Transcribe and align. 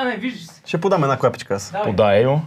А, 0.00 0.04
не, 0.04 0.16
виждаш 0.16 0.46
се. 0.46 0.60
Ще 0.66 0.80
подам 0.80 1.02
една 1.02 1.18
клапичка 1.18 1.54
аз. 1.54 1.70
Давай. 1.70 1.86
Подай 1.86 2.24
го. 2.24 2.40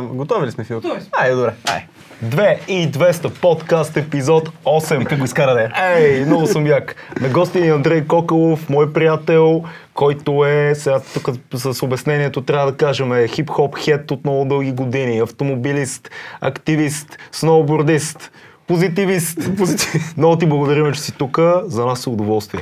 Готови 0.00 0.46
ли 0.46 0.50
сме, 0.50 0.64
Фил? 0.64 0.80
Готови 0.80 1.00
сме. 1.00 1.10
Айде, 1.12 1.34
добре. 1.34 1.54
Ай. 1.70 1.86
2 2.24 2.68
и 2.68 2.92
200 2.92 3.40
подкаст 3.40 3.96
епизод 3.96 4.48
8. 4.64 5.04
Как 5.04 5.18
го 5.18 5.24
изкара 5.24 5.54
да 5.54 5.62
е? 5.62 5.68
Ей, 6.02 6.24
много 6.24 6.46
съм 6.46 6.66
як. 6.66 6.96
На 7.20 7.28
гости 7.28 7.60
ни 7.60 7.68
е 7.68 7.72
Андрей 7.72 8.06
Кокалов, 8.06 8.68
мой 8.68 8.92
приятел, 8.92 9.64
който 9.94 10.44
е, 10.44 10.74
сега 10.74 11.00
тук 11.14 11.30
с 11.54 11.82
обяснението 11.82 12.42
трябва 12.42 12.70
да 12.70 12.76
кажем, 12.76 13.12
е 13.12 13.28
хип-хоп 13.28 13.78
хет 13.78 14.10
от 14.10 14.24
много 14.24 14.44
дълги 14.44 14.72
години, 14.72 15.18
автомобилист, 15.18 16.10
активист, 16.40 17.18
сноубордист, 17.32 18.30
позитивист. 18.66 19.38
Позитивист. 19.56 20.16
Много 20.16 20.38
ти 20.38 20.46
благодарим, 20.46 20.92
че 20.92 21.00
си 21.00 21.12
тук. 21.12 21.38
За 21.64 21.86
нас 21.86 22.06
е 22.06 22.10
удоволствие. 22.10 22.60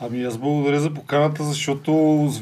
Ами 0.00 0.24
аз 0.24 0.38
благодаря 0.38 0.80
за 0.80 0.90
поканата, 0.90 1.44
защото 1.44 1.92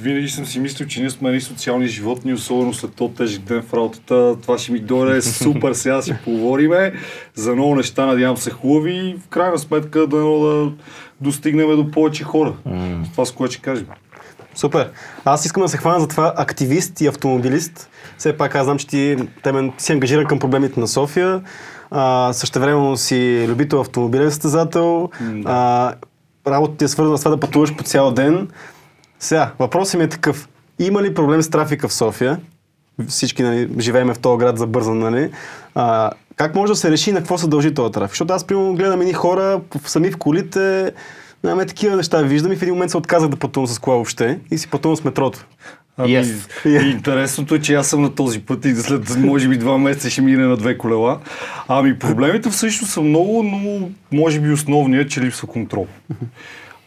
винаги 0.00 0.28
съм 0.28 0.46
си 0.46 0.60
мислил, 0.60 0.88
че 0.88 1.00
ние 1.00 1.10
сме 1.10 1.28
едни 1.28 1.40
социални 1.40 1.86
животни, 1.86 2.32
особено 2.32 2.74
след 2.74 2.94
този 2.94 3.14
тежък 3.14 3.42
ден 3.42 3.62
в 3.62 3.74
работата. 3.74 4.36
Това 4.42 4.58
ще 4.58 4.72
ми 4.72 4.80
дойде 4.80 5.22
супер, 5.22 5.72
сега 5.72 6.02
ще 6.02 6.18
поговориме 6.24 6.92
за 7.34 7.54
много 7.54 7.74
неща, 7.74 8.06
надявам 8.06 8.36
се 8.36 8.50
хубави 8.50 8.94
и 8.94 9.16
в 9.24 9.28
крайна 9.28 9.58
сметка 9.58 9.98
да, 9.98 10.16
да 10.16 10.72
достигнем 11.20 11.76
до 11.76 11.90
повече 11.90 12.24
хора. 12.24 12.54
Mm. 12.68 13.12
Това 13.12 13.24
с 13.24 13.32
което 13.32 13.54
ще 13.54 13.62
кажем. 13.62 13.86
Супер. 14.54 14.90
Аз 15.24 15.44
искам 15.44 15.62
да 15.62 15.68
се 15.68 15.76
хвана 15.76 16.00
за 16.00 16.08
това 16.08 16.34
активист 16.36 17.00
и 17.00 17.06
автомобилист. 17.06 17.90
Все 18.18 18.36
пак 18.36 18.54
аз 18.54 18.64
знам, 18.64 18.78
че 18.78 18.86
ти 18.86 19.16
темен, 19.42 19.72
си 19.78 19.92
ангажиран 19.92 20.26
към 20.26 20.38
проблемите 20.38 20.80
на 20.80 20.88
София. 20.88 21.42
А, 21.90 22.32
същевременно 22.32 22.96
си 22.96 23.46
любител 23.48 23.80
автомобилен 23.80 24.30
състезател. 24.30 25.10
А, 25.44 25.94
работа 26.46 26.76
ти 26.76 26.84
е 26.84 26.88
свързана 26.88 27.18
с 27.18 27.20
това 27.20 27.30
да 27.30 27.40
пътуваш 27.40 27.76
по 27.76 27.84
цял 27.84 28.10
ден. 28.10 28.48
Сега, 29.18 29.52
въпросът 29.58 29.98
ми 29.98 30.04
е 30.04 30.08
такъв. 30.08 30.48
Има 30.78 31.02
ли 31.02 31.14
проблем 31.14 31.42
с 31.42 31.50
трафика 31.50 31.88
в 31.88 31.94
София? 31.94 32.40
Всички 33.08 33.42
нали, 33.42 33.70
живееме 33.78 34.14
в 34.14 34.18
този 34.18 34.38
град 34.38 34.58
забързан, 34.58 34.98
нали? 34.98 35.30
А, 35.74 36.10
как 36.36 36.54
може 36.54 36.72
да 36.72 36.76
се 36.76 36.90
реши 36.90 37.12
на 37.12 37.18
какво 37.18 37.38
се 37.38 37.48
дължи 37.48 37.74
този 37.74 37.92
трафик? 37.92 38.12
Защото 38.12 38.32
аз, 38.32 38.44
примерно, 38.44 38.74
гледам 38.74 39.00
едни 39.00 39.12
хора 39.12 39.60
сами 39.86 40.10
в 40.10 40.16
колите, 40.16 40.92
Нямаме 41.44 41.66
такива 41.66 41.96
неща 41.96 42.22
виждам 42.22 42.52
и 42.52 42.56
в 42.56 42.62
един 42.62 42.74
момент 42.74 42.90
се 42.90 42.96
отказах 42.96 43.28
да 43.28 43.36
пътувам 43.36 43.66
с 43.66 43.78
кола 43.78 43.96
въобще 43.96 44.40
и 44.50 44.58
си 44.58 44.70
пътувам 44.70 44.96
с 44.96 45.04
метрото. 45.04 45.46
Ами, 45.98 46.10
Yes. 46.10 46.66
и 46.84 46.90
интересното 46.90 47.54
е, 47.54 47.60
че 47.60 47.74
аз 47.74 47.88
съм 47.88 48.02
на 48.02 48.14
този 48.14 48.40
път 48.40 48.64
и 48.64 48.74
след 48.74 49.16
може 49.16 49.48
би 49.48 49.58
два 49.58 49.78
месеца 49.78 50.10
ще 50.10 50.20
мине 50.22 50.46
на 50.46 50.56
две 50.56 50.78
колела. 50.78 51.18
Ами 51.68 51.98
проблемите 51.98 52.50
всъщност 52.50 52.92
са 52.92 53.00
много, 53.00 53.42
но 53.42 53.88
може 54.12 54.40
би 54.40 54.52
основният, 54.52 55.06
е, 55.06 55.08
че 55.08 55.20
липсва 55.20 55.48
контрол. 55.48 55.86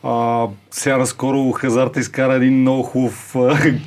А, 0.03 0.45
сега 0.71 0.97
наскоро 0.97 1.51
Хазарта 1.51 1.99
изкара 1.99 2.33
един 2.33 2.61
много 2.61 2.83
хубав 2.83 3.35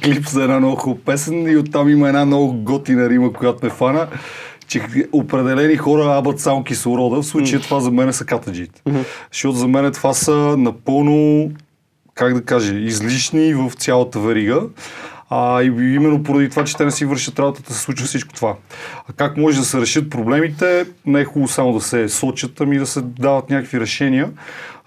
клип 0.05 0.27
за 0.29 0.43
една 0.43 0.59
много 0.59 0.77
хубава 0.77 1.01
песен 1.05 1.49
и 1.49 1.57
оттам 1.57 1.89
има 1.89 2.09
една 2.09 2.25
много 2.25 2.53
готина 2.53 3.09
рима, 3.09 3.33
която 3.33 3.65
ме 3.65 3.71
фана, 3.71 4.07
че 4.67 4.83
определени 5.13 5.77
хора 5.77 6.19
абат 6.19 6.41
само 6.41 6.65
кислорода. 6.65 7.23
В 7.23 7.27
случая 7.27 7.61
това 7.61 7.81
за 7.81 7.91
мен 7.91 8.13
са 8.13 8.25
катаджиите. 8.25 8.83
Защото 9.33 9.57
за 9.57 9.69
мен 9.69 9.93
това 9.93 10.15
са 10.15 10.57
напълно 10.59 11.51
как 12.15 12.35
да 12.35 12.43
кажа, 12.43 12.75
излишни 12.75 13.55
в 13.55 13.73
цялата 13.79 14.21
верига. 14.21 14.61
А, 15.31 15.63
и 15.63 15.67
именно 15.67 16.23
поради 16.23 16.51
това, 16.51 16.65
че 16.65 16.77
те 16.77 16.85
не 16.85 16.91
си 16.91 17.05
вършат 17.05 17.39
работата, 17.39 17.75
се 17.75 17.81
случва 17.81 18.07
всичко 18.07 18.35
това. 18.35 18.57
А 19.09 19.13
как 19.13 19.37
може 19.37 19.59
да 19.59 19.65
се 19.65 19.81
решат 19.81 20.11
проблемите? 20.11 20.87
Не 21.07 21.21
е 21.21 21.25
хубаво 21.25 21.49
само 21.49 21.73
да 21.73 21.81
се 21.81 22.09
сочат, 22.09 22.61
ами 22.61 22.79
да 22.79 22.87
се 22.87 23.01
дават 23.01 23.51
някакви 23.51 23.81
решения. 23.81 24.31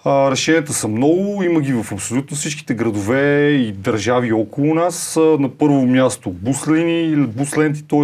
А, 0.06 0.32
решенията 0.32 0.74
са 0.74 0.88
много, 0.88 1.44
има 1.44 1.62
ги 1.62 1.74
в 1.74 1.86
абсолютно 1.92 2.38
всичките 2.38 2.74
градове 2.74 3.50
и 3.50 3.72
държави 3.72 4.34
около 4.34 4.76
нас. 4.76 5.20
На 5.40 5.50
първо 5.50 5.86
място 5.86 6.30
буслини 6.30 7.02
или 7.02 7.28
бусленти, 7.28 7.88
т.е 7.88 8.04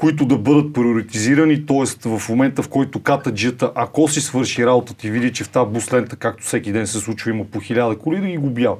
които 0.00 0.24
да 0.24 0.38
бъдат 0.38 0.72
приоритизирани, 0.72 1.66
т.е. 1.66 2.08
в 2.08 2.28
момента 2.28 2.62
в 2.62 2.68
който 2.68 3.02
катаджията, 3.02 3.72
ако 3.74 4.08
си 4.08 4.20
свърши 4.20 4.66
работата 4.66 5.06
и 5.06 5.10
види, 5.10 5.32
че 5.32 5.44
в 5.44 5.48
тази 5.48 5.70
бус 5.70 5.92
лента, 5.92 6.16
както 6.16 6.44
всеки 6.44 6.72
ден 6.72 6.86
се 6.86 6.98
случва, 6.98 7.30
има 7.30 7.44
по 7.44 7.60
хиляда 7.60 7.98
коли, 7.98 8.20
да 8.20 8.26
ги 8.26 8.36
губява. 8.36 8.76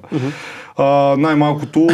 А, 0.77 1.17
най-малкото 1.19 1.89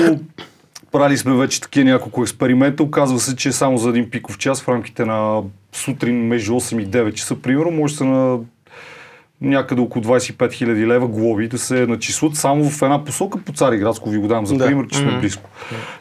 правили 0.92 1.18
сме 1.18 1.34
вече 1.34 1.60
такива 1.60 1.90
няколко 1.90 2.22
експеримента. 2.22 2.82
Оказва 2.82 3.20
се, 3.20 3.36
че 3.36 3.52
само 3.52 3.78
за 3.78 3.88
един 3.88 4.10
пиков 4.10 4.38
час 4.38 4.62
в 4.62 4.68
рамките 4.68 5.04
на 5.04 5.42
сутрин 5.72 6.26
между 6.26 6.52
8 6.52 6.82
и 6.82 6.86
9 6.86 7.12
часа, 7.12 7.42
примерно, 7.42 7.70
може 7.70 7.94
да 7.94 7.98
се 7.98 8.04
на 8.04 8.38
някъде 9.40 9.80
около 9.80 10.04
25 10.04 10.36
000 10.36 10.86
лева 10.86 11.08
глоби 11.08 11.48
да 11.48 11.58
се 11.58 11.86
начислят 11.86 12.36
само 12.36 12.70
в 12.70 12.82
една 12.82 13.04
посока 13.04 13.38
по 13.38 13.52
Цариградско 13.52 14.10
ви 14.10 14.18
го 14.18 14.28
дам 14.28 14.46
за 14.46 14.56
Да. 14.56 14.66
пример, 14.66 14.86
че 14.86 14.98
сме 14.98 15.18
близко. 15.20 15.50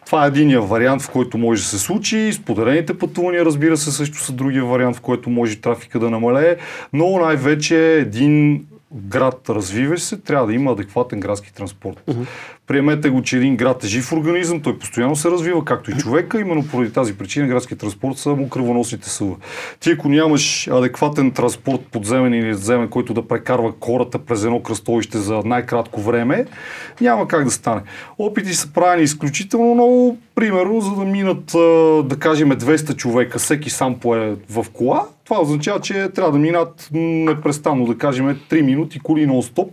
Това 0.05 0.25
е 0.25 0.27
единия 0.27 0.61
вариант, 0.61 1.01
в 1.01 1.09
който 1.09 1.37
може 1.37 1.61
да 1.61 1.67
се 1.67 1.79
случи. 1.79 2.33
Споделените 2.33 2.97
пътувания, 2.97 3.45
разбира 3.45 3.77
се, 3.77 3.91
също 3.91 4.17
са 4.17 4.31
другия 4.31 4.65
вариант, 4.65 4.95
в 4.95 5.01
който 5.01 5.29
може 5.29 5.55
трафика 5.55 5.99
да 5.99 6.09
намалее, 6.09 6.55
но 6.93 7.19
най-вече 7.19 7.93
един 7.93 8.65
град 8.93 9.49
развиващ 9.49 10.03
се, 10.03 10.17
трябва 10.17 10.47
да 10.47 10.53
има 10.53 10.71
адекватен 10.71 11.19
градски 11.19 11.53
транспорт. 11.53 12.03
Приемете 12.67 13.09
го, 13.09 13.21
че 13.21 13.37
един 13.37 13.57
град 13.57 13.83
е 13.83 13.87
жив 13.87 14.13
организъм, 14.13 14.61
той 14.61 14.79
постоянно 14.79 15.15
се 15.15 15.31
развива, 15.31 15.65
както 15.65 15.91
и 15.91 15.93
човека. 15.93 16.39
Именно 16.39 16.67
поради 16.71 16.93
тази 16.93 17.17
причина 17.17 17.47
градския 17.47 17.77
транспорт 17.77 18.17
са 18.17 18.29
му 18.29 18.49
кръвоносните 18.49 19.09
съва. 19.09 19.35
Ти 19.79 19.91
ако 19.91 20.09
нямаш 20.09 20.67
адекватен 20.67 21.31
транспорт 21.31 21.81
подземен 21.91 22.33
или 22.33 22.47
надземен, 22.47 22.87
който 22.87 23.13
да 23.13 23.27
прекарва 23.27 23.73
хората 23.81 24.19
през 24.19 24.43
едно 24.43 24.59
кръстовище 24.59 25.17
за 25.17 25.41
най-кратко 25.45 26.01
време, 26.01 26.45
няма 27.01 27.27
как 27.27 27.43
да 27.43 27.51
стане. 27.51 27.81
Опити 28.17 28.53
са 28.53 28.73
правени 28.73 29.03
изключително 29.03 29.73
много, 29.73 30.17
примерно, 30.35 30.81
за 30.81 30.91
да 30.95 31.05
минат, 31.05 31.45
да 32.07 32.15
кажем, 32.19 32.51
200 32.51 32.95
човека, 32.95 33.39
всеки 33.39 33.69
сам 33.69 33.99
пое 33.99 34.35
в 34.49 34.65
кола, 34.73 35.07
това 35.25 35.41
означава, 35.41 35.81
че 35.81 36.09
трябва 36.15 36.31
да 36.31 36.37
минат 36.37 36.89
непрестанно, 36.91 37.85
да 37.85 37.97
кажем, 37.97 38.39
3 38.49 38.61
минути 38.61 38.99
коли 38.99 39.27
нон-стоп. 39.27 39.69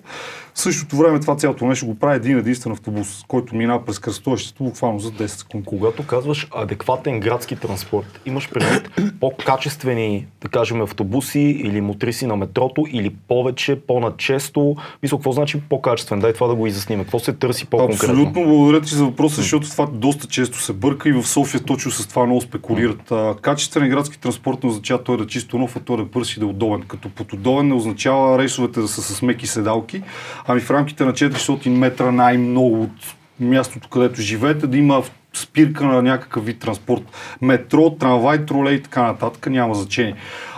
В 0.55 0.61
същото 0.61 0.97
време 0.97 1.21
това 1.21 1.37
цялото 1.37 1.67
нещо 1.67 1.87
го 1.87 1.95
прави 1.95 2.17
един 2.17 2.39
единствен 2.39 2.73
автобус, 2.73 3.25
който 3.29 3.57
минава 3.57 3.85
през 3.85 3.99
кръстовището 3.99 4.65
буквално 4.65 4.99
за 4.99 5.11
10 5.11 5.27
секунди. 5.27 5.67
Когато 5.67 6.07
казваш 6.07 6.49
адекватен 6.57 7.21
градски 7.21 7.57
транспорт, 7.57 8.21
имаш 8.27 8.51
предвид 8.51 8.91
по-качествени, 9.21 10.27
да 10.41 10.49
кажем, 10.49 10.81
автобуси 10.81 11.41
или 11.41 11.81
мотриси 11.81 12.27
на 12.27 12.37
метрото 12.37 12.85
или 12.93 13.11
повече, 13.29 13.81
по-начесто. 13.87 14.77
Мисля, 15.03 15.17
какво 15.17 15.33
значи 15.33 15.61
по-качествен? 15.69 16.21
Дай 16.21 16.33
това 16.33 16.47
да 16.47 16.55
го 16.55 16.67
изясним. 16.67 17.01
Какво 17.01 17.19
се 17.19 17.33
търси 17.33 17.67
по-конкретно? 17.67 18.13
Абсолютно 18.13 18.45
благодаря 18.45 18.81
ти 18.81 18.95
за 18.95 19.05
въпроса, 19.05 19.37
защото 19.37 19.71
това 19.71 19.87
доста 19.87 20.27
често 20.27 20.59
се 20.59 20.73
бърка 20.73 21.09
и 21.09 21.13
в 21.13 21.27
София 21.27 21.61
точно 21.61 21.91
с 21.91 22.07
това 22.07 22.27
много 22.27 22.41
спекулират. 22.41 23.13
Качествен 23.41 23.89
градски 23.89 24.21
транспорт 24.21 24.63
не 24.63 24.69
означава 24.69 25.03
той 25.05 25.17
да 25.17 25.23
е 25.23 25.27
чисто 25.27 25.59
нов, 25.59 25.77
а 25.77 25.81
той 25.81 25.97
да 25.97 26.03
е 26.03 26.07
бърз 26.07 26.37
и 26.37 26.41
да 26.41 26.47
е 26.47 26.49
удобен. 26.49 26.83
Като 26.83 27.09
под 27.09 27.33
удобен 27.33 27.69
не 27.69 27.75
означава 27.75 28.39
рейсовете 28.39 28.81
да 28.81 28.89
са 28.89 29.03
с 29.03 29.23
меки 29.23 29.47
седалки, 29.47 30.03
ами 30.47 30.61
в 30.61 30.71
рамките 30.71 31.05
на 31.05 31.13
400 31.13 31.69
метра 31.69 32.11
най-много 32.11 32.83
от 32.83 33.15
мястото, 33.41 33.89
където 33.89 34.21
живеете, 34.21 34.67
да 34.67 34.79
има 34.79 35.03
спирка 35.35 35.85
на 35.85 36.03
някакъв 36.03 36.45
вид 36.45 36.59
транспорт. 36.59 37.03
Метро, 37.43 37.91
трамвай, 37.91 38.47
тролей 38.47 38.75
и 38.75 38.83
така 38.83 39.03
нататък, 39.03 39.47
няма 39.47 39.75
значение. 39.75 40.15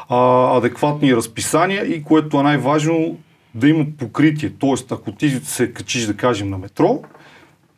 А, 0.08 0.56
адекватни 0.56 1.16
разписания 1.16 1.84
и 1.84 2.02
което 2.02 2.40
е 2.40 2.42
най-важно, 2.42 3.18
да 3.54 3.68
има 3.68 3.86
покритие. 3.98 4.52
Тоест, 4.58 4.92
ако 4.92 5.12
ти 5.12 5.30
се 5.30 5.72
качиш, 5.72 6.06
да 6.06 6.14
кажем, 6.14 6.50
на 6.50 6.58
метро, 6.58 7.02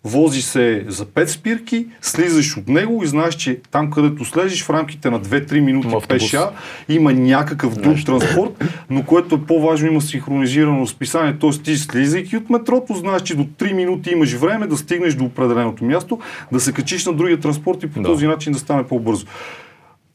вози 0.06 0.42
се 0.42 0.84
за 0.88 1.06
5 1.06 1.26
спирки, 1.26 1.86
слизаш 2.00 2.56
от 2.56 2.68
него 2.68 3.02
и 3.04 3.06
знаеш, 3.06 3.34
че 3.34 3.60
там 3.70 3.90
където 3.90 4.24
слезеш 4.24 4.62
в 4.64 4.70
рамките 4.70 5.10
на 5.10 5.20
2-3 5.20 5.60
минути 5.60 5.86
автобус. 5.86 6.08
пеша, 6.08 6.50
има 6.88 7.12
някакъв 7.12 7.76
друг 7.76 7.96
транспорт, 8.06 8.64
но 8.90 9.02
което 9.02 9.34
е 9.34 9.38
по-важно, 9.46 9.88
има 9.88 10.00
синхронизирано 10.00 10.80
разписание, 10.80 11.38
т.е. 11.38 11.50
ти 11.50 11.76
слизайки 11.76 12.36
от 12.36 12.50
метрото, 12.50 12.94
знаеш, 12.94 13.22
че 13.22 13.34
до 13.36 13.44
3 13.44 13.72
минути 13.72 14.10
имаш 14.10 14.32
време 14.32 14.66
да 14.66 14.76
стигнеш 14.76 15.14
до 15.14 15.24
определеното 15.24 15.84
място, 15.84 16.18
да 16.52 16.60
се 16.60 16.72
качиш 16.72 17.06
на 17.06 17.12
другия 17.12 17.40
транспорт 17.40 17.82
и 17.82 17.86
по 17.86 18.00
Да. 18.00 18.08
този 18.08 18.26
начин 18.26 18.52
да 18.52 18.58
стане 18.58 18.82
по-бързо. 18.82 19.26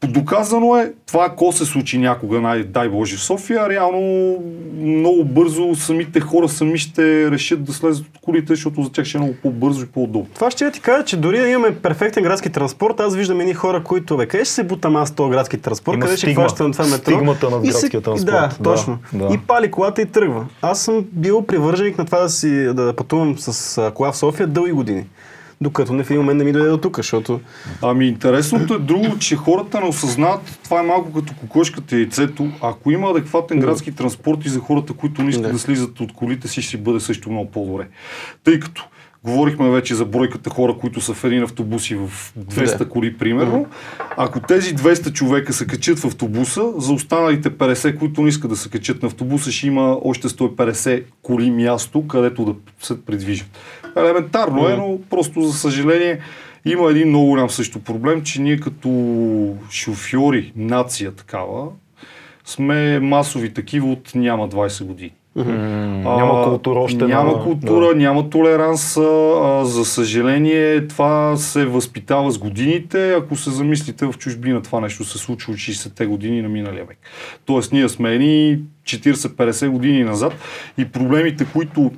Доказано 0.04 0.76
е, 0.76 0.92
това 1.06 1.24
ако 1.26 1.52
се 1.52 1.64
случи 1.64 1.98
някога, 1.98 2.40
най- 2.40 2.62
дай 2.62 2.88
Боже, 2.88 3.16
в 3.16 3.20
София, 3.20 3.68
реално 3.68 4.36
много 4.76 5.24
бързо 5.24 5.74
самите 5.74 6.20
хора 6.20 6.48
сами 6.48 6.78
ще 6.78 7.30
решат 7.30 7.64
да 7.64 7.72
слезат 7.72 8.06
от 8.06 8.18
колите, 8.20 8.46
защото 8.48 8.82
за 8.82 8.92
тях 8.92 9.04
ще 9.04 9.18
е 9.18 9.20
много 9.20 9.34
по-бързо 9.34 9.82
и 9.82 9.88
по-удобно. 9.88 10.28
Това 10.34 10.50
ще 10.50 10.70
ти 10.70 10.80
кажа, 10.80 11.04
че 11.04 11.16
дори 11.16 11.38
да 11.38 11.48
имаме 11.48 11.70
перфектен 11.72 12.22
градски 12.22 12.50
транспорт, 12.50 13.00
аз 13.00 13.16
виждам 13.16 13.40
едни 13.40 13.54
хора, 13.54 13.82
които, 13.82 14.16
бе, 14.16 14.26
къде 14.26 14.44
ще 14.44 14.54
се 14.54 14.64
бутам 14.64 14.96
аз 14.96 15.10
този 15.10 15.30
градски 15.30 15.58
транспорт, 15.58 15.94
Има 15.94 16.00
къде 16.00 16.16
ще 16.16 16.20
стигма. 16.20 16.40
хващам 16.40 16.72
това 16.72 16.84
метро. 16.86 17.10
Стигмата 17.10 17.50
над 17.50 17.64
И 17.64 17.66
се- 17.66 17.72
градския 17.72 18.00
транспорт. 18.00 18.26
Да, 18.26 18.48
Да, 18.50 18.64
точно. 18.64 18.98
да. 19.12 19.28
И 19.34 19.38
пали 19.38 19.70
колата 19.70 20.02
и 20.02 20.06
тръгва. 20.06 20.46
Аз 20.62 20.80
съм 20.80 21.04
бил 21.12 21.42
привърженик 21.42 21.98
на 21.98 22.04
това 22.06 22.18
да 22.18 22.28
си 22.28 22.48
да 22.64 22.92
пътувам 22.92 23.34
с 23.38 23.52
кола 23.90 24.12
в 24.12 24.16
София 24.16 24.46
дълги 24.46 24.72
години. 24.72 25.04
Докато 25.62 25.92
не 25.92 26.04
в 26.04 26.10
един 26.10 26.20
момент 26.20 26.38
не 26.38 26.44
ми 26.44 26.52
дойде 26.52 26.68
до 26.68 26.78
тук, 26.78 26.96
защото 26.96 27.40
Ами 27.82 28.08
интересното 28.08 28.74
е 28.74 28.78
друго, 28.78 29.18
че 29.18 29.36
хората 29.36 29.80
не 29.80 29.86
осъзнават, 29.86 30.58
това 30.64 30.80
е 30.80 30.82
малко 30.82 31.12
като 31.12 31.34
кокошката 31.40 31.96
и 31.96 31.98
яйцето. 31.98 32.48
Ако 32.62 32.90
има 32.90 33.10
адекватен 33.10 33.60
градски 33.60 33.92
транспорт 33.92 34.44
и 34.44 34.48
за 34.48 34.60
хората, 34.60 34.92
които 34.92 35.22
не 35.22 35.30
искат 35.30 35.46
Да. 35.46 35.52
да 35.52 35.58
слизат 35.58 36.00
от 36.00 36.12
колите 36.12 36.48
си, 36.48 36.62
ще 36.62 36.76
бъде 36.76 37.00
също 37.00 37.30
много 37.30 37.50
по-добре. 37.50 37.88
Тъй 38.44 38.60
като 38.60 38.88
Говорихме 39.24 39.70
вече 39.70 39.94
за 39.94 40.04
бройката 40.04 40.50
хора, 40.50 40.76
които 40.80 41.00
са 41.00 41.14
в 41.14 41.24
един 41.24 41.42
автобуси 41.42 41.94
в 41.94 42.32
200 42.38 42.78
да. 42.78 42.88
коли, 42.88 43.18
примерно. 43.18 43.66
Ако 44.16 44.40
тези 44.40 44.76
200 44.76 45.12
човека 45.12 45.52
се 45.52 45.66
качат 45.66 45.98
в 45.98 46.04
автобуса, 46.04 46.72
за 46.78 46.92
останалите 46.92 47.50
50, 47.50 47.98
които 47.98 48.22
не 48.22 48.28
искат 48.28 48.50
да 48.50 48.56
се 48.56 48.70
качат 48.70 49.02
на 49.02 49.06
автобуса, 49.06 49.52
ще 49.52 49.66
има 49.66 49.98
още 50.04 50.28
150 50.28 51.04
коли 51.22 51.50
място, 51.50 52.06
където 52.06 52.44
да 52.44 52.54
се 52.86 53.04
придвижат. 53.04 53.58
Елементарно 53.96 54.68
е, 54.68 54.76
но 54.76 54.98
просто 55.10 55.40
за 55.40 55.52
съжаление 55.52 56.18
има 56.64 56.90
един 56.90 57.08
много 57.08 57.26
голям 57.26 57.50
също 57.50 57.78
проблем, 57.80 58.22
че 58.22 58.40
ние 58.40 58.56
като 58.56 58.88
шофьори, 59.70 60.52
нация 60.56 61.12
такава, 61.12 61.68
сме 62.44 63.00
масови 63.00 63.54
такива 63.54 63.92
от 63.92 64.12
няма 64.14 64.48
20 64.48 64.84
години. 64.84 65.12
Mm, 65.38 66.02
а, 66.06 66.16
няма 66.16 66.44
култура 66.44 66.80
още. 66.80 67.04
Няма 67.04 67.32
на... 67.32 67.42
култура, 67.42 67.88
да. 67.88 67.94
няма 67.94 68.30
толеранс. 68.30 68.96
А, 68.96 69.64
за 69.64 69.84
съжаление, 69.84 70.86
това 70.86 71.36
се 71.36 71.64
възпитава 71.64 72.30
с 72.30 72.38
годините. 72.38 73.12
Ако 73.12 73.36
се 73.36 73.50
замислите 73.50 74.06
в 74.06 74.14
чужбина, 74.18 74.62
това 74.62 74.80
нещо 74.80 75.04
се 75.04 75.18
случва 75.18 75.52
от 75.52 75.58
60-те 75.58 76.06
години 76.06 76.42
на 76.42 76.48
миналия 76.48 76.84
век. 76.84 76.98
Тоест, 77.44 77.72
ние 77.72 77.88
сме 77.88 78.10
едни 78.14 78.58
40-50 78.84 79.68
години 79.68 80.04
назад 80.04 80.32
и 80.78 80.84
проблемите, 80.84 81.46
които 81.52 81.90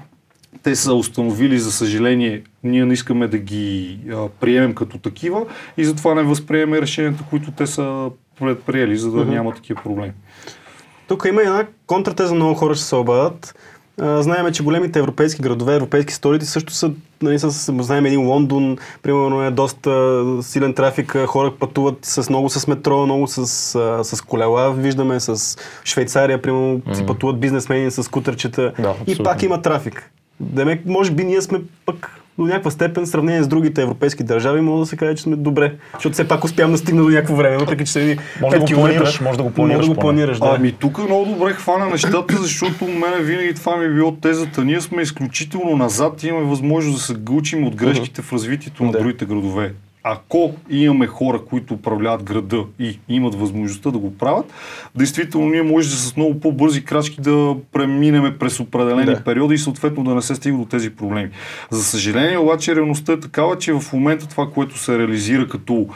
те 0.64 0.76
са 0.76 0.94
установили, 0.94 1.58
за 1.58 1.72
съжаление, 1.72 2.42
ние 2.62 2.84
не 2.84 2.94
искаме 2.94 3.28
да 3.28 3.38
ги 3.38 3.98
а, 4.12 4.28
приемем 4.40 4.74
като 4.74 4.98
такива 4.98 5.46
и 5.76 5.84
затова 5.84 6.14
не 6.14 6.22
възприемаме 6.22 6.82
решенията, 6.82 7.24
които 7.30 7.50
те 7.50 7.66
са 7.66 8.10
предприели, 8.40 8.96
за 8.96 9.10
да 9.10 9.18
uh-huh. 9.18 9.28
няма 9.28 9.54
такива 9.54 9.82
проблеми. 9.82 10.12
Тук 11.08 11.24
има 11.28 11.42
една 11.42 11.66
контратеза, 11.86 12.34
много 12.34 12.54
хора 12.54 12.74
ще 12.74 12.84
се 12.84 12.96
обадат. 12.96 13.54
Знаеме, 13.98 14.52
че 14.52 14.62
големите 14.62 14.98
европейски 14.98 15.42
градове, 15.42 15.74
европейски 15.74 16.14
столици 16.14 16.46
също 16.46 16.72
са, 16.72 16.90
нали, 17.22 17.38
с, 17.38 17.50
знаем 17.82 18.06
един 18.06 18.26
Лондон, 18.26 18.78
примерно 19.02 19.42
е 19.42 19.50
доста 19.50 20.22
силен 20.42 20.74
трафик, 20.74 21.16
хора 21.26 21.52
пътуват 21.60 21.98
с 22.02 22.30
много 22.30 22.50
с 22.50 22.66
метро, 22.66 23.06
много 23.06 23.26
с, 23.26 23.46
с 24.04 24.20
колела, 24.20 24.72
виждаме 24.72 25.20
с 25.20 25.58
Швейцария, 25.84 26.42
примерно 26.42 26.78
mm-hmm. 26.78 26.94
си 26.94 27.06
пътуват 27.06 27.40
бизнесмени 27.40 27.90
с 27.90 28.10
кутерчета 28.10 28.72
да, 28.78 28.94
и 29.06 29.18
пак 29.22 29.42
има 29.42 29.62
трафик. 29.62 30.10
Демек, 30.40 30.86
може 30.86 31.10
би 31.10 31.24
ние 31.24 31.42
сме 31.42 31.60
пък 31.86 32.20
до 32.38 32.44
някаква 32.44 32.70
степен, 32.70 33.06
в 33.06 33.08
сравнение 33.08 33.42
с 33.42 33.48
другите 33.48 33.82
европейски 33.82 34.24
държави, 34.24 34.60
може 34.60 34.80
да 34.80 34.86
се 34.86 34.96
каже, 34.96 35.14
че 35.14 35.22
сме 35.22 35.36
добре. 35.36 35.74
Защото 35.94 36.12
все 36.12 36.28
пак 36.28 36.44
успявам 36.44 36.72
да 36.72 36.78
стигна 36.78 37.02
до 37.02 37.08
някакво 37.08 37.34
време, 37.34 37.56
въпреки 37.56 37.84
че 37.84 37.92
се 37.92 38.00
види. 38.00 38.18
Може 38.40 38.56
да 38.56 38.60
го 38.60 38.66
планираш, 38.66 39.20
може 39.20 39.36
да 39.36 39.42
го 39.42 39.50
планираш. 39.50 39.76
Може 39.76 39.88
да 39.88 39.94
го 39.94 40.00
планираш 40.00 40.38
да. 40.38 40.54
Ами 40.56 40.72
тук 40.72 40.98
много 40.98 41.24
добре 41.24 41.52
хвана 41.52 41.86
нещата, 41.86 42.36
защото 42.36 42.84
мене 42.84 43.20
винаги 43.20 43.54
това 43.54 43.76
ми 43.76 43.84
е 43.84 43.88
било 43.88 44.12
тезата. 44.12 44.64
Ние 44.64 44.80
сме 44.80 45.02
изключително 45.02 45.76
назад 45.76 46.22
и 46.22 46.28
имаме 46.28 46.46
възможност 46.46 46.96
да 46.96 47.02
се 47.02 47.14
гълчим 47.14 47.66
от 47.66 47.76
грешките 47.76 48.22
в 48.22 48.32
развитието 48.32 48.84
на 48.84 48.92
другите 48.92 49.24
градове 49.24 49.74
ако 50.06 50.54
имаме 50.70 51.06
хора, 51.06 51.40
които 51.44 51.74
управляват 51.74 52.22
града 52.22 52.64
и 52.78 52.98
имат 53.08 53.34
възможността 53.34 53.90
да 53.90 53.98
го 53.98 54.18
правят, 54.18 54.52
действително 54.94 55.48
ние 55.48 55.62
може 55.62 55.88
да 55.88 55.96
с 55.96 56.16
много 56.16 56.40
по-бързи 56.40 56.84
крачки 56.84 57.20
да 57.20 57.56
преминеме 57.72 58.38
през 58.38 58.60
определени 58.60 59.14
да. 59.14 59.24
периоди 59.24 59.54
и 59.54 59.58
съответно 59.58 60.04
да 60.04 60.14
не 60.14 60.22
се 60.22 60.34
стига 60.34 60.58
до 60.58 60.64
тези 60.64 60.90
проблеми. 60.90 61.30
За 61.70 61.84
съжаление 61.84 62.38
обаче 62.38 62.76
реалността 62.76 63.12
е 63.12 63.20
такава, 63.20 63.58
че 63.58 63.72
в 63.72 63.92
момента 63.92 64.28
това, 64.28 64.50
което 64.50 64.78
се 64.78 64.98
реализира 64.98 65.48
като 65.48 65.86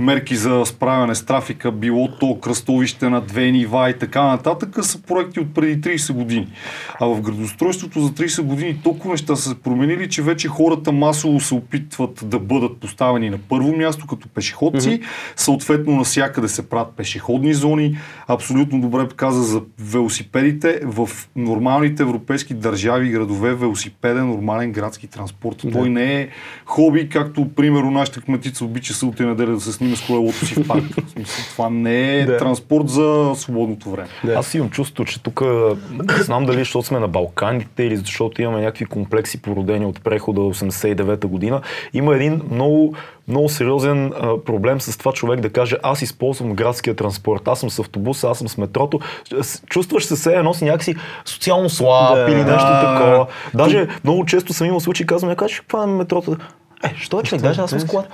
мерки 0.00 0.36
за 0.36 0.62
справяне 0.66 1.14
с 1.14 1.22
трафика, 1.22 1.72
било 1.72 2.08
то 2.08 2.38
кръстовище 2.40 3.08
на 3.08 3.20
две 3.20 3.50
нива 3.50 3.90
и 3.90 3.98
така 3.98 4.22
нататък, 4.22 4.78
са 4.82 5.02
проекти 5.02 5.40
от 5.40 5.54
преди 5.54 5.80
30 5.98 6.12
години. 6.12 6.48
А 7.00 7.06
в 7.06 7.20
градостройството 7.20 8.00
за 8.00 8.10
30 8.10 8.42
години 8.42 8.80
толкова 8.84 9.10
неща 9.10 9.36
са 9.36 9.48
се 9.48 9.60
променили, 9.60 10.08
че 10.08 10.22
вече 10.22 10.48
хората 10.48 10.92
масово 10.92 11.40
се 11.40 11.54
опитват 11.54 12.20
да 12.24 12.38
бъдат 12.38 12.76
поставени 12.76 13.30
на 13.30 13.38
първо 13.48 13.76
място 13.76 14.06
като 14.06 14.28
пешеходци, 14.28 14.88
mm-hmm. 14.88 15.04
съответно 15.36 15.96
навсякъде 15.96 16.48
се 16.48 16.68
правят 16.68 16.92
пешеходни 16.96 17.54
зони. 17.54 17.98
Абсолютно 18.28 18.80
добре 18.80 19.08
каза 19.16 19.42
за 19.42 19.62
велосипедите. 19.78 20.80
В 20.84 21.08
нормалните 21.36 22.02
европейски 22.02 22.54
държави 22.54 23.08
и 23.08 23.10
градове 23.10 23.54
велосипеден 23.54 24.26
нормален 24.26 24.72
градски 24.72 25.06
транспорт. 25.06 25.62
Mm-hmm. 25.62 25.72
Той 25.72 25.90
не 25.90 26.20
е 26.20 26.28
хоби, 26.64 27.08
както 27.08 27.48
примерно 27.54 27.90
нашата 27.90 28.20
кметица 28.20 28.64
обича 28.64 28.94
събота 28.94 29.22
и 29.22 29.26
неделя 29.26 29.50
да 29.50 29.60
се 29.60 29.72
снима 29.72 29.89
с 29.96 30.06
колелото 30.06 30.46
си 30.46 30.54
в 30.54 30.68
парк. 30.68 30.84
това 31.50 31.70
не 31.70 32.18
е 32.18 32.26
да. 32.26 32.36
транспорт 32.36 32.88
за 32.88 33.32
свободното 33.34 33.90
време. 33.90 34.08
Да. 34.24 34.32
Аз 34.32 34.54
имам 34.54 34.70
чувство, 34.70 35.04
че 35.04 35.22
тук 35.22 35.40
не 36.16 36.22
знам 36.22 36.46
дали 36.46 36.58
защото 36.58 36.86
сме 36.86 36.98
на 36.98 37.08
Балканите 37.08 37.82
или 37.82 37.96
защото 37.96 38.42
имаме 38.42 38.60
някакви 38.60 38.84
комплекси 38.84 39.42
породени 39.42 39.86
от 39.86 40.04
прехода 40.04 40.40
89-та 40.40 41.28
година. 41.28 41.60
Има 41.92 42.16
един 42.16 42.42
много 42.50 42.94
много 43.30 43.48
сериозен 43.48 44.12
а, 44.20 44.44
проблем 44.44 44.80
с 44.80 44.98
това 44.98 45.12
човек 45.12 45.40
да 45.40 45.50
каже 45.50 45.76
аз 45.82 46.02
използвам 46.02 46.54
градския 46.54 46.96
транспорт, 46.96 47.48
аз 47.48 47.60
съм 47.60 47.70
с 47.70 47.78
автобуса, 47.78 48.28
аз 48.30 48.38
съм 48.38 48.48
с 48.48 48.58
метрото. 48.58 49.00
Чувстваш 49.66 50.04
се 50.04 50.16
се 50.16 50.32
едно 50.32 50.54
си 50.54 50.64
някакси 50.64 50.94
социално 51.24 51.68
слаб 51.68 52.14
да, 52.14 52.32
или 52.32 52.44
нещо 52.44 52.68
такова. 52.80 53.26
Даже 53.54 53.88
много 54.04 54.24
често 54.26 54.52
съм 54.52 54.66
имал 54.66 54.80
случаи, 54.80 55.06
казвам, 55.06 55.30
я 55.30 55.36
кажа, 55.36 55.56
какво 55.56 55.82
е 55.82 55.86
метрото? 55.86 56.36
Е, 56.82 56.94
що 56.96 57.20
е, 57.20 57.22
че 57.22 57.36
даже 57.36 57.60
аз 57.60 57.70
съм 57.70 57.80
с 57.80 57.86
колата. 57.86 58.08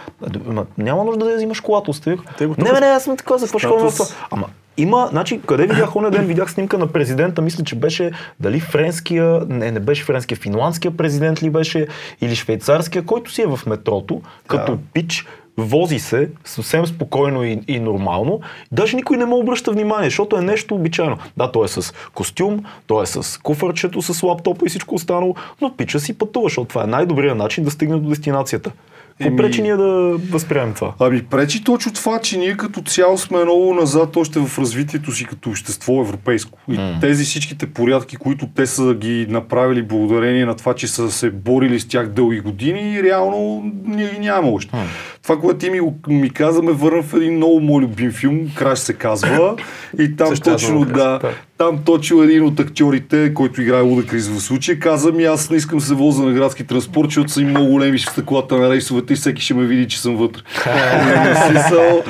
Няма 0.79 1.05
нужда 1.05 1.25
да 1.25 1.37
взимаш 1.37 1.61
колата, 1.61 1.91
остави. 1.91 2.19
Не, 2.41 2.73
не, 2.73 2.81
не, 2.81 2.87
аз 2.87 3.05
съм 3.05 3.17
така, 3.17 3.39
за 3.39 3.49
какво? 3.49 4.05
Ама 4.31 4.47
има, 4.77 5.09
значи, 5.11 5.41
къде 5.47 5.67
видях 5.67 5.97
оня 5.97 6.11
ден, 6.11 6.27
видях 6.27 6.51
снимка 6.51 6.79
на 6.79 6.87
президента, 6.87 7.43
мисля, 7.43 7.65
че 7.65 7.77
беше 7.77 8.11
дали 8.41 8.61
френския, 8.61 9.41
не, 9.49 9.71
не 9.71 9.81
беше 9.81 10.05
френския, 10.05 10.39
финландския 10.39 10.97
президент 10.97 11.43
ли 11.43 11.51
беше, 11.51 11.87
или 12.21 12.37
швейцарския, 12.37 13.05
който 13.05 13.33
си 13.33 13.43
е 13.43 13.47
в 13.47 13.61
метрото, 13.67 14.23
като 14.47 14.79
пич, 14.93 15.27
вози 15.59 15.99
се 15.99 16.31
съвсем 16.45 16.87
спокойно 16.87 17.45
и, 17.45 17.61
и 17.69 17.81
нормално. 17.81 18.41
Даже 18.73 18.97
никой 18.97 19.17
не 19.17 19.25
му 19.25 19.39
обръща 19.39 19.73
внимание, 19.73 20.11
защото 20.11 20.37
е 20.37 20.41
нещо 20.41 20.75
обичайно. 20.75 21.19
Да, 21.37 21.53
той 21.53 21.65
е 21.65 21.69
с 21.69 21.95
костюм, 22.15 22.65
той 22.87 23.03
е 23.03 23.07
с 23.07 23.43
куфърчето, 23.43 24.03
с 24.03 24.23
лаптопа 24.23 24.67
и 24.67 24.69
всичко 24.69 24.95
останало, 24.95 25.35
но 25.61 25.77
пича 25.77 26.01
си 26.01 26.19
пътува, 26.19 26.45
защото 26.49 26.69
това 26.69 26.85
е 26.85 26.87
най-добрият 26.87 27.39
начин 27.39 27.65
да 27.65 27.71
стигне 27.71 27.97
до 27.97 28.09
дестинацията. 28.09 28.73
Какво 29.19 29.37
пречи 29.37 29.63
ние 29.63 29.77
да 29.77 30.17
възприемем 30.31 30.75
това? 30.75 30.93
Ами 30.99 31.23
пречи 31.23 31.65
точно 31.65 31.93
това, 31.93 32.19
че 32.19 32.39
ние 32.39 32.57
като 32.57 32.83
цяло 32.83 33.19
сме 33.19 33.45
много 33.45 33.75
назад 33.75 34.17
още 34.17 34.41
в 34.41 34.59
развитието 34.59 35.13
си 35.13 35.25
като 35.25 35.51
общество 35.51 36.01
европейско. 36.01 36.59
И 36.69 36.73
mm. 36.73 37.01
тези 37.01 37.25
всичките 37.25 37.67
порядки, 37.67 38.17
които 38.17 38.49
те 38.55 38.67
са 38.67 38.95
ги 38.95 39.27
направили 39.31 39.83
благодарение 39.83 40.47
на 40.47 40.57
това, 40.57 40.75
че 40.75 40.87
са 40.87 41.11
се 41.11 41.31
борили 41.31 41.81
с 41.81 41.89
тях 41.89 42.09
дълги 42.09 42.41
години, 42.41 43.03
реално 43.03 43.73
ние 43.85 44.11
ги 44.11 44.19
няма 44.19 44.49
още. 44.49 44.77
Mm. 44.77 44.85
Това, 45.27 45.41
което 45.41 45.59
ти 45.59 45.71
ми, 45.71 45.81
ми 46.09 46.31
каза, 46.31 46.63
ме 46.63 46.73
върна 46.73 47.03
в 47.03 47.15
един 47.15 47.37
много 47.37 47.61
мой 47.61 47.83
любим 47.83 48.13
филм, 48.13 48.51
Краш 48.55 48.79
се 48.79 48.93
казва. 48.93 49.57
И 49.99 50.17
там 50.17 50.35
точно, 50.45 50.85
да, 50.85 51.21
там 51.59 51.79
точно 51.85 52.23
един 52.23 52.45
от 52.45 52.61
актьорите, 52.61 53.35
който 53.35 53.63
играе 53.63 53.81
Луда 53.81 54.07
Крис 54.07 54.29
в 54.29 54.41
случая, 54.41 54.79
каза 54.79 55.13
ми, 55.13 55.25
аз 55.25 55.51
не 55.51 55.57
искам 55.57 55.79
да 55.79 55.85
се 55.85 55.95
воза 55.95 56.23
на 56.23 56.33
градски 56.33 56.65
транспорт, 56.65 57.09
защото 57.09 57.33
са 57.33 57.43
и 57.43 57.45
много 57.45 57.67
големи 57.67 57.99
стъклата 57.99 58.57
на 58.57 58.71
рейсовете 58.71 59.13
и 59.13 59.17
всеки 59.17 59.43
ще 59.43 59.55
ме 59.55 59.67
види, 59.67 59.89
че 59.89 60.01
съм 60.01 60.17
вътре. 60.17 60.43
Смисъл, 61.49 62.03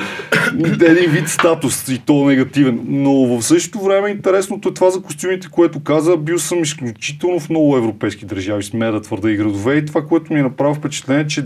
един 0.81 1.11
вид 1.11 1.27
статус 1.27 1.87
и 1.87 1.99
то 2.05 2.25
негативен. 2.25 2.79
Но 2.87 3.11
в 3.13 3.41
същото 3.43 3.85
време 3.85 4.09
интересното 4.09 4.69
е 4.69 4.73
това 4.73 4.89
за 4.89 5.01
костюмите, 5.01 5.47
което 5.51 5.79
каза. 5.79 6.17
Бил 6.17 6.39
съм 6.39 6.63
изключително 6.63 7.39
в 7.39 7.49
много 7.49 7.77
европейски 7.77 8.25
държави, 8.25 8.63
смея 8.63 8.91
да 8.91 9.01
твърда 9.01 9.31
и 9.31 9.35
градове. 9.35 9.75
И 9.75 9.85
това, 9.85 10.05
което 10.05 10.33
ми 10.33 10.39
е 10.39 10.43
направи 10.43 10.75
впечатление, 10.75 11.27
че 11.27 11.45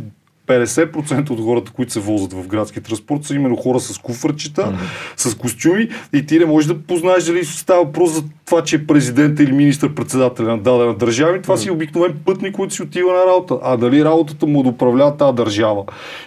50% 0.52 1.30
от 1.30 1.46
хората, 1.46 1.72
които 1.72 1.94
се 1.94 2.00
возят 2.00 2.34
в 2.34 2.48
градски 2.48 2.82
транспорт, 2.82 3.24
са 3.24 3.36
именно 3.36 3.56
хора 3.56 3.80
с 3.80 3.98
куфърчета, 3.98 4.62
mm-hmm. 4.62 5.30
с 5.30 5.36
костюми 5.36 5.90
и 6.14 6.26
ти 6.26 6.40
не 6.40 6.46
можеш 6.46 6.68
да 6.68 6.82
познаеш 6.82 7.24
дали 7.24 7.46
става 7.46 7.84
въпрос 7.84 8.12
за 8.12 8.24
това, 8.46 8.64
че 8.64 8.76
е 8.76 8.88
президент 8.88 9.40
или 9.40 9.52
министър-председателя 9.52 10.48
на 10.48 10.58
дадена 10.58 10.94
държава. 10.96 11.42
Това 11.42 11.56
mm-hmm. 11.56 11.60
си 11.60 11.72
обикновен 11.72 12.14
пътник, 12.26 12.56
който 12.56 12.74
си 12.74 12.82
отива 12.82 13.14
на 13.14 13.26
работа. 13.26 13.58
А 13.64 13.78
дали 13.78 14.06
работата 14.06 14.48
му 14.48 14.64
да 14.64 14.70
управлява 14.70 15.18
тази 15.18 15.36
държава 15.36 15.84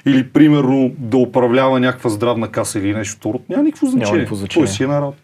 или 0.06 0.28
примерно 0.28 0.92
да 0.98 1.16
управлява 1.16 1.80
някаква 1.80 2.10
здравна 2.10 2.48
каса 2.48 2.78
или 2.78 2.94
нещо 2.94 3.16
второ, 3.16 3.40
няма 3.48 3.62
никакво 3.62 3.86
значение. 3.86 4.06
Няма 4.06 4.16
никакво 4.16 4.36
значение. 4.36 4.66
Той 4.66 4.74
си 4.74 4.82
е 4.82 4.86
на 4.86 5.00
работа. 5.00 5.18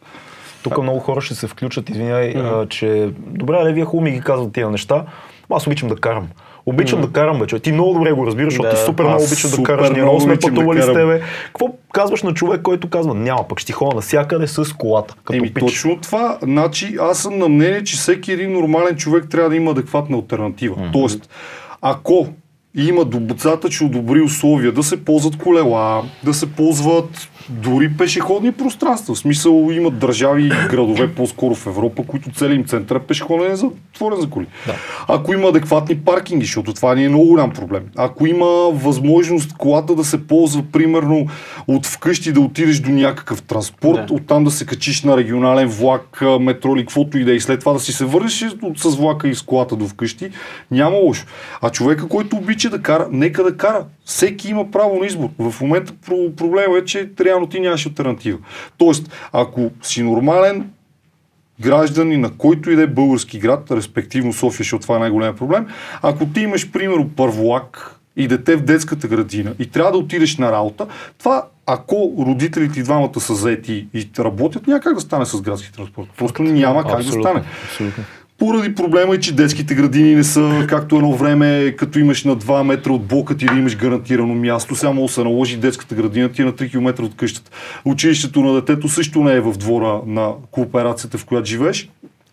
Тук 0.62 0.83
много 0.83 0.99
хора 0.99 1.21
ще 1.21 1.35
се 1.35 1.47
включат, 1.47 1.90
извиняй, 1.90 2.35
mm-hmm. 2.35 2.69
че 2.69 3.11
добре, 3.26 3.57
але 3.61 3.73
вие 3.73 3.85
хубаво 3.85 4.04
ми 4.04 4.11
ги 4.11 4.21
казват 4.21 4.52
тия 4.52 4.71
неща, 4.71 5.04
аз 5.50 5.66
обичам 5.66 5.88
да 5.88 5.97
карам. 5.97 6.28
Обичам 6.67 6.99
mm. 6.99 7.07
да 7.07 7.12
карам 7.12 7.40
вече. 7.40 7.59
Ти 7.59 7.73
много 7.73 7.95
добре 7.95 8.12
го 8.12 8.26
разбираш, 8.26 8.52
защото 8.52 8.69
да, 8.69 8.76
ти 8.76 8.83
супер 8.85 9.05
много 9.05 9.23
обичаш 9.23 9.50
да 9.50 9.62
караш. 9.62 9.90
Ние 9.90 10.02
много 10.02 10.21
сме 10.21 10.37
пътували 10.38 10.79
да 10.79 10.85
с 10.85 10.93
тебе. 10.93 11.21
Какво 11.47 11.69
казваш 11.93 12.23
на 12.23 12.35
човек, 12.35 12.62
който 12.62 12.90
казва, 12.90 13.14
няма, 13.14 13.49
пък 13.49 13.61
ще 13.61 13.73
ходя 13.73 13.95
навсякъде 13.95 14.47
с 14.47 14.64
колата. 14.79 15.14
Като 15.25 15.37
Еми, 15.38 15.55
пич. 15.55 15.64
точно 15.64 15.99
това. 16.00 16.38
Значи, 16.43 16.97
аз 17.00 17.19
съм 17.19 17.38
на 17.38 17.49
мнение, 17.49 17.85
че 17.85 17.97
всеки 17.97 18.33
един 18.33 18.52
нормален 18.52 18.97
човек 18.97 19.25
трябва 19.31 19.50
да 19.50 19.57
има 19.57 19.71
адекватна 19.71 20.17
альтернатива. 20.17 20.76
Mm-hmm. 20.76 20.93
Тоест, 20.93 21.31
ако 21.83 22.29
има 22.75 23.05
достатъчно 23.05 23.88
добри 23.88 24.21
условия 24.21 24.73
да 24.73 24.83
се 24.83 25.05
ползват 25.05 25.38
колела, 25.38 26.02
да 26.25 26.35
се 26.35 26.52
ползват 26.52 27.29
дори 27.50 27.90
пешеходни 27.99 28.52
пространства. 28.52 29.14
В 29.14 29.19
смисъл 29.19 29.69
имат 29.73 29.99
държави 29.99 30.45
и 30.45 30.49
градове 30.49 31.14
по-скоро 31.14 31.54
в 31.54 31.66
Европа, 31.66 32.02
които 32.07 32.30
целият 32.30 32.59
им 32.59 32.64
център 32.64 32.97
е 32.97 32.99
пешеходен 32.99 33.52
е 33.52 33.57
затворен 33.57 34.21
за 34.21 34.30
коли. 34.30 34.47
Да. 34.66 34.75
Ако 35.09 35.33
има 35.33 35.49
адекватни 35.49 35.99
паркинги, 35.99 36.45
защото 36.45 36.73
това 36.75 36.95
ни 36.95 37.04
е 37.04 37.09
много 37.09 37.26
голям 37.26 37.50
проблем. 37.50 37.83
Ако 37.97 38.26
има 38.26 38.71
възможност 38.73 39.52
колата 39.52 39.95
да 39.95 40.04
се 40.04 40.26
ползва 40.26 40.62
примерно 40.73 41.26
от 41.69 41.87
вкъщи 41.87 42.33
да 42.33 42.40
отидеш 42.40 42.78
до 42.78 42.90
някакъв 42.90 43.42
транспорт, 43.42 44.07
да. 44.07 44.14
оттам 44.14 44.45
да 44.45 44.50
се 44.50 44.66
качиш 44.66 45.02
на 45.02 45.16
регионален 45.16 45.69
влак, 45.69 46.23
метро 46.40 46.76
или 46.76 46.83
каквото 46.83 47.19
и 47.19 47.25
да 47.25 47.33
е, 47.33 47.35
и 47.35 47.40
след 47.40 47.61
това 47.61 47.73
да 47.73 47.80
си 47.80 47.92
се 47.92 48.04
върнеш 48.04 48.47
с 48.76 48.97
влака 48.97 49.28
и 49.28 49.35
с 49.35 49.42
колата 49.42 49.76
до 49.76 49.88
вкъщи, 49.88 50.30
няма 50.71 50.97
лошо. 50.97 51.26
А 51.61 51.71
човека, 51.71 52.09
който 52.09 52.37
обича 52.37 52.71
да 52.71 52.83
кара, 52.83 53.09
нека 53.11 53.45
да 53.45 53.57
кара. 53.57 53.85
Всеки 54.04 54.49
има 54.49 54.71
право 54.71 54.99
на 54.99 55.07
избор. 55.07 55.28
В 55.38 55.61
момента 55.61 55.92
проблема 56.37 56.78
е, 56.78 56.85
че 56.85 57.11
реално 57.40 57.50
ти 57.50 57.61
нямаш 57.61 57.87
альтернатива. 57.87 58.38
Тоест, 58.78 59.12
ако 59.32 59.70
си 59.82 60.02
нормален, 60.02 60.70
граждани 61.61 62.16
на 62.16 62.30
който 62.30 62.70
и 62.70 62.76
да 62.76 62.82
е 62.82 62.87
български 62.87 63.38
град, 63.38 63.70
респективно 63.70 64.32
София, 64.32 64.64
защото 64.64 64.82
това 64.82 64.97
е 64.97 64.99
най-голям 64.99 65.37
проблем, 65.37 65.66
ако 66.02 66.26
ти 66.26 66.40
имаш, 66.40 66.70
примерно, 66.70 67.09
първолак 67.09 67.97
и 68.16 68.28
дете 68.28 68.56
в 68.56 68.64
детската 68.64 69.09
градина 69.09 69.54
и 69.59 69.70
трябва 69.70 69.92
да 69.92 69.99
отидеш 69.99 70.37
на 70.37 70.52
работа, 70.52 70.87
това 71.18 71.47
ако 71.66 72.14
родителите 72.18 72.80
и 72.80 72.82
двамата 72.82 73.20
са 73.20 73.35
заети 73.35 73.87
и 73.94 74.09
работят, 74.18 74.66
няма 74.66 74.80
как 74.80 74.94
да 74.94 75.00
стане 75.00 75.26
с 75.26 75.40
градски 75.40 75.73
транспорт. 75.73 76.09
Просто 76.16 76.42
няма 76.42 76.82
как 76.82 77.00
абсолютно, 77.00 77.23
да 77.23 77.28
стане. 77.28 77.44
Абсолютно. 77.64 78.04
Поради 78.40 78.75
проблема 78.75 79.14
е, 79.14 79.20
че 79.20 79.35
детските 79.35 79.75
градини 79.75 80.14
не 80.14 80.25
са 80.25 80.66
както 80.68 80.97
едно 80.97 81.12
време, 81.12 81.75
като 81.76 81.99
имаш 81.99 82.25
на 82.25 82.37
2 82.37 82.62
метра 82.62 82.92
от 82.92 83.06
блока 83.06 83.37
ти 83.37 83.47
да 83.47 83.59
имаш 83.59 83.76
гарантирано 83.76 84.35
място. 84.35 84.75
Само 84.75 85.09
се 85.09 85.25
наложи 85.25 85.56
детската 85.56 85.94
градина 85.94 86.28
ти 86.28 86.42
е 86.42 86.44
на 86.44 86.52
3 86.52 86.70
км 86.70 87.02
от 87.02 87.16
къщата. 87.16 87.50
Училището 87.85 88.40
на 88.40 88.54
детето 88.54 88.88
също 88.88 89.25
не 89.25 89.32
е 89.32 89.40
в 89.40 89.52
двора 89.59 90.00
на 90.06 90.32
кооперацията, 90.50 91.18
в 91.18 91.25
която 91.25 91.49
живееш. 91.49 91.88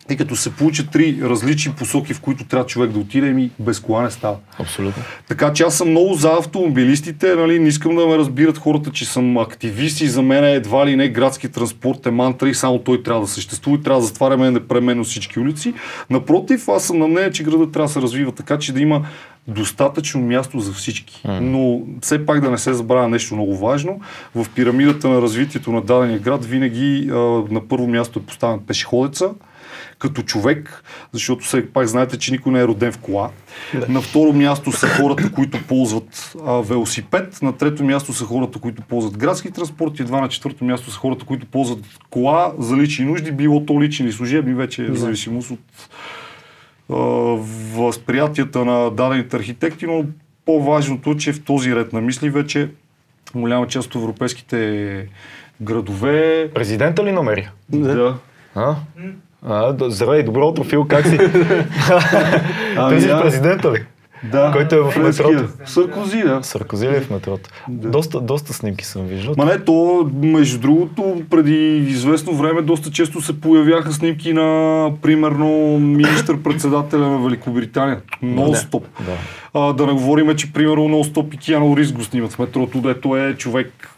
И 0.10 0.18
като 0.18 0.36
се 0.36 0.56
получат 0.56 0.92
три 0.92 1.18
различни 1.24 1.74
посоки, 1.74 2.14
в 2.14 2.22
които 2.22 2.44
трябва 2.44 2.66
човек 2.66 2.92
да 2.92 3.00
отиде, 3.00 3.34
ми 3.34 3.52
без 3.60 3.80
кола 3.80 4.02
не 4.02 4.12
става. 4.12 4.38
Абсолютно. 4.60 5.04
Така 5.28 5.54
че 5.54 5.64
аз 5.64 5.78
съм 5.78 5.90
много 5.90 6.14
за 6.14 6.32
автомобилистите, 6.40 7.36
нали, 7.36 7.60
не 7.60 7.68
искам 7.68 7.96
да 7.96 8.08
ме 8.08 8.18
разбират 8.18 8.58
хората, 8.58 8.92
че 8.92 9.06
съм 9.06 9.38
активист 9.38 10.02
и 10.02 10.08
за 10.08 10.22
мен 10.22 10.44
е 10.44 10.54
едва 10.54 10.86
ли 10.86 10.96
не 10.96 11.10
градски 11.10 11.50
транспорт 11.50 12.06
е 12.06 12.12
мантра 12.12 12.50
и 12.50 12.54
само 12.54 12.80
той 12.80 13.04
трябва 13.04 13.22
да 13.22 13.28
съществува 13.28 13.78
и 13.78 13.84
трябва 13.84 14.02
да 14.02 14.08
затваряме 14.08 14.52
непременно 14.52 15.04
всички 15.04 15.40
улици. 15.40 15.74
Напротив, 16.10 16.68
аз 16.70 16.84
съм 16.84 17.00
на 17.00 17.08
мнение, 17.08 17.32
че 17.32 17.44
градът 17.44 17.72
трябва 17.72 17.88
да 17.88 17.94
се 17.94 18.02
развива 18.02 18.32
така, 18.32 18.60
че 18.60 18.74
да 18.74 18.82
има 18.82 19.06
достатъчно 19.48 20.22
място 20.22 20.60
за 20.60 20.74
всички. 20.74 21.22
Mm. 21.26 21.40
Но 21.40 21.82
все 22.02 22.26
пак 22.26 22.42
да 22.42 22.52
не 22.52 22.58
се 22.58 22.74
забравя 22.74 23.10
нещо 23.10 23.36
много 23.36 23.58
важно. 23.58 24.00
В 24.36 24.46
пирамидата 24.56 25.10
на 25.10 25.22
развитието 25.22 25.72
на 25.72 25.82
дадения 25.82 26.20
град 26.20 26.46
винаги 26.46 27.10
а, 27.12 27.16
на 27.52 27.68
първо 27.70 27.88
място 27.88 28.20
е 28.20 28.22
поставен 28.22 28.60
пешеходеца, 28.60 29.30
като 30.00 30.22
човек, 30.22 30.84
защото 31.12 31.46
все 31.46 31.70
пак 31.74 31.88
знаете, 31.88 32.18
че 32.18 32.32
никой 32.32 32.52
не 32.52 32.60
е 32.60 32.68
роден 32.68 32.92
в 32.92 32.98
кола. 32.98 33.30
Да. 33.74 33.86
На 33.90 34.02
второ 34.02 34.34
място 34.34 34.72
са 34.72 34.88
хората, 34.88 35.32
които 35.32 35.64
ползват 35.68 36.36
а, 36.46 36.52
велосипед. 36.54 37.42
На 37.42 37.58
трето 37.58 37.84
място 37.84 38.14
са 38.14 38.26
хората, 38.26 38.60
които 38.60 38.82
ползват 38.82 39.18
градски 39.18 39.52
транспорт. 39.52 40.00
И 40.00 40.02
едва 40.02 40.22
на 40.22 40.30
четвърто 40.30 40.66
място 40.66 40.92
са 40.92 40.98
хората, 40.98 41.26
които 41.26 41.46
ползват 41.46 41.80
кола 42.10 42.54
за 42.60 42.78
лични 42.78 43.06
нужди, 43.06 43.32
било 43.32 43.66
то 43.66 43.82
лични 43.82 44.06
или 44.06 44.14
служебни, 44.14 44.54
вече 44.54 44.86
е 44.86 44.90
в 44.90 44.96
зависимост 44.96 45.52
от 45.52 45.90
а, 46.90 46.96
възприятията 47.76 48.66
на 48.66 48.92
дадените 48.92 49.38
архитекти, 49.38 49.86
но 49.88 50.06
по-важното 50.46 51.12
е, 51.12 51.18
че 51.18 51.34
в 51.34 51.44
този 51.44 51.76
ред 51.76 51.94
на 51.94 52.02
мисли 52.02 52.30
вече 52.30 52.70
голяма 53.36 53.68
част 53.68 53.96
от 53.96 54.02
европейските 54.02 55.08
градове... 55.62 56.50
Президента 56.54 57.04
ли 57.04 57.12
намери? 57.12 57.50
Да. 57.70 58.18
А? 58.56 58.76
А, 59.46 59.76
здравей, 59.90 60.24
добро 60.24 60.48
утро, 60.48 60.64
Фил, 60.64 60.86
как 60.88 61.08
си? 61.08 61.18
ами, 62.78 62.96
Ти 62.96 63.02
си 63.02 63.08
да. 63.08 63.22
президента 63.22 63.72
ли? 63.72 63.86
Да. 64.32 64.52
Който 64.52 64.76
е 64.76 64.82
в 64.82 64.94
метрото. 64.98 65.44
Саркози, 65.66 66.22
да. 66.22 66.44
Саркози 66.44 66.88
ли 66.88 66.96
е 66.96 67.02
в 67.02 67.10
метрото? 67.10 67.50
Да. 67.70 67.90
Доста, 67.90 68.22
доста 68.22 68.54
снимки 68.54 68.86
съм 68.86 69.06
виждал. 69.06 69.34
Ма 69.38 69.46
не, 69.46 69.60
то, 69.60 70.10
между 70.14 70.60
другото, 70.60 71.22
преди 71.30 71.78
известно 71.78 72.34
време 72.34 72.62
доста 72.62 72.92
често 72.92 73.22
се 73.22 73.42
появяха 73.42 73.94
снимки 73.94 74.34
на, 74.34 74.92
примерно, 75.02 75.80
министър-председателя 75.80 77.08
на 77.08 77.18
Великобритания. 77.18 78.02
Нон-стоп. 78.24 78.84
Да. 79.06 79.14
А, 79.54 79.74
да 79.74 79.86
не 79.86 79.94
говорим, 79.94 80.36
че, 80.36 80.54
примерно, 80.54 80.90
нон-стоп 80.90 81.36
и 81.36 81.38
Киано 81.38 81.78
Рис 81.78 81.92
го 81.92 82.04
снимат 82.04 82.34
в 82.34 82.40
метрото, 82.40 82.82
дето 82.82 83.18
е 83.18 83.34
човек 83.34 83.90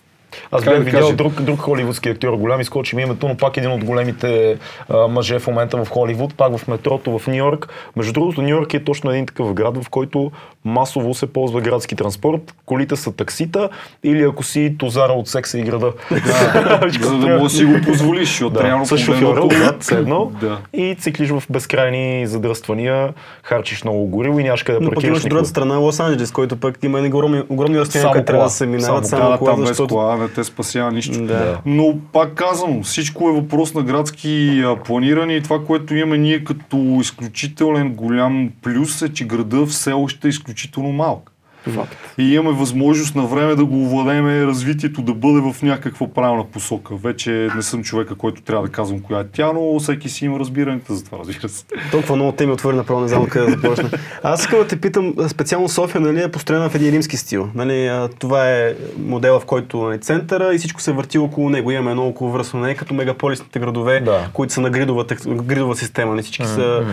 аз 0.51 0.63
бях 0.63 0.83
видял 0.83 1.11
друг, 1.11 1.41
друг 1.41 1.59
холивудски 1.59 2.09
актьор, 2.09 2.33
голям 2.33 2.61
изкочи 2.61 2.95
ми 2.95 3.01
името, 3.01 3.27
но 3.27 3.37
пак 3.37 3.57
един 3.57 3.71
от 3.71 3.83
големите 3.83 4.57
а, 4.89 5.07
мъже 5.07 5.39
в 5.39 5.47
момента 5.47 5.83
в 5.83 5.89
Холивуд, 5.89 6.35
пак 6.35 6.57
в 6.57 6.67
метрото 6.67 7.19
в 7.19 7.27
Нью 7.27 7.35
Йорк. 7.35 7.69
Между 7.95 8.13
другото, 8.13 8.41
Нью 8.41 8.49
Йорк 8.49 8.73
е 8.73 8.83
точно 8.83 9.11
един 9.11 9.25
такъв 9.25 9.53
град, 9.53 9.83
в 9.83 9.89
който 9.89 10.31
масово 10.65 11.13
се 11.13 11.33
ползва 11.33 11.61
градски 11.61 11.95
транспорт. 11.95 12.55
Колите 12.65 12.95
са 12.95 13.11
таксита 13.11 13.69
или 14.03 14.23
ако 14.23 14.43
си 14.43 14.75
тозара 14.79 15.13
от 15.13 15.27
секса 15.27 15.59
и 15.59 15.63
града. 15.63 15.93
Да, 16.11 16.89
за 17.01 17.17
да 17.17 17.27
му 17.27 17.49
си 17.49 17.65
го 17.65 17.81
позволиш, 17.85 18.29
защото 18.29 18.53
да. 18.53 18.63
реално 18.63 18.85
С 18.85 18.97
шофьора 18.97 19.45
отзад 19.45 19.83
седно 19.83 20.31
да. 20.41 20.57
и 20.73 20.95
циклиш 20.99 21.29
в 21.29 21.43
безкрайни 21.49 22.27
задръствания, 22.27 23.13
харчиш 23.43 23.83
много 23.83 24.05
гориво 24.05 24.39
и 24.39 24.43
нямаш 24.43 24.63
къде 24.63 24.79
да 24.79 24.89
паркираш. 24.89 25.17
Но 25.17 25.23
пък 25.23 25.29
другата 25.29 25.49
страна 25.49 25.77
Лос 25.77 25.99
Анджелес, 25.99 26.31
който 26.31 26.55
пък 26.55 26.77
има 26.83 26.99
огромни, 26.99 27.43
огромни 27.49 27.79
разстояния, 27.79 28.11
където 28.11 28.27
трябва 28.27 28.43
да 28.43 28.49
се 28.49 28.65
минават 28.65 29.05
само, 29.05 29.23
само 29.23 29.37
кола, 29.37 29.65
защото... 29.65 30.18
не 30.19 30.29
те 30.29 30.43
спасява 30.43 30.91
нищо. 30.91 31.25
Да. 31.25 31.61
Но 31.65 31.97
пак 32.13 32.33
казвам, 32.33 32.83
всичко 32.83 33.29
е 33.29 33.33
въпрос 33.33 33.73
на 33.73 33.83
градски 33.83 34.63
планиране 34.85 35.33
и 35.33 35.41
това, 35.41 35.65
което 35.65 35.95
имаме 35.95 36.17
ние 36.17 36.43
като 36.43 36.97
изключителен 37.01 37.93
голям 37.93 38.51
плюс 38.61 39.01
е, 39.01 39.13
че 39.13 39.25
града 39.25 39.65
все 39.65 39.91
още 39.91 40.27
е 40.27 40.29
изключително 40.29 40.91
малък. 40.91 41.31
Факт. 41.71 41.95
И 42.17 42.33
имаме 42.33 42.57
възможност 42.57 43.15
на 43.15 43.25
време 43.25 43.55
да 43.55 43.65
го 43.65 43.83
овладеем 43.83 44.27
развитието 44.27 45.01
да 45.01 45.13
бъде 45.13 45.51
в 45.51 45.61
някаква 45.61 46.07
правилна 46.07 46.43
посока. 46.43 46.95
Вече 46.95 47.49
не 47.55 47.61
съм 47.61 47.83
човека, 47.83 48.15
който 48.15 48.41
трябва 48.41 48.65
да 48.65 48.71
казвам 48.71 48.99
коя 48.99 49.19
е 49.19 49.23
тя, 49.31 49.51
но 49.53 49.79
всеки 49.79 50.09
си 50.09 50.25
има 50.25 50.39
разбирането 50.39 50.93
за 50.93 51.03
това, 51.05 51.17
разбира 51.17 51.49
се. 51.49 51.65
Толкова 51.91 52.15
много 52.15 52.31
теми 52.31 52.51
отвори, 52.51 52.75
направо 52.75 53.01
не 53.01 53.07
знам 53.07 53.25
къде 53.25 53.45
да 53.45 53.51
започна. 53.51 53.89
Аз 54.23 54.41
искам 54.41 54.59
да 54.59 54.67
те 54.67 54.81
питам, 54.81 55.13
специално 55.27 55.69
София 55.69 56.01
нали, 56.01 56.23
е 56.23 56.31
построена 56.31 56.69
в 56.69 56.75
един 56.75 56.93
римски 56.93 57.17
стил. 57.17 57.49
Нали, 57.55 58.07
това 58.19 58.49
е 58.49 58.73
модела, 58.97 59.39
в 59.39 59.45
който 59.45 59.91
е 59.91 59.97
центъра 59.97 60.55
и 60.55 60.57
всичко 60.57 60.81
се 60.81 60.91
върти 60.91 61.17
около 61.17 61.49
него. 61.49 61.71
Имаме 61.71 61.91
едно 61.91 62.07
около 62.07 62.31
връзно, 62.31 62.59
не 62.59 62.75
като 62.75 62.93
мегаполисните 62.93 63.59
градове, 63.59 63.99
да. 63.99 64.29
които 64.33 64.53
са 64.53 64.61
на 64.61 64.69
гридова, 64.69 65.05
гридова 65.25 65.75
система. 65.75 66.11
Не 66.11 66.15
нали, 66.15 66.23
всички 66.23 66.43
mm-hmm. 66.43 66.55
са 66.55 66.85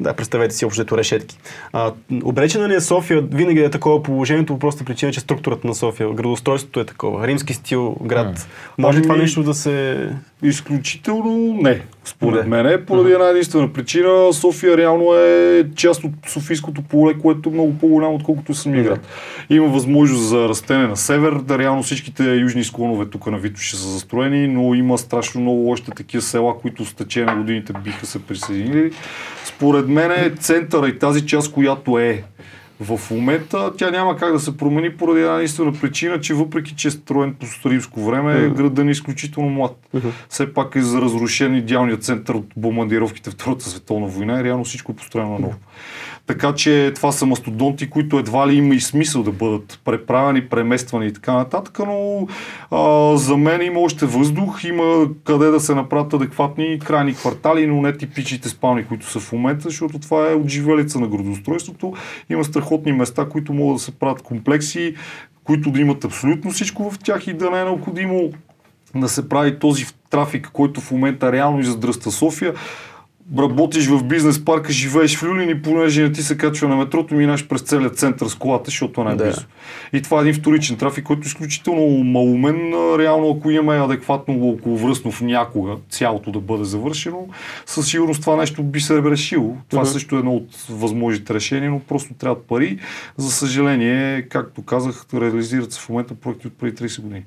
да, 0.00 0.14
представете 0.14 0.54
си 0.54 0.64
общото 0.64 0.98
решетки. 0.98 1.38
А, 1.72 1.92
обречена 2.24 2.68
ли 2.68 2.74
е 2.74 2.80
София 2.80 3.20
винаги 3.20 3.60
е 3.60 3.70
такова 3.70 4.02
положението 4.02 4.52
по 4.52 4.58
проста 4.58 4.84
причина, 4.84 5.12
че 5.12 5.20
структурата 5.20 5.66
на 5.66 5.74
София, 5.74 6.08
градостройството 6.08 6.80
е 6.80 6.84
такова. 6.84 7.26
Римски 7.26 7.54
стил, 7.54 7.96
град. 8.02 8.48
Може 8.78 9.02
това 9.02 9.14
ами, 9.14 9.22
нещо 9.22 9.42
да 9.42 9.54
се... 9.54 10.08
Изключително 10.42 11.58
не. 11.62 11.82
Според 12.04 12.46
мен 12.46 12.66
е 12.66 12.84
поради 12.84 13.12
една 13.12 13.28
единствена 13.28 13.72
причина. 13.72 14.32
София 14.32 14.76
реално 14.76 15.14
е 15.14 15.64
част 15.76 16.04
от 16.04 16.12
Софийското 16.28 16.82
поле, 16.82 17.14
което 17.18 17.48
е 17.48 17.52
много 17.52 17.78
по-голямо, 17.78 18.14
отколкото 18.14 18.54
самия 18.54 18.84
град. 18.84 19.00
Има 19.50 19.68
възможност 19.68 20.22
за 20.22 20.48
растене 20.48 20.86
на 20.86 20.96
север, 20.96 21.32
да 21.32 21.58
реално 21.58 21.82
всичките 21.82 22.34
южни 22.34 22.64
склонове 22.64 23.06
тук 23.06 23.26
на 23.26 23.38
Витоше 23.38 23.76
са 23.76 23.88
застроени, 23.88 24.48
но 24.48 24.74
има 24.74 24.98
страшно 24.98 25.40
много 25.40 25.70
още 25.70 25.90
такива 25.90 26.22
села, 26.22 26.58
които 26.58 26.84
с 26.84 26.94
течение 26.94 27.34
на 27.34 27.40
годините 27.40 27.72
биха 27.84 28.06
се 28.06 28.22
присъединили. 28.22 28.92
Според 29.58 29.88
мен 29.88 30.10
е 30.10 30.30
центъра 30.30 30.88
и 30.88 30.98
тази 30.98 31.26
част, 31.26 31.52
която 31.52 31.98
е 31.98 32.24
в 32.80 33.00
момента 33.10 33.72
тя 33.78 33.90
няма 33.90 34.16
как 34.16 34.32
да 34.32 34.40
се 34.40 34.56
промени 34.56 34.96
поради 34.96 35.20
една 35.20 35.36
единствена 35.36 35.72
причина, 35.72 36.20
че 36.20 36.34
въпреки, 36.34 36.74
че 36.76 36.88
е 36.88 36.90
строен 36.90 37.34
по 37.34 37.70
римско 37.70 38.00
време, 38.00 38.34
mm-hmm. 38.34 38.54
градът 38.54 38.86
е 38.86 38.90
изключително 38.90 39.50
млад. 39.50 39.76
Mm-hmm. 39.94 40.10
Все 40.28 40.54
пак 40.54 40.76
е 40.76 40.82
за 40.82 41.00
разрушен 41.00 41.56
идеалният 41.56 42.04
център 42.04 42.34
от 42.34 42.46
бомбардировките 42.56 43.30
Втората 43.30 43.64
световна 43.64 44.06
война 44.06 44.40
и 44.40 44.44
реално 44.44 44.64
всичко 44.64 44.92
е 44.92 44.96
построено 44.96 45.32
на 45.32 45.38
ново. 45.38 45.54
Mm-hmm. 45.54 46.17
Така 46.28 46.54
че 46.54 46.92
това 46.94 47.12
са 47.12 47.26
мастодонти, 47.26 47.90
които 47.90 48.18
едва 48.18 48.48
ли 48.48 48.54
има 48.54 48.74
и 48.74 48.80
смисъл 48.80 49.22
да 49.22 49.32
бъдат 49.32 49.80
преправени, 49.84 50.48
премествани 50.48 51.06
и 51.06 51.12
така 51.12 51.32
нататък, 51.32 51.78
но 51.78 52.26
а, 52.70 53.16
за 53.16 53.36
мен 53.36 53.62
има 53.62 53.80
още 53.80 54.06
въздух, 54.06 54.64
има 54.64 55.06
къде 55.24 55.46
да 55.46 55.60
се 55.60 55.74
направят 55.74 56.14
адекватни 56.14 56.78
крайни 56.78 57.14
квартали, 57.14 57.66
но 57.66 57.82
не 57.82 57.96
типичните 57.96 58.48
спални, 58.48 58.84
които 58.84 59.06
са 59.06 59.20
в 59.20 59.32
момента, 59.32 59.62
защото 59.62 59.98
това 59.98 60.30
е 60.30 60.34
отживелица 60.34 61.00
на 61.00 61.08
градостройството. 61.08 61.94
Има 62.30 62.44
страхотни 62.44 62.92
места, 62.92 63.28
които 63.28 63.52
могат 63.52 63.76
да 63.76 63.82
се 63.82 63.98
правят 63.98 64.22
комплекси, 64.22 64.94
които 65.44 65.70
да 65.70 65.80
имат 65.80 66.04
абсолютно 66.04 66.50
всичко 66.50 66.90
в 66.90 66.98
тях 66.98 67.26
и 67.26 67.32
да 67.32 67.50
не 67.50 67.60
е 67.60 67.64
необходимо 67.64 68.30
да 68.94 69.08
се 69.08 69.28
прави 69.28 69.58
този 69.58 69.86
трафик, 70.10 70.50
който 70.52 70.80
в 70.80 70.90
момента 70.90 71.32
реално 71.32 71.60
издръства 71.60 72.10
София 72.12 72.54
работиш 73.38 73.86
в 73.86 74.04
бизнес 74.04 74.44
парка, 74.44 74.72
живееш 74.72 75.16
в 75.16 75.22
Люлин 75.22 75.50
и 75.50 75.62
понеже 75.62 76.02
не 76.02 76.12
ти 76.12 76.22
се 76.22 76.36
качва 76.38 76.68
на 76.68 76.76
метрото, 76.76 77.14
минаш 77.14 77.46
през 77.48 77.60
целият 77.60 77.98
център 77.98 78.26
с 78.26 78.34
колата, 78.34 78.64
защото 78.64 79.04
не 79.04 79.10
е 79.12 79.14
Да. 79.14 79.24
близо. 79.24 79.40
И 79.92 80.02
това 80.02 80.18
е 80.18 80.20
един 80.20 80.34
вторичен 80.34 80.76
трафик, 80.76 81.04
който 81.04 81.20
е 81.20 81.26
изключително 81.26 82.04
малумен. 82.04 82.72
Реално, 82.98 83.30
ако 83.38 83.50
имаме 83.50 83.78
адекватно 83.84 84.48
околовръстно 84.48 85.10
в 85.12 85.20
някога 85.20 85.76
цялото 85.90 86.30
да 86.30 86.40
бъде 86.40 86.64
завършено, 86.64 87.28
със 87.66 87.86
сигурност 87.90 88.20
това 88.20 88.36
нещо 88.36 88.62
би 88.62 88.80
се 88.80 89.02
решило. 89.02 89.56
Това 89.68 89.82
Мгм. 89.82 89.90
също 89.90 90.16
е 90.16 90.18
едно 90.18 90.34
от 90.34 90.48
възможните 90.70 91.34
решения, 91.34 91.70
но 91.70 91.80
просто 91.80 92.14
трябват 92.14 92.42
пари. 92.42 92.78
За 93.16 93.30
съжаление, 93.30 94.22
както 94.22 94.62
казах, 94.62 95.04
реализират 95.14 95.72
се 95.72 95.80
в 95.80 95.88
момента 95.88 96.14
проекти 96.14 96.46
от 96.46 96.58
преди 96.58 96.76
30 96.76 97.00
години. 97.02 97.24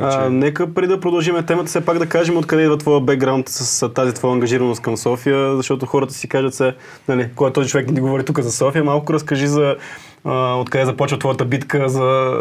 Така 0.00 0.12
А, 0.14 0.24
че- 0.24 0.30
нека 0.30 0.74
преди 0.74 0.88
да 0.88 1.00
продължим 1.00 1.42
темата, 1.42 1.66
все 1.66 1.80
пак 1.80 1.98
да 1.98 2.06
кажем 2.06 2.36
откъде 2.36 2.62
идва 2.62 2.78
твоя 2.78 3.00
бекграунд 3.00 3.48
с 3.48 3.88
тази 3.88 4.14
твоя 4.14 4.34
ангажираност 4.34 4.82
към 4.82 4.96
София, 4.96 5.56
защото 5.56 5.86
хората 5.86 6.14
си 6.14 6.28
кажат 6.28 6.54
се, 6.54 6.74
нали, 7.08 7.28
кой 7.34 7.50
е 7.50 7.52
този 7.52 7.68
човек 7.68 7.90
ни 7.90 8.00
говори 8.00 8.24
тук 8.24 8.40
за 8.40 8.52
София, 8.52 8.84
малко 8.84 9.12
разкажи 9.12 9.46
за 9.46 9.76
а, 10.24 10.54
откъде 10.54 10.84
започва 10.84 11.18
твоята 11.18 11.44
битка 11.44 11.88
за 11.88 12.36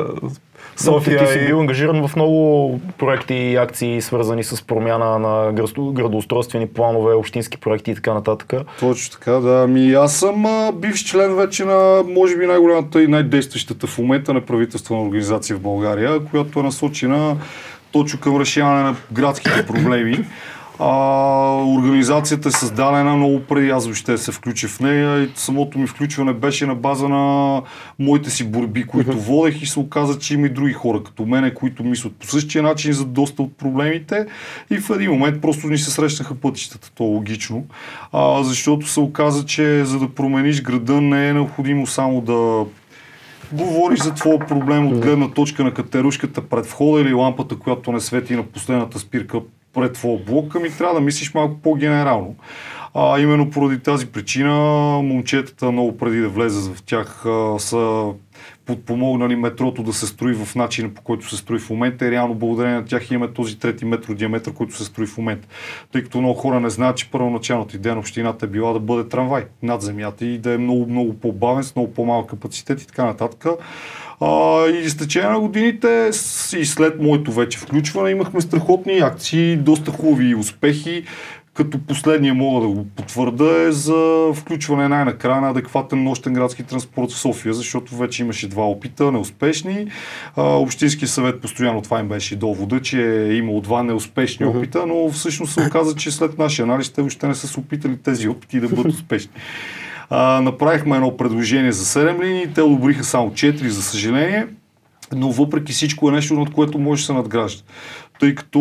София. 0.83 1.25
Ти 1.25 1.33
си 1.33 1.45
бил 1.45 1.59
ангажиран 1.59 2.07
в 2.07 2.15
много 2.15 2.79
проекти 2.97 3.33
и 3.33 3.55
акции, 3.55 4.01
свързани 4.01 4.43
с 4.43 4.61
промяна 4.61 5.19
на 5.19 5.53
градо- 5.53 5.93
градоустройствени 5.93 6.67
планове, 6.67 7.13
общински 7.13 7.57
проекти 7.57 7.91
и 7.91 7.95
така 7.95 8.13
нататък. 8.13 8.53
Точно 8.79 9.11
така, 9.11 9.31
да. 9.31 9.61
Ами 9.63 9.93
аз 9.93 10.15
съм 10.15 10.45
а, 10.45 10.71
бивш 10.71 11.03
член 11.03 11.35
вече 11.35 11.65
на, 11.65 12.03
може 12.07 12.37
би, 12.37 12.45
най-голямата 12.45 13.03
и 13.03 13.07
най-действащата 13.07 13.87
в 13.87 13.97
момента 13.97 14.33
на 14.33 14.41
правителствена 14.41 15.01
организация 15.01 15.55
в 15.55 15.61
България, 15.61 16.19
която 16.19 16.59
е 16.59 16.63
насочена 16.63 17.37
точно 17.91 18.19
към 18.19 18.39
решаване 18.41 18.83
на 18.83 18.95
градските 19.11 19.65
проблеми. 19.65 20.25
А, 20.81 21.63
организацията 21.63 22.49
е 22.49 22.51
създадена 22.51 23.15
много 23.15 23.39
преди 23.39 23.69
аз 23.69 23.85
въобще 23.85 24.17
се 24.17 24.31
включа 24.31 24.67
в 24.67 24.79
нея 24.79 25.23
и 25.23 25.29
самото 25.35 25.79
ми 25.79 25.87
включване 25.87 26.33
беше 26.33 26.65
на 26.65 26.75
база 26.75 27.09
на 27.09 27.61
моите 27.99 28.29
си 28.29 28.43
борби, 28.43 28.83
които 28.83 29.19
водех 29.19 29.61
и 29.61 29.65
се 29.65 29.79
оказа, 29.79 30.19
че 30.19 30.33
има 30.33 30.45
и 30.45 30.49
други 30.49 30.73
хора 30.73 31.03
като 31.03 31.25
мене, 31.25 31.53
които 31.53 31.83
мислят 31.83 32.15
по 32.15 32.27
същия 32.27 32.63
начин 32.63 32.93
за 32.93 33.05
доста 33.05 33.41
от 33.41 33.57
проблемите 33.57 34.25
и 34.69 34.77
в 34.77 34.89
един 34.89 35.11
момент 35.11 35.41
просто 35.41 35.67
ни 35.67 35.77
се 35.77 35.91
срещнаха 35.91 36.35
пътищата, 36.35 36.91
то 36.95 37.03
е 37.03 37.07
логично, 37.07 37.65
а, 38.11 38.43
защото 38.43 38.87
се 38.87 38.99
оказа, 38.99 39.45
че 39.45 39.85
за 39.85 39.99
да 39.99 40.09
промениш 40.09 40.61
града 40.61 41.01
не 41.01 41.29
е 41.29 41.33
необходимо 41.33 41.87
само 41.87 42.21
да 42.21 42.65
говориш 43.51 43.99
за 43.99 44.13
твоя 44.13 44.39
проблем 44.39 44.87
от 44.87 44.99
гледна 44.99 45.31
точка 45.31 45.63
на 45.63 45.73
катерушката 45.73 46.41
пред 46.41 46.65
входа 46.65 47.01
или 47.01 47.13
лампата, 47.13 47.55
която 47.55 47.91
не 47.91 47.99
свети 47.99 48.35
на 48.35 48.43
последната 48.43 48.99
спирка 48.99 49.39
пред 49.73 49.93
твоя 49.93 50.19
блок, 50.25 50.55
ами 50.55 50.69
трябва 50.69 50.95
да 50.95 51.01
мислиш 51.01 51.33
малко 51.33 51.61
по-генерално. 51.61 52.35
А, 52.93 53.19
именно 53.19 53.49
поради 53.49 53.79
тази 53.79 54.07
причина 54.07 54.53
момчетата 55.03 55.71
много 55.71 55.97
преди 55.97 56.19
да 56.19 56.29
влезе 56.29 56.73
в 56.73 56.83
тях 56.83 57.25
а, 57.25 57.59
са 57.59 58.11
подпомогнали 58.65 59.35
метрото 59.35 59.83
да 59.83 59.93
се 59.93 60.07
строи 60.07 60.33
в 60.33 60.55
начина 60.55 60.89
по 60.89 61.01
който 61.01 61.29
се 61.29 61.37
строи 61.37 61.59
в 61.59 61.69
момента 61.69 62.07
и 62.07 62.11
реално 62.11 62.35
благодарение 62.35 62.77
на 62.77 62.85
тях 62.85 63.11
имаме 63.11 63.33
този 63.33 63.59
трети 63.59 63.85
метро 63.85 64.13
диаметър, 64.13 64.53
който 64.53 64.75
се 64.75 64.85
строи 64.85 65.07
в 65.07 65.17
момента. 65.17 65.47
Тъй 65.91 66.03
като 66.03 66.17
много 66.17 66.39
хора 66.39 66.59
не 66.59 66.69
знаят, 66.69 66.97
че 66.97 67.11
първоначалната 67.11 67.77
идея 67.77 67.95
на 67.95 67.99
общината 67.99 68.45
е 68.45 68.49
била 68.49 68.73
да 68.73 68.79
бъде 68.79 69.09
трамвай 69.09 69.45
над 69.63 69.81
земята 69.81 70.25
и 70.25 70.37
да 70.37 70.53
е 70.53 70.57
много, 70.57 70.87
много 70.87 71.13
по-бавен, 71.13 71.63
с 71.63 71.75
много 71.75 71.93
по-малък 71.93 72.29
капацитет 72.29 72.81
и 72.81 72.87
така 72.87 73.05
нататък. 73.05 73.45
А, 74.21 74.65
и 74.67 74.89
с 74.89 74.97
течение 74.97 75.29
на 75.29 75.39
годините 75.39 76.09
и 76.57 76.65
след 76.65 77.01
моето 77.01 77.31
вече 77.31 77.59
включване 77.59 78.09
имахме 78.09 78.41
страхотни 78.41 78.99
акции, 78.99 79.57
доста 79.57 79.91
хубави 79.91 80.35
успехи, 80.35 81.03
като 81.53 81.79
последния 81.79 82.33
мога 82.33 82.67
да 82.67 82.73
го 82.73 82.85
потвърда 82.85 83.61
е 83.61 83.71
за 83.71 84.31
включване 84.35 84.87
най-накрая 84.87 85.41
на 85.41 85.49
адекватен 85.49 86.03
нощен 86.03 86.33
градски 86.33 86.63
транспорт 86.63 87.11
в 87.11 87.19
София, 87.19 87.53
защото 87.53 87.95
вече 87.95 88.23
имаше 88.23 88.47
два 88.47 88.69
опита, 88.69 89.11
неуспешни. 89.11 89.87
А, 90.35 90.43
Общинския 90.43 91.07
съвет 91.07 91.41
постоянно 91.41 91.81
това 91.81 91.99
им 91.99 92.07
беше 92.07 92.35
довода, 92.35 92.81
че 92.81 93.27
е 93.27 93.33
имало 93.33 93.61
два 93.61 93.83
неуспешни 93.83 94.45
опита, 94.45 94.85
но 94.85 95.09
всъщност 95.09 95.53
се 95.53 95.67
оказа, 95.67 95.95
че 95.95 96.11
след 96.11 96.37
нашия 96.37 96.63
анализ 96.63 96.89
те 96.89 97.01
въобще 97.01 97.27
не 97.27 97.35
са 97.35 97.47
се 97.47 97.59
опитали 97.59 97.97
тези 97.97 98.27
опити 98.27 98.59
да 98.59 98.69
бъдат 98.69 98.93
успешни. 98.93 99.31
А, 100.09 100.41
направихме 100.41 100.95
едно 100.95 101.17
предложение 101.17 101.71
за 101.71 101.85
7 101.85 102.23
линии, 102.23 102.53
те 102.53 102.61
одобриха 102.61 103.03
само 103.03 103.31
4, 103.31 103.67
за 103.67 103.81
съжаление, 103.83 104.47
но 105.15 105.31
въпреки 105.31 105.73
всичко 105.73 106.09
е 106.09 106.11
нещо, 106.11 106.33
над 106.33 106.53
което 106.53 106.79
може 106.79 107.01
да 107.01 107.05
се 107.05 107.13
надгражда. 107.13 107.63
Тъй 108.19 108.35
като 108.35 108.59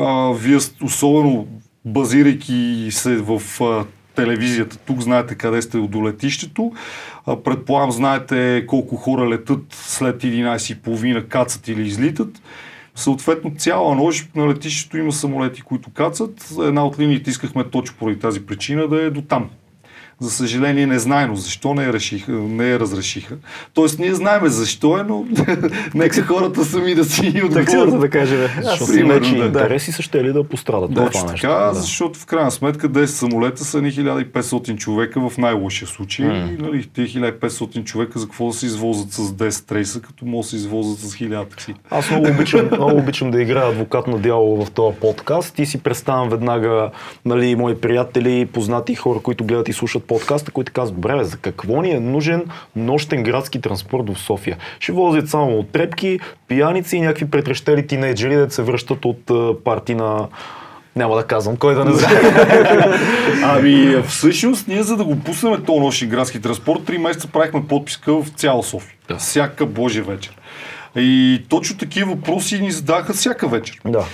а, 0.00 0.32
вие 0.32 0.58
особено 0.82 1.46
базирайки 1.84 2.88
се 2.90 3.16
в 3.16 3.42
а, 3.60 3.84
телевизията, 4.14 4.78
тук 4.78 5.00
знаете 5.00 5.34
къде 5.34 5.62
сте 5.62 5.78
до 5.78 6.04
летището, 6.04 6.72
предполагам 7.44 7.90
знаете 7.90 8.64
колко 8.66 8.96
хора 8.96 9.28
летат 9.28 9.62
след 9.70 10.22
11.30, 10.22 11.28
кацат 11.28 11.68
или 11.68 11.82
излитат. 11.82 12.42
Съответно, 12.94 13.54
цяла 13.56 13.94
нощ 13.94 14.36
на 14.36 14.48
летището 14.48 14.98
има 14.98 15.12
самолети, 15.12 15.62
които 15.62 15.90
кацат. 15.90 16.48
Една 16.62 16.86
от 16.86 16.98
линиите 16.98 17.30
искахме 17.30 17.64
точно 17.64 17.96
поради 17.98 18.18
тази 18.18 18.46
причина 18.46 18.88
да 18.88 19.02
е 19.02 19.10
до 19.10 19.22
там. 19.22 19.50
За 20.20 20.30
съжаление, 20.30 20.86
незнайно 20.86 21.36
защо 21.36 21.74
не 21.74 21.84
я, 21.84 21.92
решиха, 21.92 22.32
не 22.32 22.68
я 22.68 22.80
разрешиха. 22.80 23.36
Тоест, 23.74 23.98
ние 23.98 24.14
знаеме 24.14 24.48
защо 24.48 24.98
е, 24.98 25.02
но 25.02 25.24
нека 25.94 26.22
хората 26.22 26.64
сами 26.64 26.94
да 26.94 27.04
си 27.04 27.26
отговорят. 27.44 28.00
да. 28.36 28.50
Защото 28.62 28.92
примерно, 28.92 29.38
да. 29.38 29.44
интереси 29.46 29.92
са 29.92 30.02
ще 30.02 30.24
ли 30.24 30.32
да 30.32 30.44
пострадат. 30.44 30.94
Точно 30.94 31.10
това 31.20 31.32
нещо. 31.32 31.46
така, 31.46 31.54
Да. 31.54 31.74
защото 31.74 32.18
в 32.18 32.26
крайна 32.26 32.50
сметка 32.50 32.88
10 32.88 33.04
самолета 33.04 33.64
са 33.64 33.82
ни 33.82 33.92
1500 33.92 34.76
човека 34.76 35.28
в 35.28 35.38
най-лошия 35.38 35.88
случай. 35.88 36.26
М. 36.26 36.34
И, 36.34 36.62
нали, 36.62 36.86
тези 36.94 37.08
1500 37.08 37.84
човека 37.84 38.18
за 38.18 38.26
какво 38.26 38.46
да 38.46 38.52
се 38.52 38.66
извозят 38.66 39.12
с 39.12 39.32
10 39.32 39.72
рейса, 39.72 40.00
като 40.00 40.24
могат 40.24 40.44
да 40.44 40.48
се 40.50 40.56
извозят 40.56 40.98
с 40.98 41.14
1000 41.14 41.50
такси. 41.50 41.74
Аз 41.90 42.10
много 42.10 42.28
обичам, 42.28 42.66
много 42.72 42.98
обичам 42.98 43.30
да 43.30 43.42
играя 43.42 43.68
адвокат 43.68 44.06
на 44.06 44.18
дявола 44.18 44.64
в 44.64 44.70
този 44.70 44.96
подкаст 44.96 45.58
и 45.58 45.66
си 45.66 45.82
представям 45.82 46.28
веднага 46.28 46.90
нали, 47.24 47.54
мои 47.56 47.74
приятели, 47.74 48.46
познати 48.46 48.94
хора, 48.94 49.18
които 49.22 49.44
гледат 49.44 49.68
и 49.68 49.72
слушат 49.72 50.04
подкаста, 50.10 50.50
които 50.50 50.72
казват, 50.72 50.94
добре, 50.94 51.16
бе, 51.16 51.24
за 51.24 51.36
какво 51.36 51.82
ни 51.82 51.90
е 51.90 52.00
нужен 52.00 52.44
нощен 52.76 53.22
градски 53.22 53.60
транспорт 53.60 54.10
в 54.14 54.18
София? 54.18 54.56
Ще 54.80 54.92
возят 54.92 55.28
само 55.28 55.58
от 55.58 55.70
трепки, 55.70 56.20
пияници 56.48 56.96
и 56.96 57.00
някакви 57.00 57.30
претрещели 57.30 57.86
тинейджери, 57.86 58.36
да 58.36 58.50
се 58.50 58.62
връщат 58.62 59.04
от 59.04 59.30
парти 59.64 59.94
на... 59.94 60.28
Няма 60.96 61.16
да 61.16 61.24
казвам, 61.24 61.56
кой 61.56 61.74
да 61.74 61.84
не 61.84 61.92
знае. 61.92 62.20
Ами, 63.42 64.02
всъщност, 64.08 64.68
ние 64.68 64.82
за 64.82 64.96
да 64.96 65.04
го 65.04 65.20
пуснем 65.20 65.64
този 65.66 65.80
нощен 65.80 66.08
градски 66.08 66.40
транспорт, 66.40 66.80
3 66.80 66.98
месеца 66.98 67.28
правихме 67.28 67.66
подписка 67.66 68.12
в 68.12 68.28
цяла 68.36 68.62
София. 68.62 68.94
Да. 69.08 69.16
Всяка 69.16 69.66
Божия 69.66 70.04
вечер. 70.04 70.36
И 70.96 71.42
точно 71.48 71.78
такива 71.78 72.14
въпроси 72.14 72.60
ни 72.60 72.70
задаха 72.70 73.12
всяка 73.12 73.48
вечер. 73.48 73.80
да. 73.84 74.04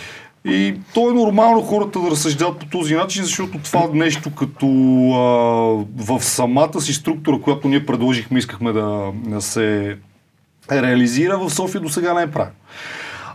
И 0.46 0.74
то 0.94 1.10
е 1.10 1.14
нормално 1.14 1.62
хората 1.62 2.00
да 2.00 2.10
разсъждават 2.10 2.58
по 2.58 2.66
този 2.66 2.94
начин, 2.94 3.24
защото 3.24 3.58
това 3.58 3.88
нещо 3.92 4.34
като 4.34 4.66
а, 4.66 6.04
в 6.04 6.24
самата 6.24 6.80
си 6.80 6.92
структура, 6.92 7.40
която 7.40 7.68
ние 7.68 7.86
предложихме, 7.86 8.38
искахме 8.38 8.72
да, 8.72 9.12
да 9.14 9.40
се 9.40 9.98
реализира, 10.72 11.38
в 11.38 11.50
София 11.50 11.80
до 11.80 11.88
сега 11.88 12.14
не 12.14 12.22
е 12.22 12.30
правилно. 12.30 12.56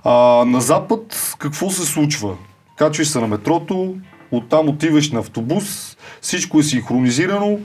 А, 0.04 0.13
на 0.45 0.62
запад 0.62 1.36
какво 1.39 1.69
се 1.69 1.86
случва? 1.86 2.36
Качваш 2.76 3.08
се 3.08 3.19
на 3.19 3.28
метрото, 3.28 3.95
оттам 4.32 4.69
отиваш 4.69 5.12
на 5.12 5.19
автобус, 5.19 5.97
всичко 6.21 6.60
е 6.60 6.63
синхронизирано, 6.63 7.60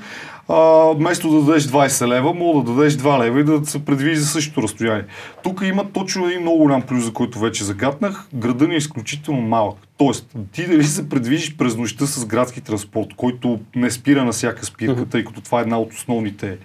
а, 0.49 0.93
вместо 0.97 1.31
да 1.31 1.43
дадеш 1.43 1.63
20 1.63 2.09
лева, 2.09 2.35
мога 2.35 2.65
да 2.65 2.73
дадеш 2.73 2.93
2 2.93 3.25
лева 3.25 3.41
и 3.41 3.45
да 3.45 3.67
се 3.67 3.85
предвижи 3.85 4.17
за 4.17 4.27
същото 4.27 4.63
разстояние. 4.63 5.05
Тук 5.43 5.61
има 5.65 5.85
точно 5.93 6.27
един 6.27 6.41
много 6.41 6.59
голям 6.59 6.83
плюс, 6.83 7.05
за 7.05 7.13
който 7.13 7.39
вече 7.39 7.65
загатнах. 7.65 8.29
Градът 8.35 8.69
ни 8.69 8.75
е 8.75 8.79
изключително 8.79 9.41
малък. 9.41 9.86
Тоест, 9.99 10.37
ти 10.53 10.67
дали 10.67 10.85
се 10.85 11.09
предвижиш 11.09 11.57
през 11.57 11.77
нощта 11.77 12.07
с 12.07 12.27
градски 12.27 12.61
транспорт, 12.61 13.09
който 13.17 13.61
не 13.77 13.91
спира 13.91 14.25
на 14.25 14.33
всяка 14.33 14.67
спирка, 14.67 15.07
тъй 15.07 15.25
като 15.25 15.41
това 15.41 15.59
е 15.59 15.63
една 15.63 15.79
от 15.79 15.93
основните 15.93 16.59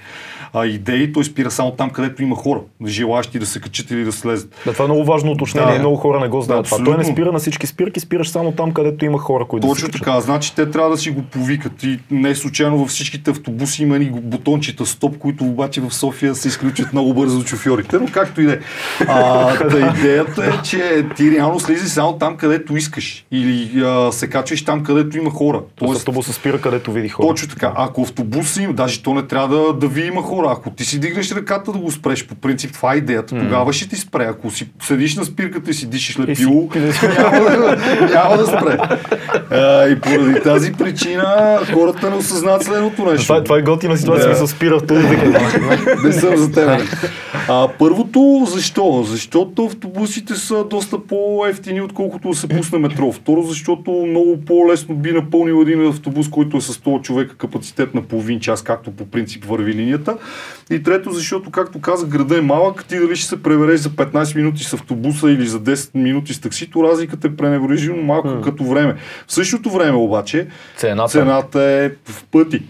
а, 0.53 0.65
идеи, 0.65 1.13
той 1.13 1.23
спира 1.23 1.51
само 1.51 1.71
там, 1.71 1.89
където 1.89 2.23
има 2.23 2.35
хора, 2.35 2.59
желащи 2.85 3.39
да 3.39 3.45
се 3.45 3.61
качат 3.61 3.91
или 3.91 4.03
да 4.03 4.11
слезат. 4.11 4.61
Да, 4.65 4.73
това 4.73 4.85
е 4.85 4.87
много 4.87 5.03
важно 5.03 5.31
уточнение 5.31 5.73
Да. 5.73 5.79
много 5.79 5.95
хора 5.95 6.19
не 6.19 6.27
го 6.27 6.41
знаят. 6.41 6.63
Да, 6.63 6.69
това. 6.69 6.83
Той 6.83 6.97
не 6.97 7.03
спира 7.05 7.31
на 7.31 7.39
всички 7.39 7.67
спирки, 7.67 7.99
спираш 7.99 8.29
само 8.29 8.51
там, 8.51 8.73
където 8.73 9.05
има 9.05 9.17
хора, 9.17 9.45
които 9.45 9.67
да 9.67 9.75
се 9.75 9.81
Точно 9.81 9.99
така, 9.99 10.21
значи 10.21 10.55
те 10.55 10.71
трябва 10.71 10.89
да 10.89 10.97
си 10.97 11.11
го 11.11 11.21
повикат. 11.21 11.83
И 11.83 11.99
не 12.11 12.35
случайно 12.35 12.77
във 12.77 12.89
всичките 12.89 13.31
автобуси 13.31 13.83
има 13.83 13.99
ни 13.99 14.11
бутончета 14.13 14.85
стоп, 14.85 15.17
които 15.17 15.43
обаче 15.43 15.81
в 15.81 15.91
София 15.91 16.35
се 16.35 16.47
изключват 16.47 16.93
много 16.93 17.13
бързо 17.13 17.39
от 17.39 17.47
шофьорите, 17.47 17.99
но 17.99 18.07
както 18.11 18.41
и 18.41 18.45
да 18.45 18.53
е. 18.53 18.59
Идеята 19.99 20.45
е, 20.45 20.63
че 20.63 21.05
ти 21.15 21.31
реално 21.31 21.59
слизаш 21.59 21.89
само 21.89 22.17
там, 22.17 22.37
където 22.37 22.77
искаш. 22.77 23.20
Или 23.31 23.81
а, 23.83 24.11
се 24.11 24.29
качваш 24.29 24.65
там, 24.65 24.83
където 24.83 25.17
има 25.17 25.29
хора. 25.29 25.61
Тоест, 25.75 25.97
автобуса 25.97 26.33
спира 26.33 26.61
където 26.61 26.91
види 26.91 27.09
хора. 27.09 27.27
Точно 27.27 27.47
така. 27.47 27.73
Ако 27.75 28.01
автобус 28.01 28.57
има, 28.57 28.73
даже 28.73 29.03
то 29.03 29.13
не 29.13 29.27
трябва 29.27 29.57
да, 29.57 29.73
да 29.73 29.87
ви 29.87 30.05
има 30.05 30.21
хора. 30.21 30.47
Ако 30.51 30.69
ти 30.69 30.85
си 30.85 30.99
дигнеш 30.99 31.31
ръката 31.31 31.71
да 31.71 31.77
го 31.77 31.91
спреш, 31.91 32.27
по 32.27 32.35
принцип 32.35 32.73
това 32.73 32.93
е 32.93 32.97
идеята, 32.97 33.39
тогава 33.39 33.73
ще 33.73 33.89
ти 33.89 33.95
спре. 33.95 34.25
Ако 34.25 34.51
си 34.51 34.69
седиш 34.81 35.15
на 35.15 35.25
спирката 35.25 35.71
и 35.71 35.73
си 35.73 35.89
дишаш 35.89 36.19
лепило, 36.19 36.69
няма, 37.17 37.77
няма 38.13 38.37
да 38.37 38.47
спре. 38.47 38.77
А, 39.51 39.87
и 39.87 39.99
поради 39.99 40.39
тази 40.39 40.73
причина 40.73 41.59
хората 41.73 42.09
не 42.09 42.15
осъзнават 42.15 42.63
следното 42.63 43.05
нещо. 43.05 43.27
Това, 43.27 43.43
това 43.43 43.57
е 43.57 43.61
готина 43.61 43.97
ситуация, 43.97 44.29
Да. 44.29 44.35
се 44.35 44.47
спира 44.47 44.79
в 44.79 44.87
този 44.87 45.07
Не 46.03 46.11
съм 46.13 46.37
за 46.37 46.51
теб. 46.51 46.69
А, 47.49 47.67
първото, 47.79 48.47
защо? 48.47 49.03
Защото 49.07 49.65
автобусите 49.65 50.35
са 50.35 50.63
доста 50.63 50.99
по-ефтини, 50.99 51.81
отколкото 51.81 52.29
да 52.29 52.35
се 52.35 52.47
пусне 52.47 52.79
метро. 52.79 53.11
Второ, 53.11 53.41
защото 53.41 53.91
много 53.91 54.41
по-лесно 54.45 54.95
би 54.95 55.11
напълнил 55.11 55.61
един 55.61 55.87
автобус, 55.87 56.29
който 56.29 56.57
е 56.57 56.61
с 56.61 56.73
100 56.73 57.01
човека 57.01 57.35
капацитет 57.37 57.95
на 57.95 58.01
половин 58.01 58.39
час, 58.39 58.61
както 58.63 58.91
по 58.91 59.05
принцип 59.05 59.45
върви 59.45 59.73
линията. 59.73 60.17
И 60.71 60.83
трето, 60.83 61.11
защото, 61.11 61.51
както 61.51 61.81
казах, 61.81 62.09
града 62.09 62.37
е 62.37 62.41
малък, 62.41 62.85
ти 62.85 62.99
дали 62.99 63.15
ще 63.15 63.27
се 63.27 63.43
пребереш 63.43 63.79
за 63.79 63.89
15 63.89 64.35
минути 64.35 64.63
с 64.63 64.73
автобуса 64.73 65.31
или 65.31 65.47
за 65.47 65.59
10 65.59 65.89
минути 65.95 66.33
с 66.33 66.41
таксито, 66.41 66.83
разликата 66.83 67.27
е 67.27 67.35
пренебрежимо 67.35 68.03
малко 68.03 68.41
като 68.41 68.63
време. 68.63 68.95
В 69.27 69.33
същото 69.45 69.69
време 69.69 69.97
обаче, 69.97 70.47
Цената. 70.77 71.11
цената 71.11 71.61
е 71.61 71.89
в 71.89 72.23
пъти. 72.31 72.61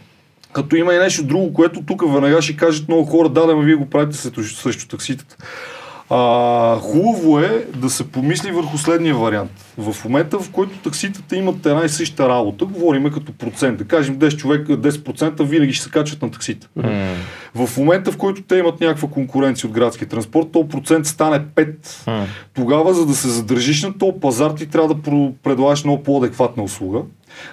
Като 0.53 0.75
има 0.75 0.93
и 0.93 0.97
нещо 0.97 1.23
друго, 1.23 1.53
което 1.53 1.81
тук 1.81 2.13
веднага 2.13 2.41
ще 2.41 2.57
кажат 2.57 2.87
много 2.87 3.05
хора, 3.05 3.29
да, 3.29 3.45
да, 3.45 3.55
вие 3.55 3.75
го 3.75 3.89
правите 3.89 4.17
срещу, 4.17 4.43
срещу 4.43 4.87
такситата. 4.87 5.37
А, 6.13 6.77
хубаво 6.79 7.39
е 7.39 7.65
да 7.75 7.89
се 7.89 8.11
помисли 8.11 8.51
върху 8.51 8.77
следния 8.77 9.15
вариант. 9.15 9.51
В 9.77 9.95
момента, 10.05 10.39
в 10.39 10.51
който 10.51 10.77
такситата 10.77 11.35
имат 11.35 11.65
една 11.65 11.85
и 11.85 11.89
съща 11.89 12.29
работа, 12.29 12.65
говориме 12.65 13.11
като 13.11 13.33
процент, 13.33 13.77
да 13.77 13.83
кажем 13.83 14.17
10 14.17 14.37
човека, 14.37 14.77
10% 14.77 15.43
винаги 15.43 15.73
ще 15.73 15.83
се 15.83 15.91
качват 15.91 16.21
на 16.21 16.31
таксита. 16.31 16.67
В 17.55 17.77
момента, 17.77 18.11
в 18.11 18.17
който 18.17 18.41
те 18.41 18.55
имат 18.55 18.81
някаква 18.81 19.09
конкуренция 19.09 19.67
от 19.67 19.73
градския 19.73 20.07
транспорт, 20.07 20.47
то 20.53 20.67
процент 20.67 21.05
стане 21.05 21.39
5. 21.39 21.75
Тогава, 22.53 22.93
за 22.93 23.05
да 23.05 23.15
се 23.15 23.27
задържиш 23.27 23.83
на 23.83 23.97
този 23.97 24.19
пазар, 24.21 24.51
ти 24.51 24.65
трябва 24.65 24.95
да 24.95 25.01
предлагаш 25.43 25.83
много 25.83 26.03
по-адекватна 26.03 26.63
услуга, 26.63 27.01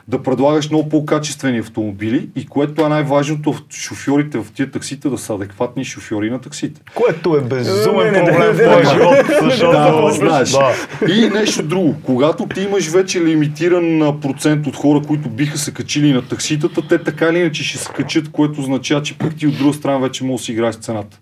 да 0.09 0.23
предлагаш 0.23 0.71
много 0.71 0.89
по-качествени 0.89 1.59
автомобили 1.59 2.29
и 2.37 2.47
което 2.47 2.85
е 2.85 2.89
най-важното, 2.89 3.53
в 3.53 3.63
шофьорите 3.73 4.39
в 4.39 4.47
тия 4.55 4.71
таксита 4.71 5.11
да 5.11 5.19
са 5.19 5.35
адекватни 5.35 5.85
шофьори 5.85 6.31
на 6.31 6.39
таксите. 6.39 6.81
Което 6.95 7.37
е 7.37 7.41
безумен 7.41 8.13
Не, 8.13 8.25
проблем 8.25 8.53
в 8.53 8.57
твоя 8.57 8.85
живот. 8.85 9.17
Защото 9.43 9.73
Да, 9.73 10.11
знаеш. 10.13 10.51
Да. 10.51 10.75
И 11.13 11.31
нещо 11.31 11.63
друго. 11.63 11.95
Когато 12.03 12.47
ти 12.47 12.61
имаш 12.61 12.89
вече 12.89 13.25
лимитиран 13.25 14.21
процент 14.21 14.67
от 14.67 14.77
хора, 14.77 15.03
които 15.07 15.29
биха 15.29 15.59
се 15.59 15.73
качили 15.73 16.13
на 16.13 16.23
такситата, 16.23 16.89
те 16.89 16.99
така 16.99 17.27
или 17.27 17.39
иначе 17.39 17.65
ще 17.65 17.79
се 17.79 17.89
качат, 17.93 18.31
което 18.31 18.61
означава, 18.61 19.03
че 19.03 19.19
пък 19.19 19.37
ти 19.37 19.47
от 19.47 19.59
друга 19.59 19.75
страна 19.75 19.99
вече 19.99 20.25
можеш 20.25 20.43
да 20.43 20.45
си 20.45 20.53
играеш 20.53 20.75
цената. 20.75 21.19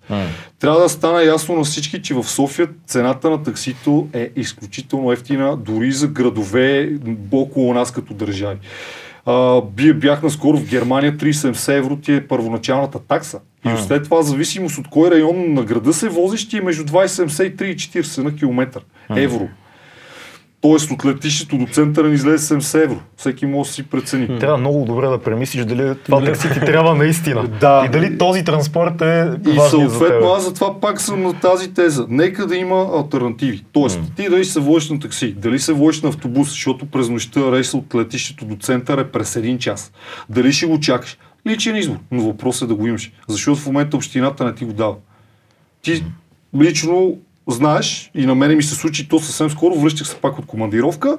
Трябва 0.60 0.80
да 0.80 0.88
стане 0.88 1.22
ясно 1.22 1.56
на 1.56 1.64
всички, 1.64 2.02
че 2.02 2.14
в 2.14 2.24
София 2.24 2.68
цената 2.86 3.30
на 3.30 3.42
таксито 3.42 4.08
е 4.12 4.30
изключително 4.36 5.12
ефтина, 5.12 5.56
дори 5.56 5.92
за 5.92 6.08
градове 6.08 6.92
около 7.32 7.74
нас 7.74 7.92
като 7.92 8.14
държави. 8.14 8.55
А, 9.26 9.60
бие- 9.62 9.92
бях 9.92 10.22
наскоро 10.22 10.56
в 10.56 10.68
Германия, 10.68 11.16
30 11.16 11.68
евро 11.68 11.96
ти 11.96 12.14
е 12.14 12.28
първоначалната 12.28 12.98
такса. 12.98 13.38
И 13.66 13.78
след 13.78 14.04
това, 14.04 14.22
зависимост 14.22 14.78
от 14.78 14.88
кой 14.88 15.10
район 15.10 15.54
на 15.54 15.62
града 15.62 15.92
се 15.92 16.08
возиш, 16.08 16.48
ти 16.48 16.56
е 16.56 16.60
между 16.60 16.84
2,73 16.84 17.62
и 17.64 17.76
40 17.76 18.22
на 18.22 18.34
километър. 18.36 18.82
Евро. 19.16 19.48
Тоест 20.60 20.90
от 20.90 21.04
летището 21.04 21.58
до 21.58 21.66
центъра 21.66 22.08
ни 22.08 22.14
излезе 22.14 22.54
70 22.54 22.84
евро. 22.84 23.00
Всеки 23.16 23.46
може 23.46 23.70
да 23.70 23.74
си 23.74 23.82
прецени. 23.82 24.38
Трябва 24.38 24.58
много 24.58 24.84
добре 24.84 25.06
да 25.06 25.18
премислиш 25.18 25.64
дали 25.64 25.94
това 26.04 26.24
такси 26.24 26.48
ти 26.52 26.60
трябва 26.60 26.94
наистина. 26.94 27.48
Да. 27.60 27.82
И 27.86 27.88
дали 27.88 28.18
този 28.18 28.44
транспорт 28.44 29.02
е 29.02 29.30
И 29.46 29.52
важен 29.52 29.88
за 29.88 29.94
съответно 29.94 30.28
аз 30.28 30.44
затова 30.44 30.80
пак 30.80 31.00
съм 31.00 31.22
на 31.22 31.40
тази 31.40 31.74
теза. 31.74 32.06
Нека 32.08 32.46
да 32.46 32.56
има 32.56 32.88
альтернативи. 32.94 33.64
Тоест, 33.72 34.00
ти 34.16 34.28
дали 34.28 34.44
се 34.44 34.60
водиш 34.60 34.90
на 34.90 35.00
такси, 35.00 35.32
дали 35.32 35.58
се 35.58 35.72
водиш 35.72 36.02
на 36.02 36.08
автобус, 36.08 36.48
защото 36.48 36.86
през 36.86 37.08
нощта 37.08 37.52
рейса 37.52 37.76
от 37.76 37.94
летището 37.94 38.44
до 38.44 38.56
центъра 38.56 39.00
е 39.00 39.04
през 39.04 39.36
един 39.36 39.58
час. 39.58 39.92
Дали 40.28 40.52
ще 40.52 40.66
го 40.66 40.80
чакаш? 40.80 41.18
Личен 41.46 41.76
избор. 41.76 41.96
Но 42.10 42.22
въпросът 42.22 42.62
е 42.62 42.66
да 42.66 42.74
го 42.74 42.86
имаш. 42.86 43.12
Защото 43.28 43.60
в 43.60 43.66
момента 43.66 43.96
общината 43.96 44.44
не 44.44 44.54
ти 44.54 44.64
го 44.64 44.72
дава. 44.72 44.94
Ти 45.82 46.04
лично 46.60 47.16
знаеш 47.52 48.10
и 48.14 48.26
на 48.26 48.34
мене 48.34 48.54
ми 48.54 48.62
се 48.62 48.74
случи 48.74 49.08
то 49.08 49.18
съвсем 49.18 49.50
скоро, 49.50 49.74
връщах 49.74 50.08
се 50.08 50.16
пак 50.16 50.38
от 50.38 50.46
командировка, 50.46 51.18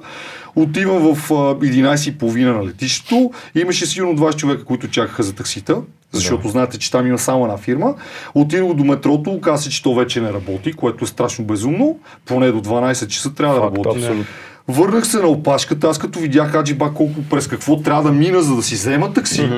отивам 0.56 1.14
в 1.14 1.30
а, 1.30 1.34
11.30 1.34 2.52
на 2.52 2.66
летището, 2.66 3.30
имаше 3.54 3.86
сигурно 3.86 4.16
20 4.18 4.36
човека, 4.36 4.64
които 4.64 4.88
чакаха 4.88 5.22
за 5.22 5.34
таксита, 5.34 5.76
защото 6.12 6.48
знаете, 6.48 6.78
че 6.78 6.90
там 6.90 7.06
има 7.06 7.18
само 7.18 7.44
една 7.44 7.56
фирма. 7.56 7.94
Отидох 8.34 8.74
до 8.74 8.84
метрото, 8.84 9.30
оказа 9.30 9.62
се, 9.62 9.70
че 9.70 9.82
то 9.82 9.94
вече 9.94 10.20
не 10.20 10.32
работи, 10.32 10.72
което 10.72 11.04
е 11.04 11.08
страшно 11.08 11.44
безумно, 11.44 11.98
поне 12.26 12.52
до 12.52 12.60
12 12.62 13.06
часа 13.06 13.34
трябва 13.34 13.54
да 13.54 13.60
Факт, 13.60 13.76
работи. 13.76 13.98
абсолютно. 13.98 14.24
Върнах 14.68 15.06
се 15.06 15.18
на 15.18 15.26
опашката, 15.26 15.88
аз 15.88 15.98
като 15.98 16.18
видях 16.18 16.54
Аджиба 16.54 16.92
колко 16.94 17.22
през 17.30 17.46
какво 17.46 17.80
трябва 17.80 18.02
да 18.02 18.12
мина, 18.12 18.42
за 18.42 18.56
да 18.56 18.62
си 18.62 18.74
взема 18.74 19.12
такси. 19.12 19.48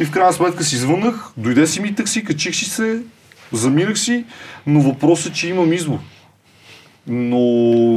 И 0.00 0.04
в 0.04 0.10
крайна 0.10 0.32
сметка 0.32 0.64
си 0.64 0.76
звъннах, 0.76 1.30
дойде 1.36 1.66
си 1.66 1.80
ми 1.80 1.94
такси, 1.94 2.24
качих 2.24 2.54
си 2.54 2.64
се, 2.64 2.98
заминах 3.54 3.98
си, 3.98 4.24
но 4.66 4.80
въпросът 4.80 5.32
е, 5.32 5.34
че 5.34 5.48
имам 5.48 5.72
избор. 5.72 5.98
Но 7.06 7.38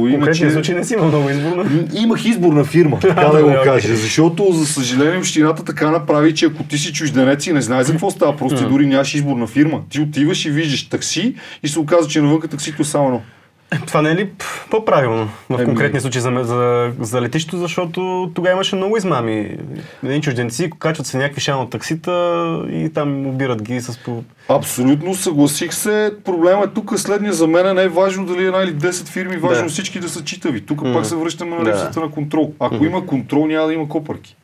В 0.04 0.10
иначе... 0.10 0.50
случай 0.50 0.74
не 0.74 0.84
си 0.84 0.94
има 0.94 1.02
много 1.04 1.30
изборна. 1.30 1.64
М, 1.64 1.82
Имах 1.94 2.24
изборна 2.24 2.64
фирма, 2.64 2.98
така 3.00 3.24
да 3.24 3.42
го 3.42 3.52
кажа. 3.64 3.96
Защото, 3.96 4.52
за 4.52 4.66
съжаление, 4.66 5.18
общината 5.18 5.64
така 5.64 5.90
направи, 5.90 6.34
че 6.34 6.46
ако 6.46 6.62
ти 6.62 6.78
си 6.78 6.92
чужденец 6.92 7.46
и 7.46 7.52
не 7.52 7.60
знаеш 7.62 7.86
за 7.86 7.92
какво 7.92 8.10
става 8.10 8.36
процедури, 8.36 8.86
нямаш 8.86 9.14
изборна 9.14 9.46
фирма. 9.46 9.80
Ти 9.90 10.00
отиваш 10.00 10.44
и 10.44 10.50
виждаш 10.50 10.88
такси 10.88 11.34
и 11.62 11.68
се 11.68 11.78
оказва, 11.78 12.10
че 12.10 12.20
навънка 12.20 12.48
таксито 12.48 12.82
е 12.82 12.84
само 12.84 13.06
едно. 13.06 13.22
Това 13.86 14.02
не 14.02 14.10
е 14.10 14.16
ли 14.16 14.30
по-правилно 14.70 15.28
в 15.50 15.54
Еми. 15.54 15.64
конкретния 15.64 16.00
случай 16.00 16.20
за, 16.20 16.32
за, 16.42 16.92
за 17.00 17.22
летището, 17.22 17.56
защото 17.56 18.30
тогава 18.34 18.52
имаше 18.52 18.76
много 18.76 18.96
измами. 18.96 19.56
Едни 20.04 20.20
чужденци 20.20 20.70
качват 20.78 21.06
се 21.06 21.18
някакви 21.18 21.40
шано 21.40 21.68
таксита 21.68 22.12
и 22.70 22.90
там 22.94 23.26
обират 23.26 23.62
ги 23.62 23.80
с 23.80 23.98
по... 23.98 24.22
Абсолютно 24.48 25.14
съгласих 25.14 25.74
се. 25.74 26.14
Проблемът 26.24 26.70
е 26.70 26.74
тук 26.74 26.92
е 26.94 26.98
следния. 26.98 27.32
За 27.32 27.46
мен 27.46 27.76
не 27.76 27.82
е 27.82 27.88
важно 27.88 28.26
дали 28.26 28.44
една 28.44 28.58
или 28.58 28.74
10 28.74 29.08
фирми, 29.08 29.36
важно 29.36 29.64
Да. 29.64 29.70
всички 29.70 30.00
да 30.00 30.08
са 30.08 30.24
читави. 30.24 30.60
Тук 30.60 30.82
пак 30.82 31.06
се 31.06 31.16
връщаме 31.16 31.56
на 31.56 31.64
Да. 31.64 31.70
липсата 31.70 32.00
на 32.00 32.10
контрол. 32.10 32.52
Ако 32.60 32.84
има 32.84 33.06
контрол, 33.06 33.46
няма 33.46 33.66
да 33.66 33.74
има 33.74 33.88
копърки. 33.88 34.36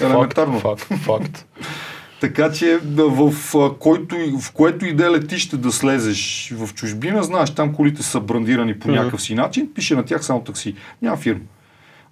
Елементарно. 0.00 0.58
Факт, 0.60 0.80
факт, 0.80 1.02
факт. 1.02 1.46
Така 2.20 2.52
че 2.52 2.78
да, 2.82 3.08
в, 3.08 3.54
а, 3.54 3.78
който, 3.78 4.16
в 4.40 4.52
което 4.52 4.86
и 4.86 4.92
да 4.92 5.06
е 5.06 5.10
летище 5.10 5.56
да 5.56 5.72
слезеш 5.72 6.52
в 6.56 6.74
чужбина, 6.74 7.22
знаеш, 7.22 7.50
там 7.50 7.72
колите 7.72 8.02
са 8.02 8.20
брандирани 8.20 8.78
по 8.78 8.90
някакъв 8.90 9.22
си 9.22 9.34
начин, 9.34 9.70
пише 9.74 9.94
на 9.94 10.04
тях 10.04 10.24
само 10.24 10.44
такси. 10.44 10.74
Няма 11.02 11.16
фирма. 11.16 11.40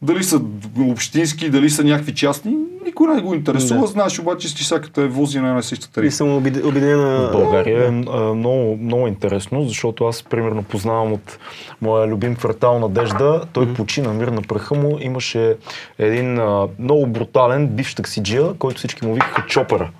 Дали 0.02 0.24
са 0.24 0.40
общински, 0.80 1.50
дали 1.50 1.70
са 1.70 1.84
някакви 1.84 2.14
частни, 2.14 2.56
никой 2.86 3.14
не 3.14 3.20
го 3.20 3.34
интересува. 3.34 3.80
Да. 3.80 3.86
Знаеш 3.86 4.18
обаче, 4.18 4.54
че 4.54 4.64
всяката 4.64 5.02
е 5.02 5.06
вози 5.06 5.40
на 5.40 5.48
една 5.48 5.60
и 5.60 5.62
съща 5.62 5.86
И 5.90 5.94
тарифа. 5.94 6.16
съм 6.16 6.28
обид- 6.28 6.64
обединена... 6.64 7.28
В 7.28 7.32
България 7.32 7.86
е 7.86 7.90
много, 7.90 8.76
много 8.76 9.06
интересно, 9.06 9.62
защото 9.64 10.04
аз 10.04 10.22
примерно 10.22 10.62
познавам 10.62 11.12
от 11.12 11.38
моя 11.80 12.06
любим 12.06 12.36
квартал 12.36 12.78
Надежда. 12.78 13.42
Той 13.52 13.74
почина 13.74 14.12
мир 14.12 14.28
на 14.28 14.42
праха 14.42 14.74
му. 14.74 14.98
Имаше 15.00 15.56
един 15.98 16.38
а, 16.38 16.66
много 16.78 17.06
брутален 17.06 17.66
бивш 17.68 17.94
таксиджия, 17.94 18.54
който 18.54 18.78
всички 18.78 19.06
му 19.06 19.14
викаха 19.14 19.46
Чопера. 19.46 19.90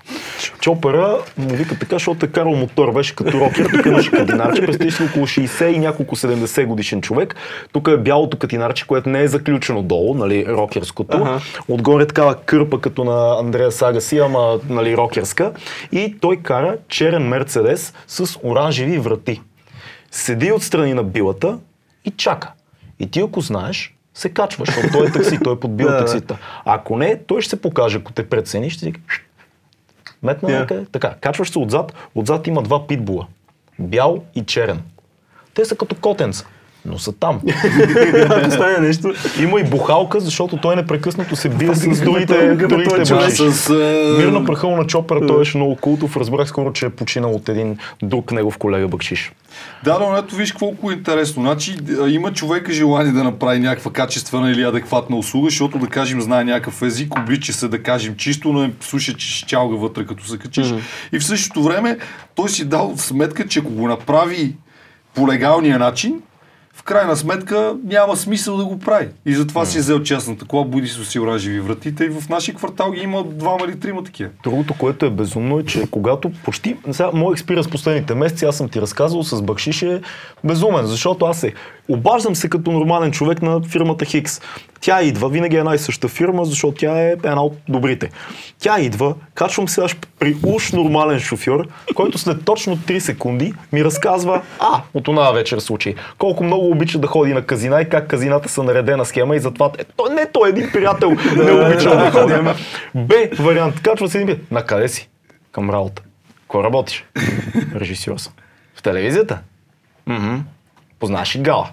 Чопера 0.60 1.18
му 1.38 1.48
вика 1.48 1.78
така, 1.78 1.94
защото 1.94 2.26
е 2.26 2.28
карал 2.28 2.52
мотор, 2.54 2.92
беше 2.92 3.14
като 3.16 3.40
рокер, 3.40 3.68
тук 3.74 3.86
имаше 3.86 4.10
катинарче, 4.10 4.62
представи 4.62 5.08
около 5.10 5.26
60 5.26 5.66
и 5.66 5.78
няколко 5.78 6.16
70 6.16 6.66
годишен 6.66 7.00
човек. 7.00 7.34
Тук 7.72 7.88
е 7.88 7.96
бялото 7.96 8.36
катинарче, 8.38 8.86
което 8.86 9.08
не 9.08 9.22
е 9.22 9.28
заключено 9.28 9.82
долу, 9.92 10.14
нали, 10.14 10.46
рокерското. 10.48 11.16
Ага. 11.16 11.40
Отгоре 11.68 12.06
такава 12.06 12.34
кърпа 12.34 12.80
като 12.80 13.04
на 13.04 13.38
Андрея 13.38 13.72
Сагаси, 13.72 14.18
ама 14.18 14.60
нали, 14.68 14.96
рокерска. 14.96 15.52
И 15.92 16.16
той 16.20 16.36
кара 16.36 16.76
черен 16.88 17.22
Мерцедес 17.28 17.94
с 18.06 18.38
оранжеви 18.42 18.98
врати. 18.98 19.40
Седи 20.10 20.52
отстрани 20.52 20.94
на 20.94 21.02
билата 21.02 21.58
и 22.04 22.10
чака. 22.10 22.52
И 22.98 23.10
ти 23.10 23.20
ако 23.20 23.40
знаеш, 23.40 23.94
се 24.14 24.28
качваш, 24.28 24.68
защото 24.68 24.92
той 24.92 25.06
е 25.06 25.12
такси, 25.12 25.38
той 25.44 25.54
е 25.54 25.60
подбил 25.60 25.88
таксита. 25.98 26.38
Ако 26.64 26.96
не, 26.96 27.20
той 27.26 27.42
ще 27.42 27.50
се 27.50 27.60
покаже, 27.60 27.98
ако 27.98 28.12
те 28.12 28.28
прецени, 28.28 28.70
ще 28.70 28.92
ти 28.92 29.00
метна 30.22 30.52
Я. 30.52 30.58
някъде. 30.58 30.86
Така, 30.92 31.14
качваш 31.20 31.50
се 31.50 31.58
отзад, 31.58 31.94
отзад 32.14 32.46
има 32.46 32.62
два 32.62 32.86
питбула. 32.86 33.26
Бял 33.78 34.24
и 34.34 34.44
черен. 34.44 34.82
Те 35.54 35.64
са 35.64 35.76
като 35.76 35.94
котенца, 35.94 36.46
но 36.84 36.98
са 36.98 37.12
там. 37.12 37.40
Ако 38.30 38.50
стане 38.50 38.78
нещо... 38.78 39.14
Има 39.40 39.60
и 39.60 39.64
бухалка, 39.64 40.20
защото 40.20 40.56
той 40.56 40.76
непрекъснато 40.76 41.36
се 41.36 41.48
бие 41.48 41.74
с 41.74 42.00
другите, 42.00 42.34
Гъбе, 42.34 42.66
другите 42.66 43.04
човек 43.04 43.24
баши. 43.24 43.50
с, 43.50 43.70
Мир 44.18 44.28
на 44.64 44.86
Чопър, 44.86 45.26
той 45.26 45.38
беше 45.38 45.56
много 45.56 45.76
култов. 45.76 46.16
Разбрах 46.16 46.48
скоро, 46.48 46.72
че 46.72 46.86
е 46.86 46.90
починал 46.90 47.34
от 47.34 47.48
един 47.48 47.78
друг 48.02 48.32
негов 48.32 48.58
колега 48.58 48.88
Бакшиш. 48.88 49.32
Да, 49.84 49.98
но 49.98 50.16
ето 50.16 50.34
виж 50.34 50.52
колко 50.52 50.90
е 50.90 50.94
интересно. 50.94 51.42
Значи 51.42 51.76
има 52.08 52.32
човека 52.32 52.72
желание 52.72 53.12
да 53.12 53.24
направи 53.24 53.58
някаква 53.58 53.92
качествена 53.92 54.50
или 54.50 54.62
адекватна 54.62 55.16
услуга, 55.16 55.50
защото 55.50 55.78
да 55.78 55.86
кажем 55.86 56.20
знае 56.20 56.44
някакъв 56.44 56.82
език, 56.82 57.18
облича 57.18 57.52
се 57.52 57.68
да 57.68 57.82
кажем 57.82 58.14
чисто, 58.16 58.52
но 58.52 58.62
е 58.62 58.72
слуша, 58.80 59.14
че 59.14 59.28
ще 59.36 59.46
чалга 59.46 59.76
вътре 59.76 60.06
като 60.06 60.26
се 60.26 60.38
качиш. 60.38 60.74
И 61.12 61.18
в 61.18 61.24
същото 61.24 61.62
време 61.62 61.98
той 62.34 62.48
си 62.48 62.64
дал 62.64 62.94
сметка, 62.96 63.48
че 63.48 63.58
ако 63.58 63.70
го 63.70 63.88
направи 63.88 64.56
по 65.14 65.28
легалния 65.28 65.78
начин, 65.78 66.20
в 66.82 66.84
крайна 66.84 67.16
сметка 67.16 67.76
няма 67.84 68.16
смисъл 68.16 68.56
да 68.56 68.64
го 68.64 68.78
прави. 68.78 69.08
И 69.26 69.34
затова 69.34 69.64
си 69.64 69.78
е 69.78 69.80
взел 69.80 70.02
частната 70.02 70.44
кола, 70.44 70.64
буди 70.64 70.88
се 70.88 71.04
си 71.04 71.20
оранжеви 71.20 71.60
вратите 71.60 72.04
и 72.04 72.08
в 72.08 72.28
нашия 72.28 72.54
квартал 72.54 72.90
ги 72.90 73.00
има 73.00 73.24
двама 73.24 73.58
или 73.64 73.80
трима 73.80 74.04
такива. 74.04 74.30
Другото, 74.42 74.74
което 74.78 75.06
е 75.06 75.10
безумно 75.10 75.58
е, 75.58 75.64
че 75.64 75.86
когато 75.90 76.32
почти... 76.44 76.76
Сега, 76.90 77.10
мой 77.14 77.32
експириенс 77.32 77.68
последните 77.68 78.14
месеци, 78.14 78.44
аз 78.44 78.56
съм 78.56 78.68
ти 78.68 78.80
разказвал 78.80 79.22
с 79.22 79.42
Бакшиш 79.42 79.82
е 79.82 80.00
безумен, 80.44 80.86
защото 80.86 81.24
аз 81.24 81.38
се 81.38 81.52
обаждам 81.88 82.36
се 82.36 82.48
като 82.48 82.72
нормален 82.72 83.12
човек 83.12 83.42
на 83.42 83.62
фирмата 83.62 84.04
Хикс. 84.04 84.40
Тя 84.80 85.02
идва, 85.02 85.28
винаги 85.28 85.56
е 85.56 85.64
най-съща 85.64 86.08
фирма, 86.08 86.44
защото 86.44 86.76
тя 86.78 87.02
е 87.02 87.10
една 87.10 87.42
от 87.42 87.56
добрите. 87.68 88.10
Тя 88.58 88.80
идва, 88.80 89.14
качвам 89.34 89.68
се 89.68 89.84
аж 89.84 89.96
при 90.18 90.36
уж 90.46 90.72
нормален 90.72 91.20
шофьор, 91.20 91.68
който 91.94 92.18
след 92.18 92.44
точно 92.44 92.76
3 92.76 92.98
секунди 92.98 93.54
ми 93.72 93.84
разказва, 93.84 94.42
а, 94.58 94.82
от 94.94 95.08
една 95.08 95.30
вечер 95.30 95.58
случай, 95.58 95.94
колко 96.18 96.44
много 96.44 96.70
обича 96.70 96.98
да 96.98 97.06
ходи 97.06 97.34
на 97.34 97.42
казина 97.42 97.82
и 97.82 97.88
как 97.88 98.08
казината 98.08 98.48
са 98.48 98.62
наредена 98.62 99.04
схема 99.04 99.36
и 99.36 99.40
затова 99.40 99.70
е, 99.78 99.84
той, 99.84 100.14
не, 100.14 100.26
той 100.32 100.48
един 100.48 100.70
приятел 100.72 101.10
не 101.36 101.52
обича 101.52 101.96
да 101.96 102.10
ходи. 102.10 102.34
Б, 102.94 103.14
вариант, 103.38 103.82
качва 103.82 104.08
се 104.08 104.20
и 104.20 104.38
на 104.50 104.66
къде 104.66 104.88
си? 104.88 105.08
Към 105.52 105.70
работа. 105.70 106.02
Кой 106.48 106.64
работиш? 106.64 107.04
Режисьор 107.74 108.18
съм. 108.18 108.32
В 108.74 108.82
телевизията? 108.82 109.38
Мгм. 110.06 110.36
Познаваш 111.00 111.36
ли 111.36 111.40
Гала? 111.40 111.68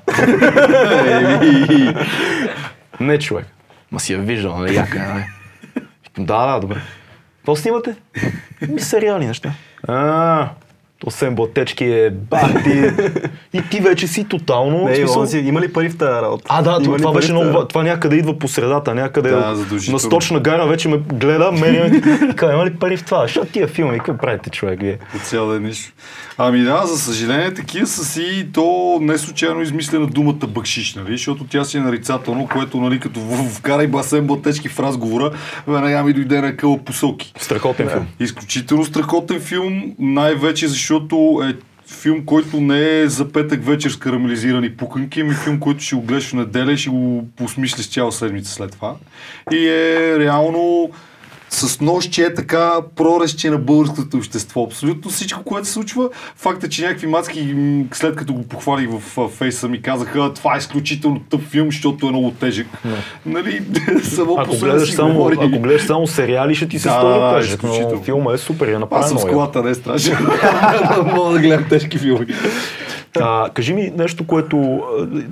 не, 2.99 3.19
човек. 3.19 3.45
Ма 3.91 3.99
си 3.99 4.13
я 4.13 4.19
виждал, 4.19 4.57
нали, 4.57 4.75
яка, 4.75 4.99
нали? 4.99 5.25
Викам, 6.03 6.25
да, 6.25 6.53
да, 6.53 6.59
добре. 6.59 6.81
Какво 7.49 7.61
снимате? 7.61 7.95
Ми 8.69 8.81
сериални 8.81 9.27
неща. 9.27 9.53
А, 9.87 10.49
то 10.99 11.11
Сем 11.11 11.35
Ботечки 11.35 11.85
е 11.85 12.09
бах 12.09 12.63
ти. 12.63 12.83
И 13.53 13.61
ти 13.71 13.79
вече 13.79 14.07
си 14.07 14.23
тотално. 14.23 14.87
Не, 14.87 14.95
смисъл- 14.95 15.25
си, 15.25 15.37
има 15.37 15.61
ли 15.61 15.73
пари 15.73 15.89
в 15.89 15.97
тази 15.97 16.21
работа? 16.21 16.45
а, 16.49 16.61
да, 16.61 16.79
това, 16.83 16.97
това 16.97 17.13
беше 17.13 17.31
много. 17.31 17.65
Това 17.65 17.83
някъде 17.83 18.15
идва 18.15 18.39
по 18.39 18.47
средата, 18.47 18.95
някъде 18.95 19.29
Да, 19.29 19.55
на 19.91 19.99
сточна 19.99 20.39
гара 20.39 20.67
вече 20.67 20.87
ме 20.87 20.97
гледа, 21.13 21.51
мери 21.51 21.79
ме. 21.79 22.01
Казва, 22.35 22.53
има 22.53 22.65
ли 22.65 22.73
пари 22.75 22.97
в 22.97 23.05
това? 23.05 23.21
Защото 23.21 23.51
тия 23.51 23.67
филми, 23.67 23.97
какво 23.97 24.17
правите, 24.17 24.49
човек, 24.49 24.79
вие? 24.81 24.97
По 25.11 25.19
цял 25.19 25.49
ден 25.49 25.63
нищо. 25.63 25.93
Ами 26.37 26.59
да, 26.61 26.85
за 26.85 26.97
съжаление, 26.97 27.53
такива 27.53 27.87
са 27.87 28.05
си 28.05 28.21
и 28.21 28.51
то 28.51 28.97
не 29.01 29.17
случайно 29.17 29.61
измислена 29.61 30.07
думата 30.07 30.47
бъкшиш, 30.47 30.95
нали? 30.95 31.11
Защото 31.11 31.43
тя 31.43 31.63
си 31.63 31.77
е 31.77 31.81
нарицателно, 31.81 32.47
което, 32.47 32.77
нали, 32.77 32.99
като 32.99 33.19
вкарай 33.55 33.87
басен 33.87 34.27
Ботечки 34.27 34.69
в 34.69 34.79
разговора, 34.79 35.31
веднага 35.67 36.03
ми 36.03 36.13
дойде 36.13 36.41
на 36.41 36.55
къла 36.55 36.77
посоки. 36.77 37.33
Страхотен 37.37 37.89
филм. 37.89 38.07
Изключително 38.19 38.85
страхотен 38.85 39.39
филм, 39.39 39.95
най-вече 39.99 40.67
защото 40.67 40.88
е 41.43 41.53
филм, 41.87 42.25
който 42.25 42.61
не 42.61 42.99
е 42.99 43.07
за 43.07 43.31
петък 43.31 43.65
вечер 43.65 43.89
с 43.89 43.95
карамелизирани 43.95 44.77
пуканки, 44.77 45.21
ами 45.21 45.33
филм, 45.33 45.59
който 45.59 45.83
ще 45.83 45.95
го 45.95 46.01
гледаш 46.01 46.29
в 46.29 46.33
неделя 46.33 46.71
и 46.71 46.77
ще 46.77 46.89
го 46.89 47.27
посмислиш 47.35 47.89
цяла 47.89 48.11
седмица 48.11 48.51
след 48.51 48.71
това. 48.71 48.95
И 49.51 49.67
е 49.67 50.19
реално 50.19 50.91
с 51.49 51.81
нощи 51.81 52.21
е 52.21 52.33
така 52.33 52.71
прорезче 52.95 53.49
на 53.49 53.57
българското 53.57 54.17
общество. 54.17 54.63
Абсолютно 54.63 55.11
всичко, 55.11 55.43
което 55.43 55.67
се 55.67 55.73
случва. 55.73 56.09
Факт 56.35 56.63
е, 56.63 56.69
че 56.69 56.81
някакви 56.81 57.07
мацки, 57.07 57.55
след 57.93 58.15
като 58.15 58.33
го 58.33 58.43
похвалих 58.43 58.89
в 58.89 59.27
фейса 59.29 59.67
ми, 59.67 59.81
казаха, 59.81 60.33
това 60.33 60.55
е 60.55 60.57
изключително 60.57 61.19
тъп 61.19 61.41
филм, 61.41 61.67
защото 61.67 62.07
е 62.07 62.09
много 62.09 62.31
тежък. 62.31 62.67
Нали, 63.25 63.61
само 64.03 64.35
Ако 64.39 64.57
гледаш, 64.57 64.93
само, 64.93 65.13
говори. 65.13 65.37
ако 65.39 65.59
гледаш 65.59 65.81
само 65.81 66.07
сериали, 66.07 66.55
ще 66.55 66.67
ти 66.67 66.79
се 66.79 66.87
Да, 66.87 66.93
стори 66.93 67.41
тежък, 67.41 67.63
но 67.63 68.01
филма 68.03 68.33
е 68.33 68.37
супер, 68.37 68.67
я 68.67 68.73
Аз 68.73 68.79
направи 68.79 69.03
съм 69.03 69.17
с 69.17 69.23
много. 69.23 69.33
колата, 69.33 69.63
не 69.63 69.69
е 69.69 69.75
страшно. 69.75 70.17
Мога 71.15 71.33
да 71.33 71.39
гледам 71.39 71.65
тежки 71.69 71.97
филми. 71.97 72.25
А, 73.19 73.49
кажи 73.53 73.73
ми 73.73 73.91
нещо, 73.97 74.27
което, 74.27 74.83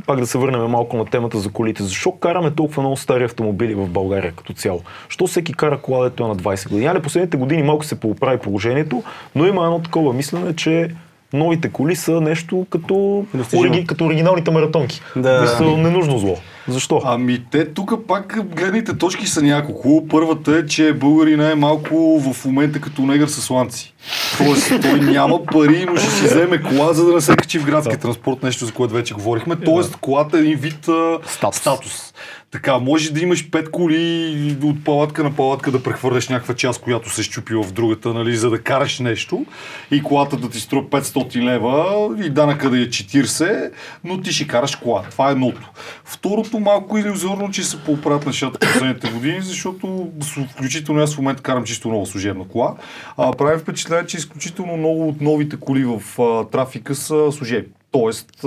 пак 0.05 0.19
да 0.19 0.27
се 0.27 0.37
върнем 0.37 0.61
малко 0.61 0.97
на 0.97 1.05
темата 1.05 1.39
за 1.39 1.49
колите. 1.49 1.83
Защо 1.83 2.11
караме 2.11 2.51
толкова 2.51 2.81
много 2.81 2.97
стари 2.97 3.23
автомобили 3.23 3.75
в 3.75 3.89
България 3.89 4.31
като 4.31 4.53
цяло? 4.53 4.81
Що 5.09 5.27
всеки 5.27 5.53
кара 5.53 5.77
кола, 5.77 6.03
дето 6.03 6.23
е 6.23 6.27
на 6.27 6.35
20 6.35 6.69
години? 6.69 6.87
Али 6.87 7.01
последните 7.01 7.37
години 7.37 7.63
малко 7.63 7.85
се 7.85 7.99
поправи 7.99 8.37
положението, 8.37 9.03
но 9.35 9.45
има 9.45 9.63
едно 9.63 9.81
такова 9.81 10.13
мислене, 10.13 10.55
че 10.55 10.89
новите 11.33 11.69
коли 11.69 11.95
са 11.95 12.21
нещо 12.21 12.65
като, 12.69 13.25
ориги, 13.55 13.87
като 13.87 14.05
оригиналните 14.05 14.51
маратонки. 14.51 15.01
Да. 15.15 15.47
Са 15.47 15.63
ненужно 15.63 16.19
зло. 16.19 16.37
Защо? 16.67 17.01
Ами 17.05 17.45
те 17.51 17.73
тук 17.73 18.07
пак 18.07 18.39
гледните 18.55 18.97
точки 18.97 19.27
са 19.27 19.41
няколко. 19.41 20.07
Първата 20.09 20.51
е, 20.51 20.65
че 20.65 20.93
българина 20.93 21.51
е 21.51 21.55
малко 21.55 22.19
в 22.19 22.45
момента 22.45 22.81
като 22.81 23.01
негър 23.01 23.27
с 23.27 23.49
ланци. 23.49 23.93
Тоест 24.37 24.81
той 24.81 24.99
няма 24.99 25.45
пари, 25.45 25.85
но 25.89 25.95
ще 25.95 26.09
си 26.09 26.25
вземе 26.25 26.61
кола, 26.61 26.93
за 26.93 27.05
да 27.05 27.13
не 27.13 27.21
се 27.21 27.35
качи 27.35 27.59
в 27.59 27.65
градския 27.65 27.97
транспорт, 27.97 28.43
нещо 28.43 28.65
за 28.65 28.71
което 28.71 28.93
вече 28.93 29.13
говорихме. 29.13 29.55
Тоест 29.55 29.95
колата 29.95 30.37
е 30.37 30.39
един 30.39 30.57
вид 30.57 30.87
а, 30.87 31.17
Статус. 31.25 31.61
статус. 31.61 32.13
Така, 32.57 32.79
може 32.79 33.13
да 33.13 33.19
имаш 33.19 33.49
пет 33.49 33.71
коли 33.71 34.57
от 34.63 34.83
палатка 34.83 35.23
на 35.23 35.35
палатка 35.35 35.71
да 35.71 35.83
прехвърляш 35.83 36.29
някаква 36.29 36.53
част, 36.53 36.81
която 36.81 37.09
се 37.09 37.23
щупила 37.23 37.63
в 37.63 37.71
другата, 37.71 38.13
нали, 38.13 38.35
за 38.35 38.49
да 38.49 38.61
караш 38.61 38.99
нещо 38.99 39.45
и 39.91 40.03
колата 40.03 40.37
да 40.37 40.49
ти 40.49 40.59
струва 40.59 40.89
500 40.89 41.43
лева 41.43 42.09
и 42.25 42.29
данъка 42.29 42.69
да 42.69 42.77
е 42.77 42.85
40, 42.85 43.71
но 44.03 44.21
ти 44.21 44.33
ще 44.33 44.47
караш 44.47 44.75
кола. 44.75 45.03
Това 45.11 45.29
е 45.29 45.31
едното. 45.31 45.71
Второто 46.05 46.59
малко 46.59 46.97
иллюзорно, 46.97 47.51
че 47.51 47.63
се 47.63 47.83
поправят 47.83 48.25
нещата 48.25 48.59
последните 48.59 49.11
години, 49.11 49.41
защото 49.41 50.11
включително 50.51 51.01
аз 51.01 51.15
в 51.15 51.17
момента 51.17 51.43
карам 51.43 51.63
чисто 51.63 51.89
нова 51.89 52.05
служебна 52.05 52.47
кола. 52.47 52.75
А, 53.17 53.31
прави 53.31 53.59
впечатление, 53.59 54.05
че 54.05 54.17
изключително 54.17 54.77
много 54.77 55.07
от 55.07 55.21
новите 55.21 55.57
коли 55.59 55.83
в 55.85 56.21
а, 56.21 56.43
трафика 56.43 56.95
са 56.95 57.31
служебни. 57.31 57.69
Тоест, 57.91 58.45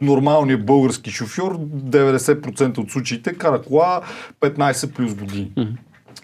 нормалният 0.00 0.66
български 0.66 1.10
шофьор 1.10 1.58
90% 1.58 2.78
от 2.78 2.90
случаите 2.90 3.34
кара 3.34 3.62
кола 3.62 4.00
15 4.40 4.92
плюс 4.92 5.14
години. 5.14 5.52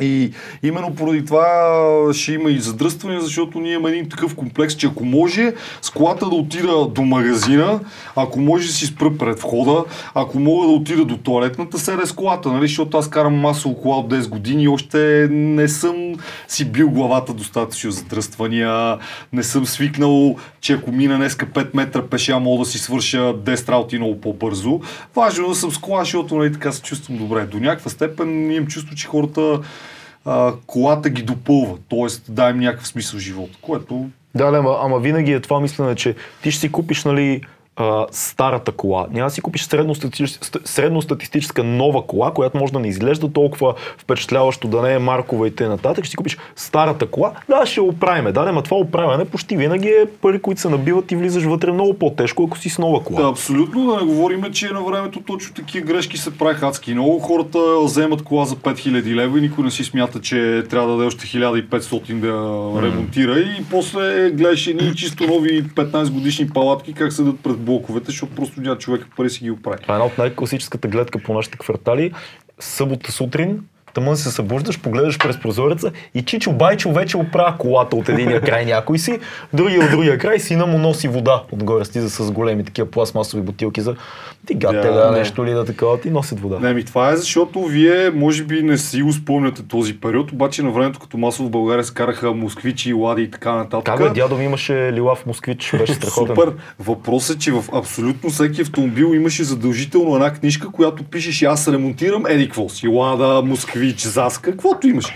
И 0.00 0.33
именно 0.62 0.94
поради 0.94 1.24
това 1.24 2.09
ще 2.12 2.33
има 2.33 2.50
и 2.50 2.59
задръстване, 2.59 3.20
защото 3.20 3.61
ние 3.61 3.72
имаме 3.72 3.90
един 3.90 4.09
такъв 4.09 4.35
комплекс, 4.35 4.74
че 4.74 4.87
ако 4.87 5.05
може 5.05 5.52
с 5.83 5.90
колата 5.90 6.28
да 6.28 6.35
отида 6.35 6.87
до 6.87 7.02
магазина, 7.02 7.81
ако 8.16 8.40
може 8.40 8.66
да 8.66 8.72
си 8.72 8.87
спра 8.87 9.16
пред 9.18 9.38
входа, 9.38 9.85
ако 10.14 10.38
мога 10.38 10.66
да 10.66 10.72
отида 10.72 11.05
до 11.05 11.16
туалетната, 11.16 11.78
седа 11.78 12.07
с 12.07 12.12
колата, 12.12 12.52
нали? 12.52 12.66
защото 12.66 12.98
аз 12.98 13.11
карам 13.11 13.35
масово 13.35 13.74
кола 13.74 13.96
от 13.96 14.12
10 14.12 14.28
години 14.28 14.62
и 14.62 14.68
още 14.68 15.28
не 15.31 15.68
съм 15.68 16.14
си 16.48 16.64
бил 16.64 16.90
главата 16.90 17.35
достатъчно 17.35 17.90
за 17.90 17.98
задръствания, 17.98 18.98
не 19.33 19.42
съм 19.42 19.66
свикнал, 19.66 20.37
че 20.61 20.72
ако 20.72 20.92
мина 20.92 21.16
днеска 21.16 21.46
5 21.46 21.68
метра 21.74 22.02
пеша, 22.02 22.40
мога 22.40 22.64
да 22.64 22.70
си 22.70 22.78
свърша 22.78 23.18
10 23.18 23.68
работи 23.68 23.98
много 23.98 24.20
по-бързо. 24.20 24.81
Важно 25.16 25.44
е 25.44 25.48
да 25.48 25.55
съм 25.55 25.70
с 25.70 25.78
кола, 25.78 26.00
защото 26.00 26.37
нали, 26.37 26.52
така 26.52 26.72
се 26.72 26.83
чувствам 26.83 27.18
добре. 27.18 27.46
До 27.46 27.61
някаква 27.61 27.90
степен 27.90 28.50
имам 28.52 28.66
чувство, 28.66 28.94
че 28.94 29.07
хората 29.07 29.61
а, 30.24 30.52
колата 30.66 31.11
ги 31.11 31.22
допълва, 31.22 31.78
т.е. 31.90 32.32
дай 32.32 32.50
им 32.50 32.58
някакъв 32.58 32.88
смисъл 32.88 33.18
в 33.20 33.22
живота, 33.22 33.58
което 33.61 34.11
Да, 34.35 34.50
да, 34.50 34.58
ама, 34.58 34.78
ама 34.82 34.98
винаги 34.98 35.32
е 35.32 35.40
това 35.40 35.61
мислене, 35.61 35.94
че 35.94 36.14
ти 36.42 36.50
ще 36.50 36.61
си 36.61 36.72
купиш, 36.72 37.04
нали, 37.04 37.40
а, 37.76 38.06
старата 38.11 38.72
кола. 38.72 39.06
Няма 39.11 39.26
да 39.26 39.35
си 39.35 39.40
купиш 39.40 39.62
средностатистическа, 39.62 40.46
ст- 40.46 40.66
средностатистическа 40.66 41.64
нова 41.64 42.06
кола, 42.06 42.30
която 42.30 42.58
може 42.58 42.72
да 42.72 42.78
не 42.78 42.88
изглежда 42.88 43.32
толкова 43.32 43.74
впечатляващо, 43.98 44.68
да 44.68 44.82
не 44.82 44.94
е 44.94 44.98
маркова 44.98 45.48
и 45.48 45.50
т.н. 45.50 45.94
Ще 45.94 46.11
си 46.11 46.16
купиш 46.16 46.38
старата 46.56 47.06
кола. 47.06 47.32
Да, 47.48 47.66
ще 47.66 47.80
оправиме. 47.80 48.32
Да, 48.32 48.40
ама 48.40 48.62
това 48.62 48.76
оправяне 48.76 49.24
почти 49.24 49.56
винаги 49.56 49.88
е 49.88 50.06
пари, 50.20 50.42
които 50.42 50.61
се 50.61 50.68
набиват 50.68 51.12
и 51.12 51.16
влизаш 51.16 51.44
вътре 51.44 51.72
много 51.72 51.94
по-тежко, 51.94 52.44
ако 52.44 52.58
си 52.58 52.68
с 52.68 52.78
нова 52.78 53.04
кола. 53.04 53.22
Да, 53.22 53.28
абсолютно, 53.28 53.87
да 53.87 53.96
не 53.96 54.06
говорим, 54.06 54.44
че 54.52 54.68
на 54.68 54.82
времето 54.82 55.20
точно 55.26 55.54
такива 55.54 55.87
грешки 55.87 56.16
се 56.16 56.38
правиха 56.38 56.66
адски. 56.66 56.94
Много 56.94 57.18
хората 57.18 57.58
вземат 57.82 58.22
кола 58.22 58.44
за 58.44 58.56
5000 58.56 59.14
лева 59.14 59.38
и 59.38 59.40
никой 59.40 59.64
не 59.64 59.70
си 59.70 59.85
смята, 59.85 60.20
че 60.20 60.64
трябва 60.70 60.88
да 60.88 60.94
даде 60.96 61.06
още 61.06 61.26
1500 61.26 62.12
да 62.14 62.82
ремонтира 62.82 63.38
и 63.38 63.64
после 63.70 64.30
гледаш 64.30 64.66
едни 64.66 64.94
чисто 64.94 65.26
нови 65.26 65.64
15 65.64 66.11
годишни 66.11 66.48
палатки 66.48 66.92
как 66.92 67.12
седат 67.12 67.40
пред 67.42 67.62
блоковете, 67.62 68.07
защото 68.07 68.35
просто 68.35 68.61
няма 68.61 68.79
човек 68.79 69.07
пари 69.16 69.31
си 69.31 69.44
ги 69.44 69.51
оправи. 69.51 69.83
Това 69.83 69.94
е 69.94 69.96
една 69.96 70.07
от 70.07 70.18
най-класическата 70.18 70.88
гледка 70.88 71.18
по 71.18 71.35
нашите 71.35 71.59
квартали. 71.59 72.12
Събота 72.59 73.12
сутрин, 73.12 73.64
тъмън 73.94 74.16
се 74.16 74.31
събуждаш, 74.31 74.81
погледаш 74.81 75.18
през 75.18 75.40
прозореца 75.40 75.90
и 76.14 76.22
Чичо 76.22 76.52
Байчо 76.52 76.92
вече 76.92 77.16
оправя 77.16 77.59
колата 77.59 77.96
от 77.96 78.09
единия 78.09 78.40
край 78.44 78.64
някой 78.64 78.98
си, 78.98 79.18
другия 79.52 79.85
от 79.85 79.90
другия 79.90 80.18
край, 80.18 80.38
сина 80.38 80.66
му 80.66 80.78
носи 80.78 81.09
вода. 81.09 81.42
Отгоре 81.52 81.85
стиза 81.85 82.11
с 82.11 82.31
големи 82.31 82.64
такива 82.64 82.90
пластмасови 82.90 83.42
бутилки 83.42 83.81
за 83.81 83.94
тигателя, 84.46 84.94
Да, 84.94 85.07
да. 85.07 85.11
нещо 85.11 85.46
ли 85.46 85.50
да 85.50 85.64
такова, 85.64 86.00
ти 86.00 86.11
носят 86.11 86.40
вода. 86.40 86.59
Не, 86.59 86.74
ми 86.74 86.85
това 86.85 87.11
е 87.11 87.16
защото 87.16 87.62
вие 87.64 88.11
може 88.11 88.44
би 88.44 88.62
не 88.62 88.78
си 88.78 89.02
го 89.02 89.12
спомняте 89.12 89.62
този 89.62 90.00
период, 90.00 90.33
обаче 90.33 90.62
на 90.62 90.70
времето 90.70 90.98
като 90.98 91.18
масово 91.18 91.48
в 91.48 91.50
България 91.50 91.85
се 91.85 91.94
караха 91.94 92.33
москвичи, 92.33 92.92
лади 92.92 93.22
и 93.22 93.31
така 93.31 93.55
нататък. 93.55 93.85
Как 93.85 93.98
бе, 93.98 94.11
дядо 94.11 94.37
ми 94.37 94.44
имаше 94.44 94.92
лилав 94.92 95.26
москвич, 95.26 95.74
беше 95.78 95.94
страхотен. 95.94 96.37
Супер. 96.37 96.52
Въпросът 96.78 97.37
е, 97.37 97.38
че 97.38 97.52
в 97.52 97.64
абсолютно 97.72 98.31
всеки 98.31 98.62
автомобил 98.62 99.14
имаше 99.14 99.44
задължително 99.44 100.14
една 100.14 100.33
книжка, 100.33 100.68
която 100.72 101.05
пишеше 101.05 101.44
аз 101.44 101.68
ремонтирам 101.68 102.26
еди 102.26 102.44
какво 102.44 102.68
си. 102.68 102.88
Лада, 102.88 103.42
Москвич, 103.42 103.81
свич, 103.82 104.00
заска, 104.00 104.50
каквото 104.50 104.88
имаш. 104.88 105.06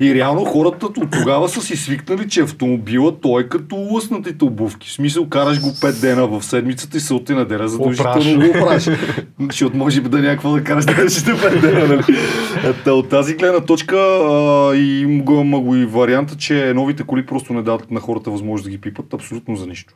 И 0.00 0.14
реално 0.14 0.44
хората 0.44 0.86
от 0.86 0.94
тогава 1.12 1.48
са 1.48 1.62
си 1.62 1.76
свикнали, 1.76 2.28
че 2.28 2.40
автомобила 2.40 3.20
той 3.20 3.42
е 3.42 3.48
като 3.48 3.76
лъснатите 3.76 4.44
обувки. 4.44 4.88
В 4.88 4.92
смисъл, 4.92 5.28
караш 5.28 5.60
го 5.60 5.68
5 5.68 6.00
дена 6.00 6.26
в 6.26 6.42
седмицата 6.42 6.96
и 6.96 7.00
се 7.00 7.14
от 7.14 7.28
неделя 7.28 7.68
задължително 7.68 8.40
го 8.40 8.48
оправиш. 8.48 8.88
Защото 9.40 9.76
може 9.76 10.00
би 10.00 10.08
да 10.08 10.18
някакво 10.18 10.52
да 10.52 10.64
караш 10.64 10.84
да 10.84 10.92
5 10.92 11.60
дена. 11.60 11.86
Нали? 11.88 12.18
Та, 12.84 12.92
От 12.92 13.08
тази 13.08 13.34
гледна 13.34 13.60
точка 13.60 13.96
а, 13.96 14.74
и 14.76 15.00
има 15.00 15.60
го 15.60 15.76
и 15.76 15.86
варианта, 15.86 16.36
че 16.36 16.72
новите 16.74 17.02
коли 17.02 17.26
просто 17.26 17.52
не 17.52 17.62
дават 17.62 17.90
на 17.90 18.00
хората 18.00 18.30
възможност 18.30 18.64
да 18.64 18.70
ги 18.70 18.80
пипат 18.80 19.14
абсолютно 19.14 19.56
за 19.56 19.66
нищо. 19.66 19.94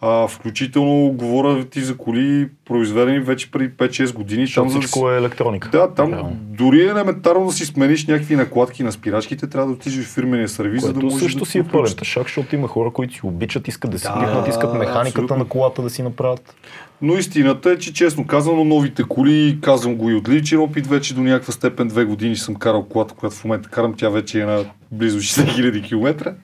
А, 0.00 0.28
включително 0.28 1.12
говоря 1.12 1.64
ти 1.64 1.80
за 1.80 1.96
коли, 1.96 2.48
произведени 2.64 3.20
вече 3.20 3.50
преди 3.50 3.70
5-6 3.70 4.14
години. 4.14 4.46
За 4.46 4.62
да 4.62 4.68
всичко 4.70 5.10
е 5.10 5.18
електроника. 5.18 5.68
да, 5.70 5.94
там 5.94 6.12
Реално. 6.12 6.36
дори 6.40 6.84
елементарно 6.86 7.46
да 7.46 7.52
си 7.52 7.61
смениш 7.66 8.06
някакви 8.06 8.36
накладки 8.36 8.82
на 8.82 8.92
спирачките, 8.92 9.46
трябва 9.46 9.66
да 9.66 9.72
отидеш 9.72 10.04
в 10.04 10.14
фирмения 10.14 10.48
сервис, 10.48 10.82
за 10.82 10.88
да 10.88 10.94
Което 10.94 11.06
можеш 11.06 11.22
също 11.22 11.38
да 11.38 11.46
си 11.46 11.58
е 11.58 11.64
пълен 11.64 11.94
тъшак, 11.96 12.22
защото 12.22 12.54
има 12.54 12.68
хора, 12.68 12.90
които 12.90 13.14
си 13.14 13.20
обичат, 13.22 13.68
искат 13.68 13.90
да 13.90 13.98
си 13.98 14.04
Да, 14.04 14.44
искат 14.48 14.74
механиката 14.74 15.08
абсолютно. 15.08 15.36
на 15.36 15.44
колата 15.44 15.82
да 15.82 15.90
си 15.90 16.02
направят. 16.02 16.54
Но 17.02 17.16
истината 17.16 17.70
е, 17.70 17.78
че 17.78 17.92
честно 17.92 18.26
казано, 18.26 18.64
новите 18.64 19.04
коли, 19.08 19.58
казвам 19.62 19.94
го 19.94 20.10
и 20.10 20.14
от 20.14 20.28
личен 20.28 20.58
опит, 20.58 20.86
вече 20.86 21.14
до 21.14 21.20
някаква 21.20 21.52
степен 21.52 21.88
две 21.88 22.04
години 22.04 22.36
съм 22.36 22.54
карал 22.54 22.84
колата, 22.84 23.14
която 23.14 23.36
в 23.36 23.44
момента 23.44 23.68
карам, 23.68 23.94
тя 23.96 24.08
вече 24.08 24.40
е 24.40 24.44
на 24.44 24.64
близо 24.90 25.18
60 25.18 25.46
000 25.46 25.88
км. 25.88 26.34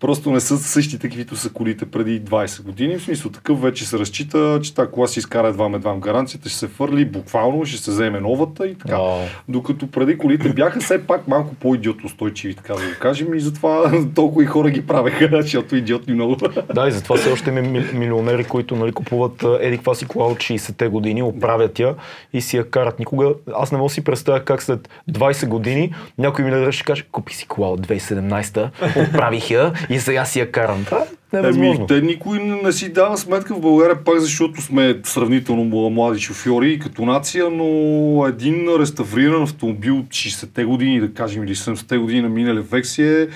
Просто 0.00 0.30
не 0.30 0.40
са 0.40 0.58
същите, 0.58 1.08
каквито 1.08 1.36
са 1.36 1.50
колите 1.50 1.86
преди 1.86 2.22
20 2.22 2.62
години. 2.62 2.98
В 2.98 3.02
смисъл 3.02 3.30
такъв 3.30 3.62
вече 3.62 3.86
се 3.86 3.98
разчита, 3.98 4.60
че 4.62 4.74
тази 4.74 4.90
кола 4.90 5.06
си 5.06 5.18
изкара 5.18 5.48
едва 5.48 5.68
медвам 5.68 6.00
гаранцията, 6.00 6.48
ще 6.48 6.58
се 6.58 6.68
фърли 6.68 7.04
буквално, 7.04 7.64
ще 7.64 7.82
се 7.82 7.90
вземе 7.90 8.20
новата 8.20 8.66
и 8.66 8.74
така. 8.74 8.96
Вау. 8.96 9.18
Докато 9.48 9.90
преди 9.90 10.18
колите 10.18 10.48
бяха 10.48 10.80
все 10.80 11.06
пак 11.06 11.28
малко 11.28 11.54
по-идиот 11.54 12.04
устойчиви, 12.04 12.54
така 12.54 12.74
да 12.74 12.80
го 12.80 12.92
кажем, 13.00 13.34
и 13.34 13.40
затова 13.40 13.92
толкова 14.14 14.42
и 14.42 14.46
хора 14.46 14.70
ги 14.70 14.86
правеха, 14.86 15.42
защото 15.42 15.76
идиотни 15.76 16.14
много. 16.14 16.36
Да, 16.74 16.88
и 16.88 16.92
затова 16.92 17.16
все 17.16 17.32
още 17.32 17.50
ми- 17.50 17.86
милионери, 17.94 18.44
които 18.44 18.76
нали, 18.76 18.92
купуват 18.92 19.44
еди 19.60 19.76
каква 19.76 19.94
си 19.94 20.06
кола 20.06 20.26
от 20.26 20.38
60-те 20.38 20.88
години, 20.88 21.22
оправят 21.22 21.78
я 21.78 21.94
и 22.32 22.40
си 22.40 22.56
я 22.56 22.70
карат. 22.70 22.98
Никога, 22.98 23.28
аз 23.54 23.72
не 23.72 23.78
мога 23.78 23.90
си 23.90 24.04
представя 24.04 24.44
как 24.44 24.62
след 24.62 24.88
20 25.10 25.48
години 25.48 25.94
някой 26.18 26.44
милиардер 26.44 26.72
ще 26.72 26.84
каже, 26.84 27.04
купи 27.12 27.34
си 27.34 27.46
кола 27.46 27.68
от 27.68 27.86
2017-та, 27.86 28.70
оправих 28.96 29.50
я 29.50 29.72
и 29.90 30.00
сега 30.00 30.24
си 30.24 30.40
я 30.40 30.52
карам. 30.52 30.84
Това 30.84 30.98
е 30.98 31.36
невъзможно. 31.36 31.74
Еми, 31.74 31.86
те 31.86 32.00
никой 32.00 32.38
не, 32.38 32.62
не 32.62 32.72
си 32.72 32.92
дава 32.92 33.18
сметка 33.18 33.54
в 33.54 33.60
България, 33.60 34.04
пак 34.04 34.18
защото 34.18 34.62
сме 34.62 34.96
сравнително 35.04 35.64
мла- 35.64 35.90
млади 35.90 36.20
шофьори 36.20 36.78
като 36.78 37.04
нация, 37.04 37.50
но 37.50 38.26
един 38.26 38.68
реставриран 38.80 39.42
автомобил 39.42 39.98
от 39.98 40.06
60-те 40.06 40.64
години, 40.64 41.00
да 41.00 41.14
кажем, 41.14 41.44
или 41.44 41.54
70-те 41.54 41.98
години 41.98 42.20
на 42.20 42.28
миналия 42.28 42.62
век 42.62 42.86
си 42.86 43.02
е 43.02 43.28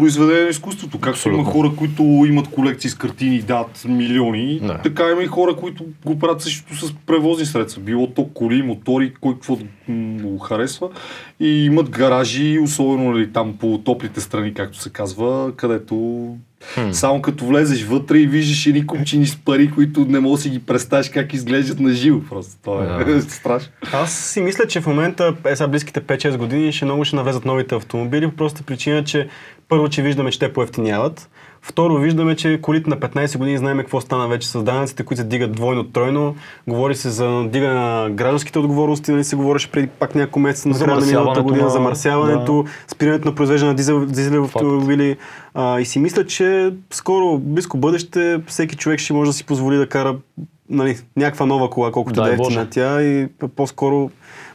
произведение 0.00 0.42
на 0.42 0.48
изкуството. 0.48 0.98
Както 0.98 1.28
има 1.28 1.44
хора, 1.44 1.72
които 1.76 2.02
имат 2.02 2.48
колекции 2.48 2.90
с 2.90 2.94
картини 2.94 3.36
и 3.36 3.42
дат 3.42 3.84
милиони, 3.88 4.60
Да. 4.62 4.78
така 4.82 5.10
има 5.10 5.22
и 5.22 5.26
хора, 5.26 5.56
които 5.56 5.84
го 6.04 6.18
правят 6.18 6.42
същото 6.42 6.86
с 6.86 6.94
превозни 7.06 7.46
средства. 7.46 7.82
Било 7.82 8.06
то 8.06 8.28
коли, 8.34 8.62
мотори, 8.62 9.14
кой 9.20 9.34
какво 9.34 9.58
му 9.88 10.38
харесва. 10.38 10.88
И 11.40 11.64
имат 11.64 11.90
гаражи, 11.90 12.58
особено 12.62 13.12
нали, 13.12 13.32
там 13.32 13.56
по 13.60 13.78
топлите 13.84 14.20
страни, 14.20 14.54
както 14.54 14.78
се 14.78 14.90
казва, 14.90 15.52
където 15.56 16.26
само 16.92 17.22
като 17.22 17.46
влезеш 17.46 17.84
вътре 17.84 18.18
и 18.18 18.26
виждаш 18.26 18.66
едни 18.66 18.86
купчини 18.86 19.26
с 19.26 19.36
пари, 19.36 19.70
които 19.70 20.04
не 20.04 20.20
можеш 20.20 20.42
да 20.42 20.42
си 20.42 20.50
ги 20.50 20.66
представиш 20.66 21.08
как 21.08 21.32
изглеждат 21.34 21.80
на 21.80 21.92
живо. 21.92 22.20
Просто 22.28 22.52
това 22.62 23.04
е 23.16 23.20
страшно. 23.28 23.72
Аз 23.92 24.14
си 24.14 24.40
мисля, 24.40 24.66
че 24.66 24.80
в 24.80 24.86
момента, 24.86 25.34
е 25.46 25.56
сега 25.56 25.68
близките 25.68 26.00
5-6 26.00 26.36
години, 26.36 26.72
ще 26.72 26.84
много 26.84 27.04
ще 27.04 27.16
навлезат 27.16 27.44
новите 27.44 27.74
автомобили, 27.74 28.28
по 28.28 28.36
простата 28.36 28.64
причина, 28.64 29.04
че 29.04 29.28
първо, 29.68 29.88
че 29.88 30.02
виждаме, 30.02 30.30
че 30.30 30.38
те 30.38 30.52
поевтиняват. 30.52 31.30
Второ, 31.62 31.98
виждаме, 31.98 32.36
че 32.36 32.58
колите 32.62 32.90
на 32.90 32.96
15 32.96 33.38
години 33.38 33.58
знаем 33.58 33.78
какво 33.78 34.00
стана 34.00 34.28
вече 34.28 34.48
с 34.48 34.62
данъците, 34.62 35.02
които 35.02 35.20
се 35.20 35.26
дигат 35.26 35.52
двойно, 35.52 35.84
тройно. 35.84 36.34
Говори 36.68 36.94
се 36.94 37.10
за 37.10 37.44
дигане 37.48 37.74
на 37.74 38.10
гражданските 38.10 38.58
отговорности, 38.58 39.12
нали 39.12 39.24
се 39.24 39.36
говореше 39.36 39.70
преди 39.70 39.86
пак 39.86 40.14
няколко 40.14 40.38
месеца 40.40 40.68
на 40.68 40.78
края 40.78 41.00
на 41.00 41.06
миналата 41.06 41.42
година, 41.42 41.64
на- 41.64 41.70
замърсяването, 41.70 42.64
спирането 42.88 43.28
на 43.28 43.34
произвеждане 43.34 43.72
на 43.72 43.76
дизел, 43.76 44.06
дизелеви 44.06 44.44
автомобили. 44.44 45.16
А, 45.54 45.80
и 45.80 45.84
си 45.84 45.98
мисля, 45.98 46.26
че 46.26 46.74
скоро, 46.90 47.38
близко 47.38 47.76
бъдеще, 47.76 48.40
всеки 48.46 48.76
човек 48.76 49.00
ще 49.00 49.12
може 49.12 49.28
да 49.28 49.32
си 49.32 49.44
позволи 49.46 49.76
да 49.76 49.88
кара 49.88 50.16
нали, 50.70 50.98
някаква 51.16 51.46
нова 51.46 51.70
кола, 51.70 51.92
колкото 51.92 52.22
да 52.22 52.30
е 52.30 52.32
ефтина 52.32 52.70
тя 52.70 53.02
и 53.02 53.28
по-скоро 53.56 54.10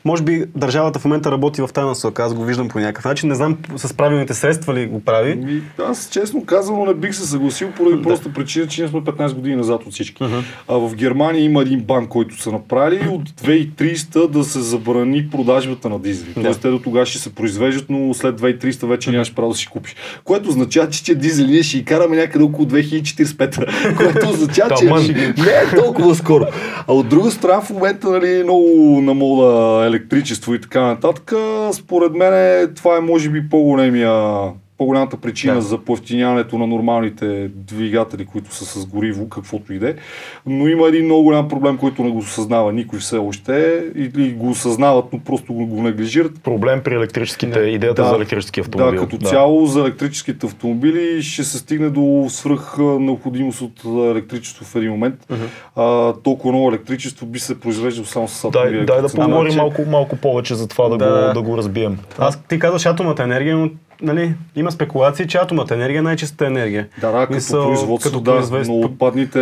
може 0.06 0.24
би 0.24 0.46
държавата 0.56 1.00
в 1.00 1.06
момента 1.06 1.32
работи 1.32 1.62
в 1.62 1.70
тази 1.74 1.88
насока, 1.88 2.24
аз 2.24 2.34
го 2.34 2.44
виждам 2.44 2.68
по 2.68 2.80
някакъв 2.80 3.06
начин. 3.06 3.30
Не 3.30 3.36
знам 3.36 3.58
с 3.76 3.94
правилните 3.94 4.34
средства 4.34 4.74
ли 4.74 4.88
го 4.88 5.00
прави. 5.00 5.36
Ми, 5.36 5.62
аз 5.80 6.10
честно 6.12 6.46
казано 6.46 6.86
не 6.86 6.94
бих 6.94 7.15
се 7.15 7.28
съгласил 7.28 7.72
поради 7.72 8.04
проста 8.04 8.34
причина, 8.34 8.68
че 8.68 8.82
ние 8.82 8.89
сме 8.89 9.00
15 9.00 9.34
години 9.34 9.56
назад 9.56 9.86
от 9.86 9.94
всички. 9.94 10.24
А 10.68 10.78
в 10.78 10.96
Германия 10.96 11.44
има 11.44 11.62
един 11.62 11.80
банк, 11.80 12.10
който 12.10 12.41
са 12.41 12.52
направили 12.52 13.08
от 13.08 13.30
2300 13.30 14.28
да 14.28 14.44
се 14.44 14.60
забрани 14.60 15.30
продажбата 15.30 15.89
на 15.89 16.00
дизели. 16.00 16.34
Тоест 16.34 16.62
те 16.62 16.70
до 16.70 16.80
тогава 16.80 17.06
ще 17.06 17.18
се 17.18 17.36
произвеждат, 17.36 17.86
но 17.89 18.13
след 18.13 18.41
2300 18.41 18.88
вече 18.88 19.12
нямаш 19.12 19.34
право 19.34 19.50
да 19.50 19.58
си 19.58 19.68
купиш. 19.68 19.96
Което 20.24 20.50
означава, 20.50 20.89
че, 20.89 21.04
че 21.04 21.15
дизели 21.15 21.52
ние 21.52 21.63
ще 21.63 21.78
ги 21.78 21.86
караме 21.86 22.15
някъде 22.15 22.44
около 22.44 22.68
2045. 22.68 23.96
което 23.98 24.30
означава, 24.30 24.76
че 24.78 24.86
не 25.38 25.52
е 25.52 25.76
толкова 25.84 26.15
скоро. 26.15 26.46
А 26.88 26.94
от 26.94 27.10
друга 27.10 27.32
страна 27.32 27.62
в 27.62 27.70
момента 27.70 28.10
нали, 28.10 28.44
много 28.44 29.02
на 29.02 29.13
мода 29.13 29.94
електричество 29.95 30.53
и 30.53 30.62
така 30.62 30.81
нататък. 30.81 31.34
Според 31.73 32.13
мен 32.13 32.73
това 32.75 32.97
е 32.97 33.01
може 33.01 33.29
би 33.29 33.49
по-големия 33.49 34.12
по-голямата 34.78 35.18
причина 35.18 35.54
Да. 35.54 35.60
да. 35.60 35.66
за 35.66 35.78
поевтиняването 35.78 36.58
на 36.58 36.68
нормалните 36.68 37.26
двигатели, 37.50 38.26
които 38.26 38.56
са 38.56 38.66
с 38.66 38.86
гориво, 38.86 39.30
каквото 39.30 39.74
и 39.74 39.80
да 39.80 39.90
е. 39.90 39.94
Но 40.46 40.68
има 40.68 40.88
един 40.88 41.06
много 41.06 41.24
голям 41.24 41.48
проблем, 41.48 41.78
който 41.78 42.04
не 42.04 42.10
го 42.10 42.18
осъзнава 42.18 42.74
никой 42.74 43.00
все 43.00 43.18
още 43.18 43.54
или 43.96 44.32
го 44.32 44.50
осъзнават, 44.50 45.06
но 45.14 45.20
просто 45.20 45.54
го, 45.54 45.66
го 45.66 45.82
неглижират. 45.82 46.44
Проблем 46.44 46.82
при 46.84 46.96
електрическите, 46.96 47.60
идеята 47.60 48.04
Да. 48.04 48.10
за 48.10 48.16
електрически 48.16 48.60
автомобил. 48.60 48.92
Да, 48.94 49.08
като 49.08 49.18
цяло 49.20 49.66
за 49.66 49.80
електрическите 49.80 50.46
автомобили 50.46 50.96
ще 51.24 51.44
се 51.44 51.58
стигне 51.58 51.90
до 51.90 52.26
свръх 52.30 52.78
необходимост 52.80 53.62
от 53.62 53.84
електричество 53.86 54.66
в 54.66 54.76
един 54.76 54.92
момент. 54.92 55.16
А, 55.76 56.14
толкова 56.14 56.52
много 56.52 56.70
електричество 56.70 57.26
би 57.26 57.40
се 57.40 57.60
произвеждало 57.60 58.06
само 58.06 58.28
с 58.28 58.46
атомни 58.46 58.72
Дай, 58.72 58.86
дай 58.86 59.02
да 59.02 59.08
поговорим 59.10 59.52
че- 59.52 59.58
малко, 59.58 59.82
малко 59.84 60.16
повече 60.16 60.56
за 60.56 60.68
това 60.68 60.90
да, 60.90 60.98
Да. 60.98 61.28
Го, 61.28 61.34
да 61.34 61.42
го 61.42 61.58
разбием. 61.58 61.98
Аз 62.18 62.40
ти 62.40 62.60
казваш 62.60 62.86
атомната 62.86 63.24
енергия, 63.24 63.58
но 63.58 63.70
нали, 64.01 64.34
има 64.55 64.71
спекулации, 64.71 65.27
че 65.27 65.38
атомната 65.38 65.73
енергия 65.73 65.99
е 65.99 66.03
най-чистата 66.03 66.45
енергия. 66.45 66.88
Да, 67.01 67.12
да, 67.12 67.19
като 67.21 67.34
Мисъл, 67.34 67.65
производство, 67.65 68.10
като 68.12 68.21
да, 68.23 68.31
производство- 68.31 68.73
но 68.73 68.79
отпадните 68.79 69.39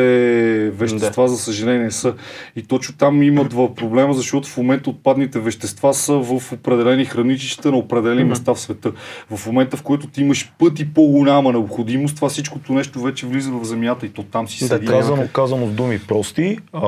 вещества, 0.70 1.28
за 1.28 1.38
съжаление, 1.38 1.92
са. 1.92 2.14
И 2.56 2.62
точно 2.64 2.96
там 2.96 3.24
имат 3.24 3.54
в 3.54 3.76
проблема, 3.76 4.14
защото 4.14 4.48
в 4.50 4.58
момента 4.58 4.90
отпадните 4.90 5.40
вещества 5.40 5.94
са 5.94 6.14
в 6.14 6.52
определени 6.54 7.06
храничища 7.06 7.72
на 7.72 7.78
определени 7.78 8.24
места 8.24 8.54
в 8.54 8.60
света. 8.60 8.92
В 9.32 9.48
момента, 9.48 9.78
в 9.78 9.82
който 9.84 10.08
ти 10.08 10.22
имаш 10.22 10.52
пъти 10.60 10.94
по-голяма 10.94 11.52
необходимост, 11.52 12.16
това 12.16 12.30
всичкото 12.30 12.74
нещо 12.74 13.02
вече 13.02 13.26
влиза 13.26 13.52
в 13.52 13.64
земята 13.64 14.06
и 14.06 14.10
то 14.10 14.24
там 14.24 14.48
си 14.48 14.60
Да, 14.60 14.68
седи. 14.68 14.86
Казано, 14.86 15.16
някъде. 15.16 15.34
казано 15.34 15.68
с 15.68 15.72
думи 15.72 16.00
прости, 16.00 16.58
а, 16.74 16.82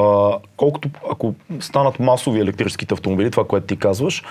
колкото 0.57 0.89
ако 1.11 1.33
станат 1.59 1.99
масови 1.99 2.39
електрическите 2.39 2.93
автомобили, 2.93 3.31
това, 3.31 3.43
което 3.43 3.67
ти 3.67 3.75
казваш, 3.75 4.23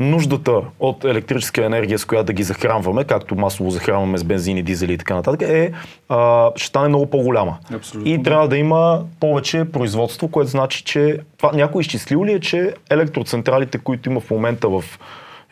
нуждата 0.00 0.60
от 0.80 1.04
електрическа 1.04 1.64
енергия, 1.64 1.98
с 1.98 2.04
която 2.04 2.26
да 2.26 2.32
ги 2.32 2.42
захранваме, 2.42 3.04
както 3.04 3.36
масово 3.36 3.70
захранваме 3.70 4.18
с 4.18 4.24
бензини, 4.24 4.62
дизели 4.62 4.92
и 4.92 4.98
така 4.98 5.14
нататък, 5.14 5.42
е, 5.42 5.72
а, 6.08 6.50
ще 6.56 6.66
стане 6.66 6.88
много 6.88 7.06
по-голяма. 7.06 7.58
Абсолютно, 7.74 8.12
И 8.12 8.22
трябва 8.22 8.48
да 8.48 8.56
има 8.56 9.04
повече 9.20 9.64
производство, 9.64 10.28
което 10.28 10.50
значи, 10.50 10.84
че 10.84 11.18
това 11.36 11.52
някой 11.52 11.80
изчислил 11.80 12.24
ли 12.24 12.32
е, 12.32 12.40
че 12.40 12.74
електроцентралите, 12.90 13.78
които 13.78 14.10
има 14.10 14.20
в 14.20 14.30
момента 14.30 14.68
в 14.68 14.84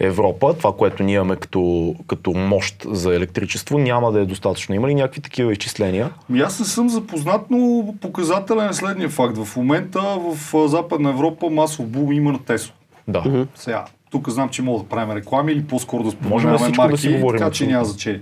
Европа, 0.00 0.55
това, 0.55 0.72
което 0.72 1.02
ние 1.02 1.14
имаме 1.14 1.37
като, 1.37 1.94
като 2.07 2.31
мощ 2.31 2.87
за 2.90 3.14
електричество, 3.14 3.78
няма 3.78 4.12
да 4.12 4.20
е 4.20 4.24
достатъчно. 4.24 4.74
Има 4.74 4.88
ли 4.88 4.94
някакви 4.94 5.20
такива 5.20 5.52
изчисления? 5.52 6.11
Ми 6.28 6.40
аз 6.40 6.61
не 6.61 6.66
съм 6.66 6.88
запознат, 6.88 7.40
но 7.50 7.94
показателен 8.00 8.68
е 8.68 8.72
следния 8.72 9.09
факт. 9.09 9.38
В 9.38 9.57
момента 9.57 10.00
в 10.00 10.68
Западна 10.68 11.11
Европа 11.11 11.50
масов 11.50 11.87
бум 11.87 12.12
има 12.12 12.33
на 12.33 12.38
Тесла. 12.38 12.72
Да. 13.09 13.46
Сега, 13.55 13.85
тук 14.12 14.29
знам, 14.29 14.48
че 14.48 14.62
мога 14.62 14.83
да 14.83 14.88
правим 14.88 15.16
реклами 15.16 15.53
или 15.53 15.64
по-скоро 15.64 16.03
да 16.03 16.11
споменаваме 16.11 16.59
всичко 16.59 16.83
да 16.83 16.88
марки, 16.88 17.01
си 17.01 17.09
говорим, 17.09 17.38
така 17.38 17.51
че 17.51 17.66
няма 17.66 17.85
значение. 17.85 18.20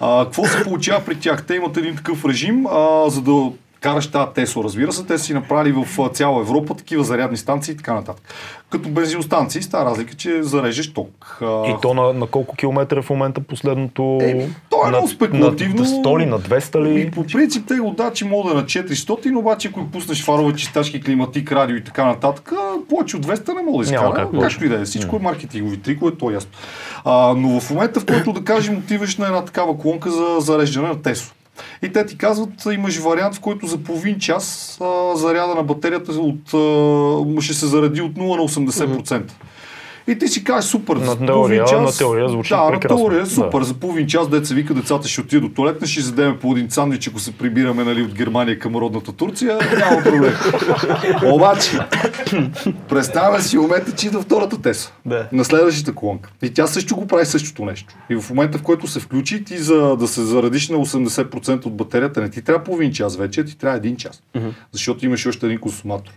А, 0.00 0.24
какво 0.24 0.44
се 0.44 0.62
получава 0.64 1.04
при 1.04 1.14
тях? 1.14 1.46
Те 1.46 1.54
имат 1.54 1.76
един 1.76 1.96
такъв 1.96 2.24
режим, 2.24 2.66
а, 2.66 3.10
за 3.10 3.22
да 3.22 3.50
караш 3.80 4.10
тази 4.10 4.32
Тесла, 4.34 4.64
разбира 4.64 4.92
се, 4.92 5.06
те 5.06 5.18
си 5.18 5.34
направили 5.34 5.84
в 5.86 6.08
цяла 6.12 6.40
Европа 6.40 6.74
такива 6.74 7.04
зарядни 7.04 7.36
станции 7.36 7.72
и 7.72 7.76
така 7.76 7.94
нататък. 7.94 8.22
Като 8.70 8.88
бензиностанции, 8.88 9.62
с 9.62 9.68
тази 9.68 9.84
разлика, 9.84 10.14
че 10.14 10.42
зарежеш 10.42 10.92
ток. 10.92 11.38
И 11.42 11.74
то 11.82 11.94
на, 11.94 12.12
на 12.12 12.26
колко 12.26 12.56
километра 12.56 12.98
е 12.98 13.02
в 13.02 13.10
момента 13.10 13.40
последното... 13.40 14.18
Е, 14.22 14.48
то 14.70 14.86
е 14.86 14.88
много 14.88 15.08
спекулативно. 15.08 15.82
На 15.82 15.88
100 15.88 16.20
ли, 16.20 16.26
на 16.26 16.40
200 16.40 16.84
ли? 16.84 17.00
И 17.00 17.10
по 17.10 17.24
принцип 17.24 17.64
те 17.68 17.74
го 17.74 17.90
дадат, 17.90 18.14
че 18.14 18.24
мога 18.24 18.50
да 18.50 18.56
на 18.56 18.64
400, 18.64 19.36
обаче 19.36 19.68
ако 19.68 19.86
пуснеш 19.86 20.24
фарове, 20.24 20.54
чистачки, 20.54 21.00
климатик, 21.00 21.52
радио 21.52 21.76
и 21.76 21.84
така 21.84 22.04
нататък, 22.04 22.52
повече 22.88 23.16
от 23.16 23.26
200 23.26 23.54
не 23.54 23.62
мога 23.62 23.84
да 23.84 23.90
изкара. 23.90 24.14
как. 24.14 24.40
Както 24.40 24.64
и 24.64 24.68
да 24.68 24.80
е, 24.80 24.84
всичко 24.84 25.16
е 25.16 25.18
маркетингови 25.18 25.80
трикове, 25.80 26.12
то 26.18 26.30
е 26.30 26.34
ясно. 26.34 26.50
А, 27.04 27.34
но 27.36 27.60
в 27.60 27.70
момента, 27.70 28.00
в 28.00 28.06
който 28.06 28.32
да 28.32 28.44
кажем, 28.44 28.78
отиваш 28.78 29.16
на 29.16 29.26
една 29.26 29.44
такава 29.44 29.78
клонка 29.78 30.10
за 30.10 30.36
зареждане 30.40 30.88
на 30.88 31.02
Тесло. 31.02 31.34
И 31.82 31.92
те 31.92 32.06
ти 32.06 32.18
казват, 32.18 32.66
имаш 32.72 32.98
вариант, 32.98 33.34
в 33.34 33.40
който 33.40 33.66
за 33.66 33.78
половин 33.78 34.18
час 34.18 34.78
а, 34.80 35.16
заряда 35.16 35.54
на 35.54 35.62
батерията 35.62 36.12
от, 36.12 36.54
а, 36.54 37.40
ще 37.42 37.54
се 37.54 37.66
заради 37.66 38.02
от 38.02 38.12
0 38.12 38.36
на 38.36 38.42
80%. 38.42 39.22
И 40.08 40.18
ти 40.18 40.28
си 40.28 40.44
кажеш 40.44 40.70
супер. 40.70 40.96
На 40.96 41.04
за 41.04 41.18
теория- 41.18 41.64
час, 41.64 41.80
на 41.82 41.98
теория 41.98 42.28
звучи 42.28 42.48
да, 42.48 42.68
прекрасно. 42.68 42.96
на 42.96 43.02
теория 43.02 43.18
е 43.18 43.22
Да. 43.22 43.30
супер. 43.30 43.62
За 43.62 43.74
половин 43.74 44.06
час 44.06 44.28
деца 44.28 44.54
вика 44.54 44.74
децата 44.74 45.08
ще 45.08 45.20
отидат 45.20 45.42
до 45.42 45.48
туалетна, 45.48 45.86
ще 45.86 46.00
вземем 46.00 46.38
по 46.38 46.52
един 46.52 46.70
сандвич, 46.70 47.08
ако 47.08 47.18
се 47.18 47.32
прибираме 47.32 47.84
нали, 47.84 48.02
от 48.02 48.14
Германия 48.14 48.58
към 48.58 48.76
родната 48.76 49.12
Турция, 49.12 49.58
няма 49.78 50.02
проблем. 50.02 50.34
Обаче, 51.24 51.78
представяме 52.88 53.42
си 53.42 53.58
момента, 53.58 53.92
че 53.92 54.06
идва 54.06 54.20
втората 54.22 54.62
Теса. 54.62 54.92
Да. 55.06 55.28
На 55.32 55.44
следващата 55.44 55.92
колонка. 55.92 56.30
И 56.42 56.50
тя 56.50 56.66
също 56.66 56.96
го 56.96 57.06
прави 57.06 57.26
същото 57.26 57.64
нещо. 57.64 57.94
И 58.10 58.16
в 58.16 58.30
момента, 58.30 58.58
в 58.58 58.62
който 58.62 58.86
се 58.86 59.00
включи, 59.00 59.44
ти 59.44 59.58
за 59.58 59.96
да 59.96 60.08
се 60.08 60.22
зарадиш 60.22 60.68
на 60.68 60.76
80% 60.78 61.66
от 61.66 61.76
батерията, 61.76 62.20
не 62.20 62.30
ти 62.30 62.42
трябва 62.42 62.64
половин 62.64 62.92
час 62.92 63.16
вече, 63.16 63.44
ти 63.44 63.58
трябва 63.58 63.76
един 63.76 63.96
час. 63.96 64.22
Защото 64.72 65.06
имаш 65.06 65.26
още 65.26 65.46
един 65.46 65.58
консуматор. 65.58 66.12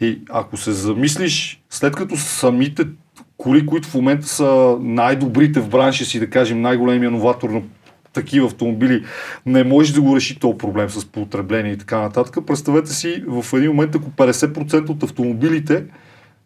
И 0.00 0.18
ако 0.30 0.56
се 0.56 0.72
замислиш, 0.72 1.62
след 1.70 1.96
като 1.96 2.16
самите 2.16 2.84
коли, 3.36 3.66
които 3.66 3.88
в 3.88 3.94
момента 3.94 4.26
са 4.26 4.76
най-добрите 4.80 5.60
в 5.60 5.68
бранша 5.68 6.04
си, 6.04 6.20
да 6.20 6.30
кажем 6.30 6.60
най-големия 6.60 7.10
новатор 7.10 7.50
на 7.50 7.62
такива 8.12 8.46
автомобили, 8.46 9.04
не 9.46 9.64
може 9.64 9.94
да 9.94 10.00
го 10.00 10.16
реши 10.16 10.38
този 10.38 10.58
проблем 10.58 10.90
с 10.90 11.06
потребление 11.06 11.72
и 11.72 11.78
така 11.78 11.98
нататък. 11.98 12.46
Представете 12.46 12.92
си 12.92 13.24
в 13.28 13.56
един 13.56 13.70
момент, 13.70 13.94
ако 13.94 14.10
50% 14.10 14.88
от 14.88 15.02
автомобилите 15.02 15.84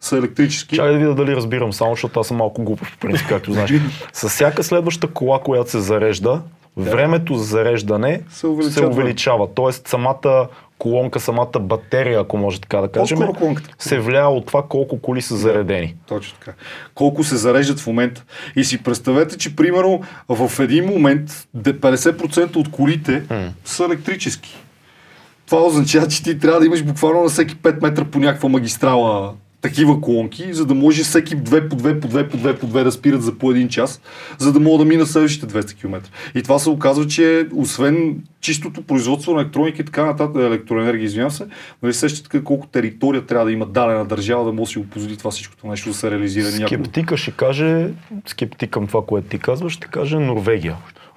са 0.01 0.17
електрически. 0.17 0.75
Чакай 0.75 0.93
да 0.93 0.99
видя 0.99 1.15
дали 1.15 1.35
разбирам, 1.35 1.73
само 1.73 1.91
защото 1.91 2.19
аз 2.19 2.27
съм 2.27 2.37
малко 2.37 2.63
глупав, 2.63 2.91
по 2.91 2.97
принцип, 2.97 3.27
както 3.27 3.53
знаеш. 3.53 3.71
С 4.13 4.29
всяка 4.29 4.63
следваща 4.63 5.07
кола, 5.07 5.39
която 5.39 5.71
се 5.71 5.79
зарежда, 5.79 6.41
времето 6.77 7.35
за 7.35 7.43
зареждане 7.43 8.21
Се 8.29 8.47
увеличава. 8.47 8.73
се 8.73 8.85
увеличава. 8.85 9.47
Тоест 9.55 9.87
самата 9.87 10.47
колонка, 10.85 11.19
самата 11.19 11.59
батерия, 11.59 12.19
ако 12.19 12.37
може 12.37 12.61
така 12.61 12.77
да 12.81 12.87
кажем, 12.87 13.17
се 13.79 13.99
влияе 13.99 14.25
от 14.25 14.45
това 14.45 14.63
колко 14.69 15.01
коли 15.01 15.21
са 15.21 15.37
заредени. 15.37 15.95
Точно 16.07 16.37
така. 16.39 16.53
Колко 16.95 17.23
се 17.23 17.35
зареждат 17.35 17.79
в 17.79 17.87
момента. 17.87 18.23
И 18.55 18.63
си 18.63 18.83
представете, 18.83 19.37
че 19.37 19.55
примерно 19.55 20.01
в 20.29 20.59
един 20.59 20.85
момент 20.85 21.47
де- 21.53 21.79
50% 21.79 22.55
от 22.55 22.71
колите 22.71 23.23
са 23.65 23.85
електрически. 23.85 24.57
Това 25.45 25.61
означава, 25.61 26.07
че 26.07 26.23
ти 26.23 26.39
трябва 26.39 26.59
да 26.59 26.65
имаш 26.65 26.83
буквално 26.83 27.23
на 27.23 27.29
всеки 27.29 27.55
5 27.55 27.81
метра 27.81 28.05
по 28.05 28.19
някаква 28.19 28.49
магистрала 28.49 29.33
такива 29.67 30.01
колонки, 30.01 30.53
за 30.53 30.65
да 30.65 30.75
може 30.75 31.03
всеки 31.03 31.35
две 31.35 31.69
по 31.69 31.75
две, 31.75 31.99
по 31.99 32.07
две, 32.07 32.29
по 32.29 32.37
две, 32.37 32.55
по 32.55 32.67
две 32.67 32.83
да 32.83 32.91
спират 32.91 33.21
за 33.21 33.37
по 33.37 33.51
един 33.51 33.69
час, 33.69 34.01
за 34.37 34.53
да 34.53 34.59
могат 34.59 34.87
да 34.87 34.93
минат 34.93 35.07
следващите 35.07 35.63
200 35.63 35.79
км. 35.79 36.09
И 36.35 36.43
това 36.43 36.59
се 36.59 36.69
оказва, 36.69 37.07
че 37.07 37.47
освен 37.53 38.23
чистото 38.41 38.81
производство 38.81 39.33
на 39.33 39.41
електроника 39.41 39.81
и 39.81 39.85
така 39.85 40.05
нататък, 40.05 40.41
електроенергия, 40.41 41.05
извинявам 41.05 41.31
се, 41.31 41.45
нали 41.83 41.93
сещате 41.93 42.43
колко 42.43 42.67
територия 42.67 43.25
трябва 43.25 43.45
да 43.45 43.51
има 43.51 43.65
дадена 43.65 44.05
държава, 44.05 44.45
да 44.45 44.51
може 44.51 44.69
да 44.69 44.71
си 44.71 44.79
го 44.79 44.85
позволи 44.85 45.17
това 45.17 45.31
всичкото 45.31 45.67
нещо 45.67 45.89
да 45.89 45.95
се 45.95 46.11
реализира. 46.11 46.45
Скептика 46.45 47.17
ще 47.17 47.31
каже, 47.31 47.89
скептик 48.25 48.69
към 48.69 48.87
това, 48.87 49.01
което 49.07 49.27
ти 49.27 49.39
казваш, 49.39 49.73
ще 49.73 49.87
каже 49.87 50.19
Норвегия. 50.19 50.75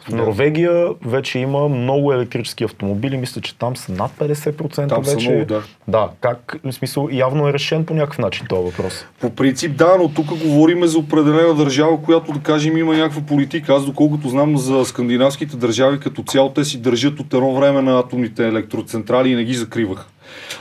В 0.08 0.14
Норвегия 0.14 0.88
вече 1.06 1.38
има 1.38 1.68
много 1.68 2.12
електрически 2.12 2.64
автомобили, 2.64 3.16
мисля, 3.16 3.40
че 3.40 3.58
там 3.58 3.76
са 3.76 3.92
над 3.92 4.10
50% 4.18 4.88
Там 4.88 5.04
са 5.04 5.14
вече. 5.14 5.30
много, 5.30 5.44
да. 5.44 5.62
Да, 5.88 6.08
как, 6.20 6.56
в 6.64 6.72
смисъл, 6.72 7.08
явно 7.12 7.48
е 7.48 7.52
решен 7.52 7.84
по 7.84 7.94
някакъв 7.94 8.18
начин 8.18 8.46
този 8.48 8.64
въпрос. 8.70 9.04
По 9.20 9.30
принцип 9.30 9.76
да, 9.76 9.96
но 9.98 10.08
тук 10.08 10.26
говорим 10.26 10.86
за 10.86 10.98
определена 10.98 11.54
държава, 11.54 12.02
която 12.02 12.32
да 12.32 12.40
кажем 12.40 12.76
има 12.76 12.96
някаква 12.96 13.22
политика. 13.22 13.74
Аз 13.74 13.84
доколкото 13.84 14.28
знам 14.28 14.58
за 14.58 14.84
скандинавските 14.84 15.56
държави 15.56 16.00
като 16.00 16.22
цяло, 16.22 16.50
те 16.50 16.64
си 16.64 16.80
държат 16.80 17.20
от 17.20 17.34
едно 17.34 17.54
време 17.54 17.82
на 17.82 17.98
атомните 17.98 18.48
електроцентрали 18.48 19.30
и 19.30 19.34
не 19.34 19.44
ги 19.44 19.54
закриваха. 19.54 20.06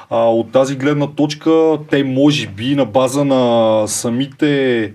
А, 0.10 0.30
от 0.30 0.52
тази 0.52 0.76
гледна 0.76 1.08
точка, 1.08 1.78
те 1.90 2.04
може 2.04 2.48
би 2.48 2.76
на 2.76 2.86
база 2.86 3.26
на 3.26 3.84
самите 3.88 4.94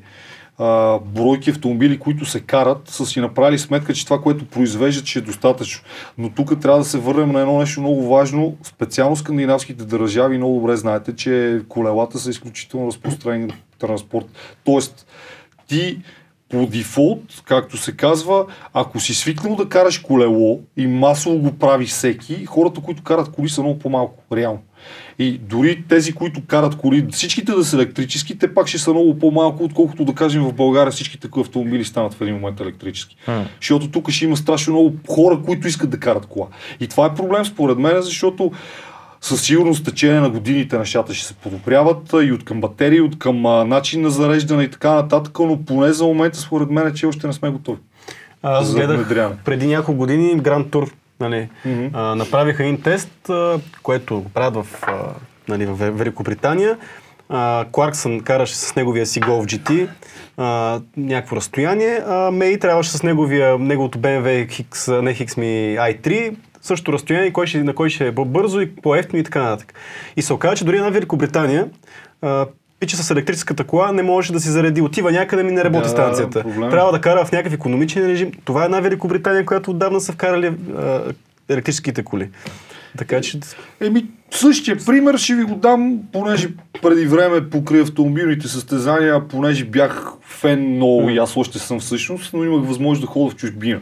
бройки 1.05 1.51
автомобили, 1.51 1.99
които 1.99 2.25
се 2.25 2.41
карат, 2.41 2.89
са 2.89 3.07
си 3.07 3.21
направили 3.21 3.59
сметка, 3.59 3.95
че 3.95 4.05
това, 4.05 4.21
което 4.21 4.45
произвеждат, 4.45 5.07
ще 5.07 5.19
е 5.19 5.23
достатъчно. 5.23 5.85
Но 6.19 6.31
тук 6.31 6.61
трябва 6.61 6.79
да 6.79 6.85
се 6.85 6.99
върнем 6.99 7.33
на 7.33 7.41
едно 7.41 7.59
нещо 7.59 7.81
много 7.81 8.09
важно. 8.09 8.57
Специално 8.63 9.17
скандинавските 9.17 9.85
държави, 9.85 10.39
много 10.39 10.61
добре 10.61 10.77
знаете, 10.77 11.17
че 11.17 11.61
колелата 11.69 12.19
са 12.19 12.31
изключително 12.31 12.87
разпространен 12.87 13.51
транспорт. 13.79 14.27
Тоест, 14.65 15.07
ти 15.67 15.99
по 16.49 16.67
дефолт, 16.67 17.43
както 17.45 17.77
се 17.77 17.97
казва, 17.97 18.47
ако 18.73 19.01
си 19.01 19.15
свикнал 19.15 19.57
да 19.57 19.69
караш 19.69 19.99
колело 19.99 20.61
и 20.77 20.87
масово 20.87 21.39
го 21.39 21.53
прави 21.59 21.87
всеки, 21.87 22.47
хората, 22.47 22.81
които 22.81 23.03
карат 23.03 23.33
коли 23.33 23.49
са 23.49 23.63
много 23.63 23.79
по-малко, 23.79 24.37
реално. 24.37 24.61
И 25.23 25.39
дори 25.39 25.85
тези, 25.89 26.13
които 26.13 26.43
карат 26.47 26.77
коли, 26.77 27.07
всичките 27.13 27.53
да 27.53 27.65
са 27.65 27.77
електрически, 27.77 28.39
те 28.39 28.55
пак 28.55 28.67
ще 28.67 28.79
са 28.79 28.91
много 28.91 29.19
по-малко, 29.19 29.65
отколкото 29.65 30.05
да 30.05 30.15
кажем 30.15 30.43
в 30.43 30.53
България 30.53 30.91
всичките 30.91 31.29
автомобили 31.37 31.85
станат 31.85 32.15
в 32.15 32.21
един 32.21 32.35
момент 32.35 32.61
електрически. 32.61 33.17
М. 33.29 33.47
Защото 33.61 33.91
тук 33.91 34.11
ще 34.11 34.25
има 34.25 34.37
страшно 34.37 34.73
много 34.73 34.93
хора, 35.09 35.41
които 35.45 35.69
искат 35.69 35.91
да 35.91 36.01
карат 36.01 36.27
кола. 36.27 36.47
И 36.81 36.87
това 36.87 37.07
е 37.07 37.15
проблем 37.15 37.45
според 37.45 37.79
мен, 37.79 38.03
защото 38.03 38.53
със 39.21 39.43
сигурност 39.43 39.85
течение 39.85 40.21
на 40.21 40.31
годините 40.31 40.79
нещата 40.79 41.15
ще 41.15 41.27
се 41.27 41.35
подобряват 41.35 42.15
и 42.23 42.33
от 42.33 42.45
към 42.45 42.61
батерии, 42.61 42.99
и 42.99 43.01
от 43.01 43.19
към 43.19 43.47
а, 43.47 43.65
начин 43.65 44.03
на 44.03 44.11
зареждане 44.11 44.63
и 44.63 44.71
така 44.71 44.93
нататък, 44.93 45.39
но 45.39 45.65
поне 45.65 45.93
за 45.93 46.05
момента 46.05 46.39
според 46.39 46.71
мен, 46.71 46.95
че 46.95 47.07
още 47.07 47.27
не 47.27 47.33
сме 47.33 47.51
готови. 47.51 47.79
Аз 48.43 48.75
гледах 48.75 49.09
преди 49.45 49.67
няколко 49.67 49.99
години 49.99 50.41
Гранд 50.41 50.71
Тур. 50.71 50.93
Нали, 51.23 51.49
Мгм. 51.65 51.87
а, 51.93 52.15
направиха 52.15 52.63
един 52.63 52.83
тест, 52.83 53.29
а, 53.31 53.61
което 53.83 54.21
го 54.21 54.29
правят 54.29 54.55
в, 54.67 54.85
а, 54.87 54.93
нали, 55.49 55.67
в 55.67 55.91
Великобритания. 55.91 56.79
А, 57.29 57.65
Кларксън 57.73 58.21
караше 58.21 58.55
с 58.57 58.75
неговия 58.77 59.07
си 59.07 59.21
Golf 59.21 59.59
GT 59.59 59.89
а, 60.37 60.81
някакво 60.97 61.37
разстояние, 61.37 62.01
а 62.07 62.31
Мей 62.31 62.59
трябваше 62.59 62.91
с 62.91 63.03
неговия, 63.03 63.59
неговото 63.59 63.99
BMW 63.99 64.49
X, 64.49 65.01
не 65.01 65.15
X 65.15 65.39
ми 65.39 65.77
i3, 65.79 66.37
същото 66.63 66.93
разстояние, 66.93 67.33
кой 67.33 67.47
ще, 67.47 67.63
на 67.65 67.75
кой 67.75 67.91
ще 67.91 68.07
е 68.07 68.15
по-бързо 68.15 68.61
и 68.61 68.77
по-ефтино 68.77 69.21
и 69.21 69.25
така 69.25 69.43
нататък. 69.43 69.75
И 70.17 70.23
се 70.23 70.33
оказа, 70.33 70.57
че 70.57 70.65
дори 70.65 70.77
една 70.77 70.89
Великобритания 70.91 71.69
а, 72.23 72.47
пича 72.83 72.97
с 72.97 73.11
електрическата 73.11 73.65
кола 73.65 73.93
не 73.93 74.03
може 74.03 74.33
да 74.33 74.41
си 74.41 74.49
зареди. 74.49 74.81
Отива 74.81 75.13
някъде 75.13 75.43
ми 75.43 75.53
не 75.53 75.65
работи 75.65 75.83
Да, 75.85 75.89
станцията. 75.89 76.43
проблем. 76.43 76.71
Трябва 76.71 76.93
да 76.93 77.01
кара 77.01 77.25
в 77.25 77.33
някакъв 77.33 77.53
економичен 77.53 78.07
режим. 78.07 78.33
Това 78.45 78.63
е 78.63 78.65
една 78.65 78.81
Великобритания, 78.81 79.47
която 79.47 79.71
отдавна 79.71 80.01
са 80.01 80.13
вкарали 80.13 80.47
а, 80.79 81.01
електрическите 81.49 82.03
коли. 82.03 82.29
Така 82.99 83.21
че 83.21 83.41
Еми, 83.81 84.07
същия 84.31 84.77
пример 84.87 85.17
ще 85.17 85.35
ви 85.35 85.43
го 85.45 85.55
дам, 85.55 85.99
понеже 86.13 86.49
преди 86.83 87.07
време 87.07 87.51
покрай 87.51 87.81
автомобилните 87.81 88.49
състезания, 88.49 89.29
понеже 89.29 89.65
бях 89.65 90.13
фен 90.23 90.75
много 90.75 91.11
и 91.11 91.19
аз 91.19 91.37
още 91.37 91.59
съм 91.59 91.81
всъщност, 91.81 92.35
но 92.35 92.45
имах 92.45 92.67
възможност 92.69 93.01
да 93.01 93.07
ходя 93.07 93.31
в 93.31 93.37
чужбина. 93.37 93.81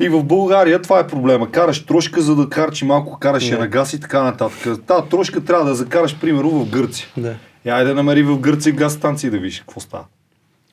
И 0.00 0.08
в 0.08 0.24
България 0.24 0.82
това 0.82 0.98
е 1.00 1.06
проблема. 1.06 1.50
Караш 1.50 1.84
трошка, 1.86 2.20
за 2.22 2.36
да 2.36 2.54
харчи 2.54 2.84
малко, 2.84 3.18
караш 3.18 3.50
я 3.50 3.58
на 3.58 3.66
газ 3.66 3.92
и 3.92 4.00
така 4.00 4.22
нататък. 4.22 4.78
Та 4.86 5.02
трошка 5.04 5.44
трябва 5.44 5.64
да 5.64 5.74
закараш, 5.74 6.16
примерно, 6.20 6.50
в 6.50 6.70
Гърция. 6.70 7.08
Да. 7.16 7.34
Айде 7.70 7.88
да 7.88 7.94
намери 7.94 8.22
в 8.22 8.38
Гърция 8.38 8.72
газ 8.72 8.92
станции 8.92 9.30
да 9.30 9.38
видиш 9.38 9.60
какво 9.60 9.80
става. 9.80 10.04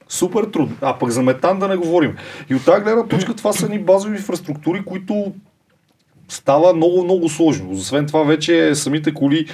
Супер 0.09 0.43
трудно. 0.43 0.75
А 0.81 0.99
пък 0.99 1.09
за 1.09 1.21
метан 1.21 1.59
да 1.59 1.67
не 1.67 1.75
говорим. 1.75 2.15
И 2.49 2.55
от 2.55 2.65
тази 2.65 2.83
гледна 2.83 3.07
точка 3.07 3.35
това 3.35 3.53
са 3.53 3.69
ни 3.69 3.79
базови 3.79 4.15
инфраструктури, 4.15 4.85
които 4.85 5.33
става 6.29 6.73
много, 6.73 7.03
много 7.03 7.29
сложно. 7.29 7.71
Освен 7.71 8.07
това 8.07 8.23
вече 8.23 8.75
самите 8.75 9.13
коли 9.13 9.45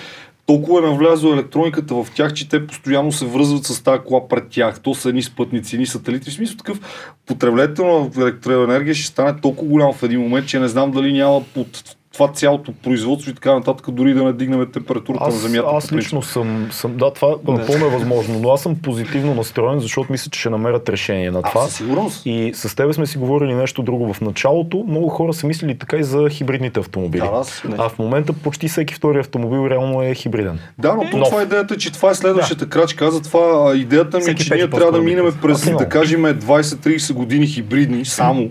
толкова 0.45 0.79
е 0.79 0.91
навлязла 0.91 1.33
електрониката 1.33 1.95
в 1.95 2.07
тях, 2.15 2.33
че 2.33 2.49
те 2.49 2.67
постоянно 2.67 3.11
се 3.11 3.25
връзват 3.25 3.65
с 3.65 3.83
тази 3.83 3.99
кола 3.99 4.27
пред 4.27 4.49
тях. 4.49 4.79
То 4.79 4.95
са 4.95 5.09
едни 5.09 5.23
спътници, 5.23 5.75
едни 5.75 5.85
сателити. 5.85 6.29
В 6.29 6.33
смисъл 6.33 6.57
такъв 6.57 6.79
потреблението 7.25 7.85
на 7.85 8.23
електроенергия 8.23 8.95
ще 8.95 9.07
стане 9.07 9.41
толкова 9.41 9.71
голям 9.71 9.93
в 9.93 10.03
един 10.03 10.21
момент, 10.21 10.47
че 10.47 10.59
не 10.59 10.67
знам 10.67 10.91
дали 10.91 11.13
няма 11.13 11.43
от 11.55 11.96
това 12.13 12.27
цялото 12.27 12.71
производство 12.73 13.31
и 13.31 13.35
така 13.35 13.53
нататък, 13.53 13.91
дори 13.91 14.13
да 14.13 14.23
не 14.23 14.33
дигнем 14.33 14.71
температурата 14.73 15.23
на 15.23 15.29
Аз, 15.29 15.35
Земята. 15.35 15.67
аз 15.73 15.93
лично 15.93 16.21
съм, 16.21 16.67
съм, 16.71 16.97
да, 16.97 17.13
това 17.13 17.27
напълно 17.47 17.85
е 17.85 17.89
възможно, 17.89 18.39
но 18.39 18.51
аз 18.51 18.61
съм 18.61 18.75
позитивно 18.75 19.35
настроен, 19.35 19.79
защото 19.79 20.11
мисля, 20.11 20.29
че 20.29 20.39
ще 20.39 20.49
намерят 20.49 20.89
решение 20.89 21.31
на 21.31 21.41
това. 21.41 21.61
А, 21.61 21.65
със 21.65 21.75
сигурност. 21.75 22.21
И 22.25 22.51
с 22.53 22.75
тебе 22.75 22.93
сме 22.93 23.05
си 23.05 23.17
говорили 23.17 23.53
нещо 23.53 23.83
друго 23.83 24.13
в 24.13 24.21
началото. 24.21 24.85
Много 24.87 25.09
хора 25.09 25.33
са 25.33 25.47
мислили 25.47 25.77
така 25.77 25.97
и 25.97 26.03
за 26.03 26.29
хибридните 26.29 26.79
автомобили. 26.79 27.21
Да, 27.21 27.29
аз- 27.33 27.63
а 27.77 27.89
в 27.89 27.99
момента 27.99 28.33
почти 28.33 28.67
всеки 28.67 28.93
втори 28.93 29.19
автомобил 29.19 29.69
реално 29.69 30.03
е 30.03 30.15
хибриден. 30.15 30.59
Да, 30.77 30.93
но 30.93 31.17
Нов. 31.17 31.29
това 31.29 31.41
е 31.41 31.43
идеята, 31.43 31.77
че 31.77 31.93
това 31.93 32.11
е 32.11 32.15
следващата 32.15 32.69
крачка. 32.69 33.05
Аз 33.05 33.13
затова 33.13 33.71
а, 33.71 33.77
идеята 33.77 34.17
ми 34.17 34.23
е, 34.23 34.35
че 34.35 34.55
ние 34.55 34.69
трябва 34.69 34.91
да 34.91 35.01
минем 35.01 35.33
през, 35.41 35.65
да 35.67 35.89
кажем, 35.89 36.21
20-30 36.21 37.13
години 37.13 37.47
хибридни 37.47 38.05
само. 38.05 38.49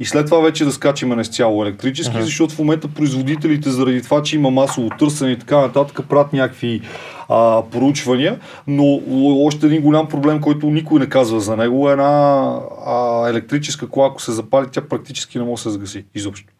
И 0.00 0.04
след 0.04 0.26
това 0.26 0.40
вече 0.40 0.64
да 0.64 0.72
скачаме 0.72 1.14
на 1.14 1.22
изцяло 1.22 1.62
електрически, 1.62 2.22
защото 2.22 2.54
в 2.54 2.58
момента 2.58 2.88
производителите 2.88 3.70
заради 3.70 4.02
това, 4.02 4.22
че 4.22 4.36
има 4.36 4.50
масово 4.50 4.88
търсене 4.98 5.30
и 5.30 5.38
така 5.38 5.58
нататък, 5.58 6.00
правят 6.08 6.32
някакви 6.32 6.80
а, 7.28 7.62
проучвания, 7.70 8.40
но 8.66 9.00
още 9.46 9.66
един 9.66 9.82
голям 9.82 10.08
проблем, 10.08 10.40
който 10.40 10.70
никой 10.70 11.00
не 11.00 11.08
казва 11.08 11.40
за 11.40 11.56
него, 11.56 11.88
е 11.88 11.92
една 11.92 12.54
а, 12.86 13.28
електрическа 13.28 13.88
кола, 13.88 14.06
ако 14.06 14.22
се 14.22 14.32
запали, 14.32 14.66
тя 14.72 14.80
практически 14.80 15.38
не 15.38 15.44
може 15.44 15.54
да 15.54 15.62
се 15.62 15.70
загаси 15.70 16.04
изобщо. 16.14 16.52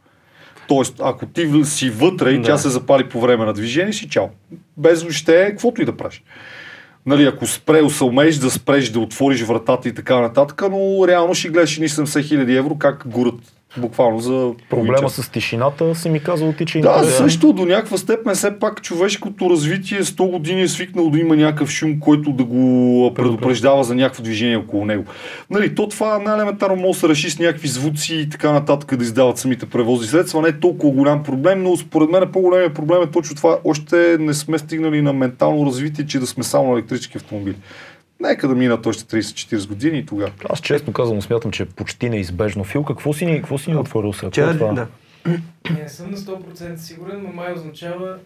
Тоест, 0.69 1.01
ако 1.03 1.27
ти 1.27 1.65
си 1.65 1.91
вътре 1.91 2.31
и 2.31 2.39
Да. 2.39 2.43
тя 2.43 2.59
се 2.59 2.69
запали 2.69 3.09
по 3.09 3.21
време 3.21 3.45
на 3.45 3.53
движение, 3.53 3.93
си 3.93 4.09
чао. 4.09 4.27
Без 4.77 5.03
въобще, 5.03 5.47
каквото 5.51 5.83
и 5.83 5.85
да 5.85 5.97
правиш. 5.97 6.23
Нали, 7.07 7.25
ако 7.25 7.47
спре, 7.47 7.91
се 7.91 8.05
умееш 8.05 8.37
да 8.37 8.51
спреш, 8.51 8.91
да 8.91 9.01
отвориш 9.01 9.43
вратата 9.43 9.89
и 9.89 9.95
така 9.95 10.21
нататък, 10.21 10.63
но 10.71 11.09
реално 11.09 11.35
ще 11.35 11.49
гледаш 11.49 11.79
ни 11.79 11.89
70 11.89 12.29
хиляди 12.29 12.57
евро 12.57 12.79
как 12.79 13.09
горят 13.09 13.56
буквално 13.81 14.21
за 14.21 14.53
Проблема 14.71 15.11
с 15.11 15.31
тишината 15.31 15.95
си 15.95 16.11
ми 16.11 16.21
казал 16.21 16.53
ти, 16.53 16.67
че 16.67 16.81
Да, 16.81 16.89
интересен. 16.89 17.25
също 17.25 17.53
до 17.53 17.65
някаква 17.65 17.99
степен 17.99 18.35
все 18.35 18.59
пак 18.59 18.83
човешкото 18.83 19.51
развитие 19.51 20.03
100 20.03 20.31
години 20.31 20.63
е 20.63 20.69
свикнал 20.69 21.11
да 21.11 21.19
има 21.19 21.37
някакъв 21.37 21.71
шум, 21.71 22.01
който 22.01 22.33
да 22.33 22.45
го 22.45 23.13
предупреждава 23.15 23.85
за 23.85 23.95
някакво 23.95 24.23
движение 24.23 24.57
около 24.57 24.85
него. 24.85 25.05
Нали, 25.51 25.75
то 25.75 25.89
това 25.89 26.19
най-елементарно 26.19 26.77
може 26.77 26.93
да 26.93 26.99
се 27.01 27.09
реши 27.09 27.31
с 27.31 27.39
някакви 27.39 27.69
звуци 27.69 28.15
и 28.15 28.29
така 28.29 28.53
нататък 28.53 28.97
да 28.97 29.05
издават 29.05 29.39
самите 29.39 29.67
превозни 29.67 30.07
средства. 30.07 30.43
Не 30.43 30.49
е 30.49 30.61
толкова 30.61 30.93
голям 30.93 31.23
проблем, 31.23 31.63
но 31.63 31.77
според 31.77 32.11
мен 32.11 32.23
по-големият 32.33 32.75
проблем 32.75 33.03
е 33.03 33.11
точно 33.11 33.37
това. 33.37 33.59
Още 33.65 34.17
не 34.21 34.35
сме 34.35 34.59
стигнали 34.59 35.03
на 35.03 35.13
ментално 35.13 35.67
развитие, 35.67 36.07
че 36.07 36.19
да 36.19 36.27
сме 36.27 36.45
само 36.45 36.69
на 36.69 36.73
електрически 36.73 37.19
автомобили. 37.19 37.57
Нека 38.21 38.49
да 38.49 38.55
минат 38.55 38.87
още 38.87 39.17
30-40 39.17 39.69
години 39.69 39.99
и 39.99 40.07
тогава. 40.07 40.33
Аз 40.49 40.61
честно 40.61 40.93
казвам 40.93 41.23
смятам, 41.23 41.51
че 41.51 41.63
е 41.63 41.67
почти 41.67 42.11
неизбежно. 42.11 42.65
Фил, 42.65 42.85
какво 42.85 43.13
си 43.13 43.27
ни, 43.27 43.37
какво 43.37 43.59
си 43.59 43.71
ни 43.71 43.77
отворил 43.77 44.13
сега? 44.13 44.31
Че, 44.31 44.43
е 44.43 44.53
това? 44.59 44.73
да. 44.73 44.87
Не 45.71 45.89
съм 45.89 46.11
на 46.11 46.17
100% 46.17 46.77
сигурен, 46.77 47.23
но 47.23 47.33
май 47.33 47.53
означава 47.53 48.19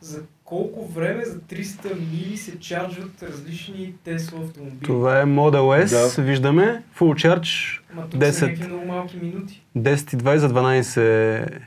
за 0.00 0.20
колко 0.44 0.86
време 0.86 1.24
за 1.24 1.38
300 1.38 1.94
мили 2.12 2.36
се 2.36 2.58
чарджват 2.60 3.22
различни 3.22 3.94
Тесла 4.04 4.38
автомобили. 4.44 4.80
Това 4.84 5.20
е 5.20 5.24
Model 5.24 5.84
S, 5.86 6.16
Да. 6.16 6.22
виждаме. 6.22 6.82
Full 6.98 7.28
charge 7.28 7.80
Ма 7.94 8.02
тук 8.02 8.22
са 8.24 8.32
10. 8.32 8.42
някакви 8.42 8.66
много 8.68 8.86
малки 8.86 9.16
минути. 9.22 9.62
10,20 9.78 10.36
за 10.36 10.48
12 10.48 11.58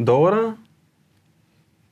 долара. 0.00 0.54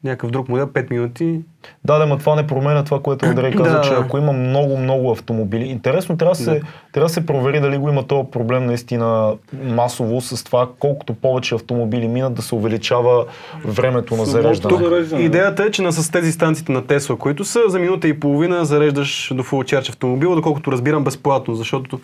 Някакъв 0.07 0.31
друг 0.31 0.49
модел 0.49 0.67
5 0.67 0.91
минути. 0.91 1.41
Да, 1.85 1.99
да, 1.99 2.07
ма 2.07 2.19
това 2.19 2.35
не 2.35 2.47
променя 2.47 2.85
това, 2.85 3.03
което 3.03 3.27
Андрей 3.27 3.53
каза, 3.53 3.71
Да. 3.71 3.81
че 3.81 3.95
ако 3.95 4.19
има 4.19 4.33
много, 4.33 4.77
много 4.77 5.11
автомобили, 5.11 5.65
интересно 5.65 6.17
трябва 6.17 6.35
да, 6.35 6.43
се, 6.43 6.63
трябва 6.93 7.09
се 7.09 7.27
провери 7.27 7.61
дали 7.61 7.79
го 7.79 7.89
има 7.89 8.07
този 8.07 8.31
проблем 8.31 8.67
наистина 8.67 9.35
масово 9.63 10.21
с 10.21 10.45
това, 10.45 10.69
колкото 10.79 11.15
повече 11.15 11.55
автомобили 11.55 12.09
минат 12.09 12.35
да 12.35 12.43
се 12.43 12.55
увеличава 12.55 13.25
времето 13.65 14.17
на 14.17 14.25
зареждане. 14.25 15.23
Идеята 15.23 15.65
е, 15.65 15.71
че 15.71 15.83
на, 15.83 15.93
с 15.93 16.11
тези 16.11 16.33
станциите 16.33 16.73
на 16.73 16.87
Тесла, 16.87 17.17
които 17.17 17.45
са 17.45 17.61
за 17.69 17.79
минута 17.79 18.09
и 18.09 18.21
половина 18.21 18.65
зареждаш 18.65 19.33
до 19.35 19.43
full 19.43 19.75
charge 19.75 19.89
автомобила, 19.89 20.37
доколкото 20.37 20.73
разбирам 20.73 21.05
безплатно, 21.05 21.55
защото 21.55 22.01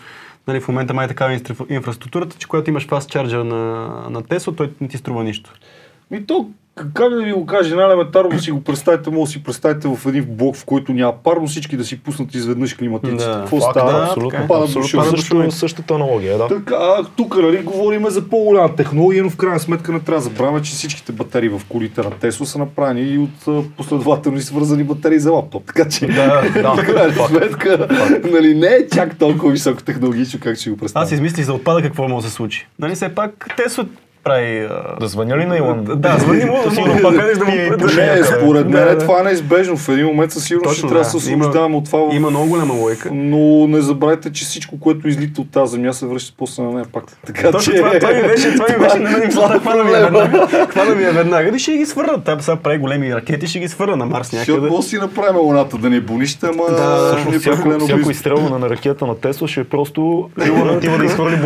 нали, 0.46 0.60
в 0.60 0.68
момента 0.68 0.94
май 0.94 1.04
е 1.04 1.08
такава 1.08 1.40
инфраструктурата, 1.68 2.36
че 2.38 2.48
когато 2.48 2.70
имаш 2.70 2.86
fast 2.86 3.14
charger 3.14 3.42
на, 3.42 3.88
на 4.10 4.22
Тесла, 4.22 4.56
той 4.56 4.70
не 4.80 4.88
ти 4.88 4.96
струва 4.96 5.24
нищо. 5.24 5.52
Ми 6.12 6.26
то, 6.26 6.46
как 6.94 7.10
да 7.10 7.22
ви 7.22 7.32
го 7.32 7.46
кажа, 7.46 7.76
най-елементарно 7.76 8.40
си 8.40 8.50
го 8.50 8.64
представите, 8.64 9.10
може 9.10 9.24
да 9.24 9.32
си 9.32 9.42
представите 9.42 9.88
в 9.88 10.06
един 10.06 10.24
блок, 10.24 10.56
в 10.56 10.64
който 10.64 10.92
няма 10.92 11.12
пар, 11.24 11.36
но 11.36 11.46
всички 11.46 11.76
да 11.76 11.84
си 11.84 12.00
пуснат 12.00 12.34
изведнъж 12.34 12.74
климатиците. 12.74 13.24
Да. 13.24 13.40
Какво 13.40 13.60
става? 13.60 13.92
да, 13.92 14.04
абсолютно, 14.04 14.38
е. 14.38 14.46
Пада 14.48 14.64
абсолютно 14.64 15.16
също, 15.16 15.50
същата 15.50 15.94
аналогия, 15.94 16.38
да. 16.38 16.48
Така, 16.48 16.74
а, 16.74 17.04
тук 17.16 17.36
нали, 17.36 17.62
говорим 17.62 18.06
за 18.08 18.28
по-голяма 18.28 18.76
технология, 18.76 19.22
но 19.22 19.30
в 19.30 19.36
крайна 19.36 19.60
сметка 19.60 19.92
не 19.92 20.00
трябва 20.00 20.22
да 20.22 20.24
забравяме, 20.24 20.62
че 20.62 20.72
всичките 20.72 21.12
батерии 21.12 21.48
в 21.48 21.62
колите 21.68 22.02
на 22.02 22.10
Тесла 22.10 22.46
са 22.46 22.58
направени 22.58 23.00
и 23.00 23.18
от 23.18 23.48
а, 23.48 23.62
последователно 23.76 24.40
свързани 24.40 24.84
батерии 24.84 25.18
за 25.18 25.32
лаптоп. 25.32 25.64
Така 25.66 25.88
че, 25.88 26.06
Да, 26.06 26.42
да, 26.62 26.74
в 26.82 26.86
крайна 26.86 27.12
факт. 27.12 27.28
сметка, 27.28 27.88
нали, 28.32 28.54
не 28.54 28.66
е 28.66 28.88
чак 28.94 29.18
толкова 29.18 29.52
високо 29.52 29.82
технологично, 29.82 30.40
как 30.42 30.56
ще 30.58 30.70
го 30.70 30.76
представя. 30.76 31.04
Аз 31.04 31.12
измислих 31.12 31.44
за 31.44 31.54
отпада 31.54 31.82
какво 31.82 32.08
може 32.08 32.24
да 32.24 32.30
се 32.30 32.36
случи. 32.36 32.66
Нали, 32.78 32.94
все 32.94 33.08
пак 33.08 33.48
Тесла 33.56 33.84
прави... 34.24 34.68
Да 35.00 35.08
звъня 35.08 35.38
ли 35.38 35.44
на 35.44 35.56
Илон? 35.56 35.84
Да, 35.96 36.16
звъни 36.18 36.44
му, 36.44 36.56
Да 36.74 36.80
го 36.82 37.02
пак 37.02 37.14
да 37.14 37.44
му 37.44 37.50
да- 37.76 37.86
Не, 37.86 38.06
някъде. 38.06 38.24
според 38.24 38.64
мен 38.64 38.84
Да, 38.84 38.90
е 38.90 38.94
да. 38.94 38.98
това 38.98 39.20
е 39.20 39.24
неизбежно. 39.24 39.76
В 39.76 39.88
един 39.88 40.06
момент 40.06 40.32
със 40.32 40.44
сигурност 40.44 40.74
ще 40.74 40.82
трябва 40.82 41.04
да 41.04 41.10
да. 41.10 41.20
се 41.20 41.30
Има- 41.30 41.38
освобождаваме 41.38 41.76
от 41.76 41.84
това. 41.84 41.98
Има 42.12 42.30
много 42.30 42.46
голяма 42.46 42.74
лойка. 42.74 43.10
Но 43.12 43.38
не 43.68 43.80
забравяйте, 43.80 44.32
че 44.32 44.44
всичко, 44.44 44.80
което 44.80 45.08
излита 45.08 45.40
от 45.40 45.50
тази 45.50 45.70
земя, 45.70 45.92
се 45.92 46.06
връща 46.06 46.34
после 46.38 46.62
на 46.62 46.70
нея 46.70 46.86
пак. 46.92 47.04
Така 47.26 47.52
че... 47.54 47.72
това, 47.72 47.90
ми 48.12 48.22
беше, 48.22 48.52
това 48.52 48.66
ми 48.68 48.78
беше 48.78 48.98
на 48.98 49.10
мен 49.10 49.30
това 49.30 49.54
е 49.54 49.58
хвана 49.58 49.84
ми 49.84 49.90
е 49.90 50.00
веднага. 50.00 50.46
Хвана 50.68 50.94
ми 50.94 51.04
е 51.04 51.10
веднага. 51.10 51.48
И 51.48 51.58
ще 51.58 51.72
ги 51.72 51.86
свърнат. 51.86 52.24
Там 52.24 52.40
сега 52.40 52.56
прави 52.56 52.78
големи 52.78 53.14
ракети, 53.14 53.46
ще 53.46 53.58
ги 53.58 53.68
свърна 53.68 53.96
на 53.96 54.06
Марс 54.06 54.32
някъде. 54.32 54.68
да 54.68 54.82
си 54.82 54.96
направим 54.96 55.36
луната 55.36 55.78
да 55.78 55.90
не 55.90 56.00
бунища, 56.00 56.48
ама 56.48 56.64
Да, 56.68 57.16
е 57.28 57.38
всяко, 57.38 58.10
изстрелване 58.10 58.58
на 58.58 58.70
ракета 58.70 59.06
на 59.06 59.14
Тесла 59.14 59.48
ще 59.48 59.60
е 59.60 59.64
просто 59.64 60.28
отива 60.38 60.98
да 60.98 61.04
изхвърли. 61.04 61.36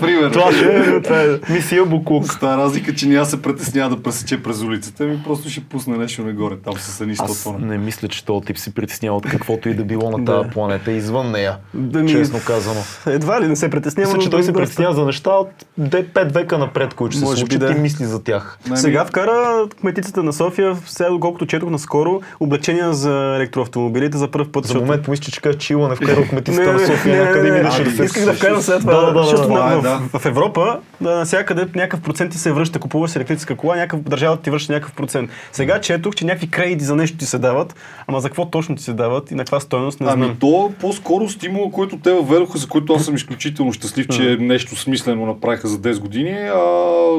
Пример. 0.00 0.30
Това 0.30 0.52
ще 0.52 0.64
е, 0.66 1.02
това 1.14 1.50
е 1.50 1.52
мисия 1.52 1.84
буклук. 1.84 2.24
С 2.26 2.38
тази 2.38 2.56
разлика, 2.58 2.94
че 2.94 3.06
няма 3.08 3.26
се 3.26 3.42
притеснява 3.42 3.96
да 3.96 4.02
пресече 4.02 4.42
през 4.42 4.62
улицата, 4.62 5.04
ми 5.04 5.22
просто 5.24 5.48
ще 5.48 5.60
пусне 5.60 5.96
нещо 5.96 6.22
нагоре, 6.22 6.54
там 6.56 6.74
с 6.78 7.00
едни 7.00 7.16
100 7.16 7.24
Аз 7.24 7.44
тона. 7.44 7.58
не 7.58 7.78
мисля, 7.78 8.08
че 8.08 8.24
този 8.24 8.46
тип 8.46 8.58
се 8.58 8.74
притеснява 8.74 9.16
от 9.16 9.26
каквото 9.26 9.68
и 9.68 9.74
да 9.74 9.84
било 9.84 10.18
на 10.18 10.24
тази 10.24 10.48
планета 10.48 10.92
извън 10.92 11.30
нея. 11.30 11.56
Да 11.74 11.98
ми- 11.98 12.10
Честно 12.10 12.40
казано. 12.46 12.80
Едва 13.06 13.40
ли 13.40 13.48
не 13.48 13.56
се 13.56 13.70
притеснява. 13.70 14.08
Мисля, 14.08 14.22
че 14.22 14.30
той 14.30 14.42
се 14.42 14.52
притеснява 14.52 14.94
за 14.94 15.04
неща 15.04 15.30
от 15.30 15.48
5 15.80 16.32
века 16.32 16.58
напред, 16.58 16.94
които 16.94 17.16
ще 17.16 17.26
се 17.26 17.36
случат 17.36 17.60
да. 17.60 17.72
и 17.72 17.74
мисли 17.74 18.04
за 18.04 18.22
тях. 18.22 18.58
Сега 18.74 19.04
вкара 19.04 19.66
кметицата 19.80 20.22
на 20.22 20.32
София, 20.32 20.76
сега 20.86 21.10
доколкото 21.10 21.46
четох 21.46 21.70
наскоро, 21.70 22.20
облегчения 22.40 22.94
за 22.94 23.34
електроавтомобилите 23.36 24.18
за 24.18 24.30
първ 24.30 24.46
път. 24.52 24.66
За 24.66 24.74
момент 24.74 25.04
помисля, 25.04 25.24
че 25.32 25.40
кажа, 25.40 25.58
че 25.58 25.72
Илон 25.72 25.92
е 25.92 25.96
вкарал 25.96 26.24
кметицата 26.28 26.66
Не, 26.66 26.72
на 26.72 26.80
не, 26.80 26.86
София 26.86 27.16
не, 27.16 27.22
някъде 27.24 27.50
минаше 27.52 27.82
не, 27.82 27.90
да 27.90 27.96
се... 27.96 28.04
Исках 28.04 28.24
да 28.24 28.32
вкарам 28.32 28.60
след 28.62 28.80
това, 28.80 29.22
защото 29.22 29.48
да, 29.48 30.00
в, 30.18 30.26
Европа 30.26 30.78
навсякъде 31.04 31.66
някакъв 31.74 32.00
процент 32.00 32.32
ти 32.32 32.38
се 32.38 32.52
връща, 32.52 32.78
купуваш 32.78 33.16
електрическа 33.16 33.56
кола, 33.56 33.76
някакъв 33.76 34.00
държавата 34.00 34.42
ти 34.42 34.50
връща 34.50 34.72
някакъв 34.72 34.94
процент. 34.96 35.30
Сега 35.52 35.80
четох, 35.80 36.14
че 36.14 36.24
някакви 36.24 36.50
кредити 36.50 36.84
за 36.84 36.96
нещо 36.96 37.16
ти 37.16 37.26
се 37.26 37.38
дават, 37.38 37.74
ама 38.06 38.20
за 38.20 38.28
какво 38.28 38.50
точно 38.50 38.76
ти 38.76 38.82
се 38.82 38.92
дават 38.92 39.30
и 39.30 39.34
на 39.34 39.44
каква 39.44 39.60
стойност 39.60 40.00
не 40.00 40.06
знам. 40.06 40.22
Ами 40.22 40.36
то 40.40 40.72
по-скоро 40.80 41.28
стимула, 41.28 41.70
който 41.70 41.98
те 41.98 42.12
въведоха, 42.12 42.58
за 42.58 42.68
който 42.68 42.92
аз 42.94 43.04
съм 43.04 43.14
изключително 43.14 43.72
щастлив, 43.72 44.06
че 44.08 44.36
нещо 44.40 44.76
смислено 44.76 45.26
направиха 45.26 45.68
за 45.68 45.78
10 45.78 45.98
години. 45.98 46.30
А, 46.30 46.60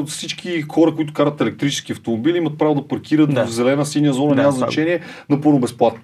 всички 0.06 0.62
хора, 0.62 0.94
които 0.94 1.12
карат 1.12 1.40
електрически 1.40 1.92
автомобили, 1.92 2.36
имат 2.36 2.58
право 2.58 2.74
да 2.74 2.88
паркират 2.88 3.34
Да. 3.34 3.44
в 3.46 3.50
зелена, 3.50 3.86
синя 3.86 4.12
зона, 4.12 4.34
Да, 4.34 4.40
няма 4.42 4.52
значение, 4.52 5.00
напълно 5.30 5.58
безплатно. 5.58 6.00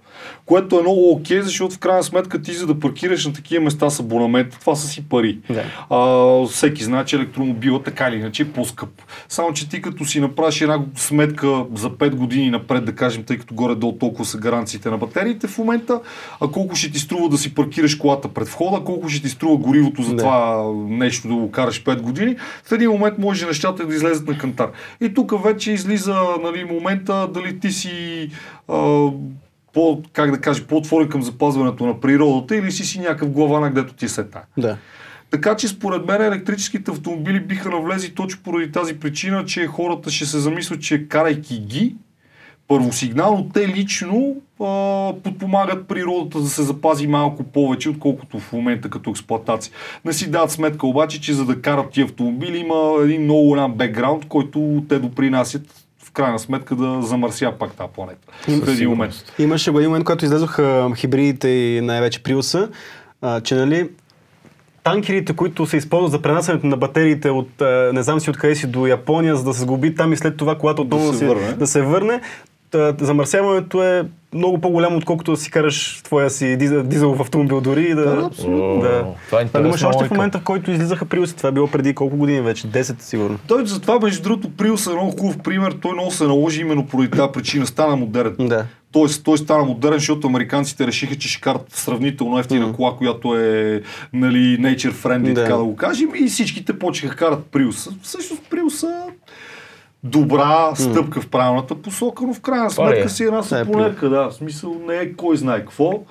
Което 0.46 0.78
е 0.78 0.82
много 0.82 1.10
окей, 1.10 1.40
защото 1.40 1.74
в 1.74 1.78
крайна 1.78 2.02
сметка 2.02 2.42
ти 2.42 2.52
за 2.52 2.66
да 2.66 2.80
паркираш 2.80 3.26
на 3.26 3.32
такива 3.32 3.64
места 3.64 3.90
с 3.90 4.00
абонамент, 4.00 4.56
това 4.60 4.74
са 4.76 4.86
си 4.88 5.08
пари. 5.08 5.38
Да. 5.50 5.62
А, 5.90 6.46
всеки 6.46 6.84
знае, 6.84 7.04
че 7.04 7.18
електромобила 7.72 7.82
така 7.82 8.08
или 8.08 8.16
иначе 8.16 8.42
е 8.42 8.52
по-скъп. 8.52 8.88
Само, 9.28 9.52
че 9.52 9.68
ти 9.68 9.82
като 9.82 10.04
си 10.04 10.20
направиш 10.20 10.60
една 10.60 10.80
сметка 10.96 11.46
за 11.74 11.90
5 11.90 12.14
години 12.14 12.50
напред, 12.50 12.84
да 12.84 12.94
кажем, 12.94 13.24
тъй 13.24 13.38
като 13.38 13.54
горе-долу 13.54 13.98
толкова 13.98 14.24
са 14.24 14.38
гаранциите 14.38 14.90
на 14.90 14.98
батериите 14.98 15.46
в 15.46 15.58
момента, 15.58 16.00
а 16.40 16.48
колко 16.48 16.76
ще 16.76 16.92
ти 16.92 16.98
струва 16.98 17.28
да 17.28 17.38
си 17.38 17.54
паркираш 17.54 17.94
колата 17.94 18.28
пред 18.28 18.48
входа, 18.48 18.84
колко 18.84 19.08
ще 19.08 19.22
ти 19.22 19.28
струва 19.28 19.56
горивото 19.56 20.02
за 20.02 20.14
Да. 20.14 20.16
това 20.16 20.64
нещо 20.88 21.28
да 21.28 21.34
го 21.34 21.50
караш 21.50 21.84
5 21.84 22.00
години, 22.00 22.36
в 22.64 22.72
един 22.72 22.90
момент 22.90 23.18
може 23.18 23.46
нещата 23.46 23.86
да 23.86 23.94
излезат 23.94 24.28
на 24.28 24.38
кантар. 24.38 24.70
И 25.00 25.14
тук 25.14 25.44
вече 25.44 25.72
излиза 25.72 26.16
нали, 26.42 26.64
момента 26.64 27.28
дали 27.34 27.60
ти 27.60 27.70
си 27.70 28.28
а, 28.68 29.08
по, 29.72 30.02
как 30.12 30.30
да 30.30 30.38
кажа, 30.38 30.64
по-отворен 30.64 31.08
към 31.08 31.22
запазването 31.22 31.86
на 31.86 32.00
природата 32.00 32.56
или 32.56 32.72
си 32.72 32.84
си 32.84 32.98
някакъв 33.00 33.28
глава, 33.28 33.68
където 33.68 33.94
ти 33.94 34.08
се 34.08 34.24
тая. 34.24 34.44
Да. 34.58 34.76
Така 35.32 35.56
че 35.56 35.68
според 35.68 36.06
мен 36.06 36.22
електрическите 36.22 36.90
автомобили 36.90 37.40
биха 37.40 37.70
навлезли 37.70 38.14
точно 38.14 38.40
поради 38.44 38.72
тази 38.72 38.94
причина, 38.94 39.44
че 39.44 39.66
хората 39.66 40.10
ще 40.10 40.26
се 40.26 40.38
замислят, 40.38 40.82
че 40.82 41.08
карайки 41.08 41.58
ги, 41.58 41.94
първосигнално 42.68 43.48
те 43.54 43.68
лично 43.68 44.36
а, 44.60 45.12
подпомагат 45.22 45.88
природата 45.88 46.40
да 46.40 46.48
се 46.48 46.62
запази 46.62 47.06
малко 47.06 47.42
повече, 47.42 47.90
отколкото 47.90 48.38
в 48.38 48.52
момента 48.52 48.90
като 48.90 49.10
експлуатация. 49.10 49.72
Не 50.04 50.12
си 50.12 50.30
дадат 50.30 50.50
сметка 50.50 50.86
обаче, 50.86 51.20
че 51.20 51.32
за 51.32 51.44
да 51.44 51.62
карат 51.62 51.90
тия 51.90 52.04
автомобили 52.04 52.58
има 52.58 53.04
един 53.04 53.22
много 53.22 53.48
голям 53.48 53.74
бекграунд, 53.74 54.28
който 54.28 54.84
те 54.88 54.98
допринасят 54.98 55.62
в 56.04 56.10
крайна 56.10 56.38
сметка 56.38 56.76
да 56.76 57.02
замърся 57.02 57.52
пак 57.58 57.72
тази 57.74 57.90
планета. 57.94 58.28
В 58.48 58.68
един 58.68 58.88
момент. 58.88 59.14
Имаше 59.38 59.70
го 59.70 59.78
един 59.78 59.90
момент, 59.90 60.04
когато 60.04 60.24
излезоха 60.24 60.90
хибридите 60.96 61.48
и 61.48 61.80
най-вече 61.80 62.22
Приуса, 62.22 62.68
а, 63.22 63.40
че 63.40 63.54
нали, 63.54 63.88
танкерите, 64.84 65.36
които 65.36 65.66
се 65.66 65.76
използват 65.76 66.12
за 66.12 66.22
пренасянето 66.22 66.66
на 66.66 66.76
батериите 66.76 67.30
от 67.30 67.60
а, 67.60 67.90
не 67.92 68.02
знам 68.02 68.20
си 68.20 68.30
откъде 68.30 68.54
си 68.54 68.66
до 68.66 68.86
Япония, 68.86 69.36
за 69.36 69.44
да 69.44 69.54
се 69.54 69.60
сгуби 69.60 69.94
там 69.94 70.12
и 70.12 70.16
след 70.16 70.36
това, 70.36 70.58
когато 70.58 70.82
отново 70.82 71.12
се 71.12 71.18
се, 71.18 71.54
да 71.54 71.66
се 71.66 71.82
върне, 71.82 72.20
та, 72.70 72.94
замърсяването 73.00 73.82
е 73.82 74.04
много 74.34 74.60
по-голямо, 74.60 74.96
отколкото 74.96 75.30
да 75.30 75.36
си 75.36 75.50
караш 75.50 76.00
твоя 76.04 76.30
си 76.30 76.56
дизел, 76.56 76.82
дизелов 76.82 77.20
автомобил 77.20 77.60
дори 77.60 77.82
и 77.82 77.94
да... 77.94 78.16
Да, 78.16 78.26
абсолютно. 78.26 78.80
да. 78.80 79.04
Това 79.26 79.40
е 79.40 79.46
Това 79.46 79.60
го 79.60 79.66
имаше 79.66 79.84
интересна 79.84 79.88
още 79.88 80.08
в 80.08 80.10
момента, 80.10 80.38
в 80.38 80.42
който 80.42 80.70
излизаха 80.70 81.04
приуси. 81.04 81.36
Това 81.36 81.48
е 81.48 81.52
било 81.52 81.66
преди 81.66 81.94
колко 81.94 82.16
години 82.16 82.40
вече? 82.40 82.66
10 82.66 83.02
сигурно. 83.02 83.38
Той 83.48 83.66
затова, 83.66 83.98
между 83.98 84.22
другото, 84.22 84.50
Приус 84.50 84.86
е 84.86 84.90
много 84.90 85.10
хубав 85.10 85.38
пример. 85.38 85.76
Той 85.82 85.92
много 85.92 86.10
се 86.10 86.24
наложи 86.24 86.60
именно 86.60 86.86
поради 86.86 87.10
тази 87.10 87.32
причина. 87.32 87.66
Стана 87.66 87.96
модерен. 87.96 88.34
Да. 88.38 88.66
Тоест, 88.92 89.24
той 89.24 89.38
стана 89.38 89.64
модерен, 89.64 89.98
защото 89.98 90.26
американците 90.26 90.86
решиха, 90.86 91.16
че 91.16 91.28
ще 91.28 91.40
карат 91.40 91.66
сравнително 91.72 92.38
ефтина 92.38 92.66
Мгм. 92.66 92.74
кола, 92.76 92.96
която 92.96 93.36
е 93.36 93.82
нали, 94.12 94.58
nature 94.60 94.92
friendly, 94.92 95.32
Да. 95.32 95.42
така 95.42 95.56
да 95.56 95.64
го 95.64 95.76
кажем, 95.76 96.08
и 96.14 96.26
всичките 96.26 96.78
почеха 96.78 97.16
карат 97.16 97.46
Приуса. 97.46 97.90
Всъщност 98.02 98.42
Приуса 98.50 99.02
добра 100.04 100.74
стъпка 100.74 101.20
в 101.20 101.28
правилната 101.28 101.82
посока, 101.82 102.24
но 102.26 102.34
в 102.34 102.40
крайна 102.40 102.66
е? 102.66 102.70
сметка 102.70 103.08
си 103.08 103.24
една 103.24 103.42
Това 103.42 103.60
е 103.60 103.64
сапонерка, 103.64 104.08
да. 104.08 104.28
В 104.28 104.34
смисъл 104.34 104.74
не 104.88 104.96
е 104.96 105.12
кой 105.12 105.36
знае 105.36 105.60
какво. 105.60 106.02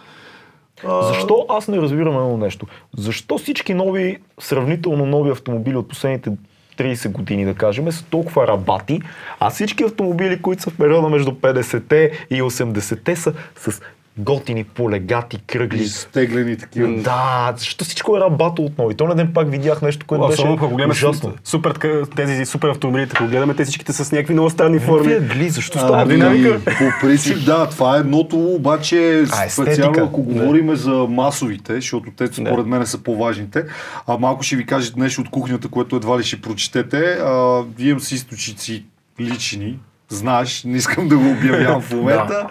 А, 0.87 1.01
Защо 1.01 1.45
аз 1.49 1.67
не 1.67 1.77
разбирам 1.77 2.15
едно 2.15 2.37
нещо? 2.37 2.65
Защо 2.97 3.37
всички 3.37 3.73
нови, 3.73 4.17
сравнително 4.39 5.05
нови 5.05 5.31
автомобили 5.31 5.77
от 5.77 5.89
последните 5.89 6.31
30 6.77 7.11
години, 7.11 7.45
да 7.45 7.53
кажем, 7.53 7.91
са 7.91 8.05
толкова 8.05 8.47
рабати, 8.47 9.01
а 9.39 9.49
всички 9.49 9.83
автомобили, 9.83 10.41
които 10.41 10.61
са 10.61 10.69
в 10.69 10.77
периода 10.77 11.09
между 11.09 11.31
50-те 11.31 12.11
и 12.29 12.41
80-те 12.41 13.15
са 13.15 13.33
с 13.55 13.81
готини, 14.17 14.63
полегати, 14.63 15.39
кръгли. 15.47 15.83
изтеглени 15.83 16.57
такива. 16.57 17.01
Да, 17.01 17.53
защо 17.57 17.85
всичко 17.85 18.17
е 18.17 18.19
рабато 18.19 18.61
отново? 18.63 18.91
И 18.91 18.95
то 18.95 19.05
на 19.07 19.15
ден 19.15 19.31
пак 19.33 19.51
видях 19.51 19.81
нещо, 19.81 20.05
което 20.05 20.27
беше 20.27 20.33
Особено 20.33 20.55
ако 20.55 20.67
гледаме 20.67 20.91
ужасно. 20.91 21.33
супер, 21.43 21.71
тези 22.15 22.45
супер 22.45 22.67
автомобилите, 22.69 23.11
ако 23.15 23.27
гледаме, 23.27 23.53
те 23.53 23.63
всичките 23.63 23.93
са 23.93 24.05
с 24.05 24.11
някакви 24.11 24.33
много 24.33 24.49
странни 24.49 24.79
форми. 24.79 25.13
Какви 25.13 25.27
гли, 25.27 25.49
защо 25.49 25.77
става 25.77 26.01
ами, 26.01 26.13
динамика? 26.13 26.59
По 26.65 27.07
принцип, 27.07 27.45
да, 27.45 27.69
това 27.69 27.95
е 27.95 27.99
едното, 27.99 28.37
обаче 28.39 29.23
А, 29.31 29.49
специално 29.49 30.03
ако 30.03 30.21
говорим 30.23 30.75
за 30.75 30.91
масовите, 31.09 31.75
защото 31.75 32.11
те 32.17 32.27
според 32.27 32.55
Да. 32.55 32.63
мен 32.63 32.85
са 32.85 32.97
по-важните, 32.97 33.63
а 34.07 34.17
малко 34.17 34.43
ще 34.43 34.55
ви 34.55 34.65
кажа 34.65 34.91
нещо 34.97 35.21
от 35.21 35.29
кухнята, 35.29 35.67
което 35.67 35.95
едва 35.95 36.19
ли 36.19 36.23
ще 36.23 36.41
прочетете. 36.41 36.97
А, 36.97 37.63
имам 37.79 37.99
си 37.99 38.15
източници 38.15 38.85
лични, 39.19 39.79
знаеш, 40.09 40.63
не 40.63 40.77
искам 40.77 41.07
да 41.07 41.17
го 41.17 41.29
обявявам 41.31 41.81
в 41.81 41.91
момента. 41.95 42.47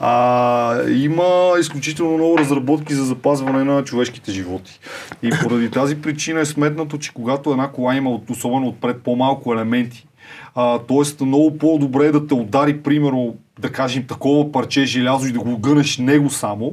А, 0.00 0.82
има 0.88 1.52
изключително 1.60 2.16
много 2.16 2.38
разработки 2.38 2.94
за 2.94 3.04
запазване 3.04 3.64
на 3.64 3.84
човешките 3.84 4.32
животи. 4.32 4.80
И 5.22 5.30
поради 5.42 5.70
тази 5.70 6.00
причина 6.00 6.40
е 6.40 6.44
сметнато, 6.44 6.98
че 6.98 7.14
когато 7.14 7.50
една 7.50 7.68
кола 7.68 7.94
има, 7.94 8.10
от- 8.10 8.30
особено 8.30 8.68
отпред, 8.68 9.02
по-малко 9.02 9.52
елементи, 9.52 10.06
а, 10.54 10.78
тоест 10.78 11.20
много 11.20 11.58
по-добре 11.58 12.06
е 12.06 12.12
да 12.12 12.26
те 12.26 12.34
удари, 12.34 12.82
примерно, 12.82 13.34
да 13.58 13.72
кажем, 13.72 14.04
такова 14.06 14.52
парче 14.52 14.84
желязо 14.84 15.26
и 15.26 15.32
да 15.32 15.40
го 15.40 15.58
гънеш 15.58 15.98
него 15.98 16.30
само, 16.30 16.72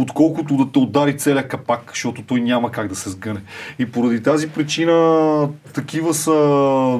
отколкото 0.00 0.56
да 0.56 0.72
те 0.72 0.78
удари 0.78 1.16
целият 1.16 1.48
капак, 1.48 1.82
защото 1.88 2.22
той 2.22 2.40
няма 2.40 2.70
как 2.70 2.88
да 2.88 2.94
се 2.94 3.10
сгъне. 3.10 3.40
И 3.78 3.86
поради 3.86 4.22
тази 4.22 4.48
причина 4.48 5.48
такива 5.74 6.14
са 6.14 6.32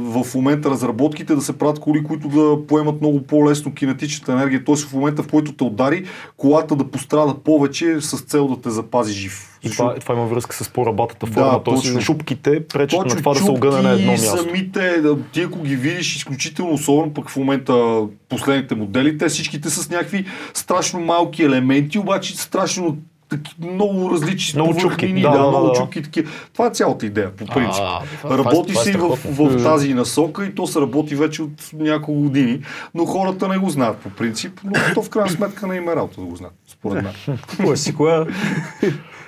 в 0.00 0.26
момента 0.34 0.70
разработките 0.70 1.34
да 1.34 1.40
се 1.40 1.58
правят 1.58 1.78
коли, 1.78 2.04
които 2.04 2.28
да 2.28 2.66
поемат 2.66 3.00
много 3.00 3.22
по-лесно 3.22 3.74
кинетичната 3.74 4.32
енергия. 4.32 4.64
Т.е. 4.64 4.76
в 4.76 4.92
момента, 4.92 5.22
в 5.22 5.28
който 5.28 5.52
те 5.52 5.64
удари, 5.64 6.04
колата 6.36 6.76
да 6.76 6.90
пострада 6.90 7.34
повече 7.34 8.00
с 8.00 8.20
цел 8.20 8.48
да 8.48 8.60
те 8.60 8.70
запази 8.70 9.12
жив. 9.12 9.52
И 9.62 9.70
това, 9.70 9.94
това 9.94 10.14
има 10.14 10.26
връзка 10.26 10.56
с 10.56 10.68
по-рабатата 10.68 11.26
Да, 11.26 11.32
форма, 11.32 11.62
т.е. 11.64 11.74
точно. 11.74 12.00
шупките 12.00 12.66
пречат 12.66 13.06
на 13.06 13.16
това 13.16 13.32
да 13.32 13.40
се 13.40 13.50
огъне 13.50 13.82
на 13.82 13.90
едно 13.90 14.12
място. 14.12 14.42
самите, 14.42 15.00
да, 15.00 15.18
ти 15.32 15.42
ако 15.42 15.62
ги 15.62 15.76
видиш 15.76 16.16
изключително, 16.16 16.72
особено 16.72 17.14
пък 17.14 17.30
в 17.30 17.36
момента 17.36 18.02
последните 18.28 18.74
модели, 18.74 19.18
те 19.18 19.28
всичките 19.28 19.70
с 19.70 19.90
някакви 19.90 20.24
страшно 20.54 21.00
малки 21.00 21.42
елементи, 21.42 21.98
обаче 21.98 22.36
страшно 22.36 22.85
таки, 23.28 23.54
много 23.58 24.10
различни 24.10 24.62
Много 24.62 24.78
чупки, 24.78 25.12
да, 25.12 25.30
да, 25.30 25.48
много 25.48 25.66
да. 25.66 25.72
чупки. 25.72 26.02
Такива. 26.02 26.30
Това 26.52 26.66
е 26.66 26.70
цялата 26.70 27.06
идея, 27.06 27.30
по 27.36 27.46
принцип. 27.46 27.82
А, 28.24 28.38
работи 28.38 28.72
това 28.72 28.80
е 28.80 28.84
се 28.84 28.90
и 28.90 28.96
в, 28.96 29.18
в 29.24 29.62
тази 29.62 29.94
насока 29.94 30.46
и 30.46 30.54
то 30.54 30.66
се 30.66 30.80
работи 30.80 31.14
вече 31.14 31.42
от 31.42 31.70
няколко 31.72 32.20
години, 32.20 32.60
но 32.94 33.06
хората 33.06 33.48
не 33.48 33.58
го 33.58 33.70
знаят 33.70 33.96
по 33.96 34.10
принцип, 34.10 34.60
но 34.64 34.72
то 34.94 35.02
в 35.02 35.10
крайна 35.10 35.30
сметка 35.30 35.66
не 35.66 35.76
им 35.76 35.88
е 35.88 35.96
работа 35.96 36.20
да 36.20 36.26
го 36.26 36.36
знаят, 36.36 36.54
според 36.68 37.04
мен. 37.04 37.38
Купуваш 37.48 37.78
си 37.78 37.94
кола. 37.94 38.26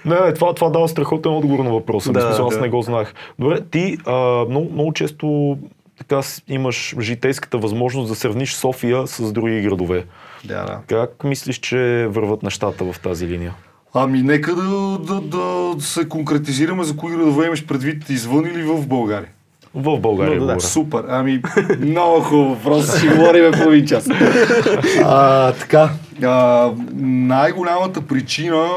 Не, 0.04 0.20
не, 0.20 0.34
това, 0.34 0.54
това 0.54 0.70
дава 0.70 0.88
страхотен 0.88 1.32
отговор 1.32 1.64
на 1.64 1.70
въпроса. 1.70 2.12
Да, 2.12 2.20
смисъл, 2.20 2.46
аз 2.46 2.54
да. 2.54 2.61
не 2.61 2.68
го 2.68 2.82
знаех. 2.82 3.14
Добре, 3.38 3.61
ти 3.61 3.98
а, 4.06 4.44
много, 4.48 4.72
много 4.72 4.92
често 4.92 5.59
така 5.98 6.20
имаш 6.48 6.94
житейската 7.00 7.59
възможност 7.59 8.09
да 8.09 8.14
сравниш 8.14 8.54
София 8.54 9.06
с 9.06 9.32
други 9.32 9.61
градове. 9.62 10.04
Да, 10.45 10.64
да. 10.64 10.80
Как 10.86 11.24
мислиш, 11.24 11.57
че 11.59 12.07
върват 12.11 12.43
нещата 12.43 12.93
в 12.93 13.01
тази 13.01 13.26
линия? 13.26 13.55
Ами 13.95 14.22
нека 14.22 14.55
да, 14.55 14.99
да, 14.99 15.20
да 15.20 15.74
се 15.82 16.09
конкретизираме 16.09 16.84
за 16.84 16.97
кои 16.97 17.12
градове 17.12 17.47
имаш 17.47 17.66
предвид 17.66 18.11
извън 18.11 18.47
или 18.47 18.62
в 18.62 18.86
България. 18.86 19.28
В 19.74 19.99
България 19.99 20.41
Но 20.41 20.47
да, 20.47 20.55
да. 20.55 20.61
Супер. 20.61 21.05
Ами, 21.09 21.43
много 21.80 22.20
хубаво. 22.20 22.57
Просто 22.62 22.99
ще 22.99 23.09
говорим 23.09 23.53
половин 23.53 23.86
час. 23.86 24.09
А, 25.05 25.53
така. 25.53 25.91
А, 26.22 26.72
най-голямата 26.94 28.06
причина 28.06 28.68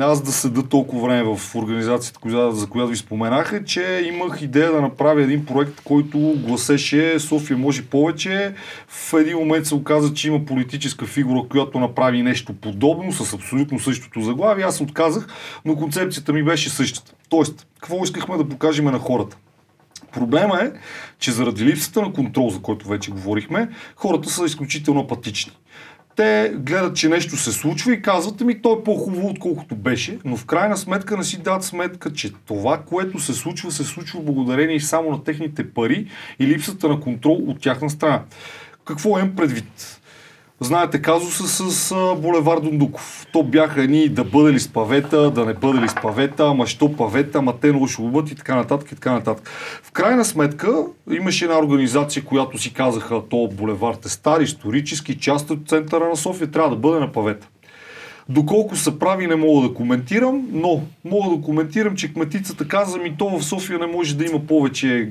аз 0.00 0.22
да 0.22 0.32
седа 0.32 0.62
толкова 0.62 1.02
време 1.02 1.36
в 1.36 1.54
организацията, 1.54 2.50
за 2.52 2.66
която 2.66 2.90
ви 2.90 2.96
споменах, 2.96 3.52
е, 3.52 3.64
че 3.64 4.10
имах 4.14 4.42
идея 4.42 4.72
да 4.72 4.80
направя 4.80 5.22
един 5.22 5.46
проект, 5.46 5.80
който 5.84 6.18
гласеше 6.18 7.20
София 7.20 7.56
може 7.56 7.86
повече. 7.86 8.54
В 8.88 9.14
един 9.14 9.38
момент 9.38 9.66
се 9.66 9.74
оказа, 9.74 10.14
че 10.14 10.28
има 10.28 10.44
политическа 10.44 11.06
фигура, 11.06 11.48
която 11.48 11.80
направи 11.80 12.22
нещо 12.22 12.52
подобно, 12.52 13.12
с 13.12 13.34
абсолютно 13.34 13.78
същото 13.78 14.20
заглавие. 14.20 14.64
Аз 14.64 14.80
отказах, 14.80 15.26
но 15.64 15.76
концепцията 15.76 16.32
ми 16.32 16.42
беше 16.42 16.70
същата. 16.70 17.12
Тоест, 17.28 17.66
какво 17.80 18.04
искахме 18.04 18.36
да 18.36 18.48
покажем 18.48 18.84
на 18.84 18.98
хората? 18.98 19.36
Проблема 20.12 20.60
е, 20.62 20.70
че 21.18 21.32
заради 21.32 21.64
липсата 21.64 22.02
на 22.02 22.12
контрол, 22.12 22.50
за 22.50 22.62
който 22.62 22.88
вече 22.88 23.10
говорихме, 23.10 23.68
хората 23.96 24.30
са 24.30 24.44
изключително 24.44 25.00
апатични. 25.00 25.52
Те 26.16 26.54
гледат, 26.56 26.96
че 26.96 27.08
нещо 27.08 27.36
се 27.36 27.52
случва 27.52 27.92
и 27.92 28.02
казват, 28.02 28.40
ми 28.40 28.62
то 28.62 28.72
е 28.72 28.84
по-хубаво, 28.84 29.28
отколкото 29.28 29.76
беше, 29.76 30.18
но 30.24 30.36
в 30.36 30.46
крайна 30.46 30.76
сметка 30.76 31.16
не 31.16 31.24
си 31.24 31.42
дадат 31.42 31.64
сметка, 31.64 32.12
че 32.12 32.32
това, 32.46 32.82
което 32.82 33.18
се 33.18 33.34
случва, 33.34 33.70
се 33.70 33.84
случва 33.84 34.20
благодарение 34.20 34.80
само 34.80 35.10
на 35.10 35.24
техните 35.24 35.70
пари 35.70 36.06
и 36.38 36.46
липсата 36.46 36.88
на 36.88 37.00
контрол 37.00 37.34
от 37.46 37.60
тяхна 37.60 37.90
страна. 37.90 38.22
Какво 38.84 39.18
имам 39.18 39.36
предвид? 39.36 39.99
Знаете 40.62 41.02
казуса 41.02 41.70
с 41.70 41.94
булевар 42.16 42.60
Дундуков. 42.60 43.26
То 43.32 43.42
бяха 43.42 43.82
едни 43.82 44.08
да 44.08 44.24
бъде 44.24 44.52
ли 44.52 44.60
с 44.60 44.68
павета, 44.68 45.30
да 45.30 45.46
не 45.46 45.54
бъде 45.54 45.80
ли 45.80 45.88
с 45.88 45.94
павета, 45.94 46.46
ама 46.46 46.66
що 46.66 46.96
павета, 46.96 47.38
ама 47.38 47.54
те 47.60 47.70
много 47.70 47.88
ще 47.88 48.02
убът 48.02 48.30
и 48.30 48.34
така 48.34 48.54
нататък 48.54 48.92
и 48.92 48.94
така 48.94 49.12
нататък. 49.12 49.50
В 49.82 49.92
крайна 49.92 50.24
сметка 50.24 50.84
имаше 51.10 51.44
една 51.44 51.58
организация, 51.58 52.24
която 52.24 52.58
си 52.58 52.72
казаха, 52.72 53.22
то 53.30 53.48
булевард 53.52 54.04
е 54.04 54.08
стар, 54.08 54.40
исторически, 54.40 55.18
част 55.18 55.50
от 55.50 55.68
центъра 55.68 56.08
на 56.08 56.16
София, 56.16 56.50
трябва 56.50 56.70
да 56.70 56.76
бъде 56.76 57.00
на 57.00 57.12
павета. 57.12 57.48
Доколко 58.28 58.76
са 58.76 58.98
прави, 58.98 59.26
не 59.26 59.36
мога 59.36 59.68
да 59.68 59.74
коментирам, 59.74 60.48
но 60.52 60.82
мога 61.04 61.36
да 61.36 61.42
коментирам, 61.42 61.96
че 61.96 62.12
кметицата 62.12 62.68
каза 62.68 62.98
ми, 62.98 63.14
то 63.18 63.38
в 63.38 63.44
София 63.44 63.78
не 63.78 63.86
може 63.86 64.16
да 64.16 64.24
има 64.24 64.46
повече 64.46 65.08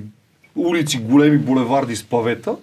улици, 0.60 0.98
големи 0.98 1.38
булеварди 1.38 1.96
с 1.96 2.04
павета, 2.04 2.56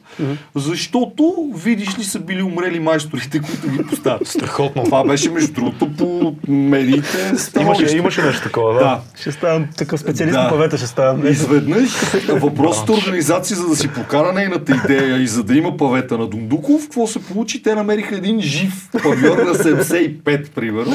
защото, 0.54 1.34
видиш 1.54 1.98
ли, 1.98 2.04
са 2.04 2.20
били 2.20 2.42
умрели 2.42 2.80
майсторите, 2.80 3.38
които 3.40 3.70
ги 3.70 3.88
поставят. 3.90 4.28
Страхотно. 4.28 4.84
Това 4.84 5.04
беше, 5.04 5.30
между 5.30 5.52
другото, 5.52 5.88
по 5.98 6.34
медиите. 6.48 7.32
Имаше, 7.60 7.96
имаше 7.96 8.22
нещо 8.22 8.42
такова, 8.42 8.74
да. 8.74 8.80
Да. 8.80 9.00
Ще 9.20 9.32
ставам 9.32 9.66
такъв 9.78 10.00
специалист 10.00 10.34
Да. 10.34 10.42
на 10.42 10.48
павета, 10.50 10.76
ще 10.78 10.86
ставам. 10.86 11.26
Изведнъж 11.26 11.90
въпросната 12.28 12.92
организация, 12.92 13.56
за 13.56 13.68
да 13.68 13.76
си 13.76 13.88
покара 13.88 14.32
нейната 14.32 14.80
идея 14.84 15.16
и 15.22 15.26
за 15.26 15.42
да 15.44 15.54
има 15.56 15.76
павета 15.76 16.18
на 16.18 16.26
Дундуков, 16.26 16.82
какво 16.82 17.06
се 17.06 17.18
получи? 17.18 17.62
Те 17.62 17.74
намериха 17.74 18.16
един 18.16 18.40
жив 18.40 18.88
павьор 19.02 19.38
на 19.38 19.54
75, 19.54 20.50
примерно. 20.50 20.92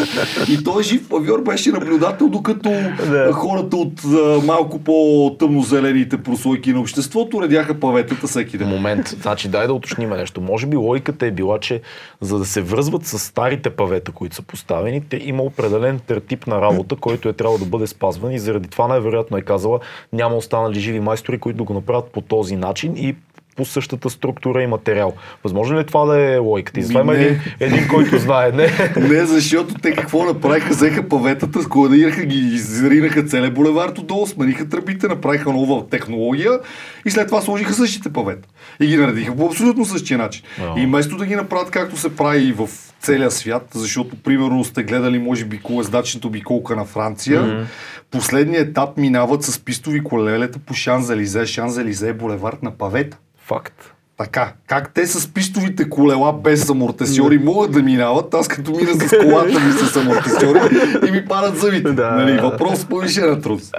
И 0.50 0.64
този 0.64 0.90
жив 0.90 1.10
павьор 1.10 1.42
беше 1.42 1.72
наблюдател, 1.72 2.30
докато 2.30 2.70
Да. 3.10 3.30
хората 3.34 3.76
от 3.78 4.02
а, 4.06 4.46
малко 4.46 4.80
по-тъмнозелените 4.80 6.18
прослойки 6.18 6.74
на 6.74 6.80
обществото 6.92 7.42
редяха 7.42 7.80
паветата 7.80 8.28
всеки 8.28 8.58
ден. 8.58 8.68
Момент, 8.68 9.08
значи 9.08 9.48
дай 9.48 9.68
да 9.68 9.74
уточним 9.74 10.10
нещо. 10.10 10.42
Може 10.42 10.68
би 10.68 10.78
логиката 10.78 11.26
е 11.26 11.32
била, 11.32 11.60
че 11.60 11.82
за 12.22 12.40
да 12.40 12.46
се 12.46 12.62
връзват 12.62 13.06
с 13.06 13.20
старите 13.20 13.70
павета, 13.70 14.12
които 14.12 14.36
са 14.36 14.42
поставени, 14.42 15.02
те 15.10 15.20
има 15.24 15.44
определен 15.44 16.00
тертип 16.00 16.48
на 16.48 16.62
работа, 16.62 16.96
който 16.96 17.30
е 17.30 17.34
трябвало 17.34 17.58
да 17.58 17.66
бъде 17.66 17.88
спазван 17.88 18.32
и 18.32 18.40
заради 18.40 18.70
това 18.70 18.88
най-вероятно 18.88 19.38
е 19.38 19.42
казала 19.42 19.80
няма 20.14 20.36
останали 20.36 20.80
живи 20.80 21.00
майстори, 21.00 21.40
които 21.40 21.58
да 21.58 21.64
го 21.64 21.74
направят 21.74 22.06
по 22.06 22.22
този 22.22 22.56
начин 22.56 22.94
и 22.98 23.16
по 23.62 23.66
същата 23.66 24.10
структура 24.10 24.64
и 24.64 24.68
материал. 24.68 25.14
Възможно 25.44 25.78
ли 25.78 25.82
е 25.82 25.84
това 25.84 26.06
да 26.06 26.20
е 26.20 26.38
логиката? 26.38 26.80
И 26.80 26.84
има 26.94 27.16
един, 27.16 27.40
един, 27.60 27.88
който 27.88 28.18
знае. 28.18 28.52
Не. 28.52 28.68
Не, 29.08 29.26
защото 29.26 29.74
те 29.74 29.96
какво 29.96 30.26
направиха? 30.26 30.70
Взеха 30.70 31.10
паветата, 31.10 31.64
складираха 31.64 32.26
ги, 32.26 32.38
изринаха 32.38 33.24
целия 33.24 33.52
булевард 33.52 33.98
отдолу, 33.98 34.28
смениха 34.28 34.70
тръбите, 34.70 35.08
направиха 35.08 35.52
нова 35.52 35.90
технология 35.90 36.60
и 37.06 37.12
след 37.12 37.28
това 37.28 37.42
сложиха 37.42 37.74
същите 37.74 38.14
павета. 38.14 38.48
И 38.80 38.88
ги 38.88 38.98
наредиха 38.98 39.36
по 39.36 39.46
абсолютно 39.46 39.86
същия 39.86 40.18
начин. 40.18 40.44
Ага. 40.62 40.82
И 40.82 40.86
вместо 40.86 41.18
да 41.18 41.26
ги 41.26 41.36
направят 41.36 41.72
както 41.72 41.98
се 41.98 42.16
прави 42.16 42.44
и 42.44 42.52
в 42.52 42.70
целия 43.00 43.32
свят, 43.32 43.68
защото 43.74 44.16
примерно 44.16 44.64
сте 44.64 44.84
гледали 44.84 45.20
може 45.20 45.46
би 45.46 45.60
колездачната 45.60 46.28
обиколка 46.28 46.76
на 46.76 46.86
Франция, 46.86 47.68
последният 48.12 48.68
етап 48.68 48.98
минават 48.98 49.44
с 49.44 49.60
пистови 49.60 50.04
колелета 50.04 50.60
по 50.60 50.74
Шанзелизе. 50.74 51.46
Шанзелизе 51.46 52.10
е 52.10 52.14
булевард 52.14 52.64
на 52.64 52.72
павета. 52.72 53.18
Факт. 53.46 53.94
Така, 54.18 54.54
как 54.68 54.94
те 54.94 55.08
с 55.08 55.34
пистовите 55.34 55.90
колела 55.90 56.34
без 56.34 56.70
амортисьори 56.70 57.38
могат 57.38 57.72
да 57.72 57.82
минават, 57.82 58.34
аз 58.34 58.48
като 58.48 58.72
мина 58.72 58.94
с 58.94 59.18
колата 59.24 59.60
ми 59.60 59.72
с 59.72 59.98
амортисьори 59.98 60.60
и 61.08 61.12
ми 61.12 61.26
падат 61.26 61.58
зъбите. 61.58 61.92
Да. 61.92 62.12
Нали, 62.12 62.38
въпрос 62.38 62.86
повишена 62.86 63.42
трудност. 63.42 63.76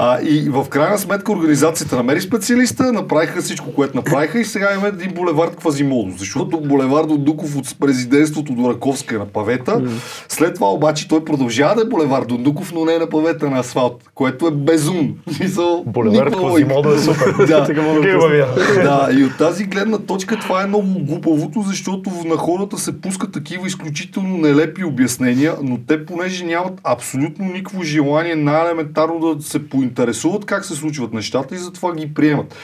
А, 0.00 0.18
и 0.22 0.48
в 0.50 0.66
крайна 0.68 0.98
сметка 0.98 1.32
организацията 1.32 1.96
намери 1.96 2.20
специалиста, 2.20 2.92
направиха 2.92 3.42
всичко, 3.42 3.74
което 3.74 3.96
направиха 3.96 4.40
и 4.40 4.44
сега 4.44 4.72
имаме 4.72 4.88
един 4.88 5.12
булевард 5.14 5.56
Квазимодо, 5.56 6.12
защото 6.18 6.60
булевард 6.60 7.10
от 7.10 7.24
Дуков 7.24 7.56
от 7.56 7.78
президентството 7.80 8.52
до 8.52 8.70
Раковска 8.70 9.14
е 9.14 9.18
на 9.18 9.26
павета. 9.26 9.82
След 10.28 10.54
това 10.54 10.70
обаче 10.72 11.08
той 11.08 11.24
продължава 11.24 11.74
да 11.74 11.82
е 11.82 11.84
булевард 11.84 12.28
до 12.28 12.38
Дуков, 12.38 12.72
но 12.74 12.84
не 12.84 12.94
е 12.94 12.98
на 12.98 13.08
павета 13.08 13.50
на 13.50 13.58
асфалт, 13.58 14.10
което 14.14 14.46
е 14.46 14.50
безумно. 14.50 15.14
Смисъл, 15.36 15.84
Булевард. 15.86 16.36
Квазимодо 16.36 16.92
е 16.92 16.98
супер. 16.98 17.46
Да, 18.82 19.08
и 19.12 19.24
от 19.24 19.38
тази 19.38 19.64
гледна 19.64 19.98
точка 19.98 20.38
това 20.40 20.62
е 20.62 20.66
много 20.66 20.86
глупавото, 21.00 21.62
защото 21.66 22.10
на 22.24 22.36
хората 22.36 22.78
се 22.78 23.00
пускат 23.00 23.32
такива 23.32 23.66
изключително 23.66 24.38
нелепи 24.38 24.84
обяснения, 24.84 25.54
но 25.62 25.78
те 25.86 26.06
понеже 26.06 26.44
нямат 26.44 26.80
абсолютно 26.84 27.44
никакво 27.44 27.82
желание 27.82 28.34
най-елементарно 28.34 29.34
да 29.34 29.42
се 29.42 29.68
поинтересуват 29.68 29.87
как 30.46 30.64
се 30.64 30.74
случват 30.74 31.12
нещата 31.12 31.54
и 31.54 31.58
затова 31.58 31.94
ги 31.94 32.14
приемат. 32.14 32.54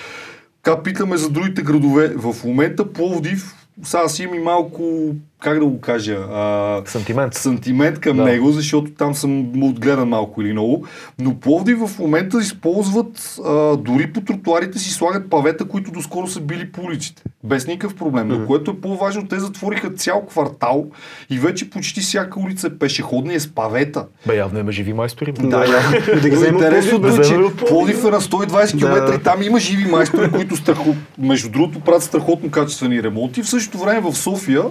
Така 0.63 0.83
питаме 0.83 1.17
за 1.17 1.31
другите 1.31 1.63
градове. 1.63 2.09
В 2.17 2.35
момента 2.45 2.93
Пловдив, 2.93 3.67
сега 3.83 4.09
си 4.09 4.23
имам 4.23 4.35
и 4.35 4.43
малко, 4.43 5.15
как 5.45 5.59
да 5.59 5.65
го 5.65 5.81
кажа, 5.81 6.19
а, 6.33 6.83
Сантимент. 6.87 7.35
сантимент 7.35 8.01
към 8.01 8.17
Да. 8.17 8.25
него, 8.25 8.51
защото 8.53 8.91
там 8.91 9.15
съм 9.15 9.31
му 9.31 9.69
отгледан 9.69 10.09
малко 10.09 10.43
или 10.43 10.53
много. 10.53 10.87
Но 11.21 11.35
Пловдив 11.35 11.79
в 11.79 11.99
момента 11.99 12.39
използват, 12.39 13.37
а, 13.45 13.77
дори 13.77 14.13
по 14.13 14.21
тротуарите 14.21 14.79
си 14.79 14.91
слагат 14.91 15.31
павета, 15.31 15.65
които 15.65 15.91
доскоро 15.91 16.27
са 16.27 16.41
били 16.41 16.73
по 16.73 16.83
улиците. 16.83 17.23
Без 17.45 17.67
никакъв 17.67 17.97
проблем. 17.97 18.29
Но 18.29 18.47
което 18.47 18.71
е 18.71 18.75
по-важно, 18.75 19.29
те 19.29 19.39
затвориха 19.39 19.91
цял 19.91 20.27
квартал 20.27 20.87
и 21.31 21.39
вече 21.39 21.71
почти 21.71 22.01
всяка 22.01 22.41
улица 22.41 22.67
е 22.67 22.79
пешеходна 22.79 23.33
и 23.33 23.37
е 23.37 23.41
с 23.41 23.55
павета. 23.55 24.07
Бе, 24.27 24.37
явно 24.37 24.59
има 24.59 24.73
живи 24.73 24.93
майстори. 24.93 25.33
Да, 25.33 25.59
явно. 25.59 25.99
Да 26.23 26.29
ги 26.29 26.37
Интересното 26.37 27.07
е, 27.07 27.25
че 27.25 27.67
Пловдив. 27.67 28.05
Е 28.05 28.11
на 28.11 28.21
120 28.21 28.79
км 28.79 29.15
и 29.21 29.23
там 29.23 29.43
има 29.43 29.61
живи 29.61 29.91
майстори, 29.91 30.31
които 30.31 30.57
страху... 30.57 30.95
между 31.19 31.51
другото 31.51 31.81
правят 31.81 32.03
страхотно 32.03 32.51
качествени 32.51 33.03
ремонти. 33.03 33.43
В 33.43 33.49
същото 33.49 33.79
време 33.79 34.01
в 34.01 34.15
София 34.15 34.63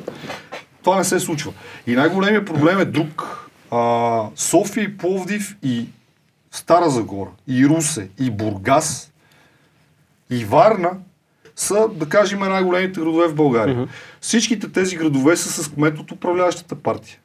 това 0.83 0.97
не 0.97 1.03
се 1.03 1.19
случва. 1.19 1.53
И 1.87 1.95
най-големият 1.95 2.45
проблем 2.45 2.79
е 2.79 2.85
друг. 2.85 3.49
А, 3.71 4.21
София 4.35 4.83
и 4.83 4.97
Пловдив 4.97 5.57
и 5.63 5.87
Стара 6.51 6.89
Загора, 6.89 7.29
и 7.47 7.65
Русе, 7.67 8.09
и 8.19 8.31
Бургас, 8.31 9.11
и 10.29 10.45
Варна 10.45 10.91
са, 11.55 11.87
да 11.93 12.09
кажем, 12.09 12.39
най-големите 12.39 12.99
градове 12.99 13.27
в 13.27 13.35
България. 13.35 13.87
Всичките 14.21 14.71
тези 14.71 14.95
градове 14.95 15.37
са 15.37 15.63
с 15.63 15.69
кмет 15.69 15.99
от 15.99 16.11
управляващата 16.11 16.75
партия. 16.75 17.17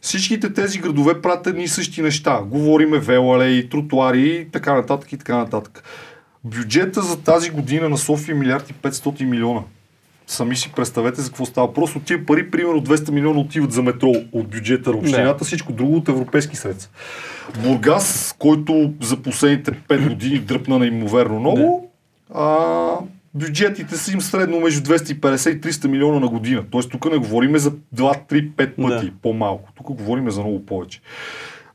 Всичките 0.00 0.52
тези 0.52 0.78
градове 0.78 1.22
правят 1.22 1.46
едни 1.46 1.62
и 1.62 1.68
същи 1.68 2.02
неща. 2.02 2.40
Говориме 2.44 2.98
велалеи, 2.98 3.68
тротуари 3.68 4.28
и 4.28 4.50
така 4.50 4.74
нататък 4.74 5.12
и 5.12 5.18
така 5.18 5.36
нататък. 5.36 5.82
Бюджета 6.44 7.02
за 7.02 7.20
тази 7.20 7.50
година 7.50 7.88
на 7.88 7.98
София 7.98 8.34
е 8.34 8.38
милиард 8.38 8.70
и 8.70 8.74
500 8.74 9.24
милиона. 9.24 9.60
Сами 10.30 10.56
си 10.56 10.72
представете 10.76 11.20
за 11.20 11.28
какво 11.28 11.46
става. 11.46 11.74
Просто 11.74 12.00
тия 12.00 12.26
пари, 12.26 12.50
примерно 12.50 12.82
200 12.82 13.10
милиона 13.10 13.40
отиват 13.40 13.72
за 13.72 13.82
метро 13.82 14.12
от 14.32 14.48
бюджета 14.48 14.90
на 14.90 14.96
общината, 14.96 15.44
всичко 15.44 15.72
друго 15.72 15.96
от 15.96 16.08
европейски 16.08 16.56
средства. 16.56 16.90
Бургас, 17.62 18.36
който 18.38 18.92
за 19.00 19.16
последните 19.16 19.72
5 19.72 20.08
години 20.08 20.38
дръпна 20.38 20.78
неимоверно 20.78 21.40
много, 21.40 21.90
а, 22.34 22.88
бюджетите 23.34 23.96
са 23.96 24.12
им 24.12 24.20
средно 24.20 24.60
между 24.60 24.80
250 24.94 25.50
и 25.50 25.60
300 25.60 25.88
милиона 25.88 26.20
на 26.20 26.28
година. 26.28 26.64
Тоест 26.70 26.90
тук 26.90 27.10
не 27.10 27.18
говорим 27.18 27.58
за 27.58 27.70
2, 27.70 28.28
3, 28.28 28.50
5 28.50 28.76
пъти 28.76 29.06
Да. 29.06 29.12
по-малко. 29.22 29.68
Тук 29.76 29.86
говорим 29.86 30.30
за 30.30 30.40
много 30.40 30.66
повече. 30.66 31.00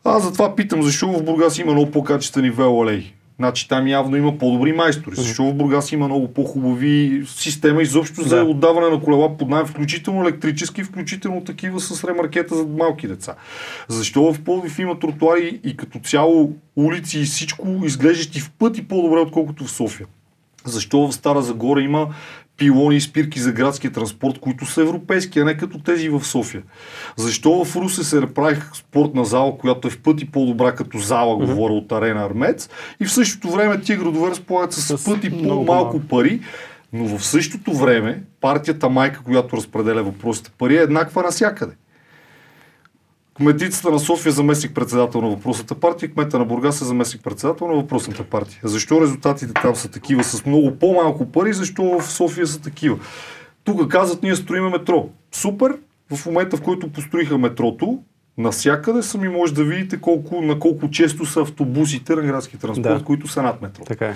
Аз 0.03 0.23
затова 0.23 0.55
питам, 0.55 0.83
защо 0.83 1.07
в 1.07 1.23
Бургас 1.23 1.57
има 1.57 1.71
много 1.73 1.91
по-качествени 1.91 2.49
велоалеи. 2.49 3.13
Значи 3.39 3.67
там 3.69 3.87
явно 3.87 4.17
има 4.17 4.37
по-добри 4.37 4.73
майстори. 4.73 5.15
Защо 5.15 5.43
в 5.43 5.53
Бургас 5.53 5.91
има 5.91 6.05
много 6.05 6.27
по-хубави 6.27 7.23
система 7.27 7.81
изобщо 7.81 8.21
за 8.21 8.35
Да. 8.35 8.43
отдаване 8.43 8.89
на 8.89 9.01
колела 9.01 9.37
под 9.37 9.49
найем, 9.49 9.65
включително 9.65 10.21
електрически, 10.21 10.83
включително 10.83 11.43
такива 11.43 11.79
с 11.79 12.03
ремаркета 12.03 12.55
за 12.55 12.65
малки 12.65 13.07
деца. 13.07 13.35
Защо 13.87 14.33
в 14.33 14.41
Пловдив 14.41 14.79
има 14.79 14.99
тротуари 14.99 15.59
и 15.63 15.77
като 15.77 15.99
цяло 15.99 16.53
улици 16.75 17.19
и 17.19 17.23
всичко 17.23 17.67
изглеждащи 17.85 18.39
в 18.39 18.51
пъти 18.51 18.87
по-добре, 18.87 19.19
отколкото 19.19 19.63
в 19.65 19.71
София? 19.71 20.07
Защо 20.65 21.07
в 21.07 21.11
Стара 21.13 21.41
Загора 21.41 21.81
има 21.81 22.07
пилони 22.57 22.95
и 22.95 23.01
спирки 23.01 23.39
за 23.39 23.51
градския 23.51 23.91
транспорт, 23.91 24.39
които 24.39 24.65
са 24.65 24.81
европейски, 24.81 25.39
а 25.39 25.45
не 25.45 25.57
като 25.57 25.79
тези 25.79 26.09
в 26.09 26.23
София? 26.23 26.63
Защо 27.15 27.65
в 27.65 27.75
Русе 27.75 28.03
се 28.03 28.19
направих 28.19 28.75
спортна 28.75 29.25
зала, 29.25 29.57
която 29.57 29.87
е 29.87 29.91
в 29.91 30.01
пъти 30.01 30.31
по-добра 30.31 30.71
като 30.71 30.97
зала, 30.97 31.37
говоря 31.37 31.73
от 31.73 31.91
арена 31.91 32.25
Армец, 32.25 32.69
и 32.99 33.05
в 33.05 33.11
същото 33.11 33.51
време 33.51 33.81
тия 33.81 33.97
градове 33.97 34.31
разполагат 34.31 34.73
с, 34.73 34.97
С 34.97 35.05
пъти 35.05 35.43
по-малко. 35.47 35.99
пари, 35.99 36.41
но 36.93 37.17
в 37.17 37.25
същото 37.25 37.73
време 37.73 38.23
партията 38.41 38.89
майка, 38.89 39.21
която 39.23 39.57
разпределя 39.57 40.03
въпросите 40.03 40.51
пари, 40.57 40.77
е 40.77 40.81
еднаква 40.81 41.23
навсякъде. 41.23 41.73
Кметицата 43.37 43.91
на 43.91 43.99
София 43.99 44.29
е 44.29 44.33
заместник 44.33 44.73
председател 44.73 45.21
на 45.21 45.29
въпросната 45.29 45.75
партия, 45.75 46.11
кмета 46.11 46.39
на 46.39 46.45
Бургас 46.45 46.81
е 46.81 46.85
заместник 46.85 47.23
председател 47.23 47.67
на 47.67 47.73
въпросната 47.73 48.23
партия. 48.23 48.59
Защо 48.63 49.01
резултатите 49.01 49.53
там 49.53 49.75
са 49.75 49.91
такива 49.91 50.23
с 50.23 50.45
много 50.45 50.71
по-малко 50.75 51.25
пари, 51.31 51.53
защо 51.53 51.83
в 51.83 52.03
София 52.11 52.47
са 52.47 52.61
такива? 52.61 52.99
Тук 53.63 53.91
казват, 53.91 54.23
ние 54.23 54.35
строиме 54.35 54.69
метро. 54.69 55.09
Супер, 55.31 55.77
в 56.15 56.25
момента 56.25 56.57
в 56.57 56.61
който 56.61 56.89
построиха 56.91 57.37
метрото, 57.37 57.99
навсякъде 58.37 59.03
сами 59.03 59.29
може 59.29 59.53
да 59.53 59.63
видите 59.63 60.01
колко, 60.01 60.41
на 60.41 60.59
колко 60.59 60.89
често 60.89 61.25
са 61.25 61.41
автобусите 61.41 62.15
на 62.15 62.21
градски 62.21 62.57
транспорт, 62.57 62.97
Да. 62.99 63.03
които 63.03 63.27
са 63.27 63.41
над 63.41 63.61
метро 63.61 63.83
Така 63.83 64.05
е. 64.05 64.15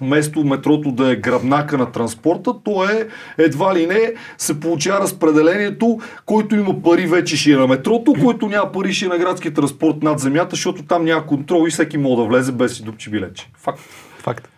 Вместо 0.00 0.44
метрото 0.44 0.92
да 0.92 1.12
е 1.12 1.16
гръбнака 1.16 1.78
на 1.78 1.92
транспорта, 1.92 2.54
то 2.64 2.84
е 2.84 3.08
едва 3.38 3.74
ли 3.74 3.86
не 3.86 4.12
се 4.38 4.60
получава 4.60 5.00
разпределението, 5.00 5.98
който 6.26 6.56
има 6.56 6.82
пари 6.82 7.06
вече 7.06 7.36
ще 7.36 7.52
е 7.52 7.56
на 7.56 7.66
метрото, 7.66 8.14
който 8.20 8.48
няма 8.48 8.72
пари 8.72 8.92
ще 8.92 9.04
е 9.04 9.08
на 9.08 9.18
градския 9.18 9.54
транспорт 9.54 10.02
над 10.02 10.18
земята, 10.18 10.48
защото 10.50 10.82
там 10.82 11.04
няма 11.04 11.26
контрол 11.26 11.66
и 11.68 11.70
всеки 11.70 11.98
може 11.98 12.16
да 12.16 12.24
влезе 12.24 12.52
без 12.52 12.76
си 12.76 12.82
дупчи 12.82 13.10
билече. 13.10 13.50
Факт. 13.58 13.80
Факт. 14.18 14.48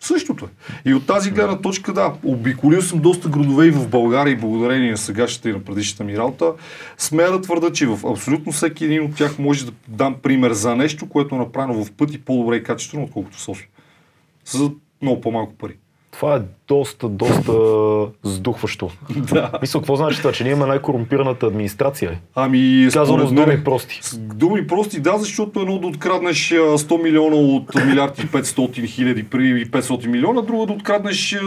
Същото 0.00 0.44
е. 0.44 0.48
И 0.90 0.94
от 0.94 1.06
тази 1.06 1.30
гледна 1.30 1.58
точка, 1.58 1.92
да, 1.92 2.12
обиколил 2.24 2.82
съм 2.82 2.98
доста 3.00 3.28
градове 3.28 3.66
и 3.66 3.70
в 3.70 3.88
България 3.88 4.32
и 4.32 4.36
благодарение 4.36 4.90
на 4.90 4.96
сегашната 4.96 5.48
и 5.48 5.52
на 5.52 5.64
предишната 5.64 6.04
ми 6.04 6.16
работа. 6.16 6.52
Смея 6.98 7.32
да 7.32 7.40
твърда, 7.40 7.72
че 7.72 7.86
в 7.86 8.10
абсолютно 8.10 8.52
всеки 8.52 8.84
един 8.84 9.02
от 9.02 9.16
тях 9.16 9.38
може 9.38 9.66
да 9.66 9.72
дам 9.88 10.16
пример 10.22 10.52
за 10.52 10.76
нещо, 10.76 11.08
което 11.08 11.34
е 11.34 11.38
направено 11.38 11.84
в 11.84 11.92
пъти 11.92 12.20
по-добре 12.20 12.56
и 12.56 12.62
качествено, 12.62 13.04
отколкото 13.04 13.40
София. 13.40 13.68
За 14.50 14.70
много 15.02 15.20
по-малко 15.20 15.52
пари. 15.58 15.76
Това 16.12 16.36
е 16.36 16.40
доста, 16.68 17.08
доста 17.08 17.52
сдухващо. 18.30 18.90
Да. 19.16 19.50
Мисля, 19.62 19.80
какво 19.80 19.96
значи 19.96 20.18
това, 20.18 20.32
че 20.32 20.44
ние 20.44 20.52
имаме 20.52 20.66
най-корумпираната 20.66 21.46
администрация? 21.46 22.10
ли? 22.10 22.18
Ами, 22.34 22.88
Казано 22.92 23.26
с 23.26 23.32
думи 23.32 23.64
прости. 23.64 23.98
С 24.02 24.18
думи 24.18 24.66
прости, 24.66 25.00
да, 25.00 25.18
защото 25.18 25.60
едно 25.60 25.78
да 25.78 25.86
откраднеш 25.86 26.52
а, 26.52 26.54
100 26.56 27.02
милиона 27.02 27.36
от 27.36 27.74
милиард 27.86 28.18
и 28.18 28.26
500 28.26 28.86
хиляди 28.86 29.24
при 29.24 29.70
500 29.70 30.06
милиона, 30.06 30.42
друго 30.42 30.66
да 30.66 30.72
откраднеш 30.72 31.34
а, 31.34 31.38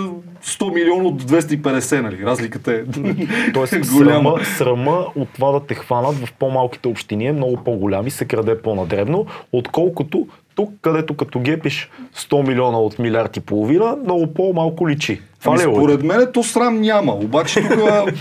100 0.46 0.74
милиона 0.74 1.04
от 1.04 1.24
250, 1.24 2.02
нали? 2.02 2.26
Разликата 2.26 2.74
е 2.74 2.84
Тоест, 3.54 3.92
голяма. 3.94 4.40
срама, 4.40 4.46
срама 4.58 5.06
от 5.16 5.30
това 5.30 5.52
да 5.52 5.60
те 5.60 5.74
хванат 5.74 6.16
в 6.16 6.34
по-малките 6.40 6.88
общини 6.88 7.26
е 7.28 7.34
много 7.34 7.58
по-голям 7.58 8.08
и 8.08 8.12
се 8.12 8.26
краде 8.26 8.62
по-надребно, 8.62 9.26
отколкото 9.52 10.28
Тук, 10.56 10.74
където 10.82 11.14
като 11.14 11.40
гепиш 11.40 11.90
100 12.18 12.48
милиона 12.48 12.78
от 12.78 13.00
милиард 13.00 13.38
и 13.38 13.40
половина, 13.40 13.96
много 14.04 14.34
по-малко 14.34 14.90
личи. 14.90 15.22
Това 15.42 15.54
Ами, 15.54 15.72
е 15.72 15.76
според 15.76 16.04
мен 16.04 16.28
то 16.34 16.44
срам 16.44 16.82
няма. 16.82 17.14
Обаче 17.14 17.62
тук, 17.62 17.80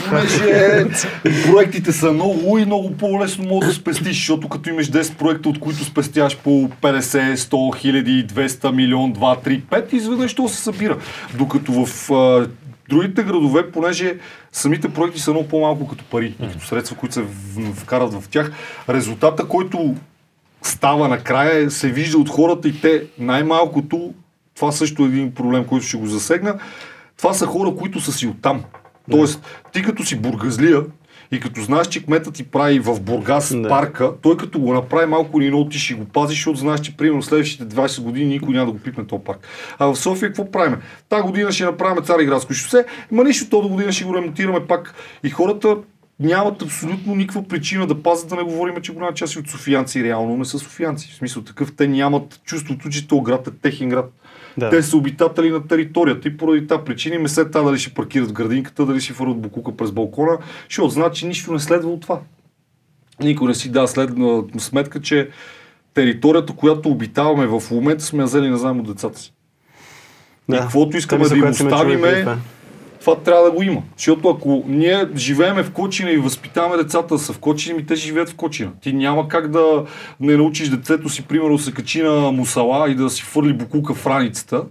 понеже 0.09 0.87
проектите 1.51 1.93
са 1.93 2.13
много 2.13 2.59
и 2.59 2.65
много 2.65 2.93
по-лесно 2.93 3.45
могат 3.45 3.69
да 3.69 3.75
спестиш, 3.75 4.17
защото 4.17 4.49
като 4.49 4.71
имаш 4.71 4.91
10 4.91 5.17
проекта, 5.17 5.49
от 5.49 5.61
които 5.61 5.85
спестяваш 5.85 6.39
по 6.39 6.51
50, 6.51 7.35
100 7.35 7.77
хиляди, 7.77 8.27
200 8.27 8.73
милион, 8.73 9.15
2, 9.15 9.47
3, 9.47 9.63
5, 9.63 9.95
изведнъж 9.95 10.35
то 10.35 10.49
се 10.49 10.57
събира. 10.57 10.99
Докато 11.35 11.87
в 11.87 12.13
а, 12.13 12.49
другите 12.89 13.23
градове, 13.23 13.71
понеже 13.71 14.15
самите 14.53 14.89
проекти 14.89 15.21
са 15.21 15.31
много 15.31 15.49
по-малко 15.49 15.89
като 15.89 16.05
пари 16.05 16.35
като 16.53 16.67
средства, 16.67 16.97
които 16.97 17.15
се 17.15 17.25
вкарат 17.75 18.15
в 18.15 18.29
тях, 18.29 18.53
резултата, 18.89 19.49
който 19.49 19.95
става 20.63 21.09
накрая, 21.09 21.71
се 21.71 21.89
вижда 21.89 22.19
от 22.19 22.29
хората 22.29 22.69
и 22.69 22.81
те 22.81 23.05
най-малкото, 23.19 24.15
това 24.57 24.73
също 24.73 25.03
е 25.03 25.07
един 25.07 25.35
проблем, 25.35 25.65
който 25.65 25.87
ще 25.87 25.97
го 25.97 26.07
засегна, 26.07 26.59
това 27.19 27.35
са 27.35 27.47
хора, 27.47 27.75
които 27.79 28.01
са 28.01 28.13
си 28.13 28.27
оттам. 28.27 28.63
Тоест, 29.11 29.43
ти 29.73 29.83
като 29.83 30.05
си 30.05 30.17
бургазлия 30.17 30.83
и 31.33 31.41
като 31.41 31.61
знаеш, 31.63 31.87
че 31.87 32.05
кметът 32.05 32.35
ти 32.35 32.45
прави 32.45 32.79
в 32.79 33.01
Бургас 33.01 33.57
Да. 33.57 33.69
парка, 33.69 34.13
той 34.23 34.37
като 34.37 34.61
го 34.61 34.73
направи 34.73 35.07
малко 35.07 35.41
или 35.41 35.49
много, 35.49 35.69
ти 35.69 35.79
ще 35.79 35.95
го 35.95 36.05
пазиш, 36.05 36.39
защото 36.39 36.59
знаеш, 36.59 36.81
че 36.81 36.97
примерно 36.97 37.23
следващите 37.23 37.65
20 37.65 38.03
години 38.03 38.27
никой 38.27 38.55
няма 38.55 38.67
да 38.67 38.73
го 38.73 38.79
пипне 38.79 39.07
този 39.07 39.23
парк. 39.25 39.39
А 39.79 39.87
в 39.87 39.97
София 39.97 40.29
какво 40.29 40.51
правим? 40.51 40.77
Та 41.09 41.23
година 41.23 41.53
ще 41.53 41.65
направим 41.65 42.05
Цариградско 42.05 42.55
шосе, 42.55 42.85
ма 43.11 43.25
нищо, 43.25 43.51
то 43.51 43.63
до 43.63 43.69
година 43.69 43.93
ще 43.93 44.05
го 44.05 44.15
ремонтираме 44.15 44.67
пак. 44.67 44.95
И 45.25 45.31
хората 45.31 45.77
нямат 46.21 46.63
абсолютно 46.63 47.15
никаква 47.15 47.49
причина 47.49 47.87
да 47.87 48.03
пазят, 48.03 48.29
да 48.29 48.37
не 48.37 48.43
говорим, 48.43 48.83
че 48.83 48.93
голяма 48.93 49.15
част 49.15 49.37
от 49.37 49.49
софиянци 49.49 50.05
реално 50.05 50.37
не 50.37 50.45
са 50.45 50.59
софиянци. 50.59 51.11
В 51.13 51.17
смисъл 51.17 51.43
такъв, 51.43 51.77
те 51.77 51.89
нямат 51.89 52.41
чувството, 52.45 52.91
че 52.91 53.09
този 53.09 53.23
град 53.23 53.47
е 53.47 53.51
техен 53.51 53.89
град. 53.89 54.13
Да. 54.59 54.71
Те 54.71 54.83
са 54.83 54.97
обитатели 54.97 55.51
на 55.51 55.67
територията 55.67 56.29
и 56.29 56.37
поради 56.37 56.67
тази 56.67 56.83
причина 56.85 57.15
им 57.15 57.25
е 57.25 57.29
след 57.29 57.53
това 57.53 57.63
дали 57.63 57.79
ще 57.79 57.95
паркират 57.95 58.29
в 58.29 58.33
градинката, 58.33 58.87
дали 58.87 59.01
ще 59.01 59.13
фърват 59.13 59.41
букука 59.41 59.77
през 59.77 59.93
балкона, 59.93 60.39
защото 60.69 60.89
значи 60.89 61.27
нищо 61.27 61.53
не 61.53 61.59
следва 61.59 61.91
от 61.91 62.01
това. 62.01 62.21
Никой 63.21 63.49
не 63.49 63.55
си 63.55 63.71
дава 63.71 63.89
след, 63.89 64.11
сметка, 64.59 65.01
че 65.01 65.29
територията, 65.95 66.53
която 66.53 66.89
обитаваме 66.89 67.47
в 67.47 67.63
момента 67.71 68.05
сме 68.05 68.23
я 68.23 68.27
взели 68.27 68.49
на 68.49 68.59
заем 68.59 68.81
от 68.81 68.87
децата 68.87 69.19
си. 69.19 69.33
И 70.53 70.57
каквото 70.57 70.97
искаме 70.97 71.29
да 71.29 71.37
им 71.37 71.49
оставиме, 71.49 72.27
това. 73.01 73.17
трябва 73.17 73.45
да 73.45 73.51
го 73.51 73.63
има. 73.63 73.83
Защото 73.97 74.29
ако 74.29 74.65
ние 74.67 75.09
живееме 75.17 75.63
в 75.63 75.73
Кочина 75.73 76.11
и 76.11 76.17
възпитаваме 76.17 76.77
децата 76.77 77.15
да 77.15 77.19
са 77.19 77.33
в 77.33 77.39
Кочина, 77.39 77.77
ми 77.77 77.87
те 77.87 77.95
живеят 77.95 78.29
в 78.29 78.35
Кочина. 78.35 78.71
Ти 78.81 78.93
няма 78.93 79.29
как 79.29 79.49
да 79.49 79.85
не 80.21 80.37
научиш 80.37 80.69
детето 80.69 81.09
си, 81.09 81.23
примерно, 81.23 81.59
се 81.59 81.73
качи 81.73 82.03
на 82.03 82.33
мусала 82.33 82.91
и 82.91 82.95
да 82.95 83.11
си 83.11 83.23
фърли 83.23 83.53
букука 83.53 83.95
в 83.95 84.07
раницата 84.07 84.65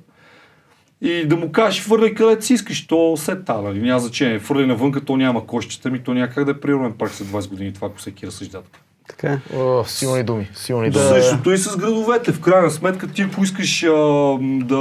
и 1.02 1.26
да 1.26 1.36
му 1.36 1.52
кажеш, 1.52 1.82
фърляй 1.82 2.14
където 2.14 2.46
си 2.46 2.54
искаш, 2.54 2.88
то 2.88 3.18
се 3.18 3.36
та, 3.36 3.62
нали? 3.62 3.80
няма 3.82 4.00
значение. 4.00 4.40
Фърляй 4.40 4.68
навънка, 4.68 5.06
то 5.06 5.18
няма 5.18 5.48
кощите 5.48 5.90
ми, 5.90 6.04
то 6.04 6.14
няма 6.14 6.30
как 6.30 6.46
да 6.46 6.52
е 6.52 6.60
природен 6.60 6.94
парк 6.94 7.12
след 7.12 7.28
20 7.28 7.50
години, 7.50 7.74
това 7.74 7.88
ако 7.88 7.98
всеки 7.98 8.28
разсъждава. 8.28 8.64
Така. 9.10 9.28
Е. 9.34 9.40
О, 9.56 9.84
силни 9.88 10.24
думи, 10.24 10.50
силни 10.56 10.90
Да. 10.90 11.10
думи. 11.10 11.22
Същото 11.22 11.52
и 11.52 11.58
с 11.58 11.78
градовете. 11.78 12.32
В 12.32 12.40
крайна 12.42 12.72
сметка, 12.72 13.08
ти 13.08 13.22
ако 13.22 13.44
искаш 13.44 13.84
а, 13.84 14.38
да, 14.42 14.78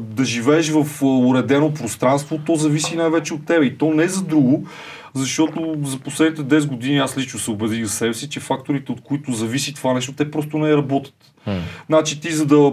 да 0.00 0.24
живееш 0.24 0.70
в 0.70 0.86
а, 1.02 1.06
уредено 1.06 1.74
пространство, 1.74 2.38
то 2.46 2.54
зависи 2.54 2.96
най-вече 2.96 3.34
от 3.34 3.46
тебе. 3.46 3.66
И 3.66 3.78
то 3.78 3.90
не 3.94 4.02
е 4.04 4.08
за 4.08 4.22
друго, 4.22 4.66
защото 5.14 5.74
за 5.84 5.98
последните 5.98 6.60
10 6.60 6.66
години 6.66 6.98
аз 6.98 7.18
лично 7.18 7.40
се 7.40 7.50
убедих 7.50 7.84
за 7.84 7.90
себе 7.90 8.14
си, 8.14 8.28
че 8.28 8.40
факторите, 8.40 8.92
от 8.92 9.00
които 9.00 9.32
зависи 9.32 9.74
това 9.74 9.94
нещо, 9.94 10.12
те 10.12 10.30
просто 10.30 10.58
не 10.58 10.76
работят. 10.76 11.14
Значи 11.88 12.20
ти 12.20 12.32
за 12.32 12.46
да 12.46 12.72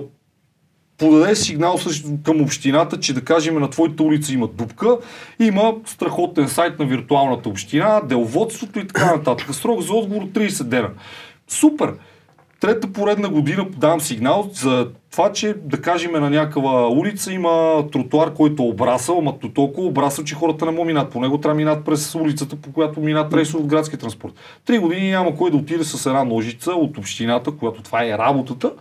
подадеш 1.01 1.37
сигнал 1.37 1.79
към 2.23 2.41
общината, 2.41 2.99
че 2.99 3.13
да 3.13 3.21
кажем 3.21 3.59
на 3.59 3.69
твоята 3.69 4.03
улица 4.03 4.33
има 4.33 4.47
дупка, 4.47 4.97
има 5.39 5.73
страхотен 5.85 6.47
сайт 6.47 6.79
на 6.79 6.85
виртуалната 6.85 7.49
община, 7.49 8.01
деловодството 8.05 8.79
и 8.79 8.87
така 8.87 9.15
нататък. 9.15 9.55
Срок 9.55 9.81
за 9.81 9.93
отговор 9.93 10.23
30 10.23 10.63
дена. 10.63 10.89
Супер! 11.47 11.93
Трета 12.59 12.93
поредна 12.93 13.29
година 13.29 13.71
подавам 13.71 14.01
сигнал 14.01 14.49
за 14.53 14.87
това, 15.11 15.31
че 15.31 15.55
да 15.63 15.81
кажем 15.81 16.11
на 16.11 16.29
някаква 16.29 16.87
улица 16.87 17.33
има 17.33 17.85
тротуар, 17.91 18.33
който 18.33 18.63
е 18.63 18.65
обрасъл, 18.65 19.17
ама 19.17 19.39
то 19.39 19.49
толкова 19.49 19.87
обрасъл, 19.87 20.25
че 20.25 20.35
хората 20.35 20.65
не 20.65 20.71
могат 20.71 20.87
минат. 20.87 21.11
По 21.11 21.21
него 21.21 21.37
трябва 21.37 21.55
минат 21.55 21.85
през 21.85 22.15
улицата, 22.15 22.55
по 22.55 22.71
която 22.73 22.99
минат 22.99 23.33
рейсове 23.33 23.63
от 23.63 23.69
градски 23.69 23.97
транспорт. 23.97 24.33
Три 24.65 24.79
години 24.79 25.11
няма 25.11 25.35
кой 25.35 25.51
да 25.51 25.57
отиде 25.57 25.83
с 25.83 26.05
една 26.05 26.23
ножица 26.23 26.71
от 26.71 26.97
общината, 26.97 27.51
която 27.51 27.81
това 27.81 28.05
е 28.05 28.17
работата, 28.17 28.71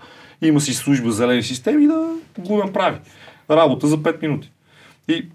има 0.42 0.60
си 0.60 0.74
служба 0.74 1.12
зелени 1.12 1.42
системи 1.42 1.86
да 1.86 2.14
го 2.38 2.56
направи. 2.56 2.98
Работа 3.50 3.86
за 3.86 3.98
5 3.98 4.22
минути. 4.22 4.50
И 5.08 5.26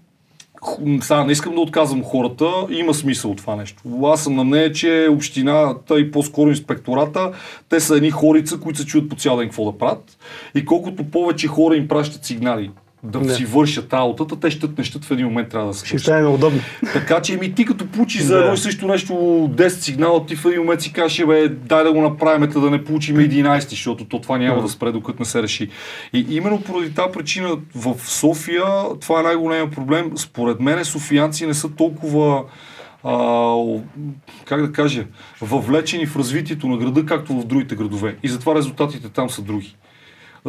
сега 1.00 1.24
не 1.24 1.32
искам 1.32 1.54
да 1.54 1.60
отказвам 1.60 2.04
хората, 2.04 2.46
има 2.70 2.94
смисъл 2.94 3.30
от 3.30 3.38
това 3.38 3.56
нещо. 3.56 3.82
Аз 4.04 4.24
съм 4.24 4.36
на 4.36 4.44
мнение, 4.44 4.72
че 4.72 5.08
общината 5.10 6.00
и 6.00 6.10
по-скоро 6.10 6.50
инспектората, 6.50 7.32
те 7.68 7.80
са 7.80 7.96
едни 7.96 8.10
хорица, 8.10 8.60
които 8.60 8.78
се 8.78 8.86
чуят 8.86 9.08
по 9.08 9.16
цял 9.16 9.36
ден 9.36 9.46
какво 9.46 9.72
да 9.72 9.78
правят. 9.78 10.18
И 10.54 10.64
колкото 10.64 11.10
повече 11.10 11.46
хора 11.46 11.76
им 11.76 11.88
пращат 11.88 12.24
сигнали 12.24 12.70
да, 13.02 13.20
Да. 13.20 13.34
си 13.34 13.44
вършат 13.44 13.92
работата, 13.92 14.40
те 14.40 14.50
щат, 14.50 14.78
не 14.78 14.84
щат, 14.84 15.04
в 15.04 15.10
един 15.10 15.26
момент 15.26 15.48
трябва 15.48 15.68
да 15.68 15.74
се 15.74 15.78
Ще 15.78 15.88
свършат. 15.88 16.04
стане 16.04 16.22
неудобно. 16.22 16.60
Така 16.92 17.22
че 17.22 17.36
ми 17.36 17.54
ти 17.54 17.64
като 17.64 17.86
получиш 17.86 18.22
за 18.22 18.38
едно 18.38 18.54
и 18.54 18.56
също 18.56 18.86
нещо 18.86 19.12
10 19.12 19.68
сигнала, 19.68 20.26
ти 20.26 20.36
в 20.36 20.44
един 20.44 20.60
момент 20.60 20.80
си 20.80 20.92
кажеш, 20.92 21.18
«Е, 21.18 21.26
бе, 21.26 21.48
дай 21.48 21.84
да 21.84 21.92
го 21.92 22.00
направим, 22.00 22.50
да 22.50 22.70
не 22.70 22.84
получим 22.84 23.16
11, 23.16 23.70
защото 23.70 24.04
то 24.04 24.20
това 24.20 24.38
няма 24.38 24.62
да 24.62 24.68
спре, 24.68 24.92
докато 24.92 25.18
не 25.18 25.24
се 25.24 25.42
реши. 25.42 25.68
И 26.12 26.26
именно 26.30 26.60
поради 26.60 26.94
тази 26.94 27.12
причина 27.12 27.56
в 27.74 27.94
София 27.98 28.64
това 29.00 29.20
е 29.20 29.22
най-големият 29.22 29.70
проблем. 29.74 30.12
Според 30.16 30.60
мен 30.60 30.84
софиянци 30.84 31.46
не 31.46 31.54
са 31.54 31.68
толкова 31.70 32.42
а, 33.04 33.54
как 34.44 34.66
да 34.66 34.72
кажа, 34.72 35.04
въвлечени 35.40 36.06
в 36.06 36.16
развитието 36.16 36.66
на 36.66 36.76
града, 36.76 37.06
както 37.06 37.32
в 37.40 37.44
другите 37.44 37.74
градове. 37.76 38.16
И 38.22 38.28
затова 38.28 38.54
резултатите 38.54 39.08
там 39.08 39.30
са 39.30 39.42
други. 39.42 39.76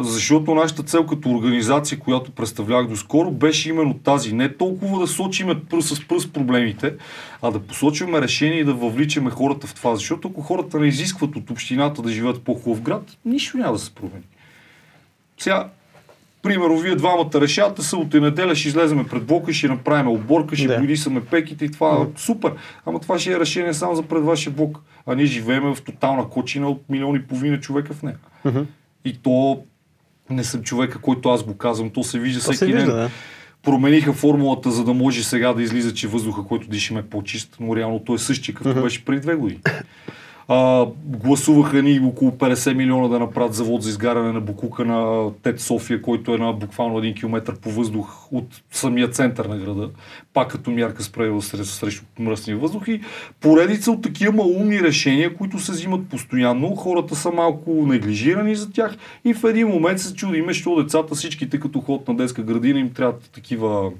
Защото 0.00 0.54
нашата 0.54 0.82
цел 0.82 1.06
като 1.06 1.30
организация, 1.30 1.98
която 1.98 2.30
представлявах 2.30 2.88
доскоро, 2.88 3.30
беше 3.30 3.68
именно 3.68 3.94
тази. 3.94 4.32
Не 4.34 4.54
толкова 4.56 5.00
да 5.00 5.06
сочиме 5.06 5.60
пръст 5.64 5.88
с 5.96 6.08
пръст 6.08 6.32
проблемите, 6.32 6.94
а 7.42 7.50
да 7.50 7.58
посочваме 7.60 8.20
решение 8.22 8.58
и 8.60 8.64
да 8.64 8.74
въвличаме 8.74 9.30
хората 9.30 9.66
в 9.66 9.74
това. 9.74 9.94
Защото 9.96 10.28
ако 10.28 10.42
хората 10.42 10.80
не 10.80 10.86
изискват 10.86 11.36
от 11.36 11.50
общината 11.50 12.02
да 12.02 12.10
живеят 12.10 12.42
по-хубав 12.42 12.80
град, 12.80 13.16
нищо 13.24 13.56
няма 13.58 13.72
да 13.72 13.78
се 13.78 13.94
промени. 13.94 14.24
Сега, 15.38 15.68
примерно, 16.42 16.78
вие 16.78 16.94
двамата 16.94 17.30
решавате, 17.34 17.82
събота 17.82 18.16
и 18.16 18.20
неделя 18.20 18.54
ще 18.54 18.68
излеземе 18.68 19.04
пред 19.06 19.24
блока 19.24 19.50
и 19.50 19.54
ще 19.54 19.68
направим 19.68 20.08
оборка, 20.08 20.56
ще 20.56 20.66
Да. 20.66 20.76
боядисаме 20.76 21.24
пеките 21.24 21.64
и 21.64 21.70
това 21.70 22.02
е 22.02 22.18
супер. 22.20 22.52
Ама 22.86 23.00
това 23.00 23.18
ще 23.18 23.32
е 23.32 23.40
решение 23.40 23.74
само 23.74 23.94
за 23.94 24.02
пред 24.02 24.22
вашия 24.24 24.52
блок. 24.52 24.80
А 25.06 25.14
ние 25.14 25.26
живеем 25.26 25.74
в 25.74 25.82
тотална 25.82 26.28
кочина 26.28 26.68
от 26.68 26.82
милион 26.88 27.16
и 27.16 27.22
половина 27.22 27.60
човека 27.60 27.94
в 27.94 28.02
нея. 28.02 28.16
И 29.04 29.16
то 29.22 29.62
не 30.30 30.44
съм 30.44 30.62
човека, 30.62 30.98
който 30.98 31.28
аз 31.28 31.42
го 31.42 31.56
казвам, 31.56 31.90
то 31.90 32.02
се 32.02 32.18
вижда 32.18 32.40
То 32.40 32.46
се 32.46 32.52
всеки 32.52 32.72
вижда, 32.72 32.92
ден. 32.92 32.96
да. 32.96 33.10
Промениха 33.62 34.12
формулата, 34.12 34.70
за 34.70 34.84
да 34.84 34.94
може 34.94 35.24
сега 35.24 35.52
да 35.52 35.62
излиза, 35.62 35.94
че 35.94 36.08
въздуха, 36.08 36.42
който 36.44 36.68
дишаме 36.68 37.00
е 37.00 37.02
по-чист, 37.02 37.56
но 37.60 37.76
реално 37.76 37.98
той 37.98 38.14
е 38.14 38.18
същия, 38.18 38.54
като 38.54 38.82
беше 38.82 39.04
преди 39.04 39.20
две 39.20 39.34
години. 39.34 39.60
А, 40.50 40.86
гласуваха 41.04 41.82
ни 41.82 42.00
около 42.00 42.30
50 42.30 42.74
милиона 42.74 43.08
да 43.08 43.18
направят 43.18 43.54
завод 43.54 43.82
за 43.82 43.90
изгаряне 43.90 44.32
на 44.32 44.40
Букука 44.40 44.84
на 44.84 45.30
ТЕД 45.42 45.60
София, 45.60 46.02
който 46.02 46.34
е 46.34 46.38
на 46.38 46.52
буквално 46.52 46.98
един 46.98 47.14
километр 47.14 47.52
по 47.62 47.70
въздух 47.70 48.32
от 48.32 48.62
самия 48.72 49.10
център 49.10 49.44
на 49.44 49.58
града, 49.58 49.90
пак 50.34 50.50
като 50.50 50.70
мярка 50.70 51.02
с 51.02 51.12
правило 51.12 51.42
срещу, 51.42 51.74
срещу 51.74 52.04
мръсния 52.18 52.56
въздух 52.56 52.88
и 52.88 53.00
поредица 53.40 53.90
от 53.90 54.02
такива 54.02 54.32
малумни 54.32 54.82
решения, 54.82 55.34
които 55.34 55.58
се 55.58 55.72
взимат 55.72 56.08
постоянно. 56.08 56.76
Хората 56.76 57.16
са 57.16 57.30
малко 57.30 57.70
неглижирани 57.86 58.56
за 58.56 58.72
тях 58.72 58.96
и 59.24 59.34
в 59.34 59.44
един 59.44 59.68
момент 59.68 60.00
се 60.00 60.14
чудиме, 60.14 60.54
що 60.54 60.82
децата 60.82 61.14
всичките 61.14 61.60
като 61.60 61.80
ход 61.80 62.08
на 62.08 62.16
детска 62.16 62.42
градина 62.42 62.80
им 62.80 62.90
трябват 62.90 63.30
такива 63.34 63.90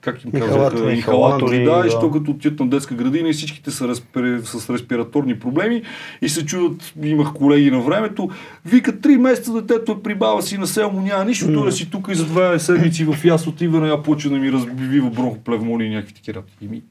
как 0.00 0.24
им 0.24 0.30
казват, 0.30 0.50
Инхалатори, 0.50 0.94
инхалатори, 0.94 1.64
да, 1.64 1.78
да. 1.78 1.86
и 1.86 1.90
що 1.90 2.10
като 2.10 2.30
отидат 2.30 2.60
на 2.60 2.66
детска 2.66 2.94
градина 2.94 3.28
и 3.28 3.32
всичките 3.32 3.70
са 3.70 3.88
респир... 3.88 4.40
с 4.44 4.70
респираторни 4.70 5.38
проблеми 5.38 5.82
и 6.22 6.28
се 6.28 6.46
чудат, 6.46 6.92
имах 7.02 7.32
колеги 7.32 7.70
на 7.70 7.80
времето, 7.80 8.30
викат 8.66 9.00
три 9.00 9.16
месеца 9.16 9.52
детето 9.52 9.92
е 9.92 10.02
при 10.02 10.14
баба 10.14 10.42
си 10.42 10.58
на 10.58 10.66
село, 10.66 10.90
му 10.90 11.00
няма 11.00 11.24
нищо, 11.24 11.52
той 11.52 11.64
да 11.64 11.72
си 11.72 11.90
тук 11.90 12.08
и 12.10 12.14
за 12.14 12.24
две 12.24 12.58
седмици 12.58 13.04
в 13.04 13.24
яс 13.24 13.46
отива, 13.46 13.88
я 13.88 14.02
почва 14.02 14.30
да 14.30 14.36
ми 14.36 14.52
разбива 14.52 15.10
бронхоплевмония 15.10 15.86
и 15.86 15.94
някакви 15.94 16.14
такива. 16.14 16.42
Ими, 16.62 16.82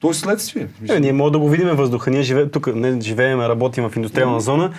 То 0.00 0.10
е 0.10 0.14
следствие. 0.14 0.68
Е, 0.88 1.00
ние 1.00 1.12
можем 1.12 1.32
да 1.32 1.38
го 1.38 1.48
видим 1.48 1.68
въздуха. 1.68 2.10
Ние 2.10 2.22
живе, 2.22 2.50
тук 2.50 2.74
не 2.74 3.00
живеем, 3.00 3.40
работим 3.40 3.88
в 3.88 3.96
индустриална 3.96 4.40
зона. 4.40 4.72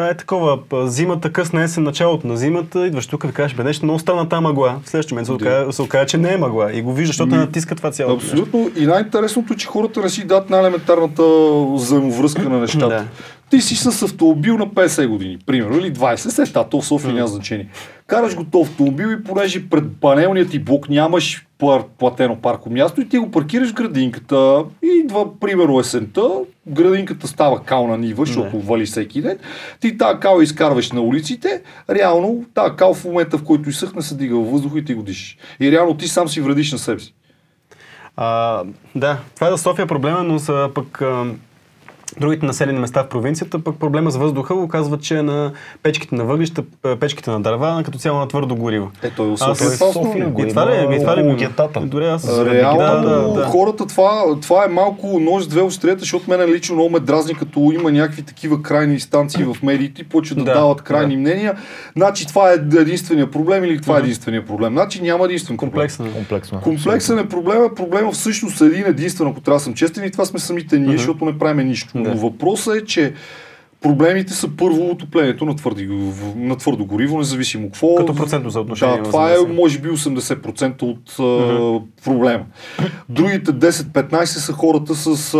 Е 0.00 0.16
такова, 0.16 0.58
зимата, 0.72 1.32
късна 1.32 1.62
есен, 1.62 1.82
началото 1.82 2.26
на 2.26 2.36
зимата, 2.36 2.86
идваш 2.86 3.06
тук 3.06 3.24
и 3.28 3.32
кажеш, 3.32 3.56
бе, 3.56 3.64
нещо 3.64 3.84
много 3.84 3.98
странна 3.98 4.28
тази 4.28 4.42
мъгла. 4.42 4.76
В 4.84 4.88
следващия 4.88 5.14
момент 5.14 5.26
се 5.26 5.32
окаже, 5.32 5.72
се 5.72 5.82
окаже, 5.82 6.06
че 6.06 6.18
не 6.18 6.32
е 6.32 6.36
мъгла. 6.36 6.72
И 6.72 6.82
го 6.82 6.92
виждаш, 6.92 7.16
защото 7.16 7.36
натиска 7.36 7.74
това 7.74 7.90
цялото. 7.90 8.14
нещо. 8.14 8.32
Абсолютно. 8.32 8.70
И 8.76 8.86
най-интересното 8.86 9.52
е, 9.52 9.56
че 9.56 9.66
хората 9.66 10.00
не 10.00 10.08
си 10.08 10.24
дадат 10.24 10.50
най-елементарната 10.50 11.22
взаимовръзка 11.74 12.48
на 12.48 12.58
нещата. 12.58 12.88
Да. 12.88 13.04
Ти 13.52 13.60
си 13.60 13.76
с 13.76 14.02
автомобил 14.02 14.58
на 14.58 14.66
50 14.66 15.06
години, 15.06 15.38
примерно, 15.46 15.78
или 15.78 15.92
20, 15.92 16.16
след 16.16 16.48
това, 16.48 16.64
то 16.64 16.80
в 16.80 16.86
София 16.86 17.14
няма 17.14 17.26
значение. 17.26 17.68
Караш 18.06 18.36
го 18.36 18.44
то 18.44 18.60
автомобил 18.60 19.08
и 19.08 19.24
понеже 19.24 19.68
пред 19.68 19.84
панелният 20.00 20.50
ти 20.50 20.58
блок 20.58 20.88
нямаш 20.88 21.46
пар, 21.58 21.82
платено 21.98 22.36
парко 22.36 22.70
място 22.70 23.00
и 23.00 23.08
ти 23.08 23.18
го 23.18 23.30
паркираш 23.30 23.70
в 23.70 23.74
градинката 23.74 24.64
и 24.82 25.00
идва, 25.04 25.40
примерно, 25.40 25.80
есента, 25.80 26.22
градинката 26.66 27.28
става 27.28 27.62
кална 27.62 27.98
нива, 27.98 28.26
защото 28.26 28.60
вали 28.60 28.86
всеки 28.86 29.22
ден. 29.22 29.38
Ти 29.80 29.98
тази 29.98 30.20
кал 30.20 30.40
изкарваш 30.40 30.92
на 30.92 31.00
улиците, 31.00 31.62
реално 31.90 32.44
тази 32.54 32.76
кал 32.76 32.94
в 32.94 33.04
момента, 33.04 33.38
в 33.38 33.44
който 33.44 33.68
изсъхне, 33.68 34.02
се 34.02 34.16
дига 34.16 34.36
във 34.36 34.50
въздуха 34.50 34.78
и 34.78 34.84
ти 34.84 34.94
го 34.94 35.02
дишаш. 35.02 35.36
И 35.60 35.72
реално 35.72 35.96
ти 35.96 36.08
сам 36.08 36.28
си 36.28 36.40
вредиш 36.40 36.72
на 36.72 36.78
себе 36.78 37.00
си. 37.00 37.14
А, 38.16 38.62
да, 38.94 39.18
това 39.34 39.48
е 39.48 39.50
за 39.50 39.58
София 39.58 39.86
проблема, 39.86 40.22
но 40.22 40.38
са 40.38 40.70
пък 40.74 41.02
а, 41.02 41.24
другите 42.20 42.46
населени 42.46 42.78
места 42.78 43.02
в 43.02 43.08
провинцията, 43.08 43.58
пък 43.58 43.76
проблема 43.76 44.10
с 44.10 44.16
въздуха 44.16 44.54
го 44.54 44.68
казва, 44.68 44.98
че 44.98 45.18
е 45.18 45.22
на 45.22 45.52
печките 45.82 46.14
на 46.14 46.24
въглища, 46.24 46.62
п- 46.82 46.96
печките 46.96 47.30
на 47.30 47.40
дърва, 47.40 47.82
като 47.84 47.98
цяло 47.98 48.18
на 48.18 48.28
твърдо 48.28 48.56
гориво. 48.56 48.90
Е, 49.02 49.10
той 49.10 49.28
е 49.28 49.32
Аз- 49.32 49.38
София. 49.40 49.66
Е 49.66 49.74
това 49.74 49.88
е 49.88 49.92
София 49.92 50.28
го 50.28 50.42
И 50.42 50.48
това 50.48 50.66
ли, 50.66 50.74
е? 50.74 50.96
и 50.96 51.00
това 51.00 51.16
ли 51.16 51.34
гетата. 51.34 51.80
Дори 51.80 52.06
аз... 52.06 52.40
Реално 52.40 52.78
да, 52.78 53.00
да, 53.00 53.32
да. 53.32 53.44
хората 53.44 53.86
това, 53.86 54.24
това 54.42 54.64
е 54.64 54.68
малко 54.68 55.18
нож 55.20 55.46
две 55.46 55.62
острията, 55.62 56.00
защото 56.00 56.30
мен 56.30 56.50
лично 56.50 56.74
много 56.74 56.90
ме 56.90 57.00
дразни, 57.00 57.34
като 57.34 57.72
има 57.74 57.92
някакви 57.92 58.22
такива 58.22 58.62
крайни 58.62 58.94
инстанции 58.94 59.44
в 59.44 59.56
медиите, 59.62 60.04
почват 60.04 60.38
да, 60.38 60.44
Да, 60.44 60.54
дават 60.54 60.82
крайни 60.82 61.14
да. 61.14 61.20
мнения. 61.20 61.54
Значи 61.96 62.26
това 62.26 62.50
е 62.50 62.54
единствения 62.54 63.30
проблем 63.30 63.64
или 63.64 63.80
това 63.80 63.96
е 63.96 64.00
единствения 64.00 64.46
проблем. 64.46 64.72
Значи 64.72 65.02
няма 65.02 65.24
единствен 65.24 65.56
проблем. 65.56 65.70
Комплексен. 65.72 66.12
Комплексно. 66.12 66.60
Комплексен 66.60 67.18
е 67.18 67.28
проблема. 67.28 67.74
Проблема 67.74 68.12
всъщност 68.12 68.60
е 68.60 68.64
един 68.64 68.86
единствен, 68.86 69.28
ако 69.28 69.40
трябва 69.40 69.56
да 69.56 69.64
съм 69.64 69.74
честен, 69.74 70.04
и 70.04 70.10
това 70.10 70.24
сме 70.24 70.38
самите 70.38 70.78
ние, 70.78 70.96
защото 70.96 71.24
не 71.24 71.38
правим 71.38 71.66
нищо. 71.68 71.98
Но 72.02 72.14
Да. 72.14 72.20
въпросът 72.20 72.76
е, 72.76 72.84
че 72.84 73.12
проблемите 73.80 74.32
са 74.32 74.48
първо 74.56 74.90
отоплението 74.90 75.44
на, 75.44 75.56
твърди, 75.56 75.88
на 76.36 76.56
твърдо 76.56 76.86
гориво, 76.86 77.18
независимо 77.18 77.66
какво. 77.66 77.94
Като 77.94 78.14
процентно 78.14 78.50
съотношение, 78.50 78.96
Да, 78.96 79.02
това 79.02 79.32
е 79.32 79.36
може 79.48 79.78
би 79.78 79.88
80% 79.88 80.82
от 80.82 81.18
а, 81.18 82.02
проблема. 82.04 82.44
Другите 83.08 83.50
10-15 83.52 84.24
са 84.24 84.52
хората 84.52 84.94
с 84.94 85.34
а, 85.34 85.38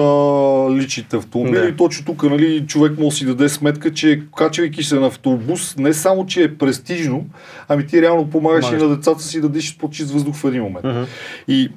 личните 0.74 1.16
автомобили. 1.16 1.60
Да. 1.60 1.68
И 1.68 1.76
точно 1.76 2.04
тук 2.04 2.22
нали, 2.22 2.64
човек 2.66 2.98
може 2.98 3.08
да 3.08 3.16
си 3.16 3.26
даде 3.26 3.48
сметка, 3.48 3.92
че 3.92 4.22
качвайки 4.36 4.82
се 4.82 4.94
на 4.94 5.06
автобус, 5.06 5.76
не 5.76 5.92
само, 5.94 6.26
че 6.26 6.42
е 6.42 6.54
престижно, 6.54 7.24
ами 7.68 7.86
ти 7.86 8.02
реално 8.02 8.30
помагаш 8.30 8.64
и 8.64 8.68
Помагаш. 8.68 8.88
на 8.88 8.96
децата 8.96 9.22
си 9.22 9.40
да 9.40 9.48
дишат 9.48 9.78
по-чист 9.78 10.10
въздух 10.10 10.34
в 10.36 10.44
един 10.44 10.62
момент. 10.62 11.08
И 11.48 11.68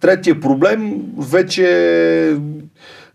третия 0.00 0.40
проблем 0.40 0.94
вече 1.18 1.64
е- 1.64 2.36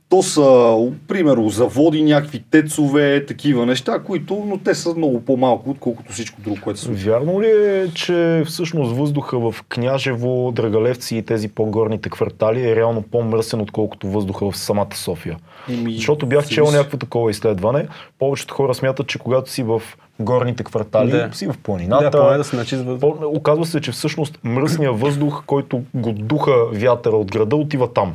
то 0.09 0.23
са, 0.23 0.77
примерно, 1.07 1.49
заводи, 1.49 2.03
някакви 2.03 2.43
тецове, 2.51 3.25
такива 3.25 3.65
неща, 3.65 3.99
които, 3.99 4.43
но 4.47 4.57
те 4.57 4.75
са 4.75 4.93
много 4.97 5.21
по-малко, 5.21 5.69
отколкото 5.69 6.13
всичко 6.13 6.41
друго, 6.41 6.57
което 6.63 6.79
се 6.79 6.85
случва. 6.85 7.11
Вярно 7.11 7.41
ли 7.41 7.47
е, 7.47 7.87
че 7.93 8.43
всъщност 8.45 8.97
въздуха 8.97 9.39
в 9.39 9.55
Княжево, 9.69 10.51
Драгалевци 10.51 11.15
и 11.17 11.21
тези 11.21 11.47
по-горните 11.49 12.09
квартали 12.09 12.69
е 12.69 12.75
реално 12.75 13.01
по-мръсен, 13.01 13.61
отколкото 13.61 14.07
въздуха 14.07 14.51
в 14.51 14.57
самата 14.57 14.95
София? 14.95 15.37
Еми, 15.69 15.93
Защото 15.93 16.25
бях 16.25 16.47
чел 16.47 16.65
някакво 16.65 16.97
такова 16.97 17.31
изследване. 17.31 17.87
Повечето 18.19 18.53
хора 18.53 18.73
смятат, 18.73 19.07
че 19.07 19.19
когато 19.19 19.51
си 19.51 19.63
в 19.63 19.81
горните 20.19 20.63
квартали, 20.63 21.11
Да. 21.11 21.29
си 21.33 21.47
в 21.47 21.55
планината, 21.63 22.09
Да, 22.11 22.37
да 22.37 22.43
се 22.43 22.97
оказва 23.25 23.65
се, 23.65 23.81
че 23.81 23.91
всъщност 23.91 24.39
мръсният 24.43 24.99
въздух, 24.99 25.43
който 25.45 25.83
го 25.93 26.11
духа 26.11 26.53
вятъра 26.71 27.15
от 27.15 27.31
града, 27.31 27.55
отива 27.55 27.93
там. 27.93 28.13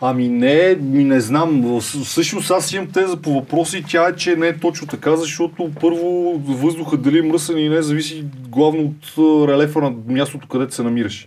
Ами 0.00 0.28
не, 0.28 0.74
не 0.80 1.20
знам. 1.20 1.80
Всъщност 1.80 2.50
аз 2.50 2.72
имам 2.72 2.90
теза 2.90 3.16
по 3.16 3.34
въпроса 3.34 3.78
и 3.78 3.82
тя 3.82 4.08
е, 4.08 4.16
че 4.16 4.36
не 4.36 4.46
е 4.48 4.58
точно 4.58 4.86
така, 4.86 5.16
защото 5.16 5.70
първо 5.80 6.38
въздуха 6.38 6.96
дали 6.96 7.18
е 7.18 7.22
мръсен 7.22 7.58
и 7.58 7.68
не 7.68 7.82
зависи 7.82 8.24
главно 8.48 8.82
от 8.82 9.18
релефа 9.48 9.80
на 9.80 9.94
мястото, 10.06 10.48
където 10.48 10.74
се 10.74 10.82
намираш. 10.82 11.26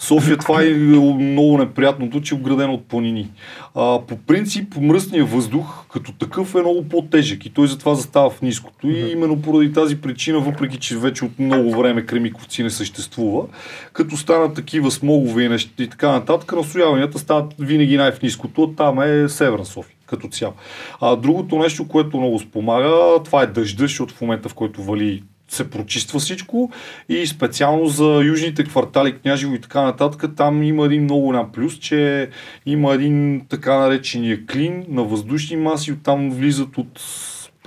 София 0.00 0.36
това 0.36 0.62
е 0.62 0.68
много 0.68 1.58
неприятното, 1.58 2.20
че 2.20 2.34
е 2.34 2.38
обградено 2.38 2.74
от 2.74 2.88
планини. 2.88 3.30
А, 3.74 3.98
по 4.06 4.16
принцип, 4.16 4.76
мръсният 4.76 5.30
въздух 5.30 5.86
като 5.92 6.12
такъв 6.12 6.54
е 6.54 6.60
много 6.60 6.88
по-тежък 6.88 7.46
и 7.46 7.50
той 7.50 7.68
затова 7.68 7.94
застава 7.94 8.30
в 8.30 8.42
ниското. 8.42 8.88
И 8.88 9.12
именно 9.12 9.42
поради 9.42 9.72
тази 9.72 10.00
причина, 10.00 10.40
въпреки 10.40 10.78
че 10.78 10.98
вече 10.98 11.24
от 11.24 11.38
много 11.38 11.70
време 11.70 12.06
Кремиковци 12.06 12.62
не 12.62 12.70
съществува, 12.70 13.46
като 13.92 14.16
станат 14.16 14.54
такива 14.54 14.90
смогове 14.90 15.42
и, 15.42 15.48
неща, 15.48 15.82
и 15.82 15.88
така 15.88 16.12
нататък, 16.12 16.52
настояванията 16.52 17.18
стават 17.18 17.54
винаги 17.58 17.96
най-в 17.96 18.22
ниското, 18.22 18.62
а 18.62 18.76
там 18.76 19.02
е 19.02 19.28
Северна 19.28 19.66
София 19.66 19.94
като 20.06 20.28
цяло. 20.28 20.52
А 21.00 21.16
другото 21.16 21.58
нещо, 21.58 21.88
което 21.88 22.16
много 22.18 22.38
спомага, 22.38 23.22
това 23.24 23.42
е 23.42 23.46
дъжда, 23.46 23.82
защото 23.82 24.14
в 24.14 24.20
момента 24.20 24.48
в 24.48 24.54
който 24.54 24.82
вали 24.82 25.22
се 25.48 25.70
прочиства 25.70 26.20
всичко 26.20 26.70
и 27.08 27.26
специално 27.26 27.86
за 27.86 28.22
южните 28.24 28.64
квартали, 28.64 29.18
Княжево 29.18 29.54
и 29.54 29.60
така 29.60 29.82
нататък, 29.82 30.24
там 30.36 30.62
има 30.62 30.86
един 30.86 31.02
много 31.02 31.20
голям 31.20 31.52
плюс, 31.52 31.78
че 31.78 32.30
има 32.66 32.94
един 32.94 33.46
така 33.48 33.78
наречения 33.78 34.46
клин 34.46 34.84
на 34.88 35.04
въздушни 35.04 35.56
маси, 35.56 35.92
оттам 35.92 36.30
влизат 36.30 36.78
от 36.78 37.00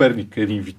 Перник 0.02 0.34
един 0.36 0.62
вид. 0.62 0.76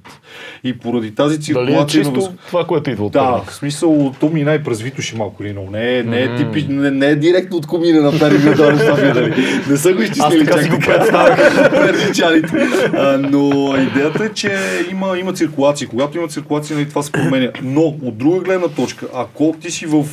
И 0.63 0.80
поради 0.80 1.15
тази 1.15 1.38
Дали 1.38 1.41
е 1.41 1.45
циркулация 1.45 2.03
чисто 2.03 2.15
въз... 2.15 2.30
това, 2.47 2.65
което 2.65 2.89
идва 2.89 3.05
от 3.05 3.11
Да, 3.11 3.32
Перник? 3.32 3.49
в 3.49 3.55
смисъл, 3.55 4.13
то 4.19 4.30
ми 4.30 4.43
най 4.43 4.63
през 4.63 4.82
Витоше 4.82 5.15
малко 5.17 5.43
ли, 5.43 5.53
но 5.53 5.71
не, 5.71 5.97
е- 5.97 6.03
не 6.03 6.21
е 6.21 6.26
Мгм. 6.26 6.38
типич, 6.38 6.65
не, 6.69 6.91
не, 6.91 7.05
е 7.07 7.15
директно 7.15 7.57
от 7.57 7.65
комина 7.67 8.01
на 8.01 8.19
Перник 8.19 8.55
да 8.55 8.80
София, 8.80 9.13
дали. 9.13 9.34
Не 9.69 9.78
са 9.78 9.93
го 9.93 10.01
изчислили 10.01 10.41
Аз 10.41 10.47
така 10.47 10.61
си 10.61 10.69
го 10.69 10.78
перничаните. 11.71 12.67
А, 12.93 13.17
но 13.17 13.74
идеята 13.78 14.26
е, 14.26 14.30
че 14.30 14.51
има, 14.91 15.17
има 15.19 15.34
циркулация. 15.34 15.88
Когато 15.88 16.17
има 16.17 16.28
циркулация, 16.28 16.78
нали, 16.78 16.89
това 16.89 17.03
се 17.03 17.11
променя. 17.11 17.51
Но 17.63 17.82
от 17.82 18.17
друга 18.17 18.39
гледна 18.39 18.67
точка, 18.67 19.05
ако 19.15 19.55
ти 19.61 19.71
си 19.71 19.86
в, 19.86 20.05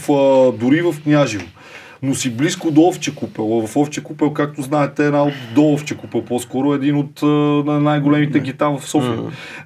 дори 0.59 0.83
в 0.83 0.95
Княжево, 1.03 1.45
но 2.03 2.15
си 2.15 2.31
близко 2.31 2.71
до 2.71 2.83
Овче 2.83 3.15
купел. 3.15 3.67
В 3.67 3.77
Овче 3.77 4.03
купел, 4.03 4.33
както 4.33 4.63
знаете, 4.63 5.03
е 5.03 5.07
една 5.07 5.23
от 5.23 5.35
до 5.55 5.73
Овче 5.73 5.97
купел, 5.97 6.25
по-скоро 6.25 6.75
един 6.75 6.97
от 6.97 7.23
на 7.67 7.81
най-големите 7.81 8.41
гита 8.41 8.71
в 8.71 8.89
София. 8.89 9.19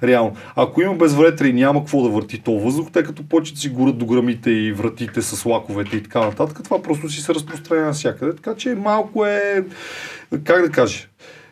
Реално. 0.03 0.35
Ако 0.55 0.81
има 0.81 0.93
безвретри 0.93 1.49
и 1.49 1.53
няма 1.53 1.79
какво 1.79 2.03
да 2.03 2.09
върти 2.09 2.41
то 2.41 2.59
въздух, 2.59 2.91
тъй 2.91 3.03
като 3.03 3.23
почват 3.23 3.59
си 3.59 3.69
горят 3.69 3.97
до 3.97 4.05
грамите 4.05 4.51
и 4.51 4.71
вратите 4.71 5.21
с 5.21 5.45
лаковете 5.45 5.97
и 5.97 6.03
така 6.03 6.19
нататък, 6.19 6.59
това 6.63 6.81
просто 6.81 7.09
си 7.09 7.21
се 7.21 7.33
разпространява 7.33 7.87
навсякъде. 7.87 8.35
Така 8.35 8.55
че 8.55 8.75
малко 8.75 9.25
е, 9.25 9.63
как 10.43 10.61
да 10.61 10.69
кажа, 10.71 11.07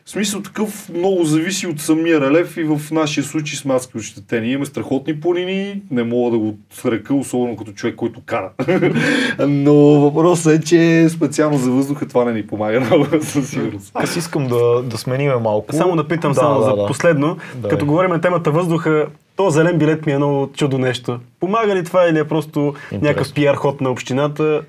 в 0.06 0.10
смисъл 0.10 0.42
такъв 0.42 0.90
много 0.90 1.24
зависи 1.24 1.68
от 1.68 1.80
самия 1.80 2.22
релеф 2.22 2.58
и 2.58 2.64
в 2.64 2.82
нашия 2.92 3.24
случай 3.24 3.58
с 3.58 3.66
маски 3.66 3.98
ощетени. 3.98 4.48
Имаме 4.48 4.66
страхотни 4.66 5.20
планини, 5.20 5.82
не 5.92 6.04
мога 6.04 6.32
да 6.32 6.38
го 6.38 6.58
срека, 6.72 7.14
особено 7.14 7.58
като 7.58 7.72
човек, 7.72 7.96
който 7.96 8.22
кара. 8.26 8.50
Но 9.48 9.74
въпросът 9.76 10.54
е, 10.54 10.66
че 10.66 11.10
специално 11.10 11.58
за 11.58 11.72
въздуха 11.72 12.08
това 12.08 12.26
не 12.26 12.34
ни 12.34 12.48
помага 12.48 12.80
много 12.86 13.06
със 13.22 13.50
сигурност. 13.50 13.92
Аз 13.94 14.16
искам 14.16 14.48
да, 14.48 14.84
да 14.84 14.98
смениме 14.98 15.36
малко. 15.36 15.76
Само 15.76 15.96
да 15.96 16.08
питам 16.08 16.32
Да, 16.32 16.40
само 16.40 16.60
да, 16.60 16.66
за 16.66 16.76
да. 16.76 16.86
последно. 16.86 17.38
Да, 17.56 17.68
като 17.68 17.86
е. 17.86 17.88
говорим 17.88 18.12
на 18.12 18.22
темата 18.22 18.52
въздуха, 18.52 19.08
то 19.36 19.50
зелен 19.50 19.78
билет 19.78 20.06
ми 20.06 20.12
е 20.12 20.18
много 20.18 20.50
чудо 20.58 20.78
нещо. 20.78 21.20
Помага 21.40 21.76
ли 21.76 21.84
това 21.84 22.08
или 22.08 22.20
е 22.20 22.24
просто 22.24 22.74
някакъв 22.92 23.34
пиар 23.34 23.56
ход 23.56 23.82
на 23.82 23.90
общината? 23.90 24.62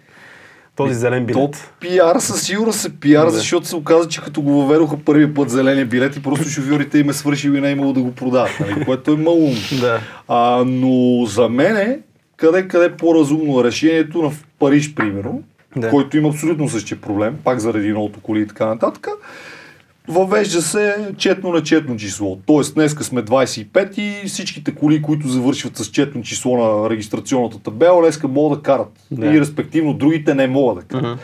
Този 0.76 0.94
зелен 0.94 1.22
То 1.22 1.34
билет. 1.34 1.70
пиар 1.80 2.16
със 2.18 2.42
сигурност 2.42 2.80
се 2.80 2.88
пиар, 2.90 3.24
Да. 3.24 3.30
защото 3.30 3.66
се 3.66 3.76
оказа, 3.76 4.08
че 4.08 4.20
като 4.20 4.42
го 4.42 4.62
въведоха 4.62 4.96
първия 4.96 5.34
път 5.34 5.50
зеления 5.50 5.86
билет 5.86 6.16
и 6.16 6.22
просто 6.22 6.48
шофьорите 6.48 6.98
им 6.98 7.10
е 7.10 7.12
свършил 7.12 7.50
и 7.50 7.60
не 7.60 7.68
е 7.68 7.72
имало 7.72 7.92
да 7.92 8.00
го 8.00 8.12
продават, 8.12 8.50
нали? 8.60 8.84
което 8.86 9.10
е 9.10 9.16
малумно. 9.16 9.56
Да. 9.80 10.00
А, 10.28 10.64
но 10.66 11.24
за 11.26 11.48
мен 11.48 11.76
е 11.76 11.98
къде 12.36 12.68
къде 12.68 12.90
по-разумно 12.90 13.60
е 13.60 13.64
решението 13.64 14.22
на 14.22 14.30
Париж, 14.58 14.94
примерно, 14.94 15.42
Да. 15.76 15.90
който 15.90 16.16
има 16.16 16.28
абсолютно 16.28 16.68
същия 16.68 17.00
проблем, 17.00 17.36
пак 17.44 17.58
заради 17.58 17.88
новото 17.88 18.20
коли 18.20 18.40
и 18.40 18.46
така 18.46 18.66
нататък. 18.66 19.08
Въвежда 20.08 20.62
се 20.62 21.08
четно 21.18 21.52
на 21.52 21.62
четно 21.62 21.96
число. 21.96 22.38
Тоест, 22.46 22.74
днеска 22.74 23.04
сме 23.04 23.22
25 23.22 23.98
и 23.98 24.28
всичките 24.28 24.74
коли, 24.74 25.02
които 25.02 25.28
завършват 25.28 25.76
с 25.76 25.86
четно 25.86 26.22
число 26.22 26.56
на 26.56 26.90
регистрационната 26.90 27.58
табела, 27.58 28.02
днеска 28.02 28.28
могат 28.28 28.58
да 28.58 28.62
карат. 28.62 28.92
Да. 29.10 29.26
И 29.26 29.40
респективно 29.40 29.94
другите 29.94 30.34
не 30.34 30.46
могат 30.46 30.76
да 30.76 30.88
карат. 30.88 31.18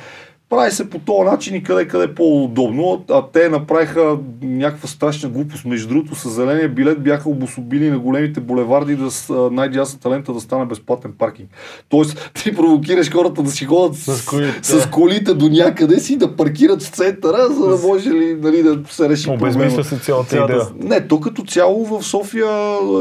Прави 0.50 0.70
се 0.70 0.90
по 0.90 0.98
този 0.98 1.30
начин 1.30 1.54
и 1.54 1.62
къде 1.62 1.88
къде 1.88 2.04
е 2.04 2.14
по-удобно, 2.14 3.04
а 3.10 3.22
те 3.22 3.48
направиха 3.48 4.18
някаква 4.42 4.88
страшна 4.88 5.28
глупост. 5.28 5.64
Между 5.64 5.88
другото, 5.88 6.14
с 6.14 6.30
зеления 6.30 6.68
билет 6.68 7.02
бяха 7.02 7.28
обособили 7.28 7.90
на 7.90 7.98
големите 7.98 8.40
булеварди 8.40 8.96
да 8.96 9.08
най-дясната 9.50 10.10
лента 10.10 10.32
да 10.32 10.40
стане 10.40 10.64
безплатен 10.64 11.12
паркинг. 11.18 11.48
Тоест, 11.88 12.30
ти 12.34 12.56
провокираш 12.56 13.12
хората 13.12 13.42
да 13.42 13.50
си 13.50 13.64
ходят 13.64 13.96
с, 13.96 14.26
колите. 14.26 14.58
с 14.62 14.90
колите 14.90 15.34
до 15.34 15.48
някъде 15.48 16.00
си, 16.00 16.16
да 16.16 16.36
паркират 16.36 16.82
в 16.82 16.88
центъра, 16.88 17.48
за 17.50 17.68
да 17.68 17.86
може 17.88 18.10
ли 18.10 18.34
нали, 18.34 18.62
да 18.62 18.78
се 18.90 19.08
реши 19.08 19.30
Обезмисля 19.30 19.84
се 19.84 19.98
цялата 19.98 20.30
Цялата- 20.30 20.52
идея. 20.52 20.66
Не, 20.90 21.08
то 21.08 21.20
като 21.20 21.42
цяло 21.42 21.84
в 21.84 22.02
София 22.02 22.46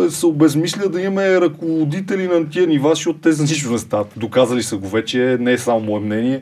е, 0.08 0.10
се 0.10 0.26
обезмисля 0.26 0.90
да 0.90 1.02
имаме 1.02 1.42
ръководители 1.42 2.28
на 2.28 2.50
тия 2.50 2.68
нива, 2.68 2.90
защото 2.90 3.20
те 3.20 3.32
за 3.32 3.44
нищо 3.44 3.72
не 3.72 3.78
стават. 3.78 4.08
Доказали 4.18 4.64
са 4.64 4.78
го 4.78 4.88
вече, 4.88 5.38
не 5.40 5.52
е 5.54 5.58
само 5.58 5.80
мое 5.80 6.00
мнение. 6.00 6.42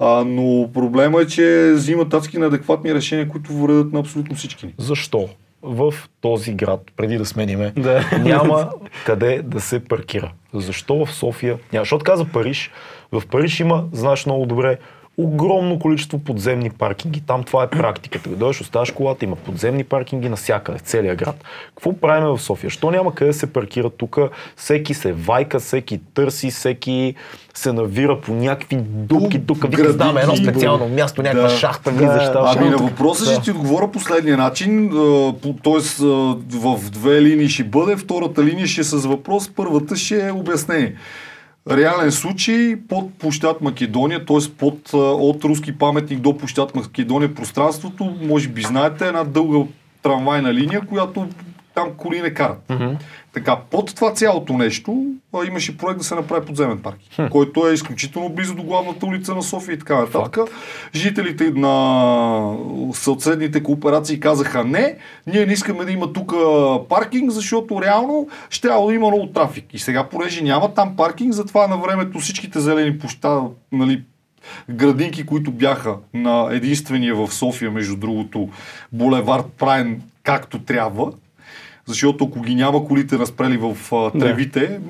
А, 0.00 0.24
но 0.26 0.70
проблема 0.74 1.22
е, 1.22 1.26
че 1.26 1.72
взимат 1.74 2.14
адски 2.14 2.38
неадекватни 2.38 2.94
решения, 2.94 3.28
които 3.28 3.52
вредят 3.52 3.92
на 3.92 4.00
абсолютно 4.00 4.36
всички 4.36 4.66
ни. 4.66 4.74
Защо 4.78 5.28
в 5.62 5.94
този 6.20 6.52
град, 6.52 6.80
преди 6.96 7.18
да 7.18 7.24
смениме, 7.26 7.72
Да. 7.76 8.04
няма 8.18 8.70
къде 9.06 9.42
да 9.44 9.60
се 9.60 9.84
паркира? 9.84 10.32
Защо 10.54 11.04
в 11.06 11.12
София 11.12 11.58
няма? 11.72 11.82
Защото 11.84 12.04
каза 12.04 12.24
Париж. 12.24 12.70
В 13.12 13.22
Париж 13.30 13.60
има, 13.60 13.84
знаеш 13.92 14.26
много 14.26 14.46
добре, 14.46 14.78
огромно 15.22 15.78
количество 15.78 16.18
подземни 16.18 16.70
паркинги. 16.70 17.20
Там 17.20 17.44
това 17.44 17.62
е 17.62 17.66
практиката. 17.66 18.28
Дойдеш, 18.30 18.60
оставаш 18.60 18.90
колата, 18.90 19.24
има 19.24 19.36
подземни 19.36 19.84
паркинги 19.84 20.28
навсякъде, 20.28 20.78
в 20.78 20.80
целия 20.80 21.16
град. 21.16 21.44
Какво 21.68 21.92
правим 21.92 22.28
в 22.28 22.38
София? 22.38 22.70
Що 22.70 22.90
няма 22.90 23.14
къде 23.14 23.30
да 23.30 23.34
се 23.34 23.52
паркира 23.52 23.90
тук? 23.90 24.18
Всеки 24.56 24.94
се 24.94 25.12
вайка, 25.12 25.60
всеки 25.60 26.00
търси, 26.14 26.50
всеки 26.50 27.14
се 27.54 27.72
навира 27.72 28.20
по 28.20 28.32
някакви 28.32 28.76
дупки 28.76 29.46
тук. 29.46 29.66
Вика, 29.70 29.92
знаме 29.92 30.20
едно 30.20 30.36
специално 30.36 30.88
да. 30.88 30.94
място, 30.94 31.22
някаква 31.22 31.48
Да. 31.48 31.56
шахта, 31.56 31.90
влизаш 31.90 32.32
там. 32.32 32.44
Ами 32.46 32.70
на 32.70 32.76
въпроса 32.76 33.24
Да. 33.24 33.32
ще 33.32 33.42
ти 33.42 33.50
отговоря 33.50 33.90
последния 33.90 34.36
начин. 34.36 34.90
Т.е. 35.64 36.04
в 36.56 36.90
две 36.90 37.22
линии 37.22 37.48
ще 37.48 37.64
бъде, 37.64 37.96
втората 37.96 38.44
линия 38.44 38.66
ще 38.66 38.80
е 38.80 38.84
с 38.84 38.96
въпрос, 39.06 39.50
първата 39.56 39.96
ще 39.96 40.26
е 40.26 40.32
обяснение. 40.32 40.94
Реален 41.70 42.12
случай 42.12 42.76
под 42.88 43.14
площад 43.18 43.60
Македония, 43.60 44.24
т.е. 44.24 44.36
под, 44.58 44.90
от 44.94 45.44
руски 45.44 45.78
паметник 45.78 46.20
до 46.20 46.38
площад 46.38 46.74
Македония 46.74 47.34
пространството, 47.34 48.16
може 48.22 48.48
би 48.48 48.62
знаете, 48.62 49.06
една 49.06 49.24
дълга 49.24 49.58
трамвайна 50.02 50.54
линия, 50.54 50.80
която 50.86 51.28
там 51.74 51.88
коли 51.96 52.20
не 52.20 52.34
карат. 52.34 52.72
Така, 53.32 53.56
под 53.70 53.94
това 53.94 54.12
цялото 54.12 54.52
нещо 54.52 55.04
а, 55.34 55.46
имаше 55.46 55.78
проект 55.78 55.98
да 55.98 56.04
се 56.04 56.14
направи 56.14 56.46
подземен 56.46 56.78
паркинг, 56.78 57.30
който 57.30 57.68
е 57.68 57.72
изключително 57.72 58.28
близо 58.28 58.54
до 58.54 58.62
главната 58.62 59.06
улица 59.06 59.34
на 59.34 59.42
София 59.42 59.74
и 59.74 59.78
така 59.78 59.96
нататък. 59.96 60.50
Жителите 60.94 61.50
на 61.50 62.56
съответните 62.92 63.62
кооперации 63.62 64.20
казаха 64.20 64.64
не, 64.64 64.96
ние 65.26 65.46
не 65.46 65.52
искаме 65.52 65.84
да 65.84 65.92
има 65.92 66.12
тук 66.12 66.32
паркинг, 66.88 67.30
защото 67.30 67.82
реално 67.82 68.28
ще 68.50 68.68
да 68.68 68.94
има 68.94 69.08
много 69.08 69.26
трафик. 69.26 69.74
И 69.74 69.78
сега, 69.78 70.04
понеже 70.04 70.42
няма 70.42 70.74
там 70.74 70.96
паркинг, 70.96 71.32
затова 71.32 71.66
на 71.66 71.76
времето 71.76 72.18
всичките 72.18 72.60
зелени 72.60 72.98
площа, 72.98 73.40
нали, 73.72 74.02
градинки, 74.70 75.26
които 75.26 75.50
бяха 75.50 75.96
на 76.14 76.48
единствения 76.50 77.14
в 77.14 77.34
София, 77.34 77.70
между 77.70 77.96
другото, 77.96 78.48
булевард 78.92 79.46
правен 79.58 80.02
както 80.22 80.58
трябва, 80.58 81.12
защото 81.90 82.24
ако 82.24 82.40
ги 82.40 82.54
няма 82.54 82.84
колите 82.84 83.18
разпрели 83.18 83.56
в 83.56 83.76
а, 83.92 84.18
тревите, 84.18 84.80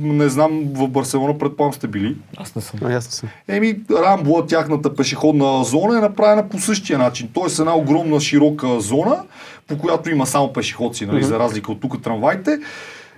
м, 0.00 0.12
не 0.12 0.28
знам, 0.28 0.60
в 0.64 0.88
Барселона 0.88 1.38
предполагам 1.38 1.74
сте 1.74 1.88
били. 1.88 2.16
Аз 2.36 2.54
не 2.56 2.62
съм. 2.62 2.80
А, 2.84 2.92
ясно 2.92 3.12
съм. 3.12 3.28
Еми, 3.48 3.80
Рамбула, 3.90 4.46
тяхната 4.46 4.94
пешеходна 4.94 5.64
зона 5.64 5.98
е 5.98 6.00
направена 6.00 6.48
по 6.48 6.58
същия 6.58 6.98
начин. 6.98 7.28
Тоест 7.32 7.58
една 7.58 7.76
огромна 7.76 8.20
широка 8.20 8.80
зона, 8.80 9.22
по 9.66 9.78
която 9.78 10.10
има 10.10 10.26
само 10.26 10.52
пешеходци, 10.52 11.06
нали, 11.06 11.22
за 11.24 11.38
разлика 11.38 11.72
от 11.72 11.80
тук 11.80 12.02
трамвайте. 12.02 12.58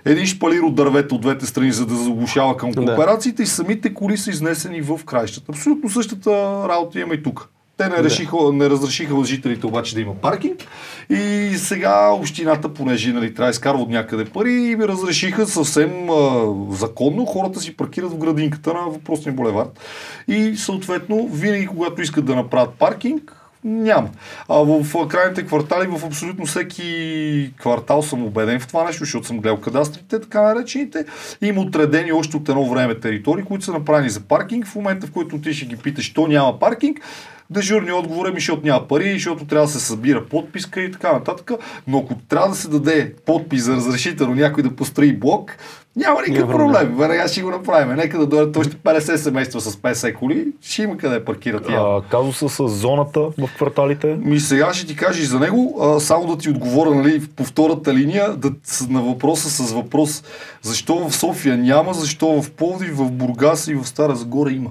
Един 0.05 0.25
шпалир 0.25 0.59
от 0.59 0.75
дървета 0.75 1.15
от 1.15 1.21
двете 1.21 1.45
страни, 1.45 1.71
за 1.71 1.85
да 1.85 1.95
заглушава 1.95 2.57
към 2.57 2.71
Да. 2.71 2.85
кооперациите 2.85 3.43
и 3.43 3.45
самите 3.45 3.93
коли 3.93 4.17
са 4.17 4.29
изнесени 4.29 4.81
в 4.81 4.99
краищата. 5.05 5.45
Абсолютно 5.49 5.89
същата 5.89 6.31
работа 6.69 6.99
има 6.99 7.13
и 7.13 7.23
тук. 7.23 7.49
Те 7.79 7.89
не, 7.89 8.03
решиха, 8.03 8.37
не 8.53 8.69
разрешиха 8.69 9.13
на 9.13 9.25
жителите 9.25 9.67
обаче 9.67 9.95
да 9.95 10.01
има 10.01 10.15
паркинг 10.15 10.67
и 11.09 11.51
сега 11.57 12.09
общината, 12.09 12.73
понеже 12.73 13.13
нали, 13.13 13.33
трябва 13.33 13.47
да 13.47 13.51
изкарва 13.51 13.81
от 13.81 13.89
някъде 13.89 14.25
пари, 14.25 14.51
и 14.51 14.75
ми 14.75 14.87
разрешиха 14.87 15.47
съвсем 15.47 16.09
а, 16.09 16.53
законно 16.71 17.25
хората 17.25 17.59
си 17.59 17.77
паркират 17.77 18.11
в 18.11 18.17
градинката 18.17 18.73
на 18.73 18.79
въпросния 18.79 19.33
булевард. 19.33 19.79
И 20.27 20.55
съответно, 20.55 21.27
винаги 21.27 21.67
когато 21.67 22.01
искат 22.01 22.25
да 22.25 22.35
направят 22.35 22.73
паркинг, 22.73 23.35
няма. 23.63 24.09
А 24.49 24.55
в 24.55 25.07
крайните 25.07 25.45
квартали, 25.45 25.87
в 25.87 26.05
абсолютно 26.05 26.45
всеки 26.45 27.53
квартал 27.59 28.01
съм 28.03 28.23
убеден 28.23 28.59
в 28.59 28.67
това 28.67 28.83
нещо, 28.83 29.03
защото 29.03 29.27
съм 29.27 29.39
гледал 29.39 29.57
кадастрите, 29.57 30.19
така 30.19 30.41
наречените. 30.41 31.05
Има 31.41 31.61
отредени 31.61 32.11
още 32.11 32.37
от 32.37 32.49
едно 32.49 32.69
време 32.69 32.99
територии, 32.99 33.43
които 33.43 33.65
са 33.65 33.71
направени 33.71 34.09
за 34.09 34.19
паркинг. 34.19 34.67
В 34.67 34.75
момента, 34.75 35.07
в 35.07 35.11
който 35.11 35.41
ти 35.41 35.53
ще 35.53 35.65
ги 35.65 35.75
питаш, 35.75 36.13
то 36.13 36.27
няма 36.27 36.59
паркинг, 36.59 37.01
Дежурният 37.49 37.97
отговор 37.97 38.25
е 38.25 38.31
ми, 38.31 38.39
защото 38.39 38.65
няма 38.65 38.87
пари, 38.87 39.13
защото 39.13 39.45
трябва 39.45 39.67
да 39.67 39.71
се 39.71 39.79
събира 39.79 40.25
подписка 40.25 40.81
и 40.81 40.91
така 40.91 41.13
нататък. 41.13 41.51
Но 41.87 41.99
ако 41.99 42.15
трябва 42.15 42.49
да 42.49 42.55
се 42.55 42.69
даде 42.69 43.13
подпис 43.25 43.63
за 43.63 43.75
разрешително 43.75 44.35
някой 44.35 44.63
да 44.63 44.75
построи 44.75 45.17
блок, 45.17 45.57
няма 45.95 46.21
никакъв 46.27 46.51
проблем. 46.51 46.95
Веднага 46.97 47.27
ще 47.27 47.41
го 47.41 47.49
направим. 47.49 47.95
Нека 47.95 48.19
да 48.19 48.25
дойдат 48.25 48.57
още 48.57 48.75
50 48.75 49.15
семейства 49.15 49.61
с 49.61 49.75
50 49.75 50.13
коли, 50.13 50.47
ще 50.61 50.83
има 50.83 50.97
къде 50.97 51.25
паркират. 51.25 51.65
А, 51.69 52.01
казуса 52.09 52.49
с 52.49 52.67
зоната 52.67 53.19
в 53.19 53.49
кварталите. 53.55 54.07
Ми 54.07 54.39
сега 54.39 54.73
ще 54.73 54.87
ти 54.87 54.95
кажа 54.95 55.21
и 55.21 55.25
за 55.25 55.39
него, 55.39 55.77
а, 55.81 55.99
само 55.99 56.27
да 56.27 56.37
ти 56.37 56.49
отговоря 56.49 56.95
нали, 56.95 57.27
по 57.35 57.43
втората 57.43 57.93
линия 57.93 58.29
да, 58.35 58.51
на 58.89 59.01
въпроса 59.01 59.49
с 59.49 59.71
въпрос. 59.71 60.23
Защо 60.61 61.09
в 61.09 61.15
София 61.15 61.57
няма, 61.57 61.93
защо 61.93 62.41
в 62.41 62.51
Пловдив, 62.51 62.97
в 62.97 63.11
Бургас 63.11 63.67
и 63.67 63.75
в 63.75 63.85
Стара 63.85 64.15
Загора 64.15 64.51
има? 64.51 64.69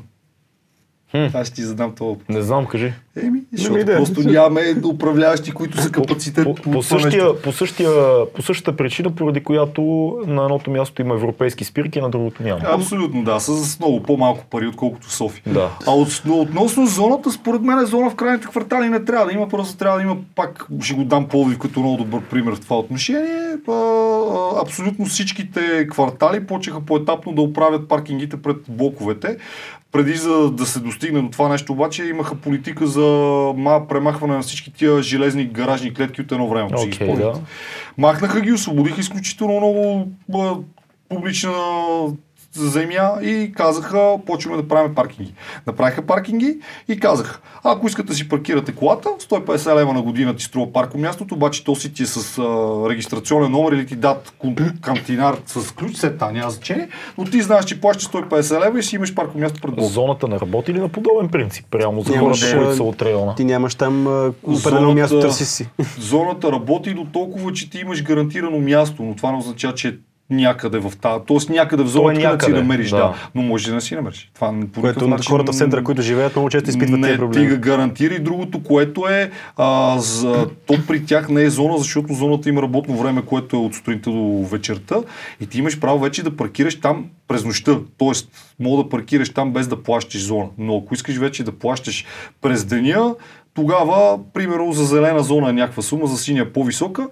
Хм. 1.11 1.37
Аз 1.37 1.47
ще 1.47 1.57
ти 1.57 1.63
задам 1.63 1.95
това 1.95 2.11
въпрос. 2.11 2.29
Не 2.29 2.43
знам, 2.43 2.67
кажи. 2.67 2.93
Еми, 3.23 3.41
защото 3.53 3.79
идея. 3.79 3.99
просто 3.99 4.21
нямаме 4.21 4.75
управляващи, 4.85 5.51
които 5.51 5.83
са 5.83 5.91
капацитет 5.91 6.45
по, 6.45 6.55
по, 6.55 6.63
по, 6.63 6.71
нещо. 6.71 7.01
същия, 7.01 7.43
по, 7.43 7.53
същия, 7.53 7.91
по 8.35 8.43
същата 8.43 8.77
причина, 8.77 9.11
поради 9.11 9.41
която 9.41 9.83
на 10.27 10.43
едното 10.43 10.71
място 10.71 11.03
има 11.03 11.15
европейски 11.15 11.65
спирки, 11.65 11.99
а 11.99 12.03
на 12.03 12.11
другото 12.11 12.43
няма. 12.43 12.61
Абсолютно, 12.65 13.25
да, 13.25 13.41
с 13.41 13.79
много 13.81 14.03
по-малко 14.03 14.45
пари, 14.51 14.67
отколкото 14.67 15.13
София. 15.13 15.43
Да. 15.47 15.71
А 15.87 15.91
от, 15.91 16.23
но 16.25 16.41
относно 16.41 16.87
зоната, 16.87 17.31
според 17.31 17.63
мен 17.63 17.87
зона 17.87 18.11
в 18.11 18.15
крайните 18.15 18.47
квартали 18.47 18.89
не 18.89 19.05
трябва 19.05 19.27
да 19.27 19.33
има, 19.33 19.49
просто 19.49 19.77
трябва 19.77 19.99
да 19.99 20.05
има 20.05 20.17
пак, 20.35 20.67
ще 20.81 20.95
го 20.95 21.05
дам 21.05 21.29
Пловдив 21.29 21.59
като 21.59 21.81
много 21.81 21.97
добър 21.97 22.23
пример 22.23 22.55
в 22.55 22.61
това 22.61 22.79
отношение. 22.79 23.57
А, 23.69 24.63
абсолютно 24.63 25.07
всичките 25.07 25.87
квартали 25.91 26.47
почеха 26.47 26.81
поетапно 26.81 27.33
да 27.33 27.43
оправят 27.43 27.89
паркингите 27.89 28.43
пред 28.43 28.57
блоковете. 28.69 29.37
Преди 29.93 30.15
за 30.15 30.51
да 30.51 30.67
се 30.67 30.81
достигне 30.81 31.23
до 31.23 31.29
това 31.29 31.49
нещо, 31.49 31.73
обаче 31.73 32.05
имаха 32.05 32.35
политика 32.35 32.87
за 32.87 33.07
ма, 33.57 33.89
премахване 33.89 34.35
на 34.35 34.43
всички 34.43 34.73
тия 34.73 35.03
железни 35.03 35.45
гаражни 35.45 35.95
клетки 35.95 36.21
от 36.21 36.33
едно 36.33 36.49
време. 36.49 36.79
си 36.79 36.93
спомняте. 36.93 37.23
да. 37.23 37.41
Махнаха 37.99 38.41
ги, 38.41 38.53
освободиха 38.53 39.01
изключително 39.01 39.57
много 39.57 40.09
а, 40.35 40.57
публична 42.55 42.71
земя 42.71 43.13
и 43.23 43.53
казаха, 43.53 44.17
почваме 44.27 44.63
да 44.63 44.69
правим 44.69 44.95
паркинги. 44.95 45.35
Направиха 45.67 46.03
паркинги 46.03 46.59
и 46.89 47.01
казаха, 47.01 47.41
ако 47.65 47.87
искате 47.87 48.09
да 48.09 48.15
си 48.15 48.29
паркирате 48.29 48.75
колата, 48.75 49.09
150 49.09 49.75
лева 49.75 49.93
на 49.93 50.03
година 50.03 50.37
ти 50.37 50.45
струва 50.45 50.73
паркомястото, 50.73 51.35
обаче 51.35 51.65
то 51.65 51.75
си 51.75 51.93
ти 51.93 52.03
е 52.03 52.07
с 52.07 52.39
а, 52.39 52.43
регистрационен 52.91 53.53
номер 53.53 53.73
или 53.73 53.87
ти 53.87 53.97
дат 53.97 54.33
кантинар 54.81 55.37
с 55.47 55.73
ключ, 55.75 55.97
се 55.97 56.17
та, 56.17 56.31
няма 56.31 56.51
значение, 56.51 56.89
но 57.19 57.25
ти 57.25 57.43
знаеш, 57.43 57.65
че 57.65 57.81
плащаш 57.81 58.09
150 58.09 58.67
лева 58.67 58.79
и 58.79 58.83
си 58.83 58.97
имаш 58.97 59.15
паркомясто 59.15 59.61
пред 59.61 59.75
блока. 59.75 59.89
Зоната 59.93 60.29
не 60.29 60.41
работи 60.41 60.75
ли 60.75 60.81
на 60.81 60.89
подобен 60.89 61.29
принцип, 61.29 61.67
прямо 61.71 62.01
за 62.01 62.19
хората, 62.19 62.57
които 62.57 62.77
са 62.77 62.83
от 62.83 63.03
района? 63.03 63.35
Ти 63.35 63.45
нямаш 63.45 63.75
там 63.75 64.07
определено 64.43 64.81
Зоната- 64.81 64.95
място, 64.95 65.21
търси 65.21 65.45
си. 65.45 65.69
Зоната 65.99 66.53
работи 66.53 66.95
до 66.95 67.05
толкова, 67.05 67.53
че 67.53 67.71
ти 67.71 67.79
имаш 67.79 68.03
гарантирано 68.03 68.59
място, 68.59 69.03
но 69.03 69.15
това 69.15 69.33
не 69.33 69.39
означава, 69.39 69.75
че 69.75 69.99
някъде 70.31 70.79
в 70.79 70.93
тази, 71.01 71.25
т.е. 71.29 71.53
някъде 71.53 71.83
в 71.83 71.87
зоната, 71.87 72.15
където 72.15 72.45
си 72.45 72.51
някъде, 72.51 72.53
намериш, 72.53 72.91
да. 72.91 72.97
да. 72.97 73.15
но 73.35 73.43
може 73.43 73.69
да 73.69 73.75
не 73.75 73.81
си 73.81 73.95
намериш. 73.95 74.31
Това 74.35 74.55
по 74.73 74.81
Което 74.81 75.09
начин 75.09 75.31
хората 75.31 75.53
в 75.53 75.57
центъра, 75.57 75.85
които 75.85 76.03
живеят, 76.03 76.37
много 76.37 76.51
често 76.51 76.71
изпитват 76.71 77.03
тези 77.03 77.13
ти 77.13 77.19
проблеми. 77.19 77.47
га 77.47 77.57
гарантира 77.57 78.15
и 78.15 78.19
другото, 78.19 78.63
което 78.63 79.09
е, 79.09 79.31
а, 79.57 79.99
за, 79.99 80.47
то 80.67 80.75
при 80.87 81.05
тях 81.05 81.29
не 81.29 81.43
е 81.43 81.51
зона, 81.51 81.79
защото 81.79 82.13
зоната 82.15 82.49
има 82.49 82.63
работно 82.63 82.97
време, 82.97 83.23
което 83.23 83.57
е 83.57 83.59
от 83.59 83.75
сутринта 83.75 84.11
до 84.11 84.47
вечерта 84.51 84.97
и 85.41 85.47
ти 85.47 85.59
имаш 85.59 85.81
право 85.81 85.99
вече 85.99 86.23
да 86.23 86.37
паркираш 86.37 86.81
там 86.81 87.07
през 87.29 87.45
нощта. 87.45 87.79
Тоест, 87.99 88.29
мога 88.61 88.83
да 88.83 88.89
паркираш 88.89 89.31
там 89.31 89.53
без 89.53 89.69
да 89.69 89.83
плащаш 89.83 90.25
зона. 90.25 90.47
Но 90.59 90.77
ако 90.77 90.95
искаш 90.95 91.17
вече 91.17 91.45
да 91.45 91.53
плащаш 91.53 92.05
през 92.41 92.65
деня, 92.65 93.15
тогава, 93.55 94.19
примерно, 94.35 94.73
за 94.73 94.85
зелена 94.85 95.23
зона 95.23 95.51
е 95.51 95.53
някаква 95.53 95.83
сума, 95.83 96.07
за 96.07 96.19
синя 96.19 96.41
е 96.41 96.53
по-висока, 96.53 97.09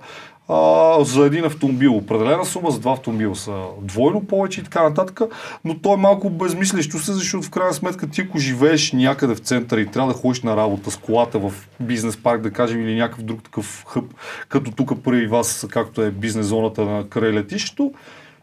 а, 0.48 1.04
за 1.04 1.26
един 1.26 1.44
автомобил. 1.44 1.96
Определена 1.96 2.44
сума, 2.44 2.70
за 2.70 2.80
два 2.80 2.92
автомобила 2.92 3.36
са. 3.36 3.62
Двойно 3.82 4.26
повече 4.26 4.60
и 4.60 4.64
така 4.64 4.82
нататък, 4.82 5.20
но 5.64 5.78
то 5.78 5.94
е 5.94 5.96
малко 5.96 6.30
безмислещо 6.30 6.98
се, 6.98 7.12
защото 7.12 7.46
в 7.46 7.50
крайна 7.50 7.74
сметка 7.74 8.10
ти 8.10 8.20
ако 8.20 8.38
живееш 8.38 8.92
някъде 8.92 9.34
в 9.34 9.38
центъра 9.38 9.80
и 9.80 9.86
трябва 9.86 10.12
да 10.12 10.18
ходиш 10.18 10.42
на 10.42 10.56
работа 10.56 10.90
с 10.90 10.96
колата 10.96 11.38
в 11.38 11.52
бизнес 11.80 12.16
парк, 12.16 12.40
да 12.42 12.50
кажем, 12.50 12.80
или 12.80 12.94
някакъв 12.94 13.24
друг 13.24 13.42
такъв 13.42 13.84
хъб, 13.88 14.04
като 14.48 14.70
тук 14.70 15.02
при 15.04 15.26
вас, 15.26 15.66
както 15.70 16.02
е 16.02 16.10
бизнес 16.10 16.46
зоната 16.46 16.84
на 16.84 17.08
край 17.08 17.32
летището, 17.32 17.92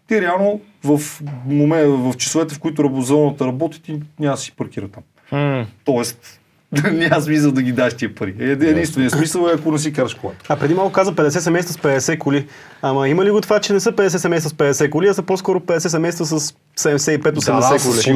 ти 0.07 0.21
реално 0.21 0.61
в, 0.83 0.99
момент, 1.45 1.89
в 1.89 2.17
часовете, 2.17 2.55
в 2.55 2.59
които 2.59 3.01
зоната 3.01 3.45
работи, 3.47 3.81
ти 3.81 3.99
няма 4.19 4.35
да 4.35 4.41
си 4.41 4.51
паркира 4.51 4.87
там. 4.87 5.03
М, 5.31 5.65
Тоест, 5.85 6.39
няма 6.91 7.21
смисъл 7.21 7.51
да 7.51 7.61
ги 7.61 7.71
даш 7.71 7.93
тия 7.93 8.15
пари. 8.15 8.35
Е, 8.39 8.51
Единственият 8.51 9.13
смисъл 9.13 9.47
е 9.47 9.53
ако 9.55 9.71
не 9.71 9.77
си 9.79 9.93
караш 9.93 10.13
колата. 10.13 10.39
А 10.49 10.55
преди 10.55 10.73
малко 10.73 10.91
каза 10.91 11.13
50 11.13 11.39
семейства 11.39 11.73
с 11.73 11.77
50 11.77 12.17
коли. 12.17 12.47
Ама 12.81 13.09
има 13.09 13.25
ли 13.25 13.31
го 13.31 13.41
това, 13.41 13.59
че 13.59 13.73
не 13.73 13.79
са 13.79 13.91
50 13.91 14.07
семейства 14.07 14.49
с 14.49 14.53
50 14.53 14.89
коли, 14.89 15.07
а 15.07 15.13
са 15.13 15.21
по-скоро 15.21 15.59
50 15.59 15.77
семейства 15.77 16.25
с 16.25 16.53
75-80 16.79 18.13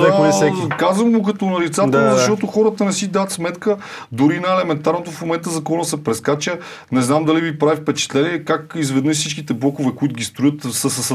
да, 0.00 0.16
коли? 0.16 0.30
всеки. 0.30 0.68
казвам 0.78 1.12
го 1.12 1.22
като 1.22 1.46
нарицателно, 1.46 1.92
Да, 1.92 2.16
защото 2.16 2.46
хората 2.46 2.84
не 2.84 2.92
си 2.92 3.08
дадат 3.08 3.30
сметка. 3.30 3.76
Дори 4.12 4.40
на 4.40 4.54
елементарното 4.54 5.10
в 5.10 5.20
момента 5.20 5.50
закона 5.50 5.84
се 5.84 6.04
прескача. 6.04 6.58
Не 6.92 7.02
знам 7.02 7.24
дали 7.24 7.40
ви 7.40 7.58
прави 7.58 7.76
впечатление 7.76 8.44
как 8.44 8.72
изведнъж 8.76 9.16
всичките 9.16 9.54
блокове, 9.54 9.90
които 9.96 10.14
ги 10.14 10.24
строят, 10.24 10.62
са 10.62 10.90
с 10.90 11.10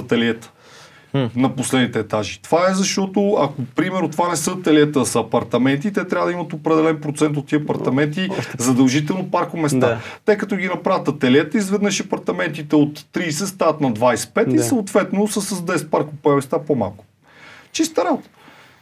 на 1.35 1.55
последните 1.55 1.99
етажи. 1.99 2.39
Това 2.41 2.69
е 2.69 2.73
защото, 2.73 3.33
ако 3.33 3.65
примерно 3.75 4.09
това 4.09 4.29
не 4.29 4.35
са 4.35 4.51
ателиета, 4.51 4.99
а 4.99 5.05
са 5.05 5.19
апартаменти, 5.19 5.93
те 5.93 6.07
трябва 6.07 6.27
да 6.27 6.33
имат 6.33 6.53
определен 6.53 7.01
процент 7.01 7.37
от 7.37 7.47
тия 7.47 7.59
апартаменти 7.59 8.29
задължително 8.57 9.31
паркоместа. 9.31 9.79
Да. 9.79 9.99
Те 10.25 10.37
като 10.37 10.55
ги 10.55 10.67
направят 10.67 11.07
ателиета, 11.07 11.57
изведнъж 11.57 12.01
апартаментите 12.01 12.75
от 12.75 12.99
30 12.99 13.29
стават 13.45 13.81
на 13.81 13.93
25 13.93 14.53
и 14.53 14.55
Да. 14.55 14.63
съответно 14.63 15.27
са 15.27 15.41
с 15.41 15.61
10 15.61 15.89
паркоместа 15.89 16.65
по-малко. 16.65 17.05
Чиста 17.71 18.05
работа. 18.05 18.29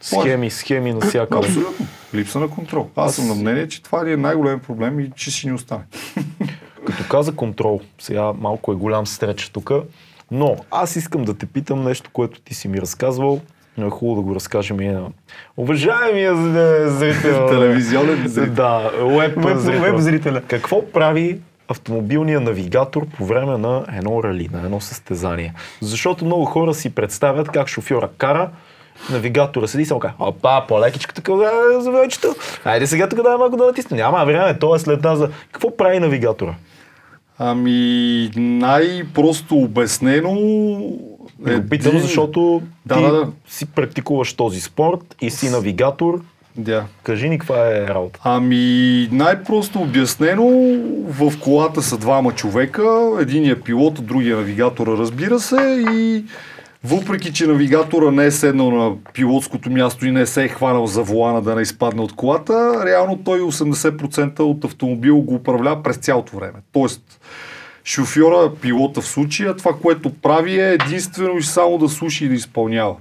Схеми, 0.00 0.50
схеми 0.50 0.92
навсякъде. 0.92 1.46
Абсолютно. 1.46 1.86
Липса 2.14 2.40
на 2.40 2.48
контрол. 2.48 2.88
Аз 2.96 3.14
съм 3.14 3.28
на 3.28 3.34
мнение, 3.34 3.68
че 3.68 3.82
това 3.82 4.10
е 4.10 4.16
най-голем 4.16 4.60
проблем 4.60 5.00
и 5.00 5.10
че 5.16 5.30
си 5.30 5.46
ни 5.46 5.52
остане. 5.52 5.82
Като 6.86 7.04
каза 7.10 7.32
контрол, 7.32 7.80
сега 7.98 8.32
малко 8.32 8.72
е 8.72 8.74
голям 8.74 9.06
стреч 9.06 9.48
тук, 9.48 9.70
но 10.30 10.56
аз 10.70 10.96
искам 10.96 11.24
да 11.24 11.34
те 11.34 11.46
питам 11.46 11.84
нещо, 11.84 12.10
което 12.12 12.40
ти 12.40 12.54
си 12.54 12.68
ми 12.68 12.80
разказвал, 12.80 13.40
но 13.78 13.86
е 13.86 13.90
хубаво 13.90 14.16
да 14.16 14.22
го 14.22 14.34
разкажем 14.34 14.80
и 14.80 14.88
на 14.88 15.06
уважаемия 15.56 16.36
зрител. 16.90 17.46
Телевизионен 17.50 18.28
зрител. 18.28 18.54
Да, 18.54 18.90
уеб, 19.04 19.36
Уеб- 19.36 19.56
зрител. 19.56 19.82
уеб 19.82 19.98
зрителя. 19.98 20.42
Какво 20.42 20.86
прави 20.86 21.38
автомобилния 21.68 22.40
навигатор 22.40 23.06
по 23.08 23.26
време 23.26 23.58
на 23.58 23.84
едно 23.92 24.22
рали, 24.22 24.48
на 24.52 24.58
едно 24.58 24.80
състезание? 24.80 25.54
Защото 25.80 26.24
много 26.24 26.44
хора 26.44 26.74
си 26.74 26.90
представят 26.90 27.48
как 27.48 27.68
шофьора 27.68 28.08
кара, 28.08 28.50
навигатора 29.10 29.66
седи 29.66 29.82
и 29.82 29.86
само 29.86 30.00
казва, 30.00 30.16
опа, 30.20 30.64
по-лекичко 30.68 31.14
така, 31.14 31.32
да, 31.32 31.50
завечето. 31.80 32.34
Айде 32.64 32.86
сега 32.86 33.08
тук 33.08 33.22
да 33.22 33.38
малко 33.38 33.56
да 33.56 33.66
натисне. 33.66 33.96
Няма 33.96 34.24
време, 34.24 34.58
то 34.58 34.74
е 34.74 34.78
след 34.78 35.02
нас. 35.02 35.18
за- 35.18 35.30
Какво 35.52 35.76
прави 35.76 35.98
навигатора? 35.98 36.54
Ами, 37.38 38.30
най-просто 38.36 39.56
обяснено... 39.56 40.36
Е, 41.46 41.66
питам, 41.66 41.98
защото 41.98 42.62
Да, 42.86 42.94
ти 42.94 43.02
да, 43.02 43.10
да. 43.10 43.28
си 43.48 43.66
практикуваш 43.66 44.32
този 44.32 44.60
спорт 44.60 45.16
и 45.20 45.30
си 45.30 45.50
навигатор. 45.50 46.20
Да. 46.56 46.84
Кажи 47.02 47.28
ни 47.28 47.38
каква 47.38 47.68
е 47.68 47.88
работа. 47.88 48.20
Ами, 48.24 49.08
най-просто 49.12 49.80
обяснено, 49.80 50.44
в 51.08 51.32
колата 51.40 51.82
са 51.82 51.98
двама 51.98 52.32
човека, 52.32 53.10
единия 53.20 53.60
пилот, 53.60 54.06
другия 54.06 54.36
навигатора, 54.36 54.92
разбира 54.92 55.40
се, 55.40 55.84
и 55.92 56.24
въпреки, 56.84 57.32
че 57.32 57.46
навигатора 57.46 58.10
не 58.10 58.26
е 58.26 58.30
седнал 58.30 58.70
на 58.70 58.96
пилотското 59.14 59.70
място 59.70 60.06
и 60.06 60.10
не 60.10 60.26
се 60.26 60.44
е 60.44 60.48
хванал 60.48 60.86
за 60.86 61.02
волана 61.02 61.42
да 61.42 61.54
не 61.54 61.62
изпадне 61.62 62.02
от 62.02 62.12
колата, 62.12 62.82
реално 62.86 63.20
той 63.24 63.40
80% 63.40 64.40
от 64.40 64.64
автомобил 64.64 65.18
го 65.18 65.34
управлява 65.34 65.82
през 65.82 65.96
цялото 65.96 66.36
време. 66.36 66.58
Тоест, 66.72 67.20
шофьора, 67.84 68.52
пилота 68.60 69.00
в 69.00 69.06
случая, 69.06 69.56
това, 69.56 69.72
което 69.82 70.14
прави 70.14 70.60
е 70.60 70.72
единствено 70.72 71.38
и 71.38 71.42
само 71.42 71.78
да 71.78 71.88
слуша 71.88 72.24
и 72.24 72.28
да 72.28 72.34
изпълнява. 72.34 72.96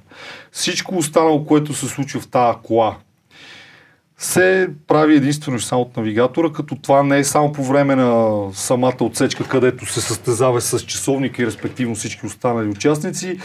Всичко 0.52 0.98
останало, 0.98 1.46
което 1.46 1.74
се 1.74 1.88
случва 1.88 2.20
в 2.20 2.28
тази 2.28 2.58
кола, 2.64 2.96
се 4.18 4.70
прави 4.88 5.16
единствено 5.16 5.58
и 5.58 5.62
само 5.62 5.82
от 5.82 5.98
навигатора, 5.98 6.50
като 6.50 6.76
това 6.76 7.04
не 7.04 7.20
е 7.20 7.24
само 7.24 7.52
по 7.52 7.64
време 7.64 7.96
на 7.96 8.42
самата 8.54 8.98
отсечка, 9.02 9.44
където 9.44 9.86
се 9.86 10.02
състезава 10.02 10.62
с 10.62 10.80
часовника 10.80 11.44
и 11.44 11.46
респективно 11.46 11.96
всички 11.96 12.26
останали 12.26 12.68
участници, 12.68 13.40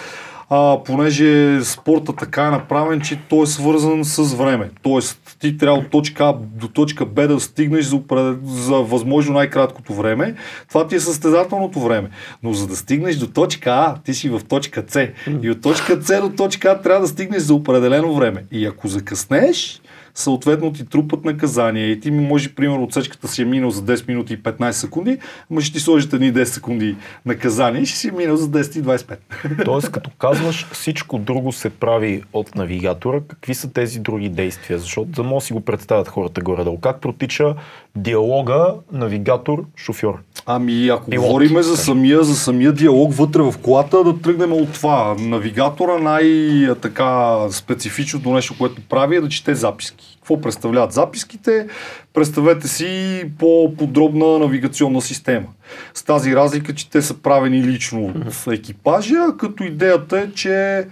а, 0.50 0.78
понеже 0.84 1.60
спорта 1.64 2.12
така 2.12 2.46
е 2.46 2.50
направен, 2.50 3.00
че 3.00 3.20
той 3.28 3.42
е 3.42 3.46
свързан 3.46 4.04
с 4.04 4.34
време. 4.34 4.70
Тоест, 4.82 5.36
ти 5.40 5.58
трябва 5.58 5.78
от 5.78 5.90
точка 5.90 6.24
А 6.24 6.32
до 6.32 6.68
точка 6.68 7.06
Б 7.06 7.28
да 7.28 7.40
стигнеш 7.40 7.84
за, 7.84 8.00
за 8.44 8.74
възможно 8.74 9.34
най-краткото 9.34 9.94
време. 9.94 10.34
Това 10.68 10.86
ти 10.86 10.94
е 10.94 11.00
състезателното 11.00 11.80
време. 11.80 12.10
Но 12.42 12.52
за 12.52 12.66
да 12.66 12.76
стигнеш 12.76 13.16
до 13.16 13.26
точка 13.26 13.70
А, 13.70 13.94
ти 14.04 14.14
си 14.14 14.28
в 14.28 14.40
точка 14.48 14.84
С. 14.88 15.08
И 15.42 15.50
от 15.50 15.62
точка 15.62 16.02
С 16.02 16.20
до 16.20 16.28
точка 16.28 16.70
А 16.70 16.82
трябва 16.82 17.00
да 17.00 17.08
стигнеш 17.08 17.42
за 17.42 17.54
определено 17.54 18.14
време. 18.14 18.44
И 18.52 18.66
ако 18.66 18.88
закъснееш, 18.88 19.80
съответно 20.18 20.72
ти 20.72 20.86
трупат 20.86 21.24
наказание 21.24 21.86
и 21.86 22.00
ти 22.00 22.10
може, 22.10 22.54
примерно, 22.54 22.82
отсечката 22.82 23.28
си 23.28 23.42
е 23.42 23.44
минал 23.44 23.70
за 23.70 23.82
10 23.82 24.08
минути 24.08 24.32
и 24.32 24.38
15 24.38 24.70
секунди, 24.70 25.18
ама 25.50 25.60
ще 25.60 25.72
ти 25.72 25.80
сложите 25.80 26.16
едни 26.16 26.32
10 26.32 26.44
секунди 26.44 26.96
наказание 27.26 27.82
и 27.82 27.86
ще 27.86 27.98
си 27.98 28.08
е 28.08 28.12
минал 28.12 28.36
за 28.36 28.48
10 28.48 28.78
и 28.78 28.82
25. 28.82 29.64
Тоест, 29.64 29.90
като 29.90 30.10
казваш, 30.10 30.66
всичко 30.72 31.18
друго 31.18 31.52
се 31.52 31.70
прави 31.70 32.22
от 32.32 32.54
навигатора, 32.54 33.20
какви 33.28 33.54
са 33.54 33.72
тези 33.72 34.00
други 34.00 34.28
действия? 34.28 34.78
Защото 34.78 35.08
за 35.08 35.22
да 35.22 35.28
могат 35.28 35.42
да 35.42 35.46
си 35.46 35.52
го 35.52 35.60
представят 35.60 36.08
хората 36.08 36.40
горе-долу. 36.40 36.80
Как 36.80 37.00
протича 37.00 37.54
диалога 38.02 38.74
навигатор-шофьор? 38.92 40.14
Ами, 40.46 40.88
ако 40.88 41.10
Пилот, 41.10 41.26
говорим 41.26 41.62
за 41.62 41.76
самия, 41.76 42.22
за 42.22 42.36
самия 42.36 42.72
диалог 42.72 43.14
вътре 43.14 43.42
в 43.42 43.54
колата, 43.62 44.04
да 44.04 44.20
тръгнем 44.20 44.52
от 44.52 44.72
това. 44.72 45.16
Навигатора 45.18 45.98
най-така 45.98 47.36
специфичното 47.50 48.32
нещо, 48.32 48.54
което 48.58 48.82
прави 48.88 49.16
е 49.16 49.20
да 49.20 49.28
чете 49.28 49.54
записки. 49.54 50.16
Какво 50.16 50.40
представляват 50.40 50.92
записките? 50.92 51.66
Представете 52.14 52.68
си 52.68 53.22
по-подробна 53.38 54.38
навигационна 54.38 55.02
система. 55.02 55.46
С 55.94 56.02
тази 56.02 56.36
разлика, 56.36 56.74
че 56.74 56.90
те 56.90 57.02
са 57.02 57.14
правени 57.14 57.62
лично 57.62 58.04
от 58.04 58.46
екипажа, 58.52 59.24
като 59.38 59.64
идеята 59.64 60.20
е, 60.20 60.32
че 60.32 60.84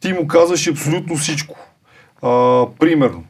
ти 0.00 0.12
му 0.12 0.26
казваш 0.26 0.68
абсолютно 0.68 1.16
всичко. 1.16 1.56
А, 2.22 2.64
примерно, 2.78 3.24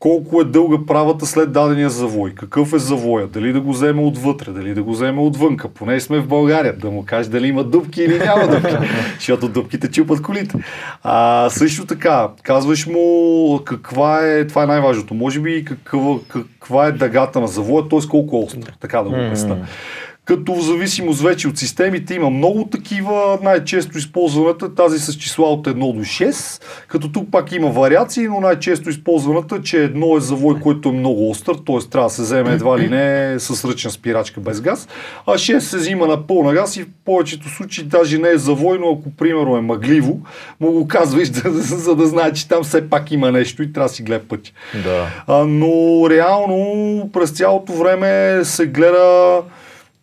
колко 0.00 0.40
е 0.40 0.44
дълга 0.44 0.86
правата 0.86 1.26
след 1.26 1.52
дадения 1.52 1.90
завой, 1.90 2.34
какъв 2.34 2.72
е 2.72 2.78
завоя, 2.78 3.26
дали 3.26 3.52
да 3.52 3.60
го 3.60 3.72
вземе 3.72 4.02
отвътре, 4.02 4.52
дали 4.52 4.74
да 4.74 4.82
го 4.82 4.92
вземе 4.92 5.20
отвънка, 5.20 5.68
поне 5.68 6.00
сме 6.00 6.20
в 6.20 6.28
България, 6.28 6.76
да 6.76 6.90
му 6.90 7.04
каже 7.06 7.28
дали 7.28 7.46
има 7.46 7.64
дупки 7.64 8.02
или 8.02 8.18
няма 8.18 8.48
дупки, 8.48 8.76
защото 9.18 9.48
дупките 9.48 9.90
чупат 9.90 10.22
колите. 10.22 10.58
А, 11.02 11.50
също 11.50 11.86
така, 11.86 12.28
казваш 12.42 12.86
му 12.86 13.60
каква 13.64 14.26
е, 14.26 14.46
това 14.46 14.62
е 14.62 14.66
най-важното, 14.66 15.14
може 15.14 15.40
би 15.40 15.64
каква, 15.64 16.16
каква 16.28 16.86
е 16.86 16.92
дъгата 16.92 17.40
на 17.40 17.48
завоя, 17.48 17.88
т.е. 17.88 18.08
колко 18.10 18.36
е 18.36 18.40
остър, 18.40 18.76
така 18.80 19.02
да 19.02 19.10
го 19.10 19.26
обясна. 19.26 19.66
Като 20.30 20.54
в 20.54 20.62
зависимост 20.62 21.22
вече 21.22 21.48
от 21.48 21.58
системите 21.58 22.14
има 22.14 22.30
много 22.30 22.64
такива, 22.64 23.38
най-често 23.42 23.98
използваната 23.98 24.66
е 24.66 24.74
тази 24.74 24.98
с 24.98 25.14
числа 25.14 25.52
от 25.52 25.66
1 25.66 25.74
до 25.74 26.00
6, 26.00 26.62
като 26.88 27.12
тук 27.12 27.30
пак 27.30 27.52
има 27.52 27.68
вариации, 27.68 28.28
но 28.28 28.40
най-често 28.40 28.90
използваната, 28.90 29.62
че 29.62 29.84
едно 29.84 30.16
е 30.16 30.20
завой, 30.20 30.60
който 30.60 30.88
е 30.88 30.92
много 30.92 31.30
остър, 31.30 31.54
т.е. 31.66 31.90
трябва 31.90 32.08
да 32.08 32.14
се 32.14 32.22
вземе 32.22 32.52
едва 32.52 32.78
ли 32.78 32.88
не 32.88 33.34
с 33.38 33.64
ръчна 33.64 33.90
спирачка 33.90 34.40
без 34.40 34.60
газ, 34.60 34.88
а 35.26 35.32
6 35.32 35.58
се 35.58 35.76
взима 35.76 36.06
на 36.06 36.26
пълна 36.26 36.52
газ 36.52 36.76
и 36.76 36.82
в 36.82 36.86
повечето 37.04 37.48
случаи 37.48 37.84
даже 37.84 38.18
не 38.18 38.28
е 38.28 38.38
завой, 38.38 38.78
но 38.78 38.92
ако 38.92 39.10
примерно 39.16 39.56
е 39.56 39.60
мъгливо, 39.60 40.20
му 40.60 40.72
го 40.72 40.88
казваш, 40.88 41.30
за 41.58 41.96
да 41.96 42.06
знае, 42.06 42.32
че 42.32 42.48
там 42.48 42.62
все 42.62 42.90
пак 42.90 43.10
има 43.12 43.32
нещо 43.32 43.62
и 43.62 43.72
трябва 43.72 43.88
да 43.88 43.94
си 43.94 44.02
гледа 44.02 44.24
пътя. 44.28 44.50
Да. 44.84 45.06
Но 45.46 46.06
реално 46.10 47.10
през 47.12 47.30
цялото 47.30 47.72
време 47.72 48.40
се 48.44 48.66
гледа 48.66 49.42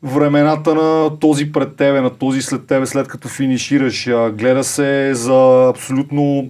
времената 0.03 0.76
на 0.76 1.19
този 1.19 1.52
пред 1.52 1.76
тебе, 1.76 2.02
на 2.02 2.10
този 2.10 2.41
след 2.41 2.68
тебе, 2.68 2.86
след 2.86 3.07
като 3.07 3.28
финишираш. 3.28 4.10
Гледа 4.32 4.64
се 4.64 5.14
за 5.14 5.68
абсолютно 5.69 6.49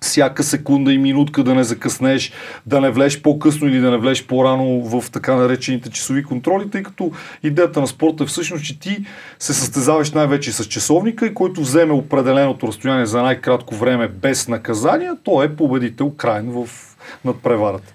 всяка 0.00 0.42
секунда 0.42 0.92
и 0.92 0.98
минутка 0.98 1.44
да 1.44 1.54
не 1.54 1.64
закъснеш, 1.64 2.32
да 2.66 2.80
не 2.80 2.90
влезеш 2.90 3.22
по-късно 3.22 3.68
или 3.68 3.78
да 3.78 3.90
не 3.90 3.96
влезеш 3.96 4.26
по-рано 4.26 4.80
в 4.82 5.10
така 5.10 5.34
наречените 5.36 5.90
часови 5.90 6.24
контроли, 6.24 6.70
тъй 6.70 6.82
като 6.82 7.12
идеята 7.42 7.80
на 7.80 7.86
спорта 7.86 8.24
е 8.24 8.26
всъщност, 8.26 8.64
че 8.64 8.80
ти 8.80 9.04
се 9.38 9.54
състезаваш 9.54 10.12
най-вече 10.12 10.52
с 10.52 10.64
часовника 10.64 11.26
и 11.26 11.34
който 11.34 11.60
вземе 11.60 11.92
определеното 11.92 12.66
разстояние 12.66 13.06
за 13.06 13.22
най-кратко 13.22 13.74
време 13.74 14.08
без 14.08 14.48
наказания, 14.48 15.16
той 15.24 15.46
е 15.46 15.56
победител 15.56 16.10
крайно 16.10 16.66
в 16.66 16.96
надпреварата. 17.24 17.93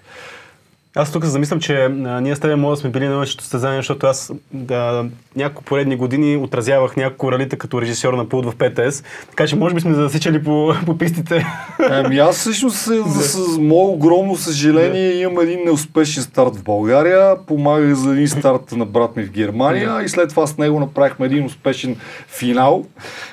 Аз 0.96 1.12
тук 1.12 1.24
се 1.24 1.30
замислям, 1.30 1.60
че 1.60 1.84
а, 1.84 1.88
ние 2.20 2.36
с 2.36 2.40
тебе 2.40 2.56
може 2.56 2.76
да 2.76 2.80
сме 2.80 2.90
били 2.90 3.08
на 3.08 3.16
нашето 3.16 3.42
състезание, 3.42 3.78
защото 3.78 4.06
аз 4.06 4.32
да, 4.52 5.04
няколко 5.36 5.62
поредни 5.64 5.96
години 5.96 6.36
отразявах 6.36 6.96
няколко 6.96 7.32
ралита 7.32 7.58
като 7.58 7.82
режисьор 7.82 8.14
на 8.14 8.28
пулт 8.28 8.46
в 8.46 8.56
ПТС, 8.56 9.02
така 9.30 9.46
че 9.46 9.56
може 9.56 9.74
би 9.74 9.80
сме 9.80 9.94
засичали 9.94 10.44
по, 10.44 10.74
по 10.86 10.98
пистите. 10.98 11.46
Ами 11.90 12.18
аз 12.18 12.36
всъщност 12.36 12.76
с, 12.76 13.04
с, 13.22 13.58
мое 13.58 13.84
огромно 13.84 14.36
съжаление 14.36 15.12
имам 15.12 15.40
един 15.40 15.64
неуспешен 15.64 16.22
старт 16.22 16.56
в 16.56 16.62
България. 16.62 17.36
Помагах 17.46 17.94
за 17.94 18.12
един 18.12 18.28
старт 18.28 18.72
на 18.72 18.86
брат 18.86 19.16
ми 19.16 19.24
в 19.24 19.30
Германия 19.30 20.02
и 20.04 20.08
след 20.08 20.28
това 20.28 20.46
с 20.46 20.58
него 20.58 20.80
направихме 20.80 21.26
един 21.26 21.44
успешен 21.44 21.96
финал 22.28 22.84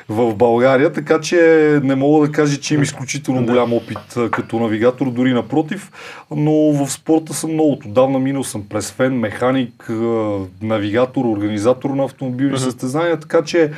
в 0.09 0.35
България, 0.35 0.93
така 0.93 1.21
че 1.21 1.37
не 1.83 1.95
мога 1.95 2.27
да 2.27 2.33
кажа, 2.33 2.57
че 2.57 2.73
имам 2.73 2.83
изключително 2.83 3.45
голям 3.45 3.73
опит 3.73 4.31
като 4.31 4.59
навигатор, 4.59 5.11
дори 5.11 5.33
напротив, 5.33 5.91
но 6.31 6.51
в 6.51 6.91
спорта 6.91 7.33
съм 7.33 7.46
много 7.47 7.71
отдавна 7.71 8.19
минал 8.19 8.43
съм 8.43 8.67
през 8.69 8.91
фен, 8.91 9.19
механик, 9.19 9.89
навигатор, 10.61 11.25
организатор 11.25 11.89
на 11.89 12.03
автомобилни 12.03 12.57
състезания, 12.57 13.19
така 13.19 13.41
че 13.43 13.71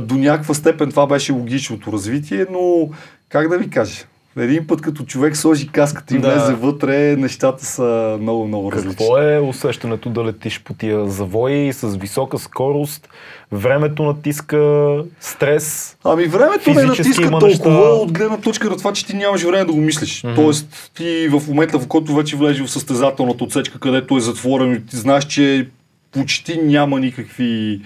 до 0.00 0.14
някаква 0.14 0.54
степен 0.54 0.90
това 0.90 1.06
беше 1.06 1.32
логичното 1.32 1.92
развитие, 1.92 2.46
но 2.50 2.88
как 3.28 3.48
да 3.48 3.58
ви 3.58 3.70
кажа, 3.70 4.04
един 4.36 4.66
път 4.66 4.80
като 4.80 5.04
човек 5.04 5.36
сложи 5.36 5.68
каската 5.68 6.16
и 6.16 6.18
Да. 6.18 6.30
влезе 6.34 6.54
вътре, 6.54 7.16
нещата 7.16 7.64
са 7.64 8.18
много, 8.20 8.46
много 8.46 8.72
различни. 8.72 8.96
Какво 8.96 9.18
е 9.18 9.38
усещането 9.38 10.10
да 10.10 10.24
летиш 10.24 10.60
по 10.64 10.74
тия 10.74 11.06
завои 11.08 11.72
с 11.72 11.96
висока 11.96 12.38
скорост, 12.38 13.08
времето 13.52 14.02
натиска, 14.02 14.94
стрес? 15.20 15.96
Ами 16.04 16.24
времето 16.24 16.74
не 16.74 16.82
натиска 16.82 17.22
толкова 17.30 17.48
неща. 17.48 17.68
от 17.70 18.12
гледна 18.12 18.36
точка 18.36 18.70
на 18.70 18.76
това, 18.76 18.92
че 18.92 19.06
ти 19.06 19.16
нямаш 19.16 19.42
време 19.42 19.64
да 19.64 19.72
го 19.72 19.80
мислиш. 19.80 20.24
Мгм. 20.24 20.34
Тоест 20.34 20.90
ти 20.96 21.28
в 21.28 21.42
момента, 21.48 21.78
в 21.78 21.86
който 21.86 22.14
вече 22.14 22.36
влезеш 22.36 22.66
в 22.66 22.70
състезателната 22.70 23.44
отсечка, 23.44 23.78
където 23.78 24.16
е 24.16 24.20
затворено 24.20 24.80
ти 24.90 24.96
знаеш, 24.96 25.24
че 25.24 25.68
почти 26.12 26.60
няма 26.62 27.00
никакви 27.00 27.80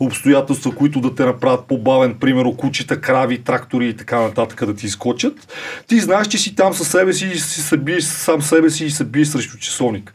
обстоятелства, 0.00 0.74
които 0.74 1.00
да 1.00 1.14
те 1.14 1.24
направят 1.24 1.66
по-бавен, 1.66 2.14
примерно 2.20 2.56
кучета, 2.56 3.00
крави, 3.00 3.42
трактори 3.42 3.88
и 3.88 3.96
така 3.96 4.20
нататък 4.20 4.66
да 4.66 4.74
ти 4.74 4.86
изкочат. 4.86 5.52
Ти 5.86 6.00
знаеш, 6.00 6.28
че 6.28 6.38
си 6.38 6.54
там 6.54 6.74
със 6.74 6.88
себе 6.88 7.12
си 7.12 7.26
и 7.26 7.38
си 7.38 7.60
се 7.60 8.00
сам 8.00 8.42
себе 8.42 8.70
си 8.70 8.84
и 8.84 8.90
се 8.90 9.04
биеш 9.04 9.28
срещу 9.28 9.58
часовник. 9.58 10.14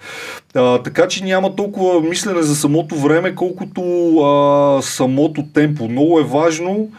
А, 0.55 0.83
така 0.83 1.07
че 1.07 1.23
няма 1.23 1.55
толкова 1.55 2.01
мислене 2.01 2.41
за 2.41 2.55
самото 2.55 2.95
време, 2.95 3.35
колкото 3.35 3.81
а, 4.17 4.81
самото 4.81 5.43
темпо. 5.53 5.87
Много 5.87 6.19
е 6.19 6.23
важно 6.23 6.89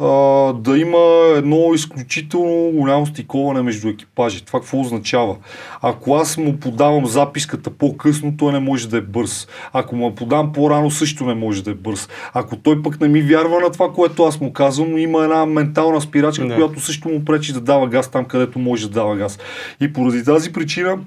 а, 0.00 0.06
да 0.52 0.78
има 0.78 0.98
едно 1.36 1.74
изключително 1.74 2.70
голямо 2.72 3.06
стиковане 3.06 3.62
между 3.62 3.88
екипажи. 3.88 4.44
Това 4.44 4.60
какво 4.60 4.80
означава? 4.80 5.36
Ако 5.82 6.14
аз 6.14 6.36
му 6.36 6.56
подавам 6.56 7.06
записката 7.06 7.70
по-късно, 7.70 8.36
той 8.36 8.52
не 8.52 8.58
може 8.58 8.88
да 8.88 8.96
е 8.96 9.00
бърз. 9.00 9.48
Ако 9.72 9.96
му 9.96 10.14
подам 10.14 10.52
по-рано, 10.52 10.90
също 10.90 11.26
не 11.26 11.34
може 11.34 11.64
да 11.64 11.70
е 11.70 11.74
бърз. 11.74 12.08
Ако 12.34 12.56
той 12.56 12.82
пък 12.82 13.00
не 13.00 13.08
ми 13.08 13.22
вярва 13.22 13.60
на 13.60 13.70
това, 13.70 13.92
което 13.92 14.24
аз 14.24 14.40
му 14.40 14.52
казвам, 14.52 14.98
има 14.98 15.24
една 15.24 15.46
ментална 15.46 16.00
спирачка, 16.00 16.46
Да. 16.46 16.54
която 16.54 16.80
също 16.80 17.08
му 17.08 17.24
пречи 17.24 17.52
да 17.52 17.60
дава 17.60 17.88
газ 17.88 18.08
там, 18.10 18.24
където 18.24 18.58
може 18.58 18.88
да 18.88 18.94
дава 18.94 19.16
газ. 19.16 19.38
И 19.80 19.92
поради 19.92 20.24
тази 20.24 20.52
причина 20.52 20.98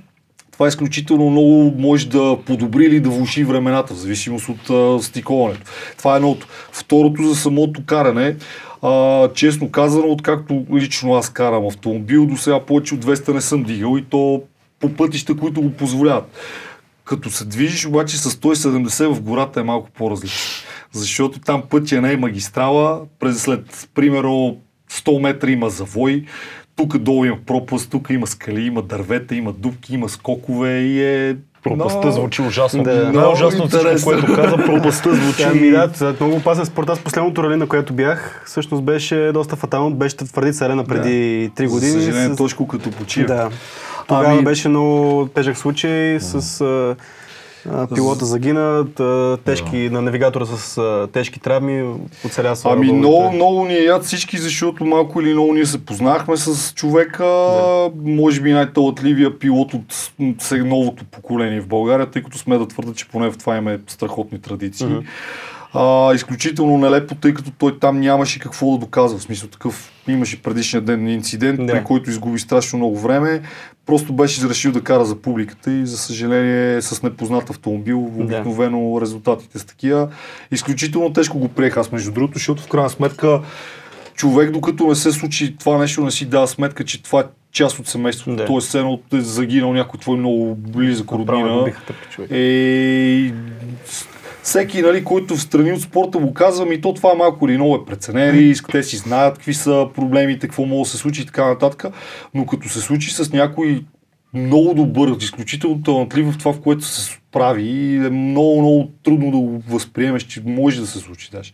това 0.52 0.68
изключително 0.68 1.30
много 1.30 1.74
може 1.78 2.10
да 2.10 2.38
подобри 2.46 2.86
или 2.86 3.00
да 3.00 3.10
влуши 3.10 3.44
времената, 3.44 3.94
в 3.94 3.98
зависимост 3.98 4.50
от 4.50 4.70
а, 4.70 5.04
стиковането. 5.04 5.62
Това 5.98 6.14
е 6.14 6.16
едното. 6.16 6.48
Второто 6.72 7.24
за 7.24 7.36
самото 7.36 7.86
каране. 7.86 8.36
А, 8.82 9.28
честно 9.34 9.72
казано, 9.72 10.08
откакто 10.08 10.66
лично 10.74 11.14
аз 11.14 11.30
карам 11.30 11.66
автомобил, 11.68 12.26
до 12.26 12.38
сега 12.38 12.66
повече 12.66 12.94
от 12.94 13.06
200 13.06 13.34
не 13.34 13.42
съм 13.42 13.64
дигал 13.64 13.98
и 13.98 14.04
то 14.04 14.44
по 14.80 14.94
пътища, 14.94 15.38
които 15.38 15.62
го 15.62 15.72
позволяват. 15.72 16.38
Като 17.06 17.30
се 17.30 17.46
движиш 17.46 17.86
обаче 17.86 18.18
с 18.18 18.30
170 18.30 19.14
в 19.14 19.22
гората 19.22 19.60
е 19.60 19.64
малко 19.64 19.90
по-различно. 19.92 20.68
Защото 20.92 21.40
там 21.40 21.64
пътя 21.70 22.02
не 22.02 22.14
е 22.14 22.18
магистрала, 22.18 23.02
през 23.20 23.42
след 23.42 23.88
примерно 23.96 24.58
100 24.92 25.22
метра 25.22 25.52
има 25.52 25.70
завой, 25.70 26.26
тук 26.76 26.98
долу 26.98 27.26
има 27.26 27.38
пропаст, 27.46 27.92
тук 27.92 28.10
има 28.10 28.28
скали, 28.28 28.62
има 28.62 28.82
дървета, 28.82 29.36
има 29.36 29.54
дубки, 29.54 29.94
има 29.94 30.10
скокове 30.10 30.80
и 30.80 31.04
е... 31.04 31.38
Пропастта 31.64 32.00
много- 32.00 32.12
звучи 32.14 32.42
ужасно. 32.42 32.84
Да. 32.84 33.12
Най-ужасно 33.12 33.68
всичко, 33.68 33.88
което 34.04 34.36
каза, 34.36 34.58
пропастта 34.58 35.14
звучи... 35.14 35.44
Ами 35.44 35.72
да, 35.72 35.90
много 36.20 36.36
опасен 36.36 36.66
спорт. 36.66 36.90
Аз 36.90 37.00
последното 37.00 37.44
рали, 37.44 37.56
на 37.56 37.68
което 37.68 37.94
бях, 37.94 38.44
всъщност 38.46 38.84
беше 38.84 39.32
доста 39.34 39.56
фатално. 39.56 39.92
Беше 39.92 40.18
твърдица 40.18 40.66
арена 40.66 40.84
преди 40.86 41.10
3 41.52 41.68
години. 41.68 41.92
За 41.92 42.00
съжаление, 42.00 42.34
с- 42.34 42.38
точно 42.38 42.68
като 42.68 42.92
почива. 42.92 43.28
Да. 43.28 43.50
Тогава 44.08 44.28
Ами- 44.28 44.44
беше 44.44 44.70
много 44.70 45.28
тежък 45.28 45.58
случай 45.58 46.20
с 46.20 46.96
пилота 47.96 48.26
загина, 48.26 48.86
тежки, 49.46 49.90
на 49.90 50.02
навигатора 50.02 50.46
с 50.46 50.82
тежки 51.08 51.40
травми, 51.40 51.94
оцеля 52.26 52.56
слава 52.56 52.78
Ами 52.78 52.92
много, 52.92 53.32
много 53.32 53.66
ни 53.66 53.76
яд 53.76 54.04
всички, 54.04 54.38
защото 54.38 54.86
малко 54.86 55.22
или 55.22 55.34
много 55.34 55.54
ние 55.54 55.66
се 55.66 55.86
познахме 55.86 56.38
с 56.38 56.74
човека, 56.74 57.26
може 58.04 58.42
би 58.42 58.54
най-талантливия 58.54 59.40
пилот 59.40 59.74
от 59.74 59.82
с- 59.90 60.12
новото 60.56 61.06
поколение 61.06 61.62
в 61.62 61.68
България, 61.68 62.06
тъй 62.06 62.24
като 62.24 62.38
сме 62.38 62.58
да 62.58 62.68
твърда, 62.68 62.94
че 62.94 63.08
поне 63.08 63.32
в 63.32 63.38
това 63.38 63.58
има 63.58 63.78
страхотни 63.88 64.42
традиции. 64.42 64.88
А, 65.74 66.14
изключително 66.14 66.78
нелепо, 66.78 67.16
тъй 67.16 67.34
като 67.34 67.52
той 67.52 67.80
там 67.80 68.00
нямаше 68.00 68.40
какво 68.40 68.72
да 68.72 68.78
доказва. 68.78 69.20
В 69.20 69.24
смисъл 69.24 69.50
такъв 69.50 69.92
имаше 70.08 70.42
предишния 70.42 70.82
ден 70.82 71.08
инцидент, 71.08 71.66
Да. 71.66 71.74
при 71.74 71.84
който 71.84 72.10
изгуби 72.10 72.40
страшно 72.40 72.78
много 72.80 73.00
време. 73.00 73.42
Просто 73.86 74.14
беше 74.14 74.50
решил 74.50 74.72
да 74.72 74.82
кара 74.82 75.06
за 75.06 75.16
публиката 75.16 75.72
и 75.72 75.86
за 75.86 75.98
съжаление 75.98 76.82
с 76.82 77.04
непознат 77.04 77.50
автомобил 77.50 78.06
обикновено 78.06 79.02
резултатите 79.02 79.60
са 79.60 79.68
такива. 79.68 80.08
Изключително 80.52 81.14
тежко 81.14 81.40
го 81.40 81.48
приех 81.48 81.78
аз 81.78 81.92
между 81.92 82.12
другото, 82.12 82.34
защото 82.34 82.62
в 82.64 82.68
крайна 82.68 82.90
сметка 82.90 83.42
човек 84.14 84.52
докато 84.52 84.88
не 84.88 84.96
се 84.96 85.12
случи 85.12 85.56
това 85.58 85.78
нещо 85.78 86.04
не 86.04 86.12
си 86.12 86.26
дава 86.26 86.48
сметка, 86.48 86.86
че 86.86 87.04
това 87.04 87.20
е 87.20 87.24
част 87.52 87.80
от 87.80 87.88
семейството. 87.88 88.36
Да. 88.36 88.46
Тоест, 88.46 88.76
едно 88.76 89.00
е 89.14 89.20
загинал 89.20 89.74
някой 89.74 90.00
твой 90.00 90.18
много 90.18 90.56
близък 90.56 91.12
роднина. 91.12 91.66
Е, 92.32 93.34
с- 93.86 94.08
всеки, 94.44 94.82
нали, 94.82 95.04
който 95.04 95.36
в 95.36 95.42
страни 95.42 95.74
от 95.74 95.82
спорта 95.82 96.18
го 96.18 96.34
казва, 96.34 96.66
ми 96.66 96.82
то 96.82 96.94
това 96.94 97.14
малко 97.14 97.48
или 97.48 97.58
много 97.58 97.76
е 97.76 97.86
преценен 97.86 98.30
риск, 98.30 98.70
те 98.72 98.84
си 98.84 98.98
знаят 98.98 99.34
какви 99.34 99.54
са 99.54 99.88
проблемите, 99.96 100.48
какво 100.48 100.66
може 100.66 100.84
да 100.84 100.90
се 100.90 100.98
случи 100.98 101.22
и 101.22 101.26
така 101.26 101.46
нататък, 101.46 101.86
но 102.34 102.46
като 102.46 102.70
се 102.70 102.80
случи 102.80 103.12
с 103.12 103.34
някой 103.34 103.84
много 104.34 104.74
добър, 104.74 105.18
изключително 105.20 105.84
талантлив 105.84 106.34
в 106.34 106.38
това, 106.38 106.54
в 106.54 106.62
което 106.62 106.86
се 106.86 107.22
прави, 107.32 107.96
е 107.96 108.10
много, 108.10 108.62
много 108.62 108.90
трудно 109.04 109.32
да 109.32 109.38
го 109.38 109.64
възприемеш, 109.70 110.24
че 110.24 110.42
може 110.46 110.82
да 110.82 110.88
се 110.88 111.00
случи 111.00 111.30
даже. 111.32 111.52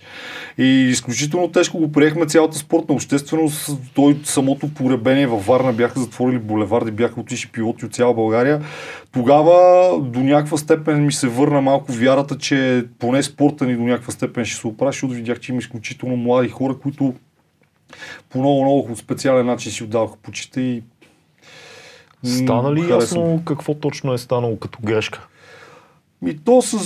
И 0.57 0.65
изключително 0.65 1.51
тежко 1.51 1.77
го 1.77 1.91
приехме 1.91 2.25
цялата 2.25 2.57
спортна 2.57 2.95
общественост. 2.95 3.71
Той 3.93 4.19
самото 4.23 4.73
погребение 4.73 5.27
във 5.27 5.45
Варна 5.45 5.73
бяха 5.73 5.99
затворили 5.99 6.39
булеварди, 6.39 6.91
бяха 6.91 7.19
отишли 7.19 7.49
пилоти 7.49 7.85
от 7.85 7.93
цяла 7.93 8.13
България. 8.13 8.61
Тогава 9.11 9.89
до 10.01 10.19
някаква 10.19 10.57
степен 10.57 11.05
ми 11.05 11.11
се 11.11 11.27
върна 11.27 11.61
малко 11.61 11.91
вярата, 11.91 12.37
че 12.37 12.85
поне 12.99 13.23
спорта 13.23 13.65
ни 13.65 13.75
до 13.75 13.83
някаква 13.83 14.11
степен 14.11 14.45
ще 14.45 14.59
се 14.59 14.67
оправи, 14.67 14.91
защото 14.91 15.13
видях, 15.13 15.39
че 15.39 15.51
има 15.51 15.59
изключително 15.59 16.17
млади 16.17 16.49
хора, 16.49 16.77
които 16.81 17.13
по 18.29 18.39
много, 18.39 18.61
много 18.63 18.95
специален 18.95 19.45
начин 19.45 19.71
си 19.71 19.83
отдаваха 19.83 20.17
почите 20.23 20.61
и 20.61 20.83
Стана 22.25 22.73
ли 22.73 22.81
харесвам. 22.81 22.99
ясно 23.01 23.41
какво 23.45 23.73
точно 23.73 24.13
е 24.13 24.17
станало 24.17 24.57
като 24.59 24.79
грешка? 24.83 25.27
Ми 26.21 26.37
то 26.37 26.61
с... 26.61 26.77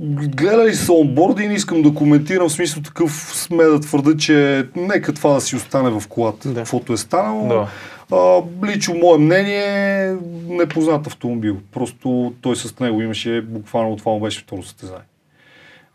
Гледали 0.00 0.74
са 0.74 0.92
онборди 0.92 1.42
и 1.42 1.48
не 1.48 1.54
искам 1.54 1.82
да 1.82 1.94
коментирам 1.94 2.48
в 2.48 2.52
смисъл 2.52 2.82
такъв 2.82 3.12
сме 3.34 3.64
да 3.64 3.80
твърда, 3.80 4.16
че 4.16 4.66
нека 4.76 5.14
това 5.14 5.32
да 5.34 5.40
си 5.40 5.56
остане 5.56 5.90
в 5.90 6.08
колата, 6.08 6.48
Да. 6.48 6.54
каквото 6.60 6.92
е 6.92 6.96
станало. 6.96 7.48
Да. 7.48 7.68
А, 8.16 8.42
лично 8.66 8.94
мое 8.94 9.18
мнение, 9.18 10.16
непознат 10.48 11.06
автомобил. 11.06 11.56
Просто 11.72 12.34
той 12.40 12.56
с 12.56 12.78
него 12.78 13.02
имаше, 13.02 13.40
буквално 13.42 13.96
това 13.96 14.12
му 14.12 14.20
беше 14.20 14.40
второ 14.40 14.62
състезание. 14.62 15.02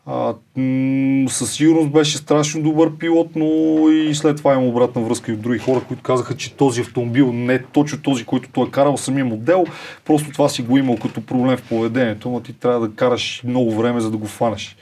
А, 0.05 0.33
м- 0.55 1.29
със 1.29 1.51
сигурност 1.53 1.89
беше 1.91 2.17
страшно 2.17 2.61
добър 2.63 2.91
пилот, 2.97 3.27
но 3.35 3.45
и 3.89 4.15
след 4.15 4.37
това 4.37 4.53
имам 4.53 4.67
обратна 4.67 5.01
връзка 5.01 5.31
и 5.31 5.35
от 5.35 5.41
други 5.41 5.59
хора, 5.59 5.81
които 5.87 6.03
казаха, 6.03 6.35
че 6.37 6.53
този 6.53 6.81
автомобил 6.81 7.33
не 7.33 7.53
е 7.53 7.63
точно 7.63 8.01
този, 8.01 8.25
който 8.25 8.49
той 8.53 8.67
е 8.67 8.71
карал 8.71 8.97
самия 8.97 9.25
модел, 9.25 9.65
просто 10.05 10.31
това 10.31 10.49
си 10.49 10.61
го 10.61 10.77
имал 10.77 10.97
като 10.97 11.21
проблем 11.25 11.57
в 11.57 11.63
поведението, 11.69 12.29
но 12.29 12.39
ти 12.39 12.53
трябва 12.53 12.87
да 12.87 12.95
караш 12.95 13.41
много 13.45 13.75
време, 13.75 13.99
за 14.01 14.11
да 14.11 14.17
го 14.17 14.27
фанеш. 14.27 14.75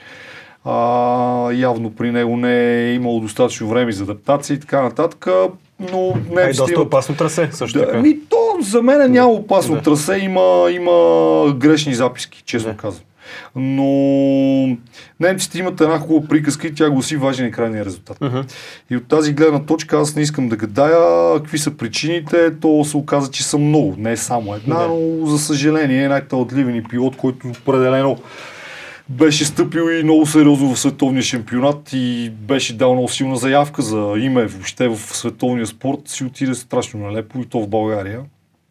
А, 0.64 1.52
явно 1.52 1.90
при 1.94 2.10
него 2.10 2.36
не 2.36 2.74
е 2.84 2.94
имало 2.94 3.20
достатъчно 3.20 3.68
време 3.68 3.92
за 3.92 4.02
адаптация 4.02 4.54
и 4.54 4.60
така 4.60 4.82
нататък, 4.82 5.26
но 5.92 6.14
не 6.30 6.42
е 6.42 6.52
доста 6.52 6.80
опасно 6.80 7.14
трасе, 7.16 7.48
също 7.52 7.78
да, 7.78 7.86
така. 7.86 7.98
ми, 7.98 8.18
то 8.28 8.36
за 8.60 8.82
мен 8.82 9.12
няма 9.12 9.30
опасно 9.32 9.74
Да. 9.74 9.82
трасе, 9.82 10.16
има, 10.16 10.68
има 10.70 10.92
грешни 11.56 11.94
записки, 11.94 12.42
честно 12.46 12.70
Да. 12.70 12.76
казвам. 12.76 13.04
Но 13.56 14.76
немците 15.20 15.58
имат 15.58 15.80
една 15.80 15.98
хубава 15.98 16.28
приказка 16.28 16.66
и 16.66 16.74
тя 16.74 16.90
гласи 16.90 17.16
важен 17.16 17.46
е 17.46 17.50
крайния 17.50 17.84
резултат. 17.84 18.20
Мгм. 18.20 18.40
И 18.90 18.96
от 18.96 19.08
тази 19.08 19.32
гледна 19.32 19.64
точка 19.64 19.98
аз 19.98 20.16
не 20.16 20.22
искам 20.22 20.48
да 20.48 20.56
гадая 20.56 21.36
какви 21.36 21.58
са 21.58 21.70
причините. 21.70 22.60
То 22.60 22.84
се 22.84 22.96
оказа, 22.96 23.30
че 23.30 23.44
са 23.44 23.58
много, 23.58 23.94
не 23.98 24.12
е 24.12 24.16
само 24.16 24.54
една, 24.54 24.76
Да. 24.78 24.88
но 24.88 25.26
за 25.26 25.38
съжаление 25.38 26.08
най-талантливен 26.08 26.76
и 26.76 26.84
пилот, 26.84 27.16
който 27.16 27.48
определено 27.48 28.18
беше 29.08 29.44
стъпил 29.44 29.90
и 29.90 30.02
много 30.02 30.26
сериозно 30.26 30.74
в 30.74 30.80
световния 30.80 31.22
шампионат 31.22 31.90
и 31.92 32.30
беше 32.30 32.76
дал 32.76 32.92
много 32.92 33.08
силна 33.08 33.36
заявка 33.36 33.82
за 33.82 34.14
име 34.18 34.46
въобще 34.46 34.88
в 34.88 34.96
световния 34.98 35.66
спорт, 35.66 35.98
си 36.06 36.24
отиде 36.24 36.54
страшно 36.54 37.00
налепо 37.00 37.38
и 37.38 37.46
то 37.46 37.60
в 37.60 37.68
България. 37.68 38.20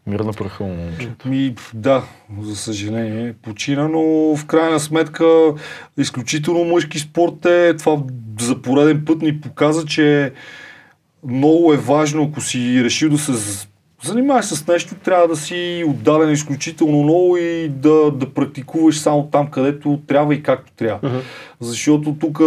Мир 0.07 0.19
на 0.19 0.33
праха 0.33 0.63
му. 0.63 0.91
Ми, 1.25 1.55
да, 1.73 2.03
за 2.41 2.55
съжаление, 2.55 3.33
почина, 3.41 3.87
но 3.87 4.01
в 4.35 4.45
крайна 4.45 4.79
сметка 4.79 5.53
изключително 5.97 6.65
мъжки 6.65 6.99
спорт 6.99 7.45
е. 7.45 7.75
Това 7.77 8.03
за 8.39 8.61
пореден 8.61 9.05
път 9.05 9.21
ни 9.21 9.41
показа, 9.41 9.85
че 9.85 10.33
много 11.27 11.73
е 11.73 11.77
важно, 11.77 12.23
ако 12.23 12.41
си 12.41 12.83
решил 12.83 13.09
да 13.09 13.17
се 13.17 13.67
занимаваш 14.03 14.45
с 14.45 14.67
нещо, 14.67 14.95
трябва 14.95 15.27
да 15.27 15.35
си 15.35 15.85
отдален 15.87 16.31
изключително 16.31 17.03
много 17.03 17.37
и 17.37 17.69
да, 17.69 18.11
да 18.11 18.33
практикуваш 18.33 18.99
само 18.99 19.27
там, 19.31 19.47
където 19.47 19.99
трябва 20.07 20.35
и 20.35 20.43
както 20.43 20.71
трябва. 20.71 21.09
Мгм. 21.09 21.19
Защото 21.59 22.15
тук 22.19 22.39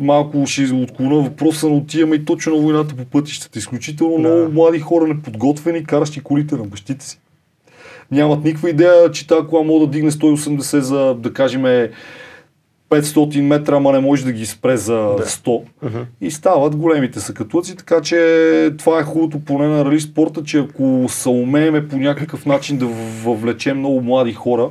малко 0.00 0.46
ще 0.46 0.74
отклона 0.74 1.14
въпроса, 1.14 1.68
но 1.68 1.76
отиваме 1.76 2.16
и 2.16 2.24
точно 2.24 2.56
на 2.56 2.62
войната 2.62 2.96
по 2.96 3.04
пътищата. 3.04 3.58
Изключително 3.58 4.12
Да. 4.12 4.18
много 4.18 4.52
млади 4.52 4.78
хора 4.78 5.06
неподготвени, 5.06 5.84
каращи 5.84 6.20
колите 6.20 6.56
на 6.56 6.64
бащите 6.64 7.06
си. 7.06 7.20
Нямат 8.10 8.44
никаква 8.44 8.70
идея, 8.70 9.10
че 9.10 9.26
тази 9.26 9.46
кола 9.46 9.62
може 9.62 9.86
да 9.86 9.92
дигне 9.92 10.10
180 10.10 10.78
за, 10.78 11.14
да 11.14 11.32
кажем, 11.32 11.90
500 12.90 13.40
метра, 13.40 13.76
ама 13.76 13.92
не 13.92 13.98
може 13.98 14.24
да 14.24 14.32
ги 14.32 14.46
спре 14.46 14.76
за 14.76 15.16
100. 15.18 15.62
Мгм. 15.82 15.98
И 16.20 16.30
стават 16.30 16.76
големите 16.76 17.20
съкатлъци, 17.20 17.76
така 17.76 18.00
че 18.00 18.74
това 18.78 19.00
е 19.00 19.02
хубавото 19.02 19.44
поне 19.44 19.68
на 19.68 19.84
рали 19.84 20.00
спорта, 20.00 20.44
че 20.44 20.58
ако 20.58 21.06
се 21.08 21.28
умееме 21.28 21.88
по 21.88 21.96
някакъв 21.96 22.46
начин 22.46 22.78
да 22.78 22.86
въвлечем 23.24 23.78
много 23.78 24.00
млади 24.00 24.32
хора, 24.32 24.70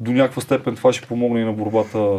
до 0.00 0.12
някаква 0.12 0.42
степен 0.42 0.76
това 0.76 0.92
ще 0.92 1.06
помогне 1.06 1.40
и 1.40 1.44
на 1.44 1.52
борбата 1.52 2.18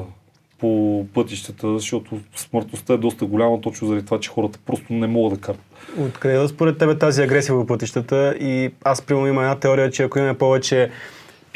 по 0.60 1.06
пътищата, 1.14 1.74
защото 1.74 2.20
смъртността 2.36 2.94
е 2.94 2.98
доста 2.98 3.26
голяма, 3.26 3.62
точно 3.62 3.88
заради 3.88 4.06
това, 4.06 4.20
че 4.20 4.30
хората 4.30 4.60
просто 4.66 4.94
не 4.94 5.08
могат 5.08 5.40
да 5.40 5.46
карат. 5.46 5.60
Откъде 6.00 6.38
да 6.38 6.48
според 6.48 6.78
тебе 6.78 6.98
тази 6.98 7.22
агресия 7.22 7.56
по 7.56 7.66
пътищата? 7.66 8.36
И 8.40 8.72
аз, 8.84 9.02
примерно, 9.02 9.28
има 9.28 9.42
една 9.42 9.56
теория, 9.56 9.92
че 9.92 10.04
ако 10.04 10.20
имаме 10.20 10.38
повече 10.38 10.90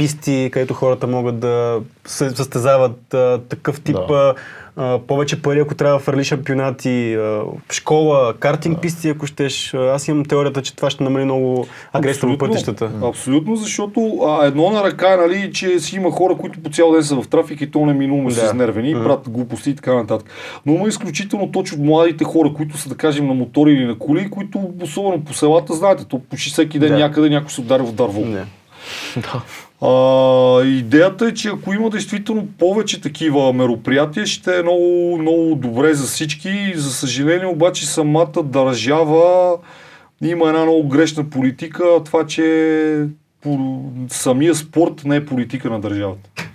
писти, 0.02 0.50
където 0.52 0.74
хората 0.74 1.08
могат 1.08 1.40
да 1.40 1.80
се 2.06 2.30
състезават 2.30 3.14
а, 3.14 3.40
такъв 3.40 3.82
тип 3.82 3.96
Да. 4.08 4.36
а, 4.78 4.84
а, 4.84 5.00
повече 5.00 5.42
пари, 5.42 5.60
ако 5.60 5.76
трябва 5.76 6.00
в 6.00 6.10
рали 6.10 6.24
шампионати, 6.24 7.14
а, 7.16 7.42
школа, 7.72 8.34
картинг 8.34 8.82
писти, 8.82 9.10
ако 9.10 9.28
щеш. 9.28 9.74
А, 9.74 9.78
Аз 9.86 10.08
имам 10.08 10.26
теорията, 10.26 10.62
че 10.62 10.76
това 10.76 10.90
ще 10.90 11.04
намали 11.04 11.26
много 11.26 11.68
агресията 11.94 12.02
по 12.22 12.34
Абсолютно. 12.34 12.38
пътищата. 12.48 12.92
Абсолютно, 13.04 13.56
защото 13.56 14.20
а, 14.20 14.46
едно 14.46 14.70
на 14.70 14.84
ръка, 14.84 15.18
нали, 15.18 15.52
че 15.54 15.80
си 15.80 15.96
има 15.96 16.12
хора, 16.12 16.36
които 16.36 16.60
по 16.60 16.70
цял 16.70 16.92
ден 16.92 17.04
са 17.04 17.16
в 17.16 17.28
трафик 17.28 17.62
и 17.62 17.72
то 17.72 17.86
неминуемо 17.86 18.30
Да. 18.30 18.36
са 18.36 18.46
изнервени, 18.46 18.94
Мгм. 18.96 19.04
правят 19.04 19.30
глупости 19.30 19.70
и 19.70 19.76
така 19.76 19.94
нататък. 19.94 20.30
Но 20.66 20.74
има 20.74 20.88
изключително 20.88 21.52
точно 21.52 21.84
младите 21.84 22.24
хора, 22.24 22.52
които 22.54 22.78
са, 22.78 22.90
да 22.90 22.96
кажем, 22.96 23.28
на 23.28 23.34
мотори 23.34 23.72
или 23.72 23.86
на 23.86 23.98
коли, 23.98 24.30
които 24.30 24.72
особено 24.82 25.22
по 25.22 25.34
селата, 25.34 25.74
знаете, 25.74 26.06
то 26.06 26.20
почти 26.22 26.50
всеки 26.50 26.80
ден 26.80 26.90
Да. 26.90 26.98
някъде 26.98 27.30
някой 27.30 27.50
се 27.50 27.62
удари 27.62 27.84
в 27.84 27.92
дърво. 27.92 28.22
Не. 28.22 28.46
Да. 29.18 29.42
А, 29.82 30.64
идеята 30.64 31.26
е, 31.26 31.34
че 31.34 31.50
ако 31.50 31.74
има 31.74 31.90
действително 31.90 32.48
повече 32.60 33.02
такива 33.02 33.54
мероприятия, 33.54 34.26
ще 34.26 34.60
е 34.60 34.64
много, 34.64 35.18
много 35.18 35.56
добре 35.56 35.94
за 35.94 36.08
всички. 36.08 36.74
За 36.76 36.92
съжаление 36.94 37.48
обаче 37.48 37.86
самата 37.86 38.44
държава 38.44 39.58
има 40.22 40.48
една 40.50 40.64
много 40.64 40.88
грешна 40.88 41.30
политика, 41.30 41.84
това, 42.06 42.26
че 42.26 43.08
самия 44.10 44.56
спорт 44.56 45.06
не 45.06 45.16
е 45.16 45.26
политика 45.26 45.70
на 45.70 45.80
държавата. 45.80 46.51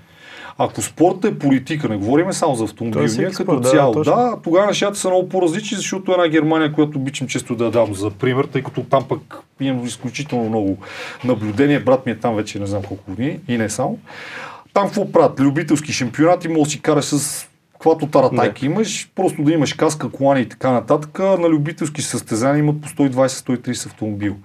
Ако 0.59 0.83
спорт 0.83 1.25
е 1.25 1.39
политика, 1.39 1.89
не 1.89 1.97
говорим 1.97 2.33
само 2.33 2.55
за 2.55 2.63
е 2.63 2.65
автомобилния 2.65 3.09
всеки 3.09 3.25
като 3.25 3.43
спорт, 3.43 3.63
да, 3.63 3.71
цяло. 3.71 3.93
точно. 3.93 4.17
Да, 4.17 4.37
тогава 4.45 4.67
нещата 4.67 4.99
са 4.99 5.09
много 5.09 5.29
по-различни, 5.29 5.77
защото 5.77 6.13
една 6.13 6.29
Германия, 6.29 6.73
която 6.73 6.99
обичам 6.99 7.29
често 7.29 7.55
да 7.55 7.71
дам 7.71 7.95
за 7.95 8.11
пример, 8.11 8.45
тъй 8.45 8.63
като 8.63 8.83
там 8.83 9.09
пък 9.09 9.41
имам 9.61 9.87
изключително 9.87 10.49
много 10.49 10.77
наблюдение. 11.25 11.81
Брат 11.81 12.07
ми 12.07 12.13
е 12.13 12.19
там 12.19 12.37
вече 12.37 12.59
не 12.59 12.67
знам 12.67 12.83
колко 12.83 13.11
години 13.11 13.41
и 13.49 13.59
не 13.59 13.71
само. 13.71 13.99
Там 14.73 14.87
какво 14.87 15.13
правят? 15.13 15.41
Любителски 15.41 15.93
шампионати, 15.93 16.49
може 16.49 16.65
да 16.65 16.71
си 16.71 16.83
караш 16.83 17.05
с 17.05 17.47
каквато 17.77 18.07
таратайка 18.07 18.67
имаш, 18.67 19.11
просто 19.15 19.43
да 19.43 19.53
имаш 19.53 19.73
каска, 19.73 20.11
колани 20.11 20.41
и 20.41 20.49
така 20.49 20.71
нататък. 20.71 21.19
На 21.19 21.49
любителски 21.49 22.03
състезания 22.03 22.59
имат 22.59 22.81
по 22.81 22.89
120-130 22.89 23.87
автомобил. 23.87 24.37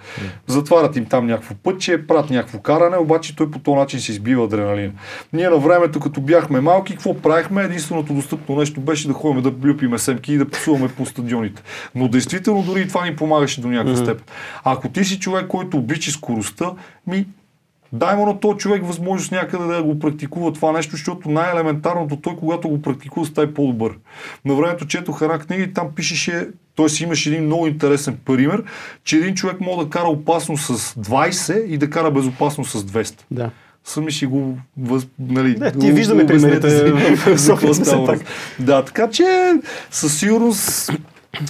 Затварят 0.47 0.95
им 0.95 1.05
там 1.05 1.27
някакво 1.27 1.55
пътче, 1.55 2.07
правят 2.07 2.29
някакво 2.29 2.59
каране, 2.59 2.97
обаче 2.97 3.35
той 3.35 3.51
по 3.51 3.59
този 3.59 3.77
начин 3.77 3.99
си 3.99 4.11
избива 4.11 4.45
адреналин. 4.45 4.93
Ние 5.33 5.49
на 5.49 5.57
времето, 5.57 5.99
като 5.99 6.21
бяхме 6.21 6.61
малки, 6.61 6.93
какво 6.93 7.21
правихме? 7.21 7.63
Единственото 7.63 8.13
достъпно 8.13 8.55
нещо 8.55 8.81
беше 8.81 9.07
да 9.07 9.13
ходим 9.13 9.41
да 9.41 9.51
блюпиме 9.51 9.97
семки 9.97 10.33
и 10.33 10.37
да 10.37 10.49
псуваме 10.49 10.87
по 10.87 11.05
стадионите. 11.05 11.63
Но 11.95 12.07
действително 12.07 12.63
дори 12.63 12.81
и 12.81 12.87
това 12.87 13.05
ни 13.05 13.15
помагаше 13.15 13.61
до 13.61 13.67
някаква 13.67 13.95
степен. 13.95 14.23
Ако 14.63 14.89
ти 14.89 15.05
си 15.05 15.19
човек, 15.19 15.47
който 15.47 15.77
обича 15.77 16.11
скоростта, 16.11 16.71
ми 17.07 17.25
Дай 17.93 18.15
му 18.15 18.25
на 18.25 18.39
този 18.39 18.57
човек 18.57 18.85
възможност 18.85 19.31
някъде 19.31 19.65
да 19.65 19.83
го 19.83 19.99
практикува 19.99 20.53
това 20.53 20.71
нещо, 20.71 20.91
защото 20.91 21.29
най-елементарното 21.29 22.17
той, 22.17 22.35
когато 22.35 22.69
го 22.69 22.81
практикува, 22.81 23.25
става 23.25 23.53
по-добър. 23.53 23.93
На 24.45 24.55
времето 24.55 24.87
четох 24.87 25.21
една 25.21 25.39
книга 25.39 25.63
и 25.63 25.73
там 25.73 25.87
пишеше, 25.95 26.47
т.е. 26.75 27.03
имаше 27.03 27.29
един 27.29 27.45
много 27.45 27.67
интересен 27.67 28.17
пример, 28.25 28.63
че 29.03 29.17
един 29.17 29.35
човек 29.35 29.61
може 29.61 29.85
да 29.85 29.89
кара 29.89 30.07
опасно 30.07 30.57
с 30.57 30.93
20 30.93 31.65
и 31.65 31.77
да 31.77 31.89
кара 31.89 32.11
безопасно 32.11 32.65
с 32.65 32.83
200. 32.83 33.21
Да. 33.31 33.49
Сами 33.83 34.11
си 34.11 34.25
го 34.25 34.57
въз... 34.77 35.07
Нали, 35.19 35.55
Да, 35.55 35.71
ти 35.71 35.91
виждаме 35.91 36.25
примерите 36.25 36.69
си 36.69 37.35
за 37.35 37.51
какво 37.51 37.73
става. 37.73 38.19
Да, 38.59 38.85
така 38.85 39.09
че 39.09 39.53
със 39.91 40.19
сигурност 40.19 40.91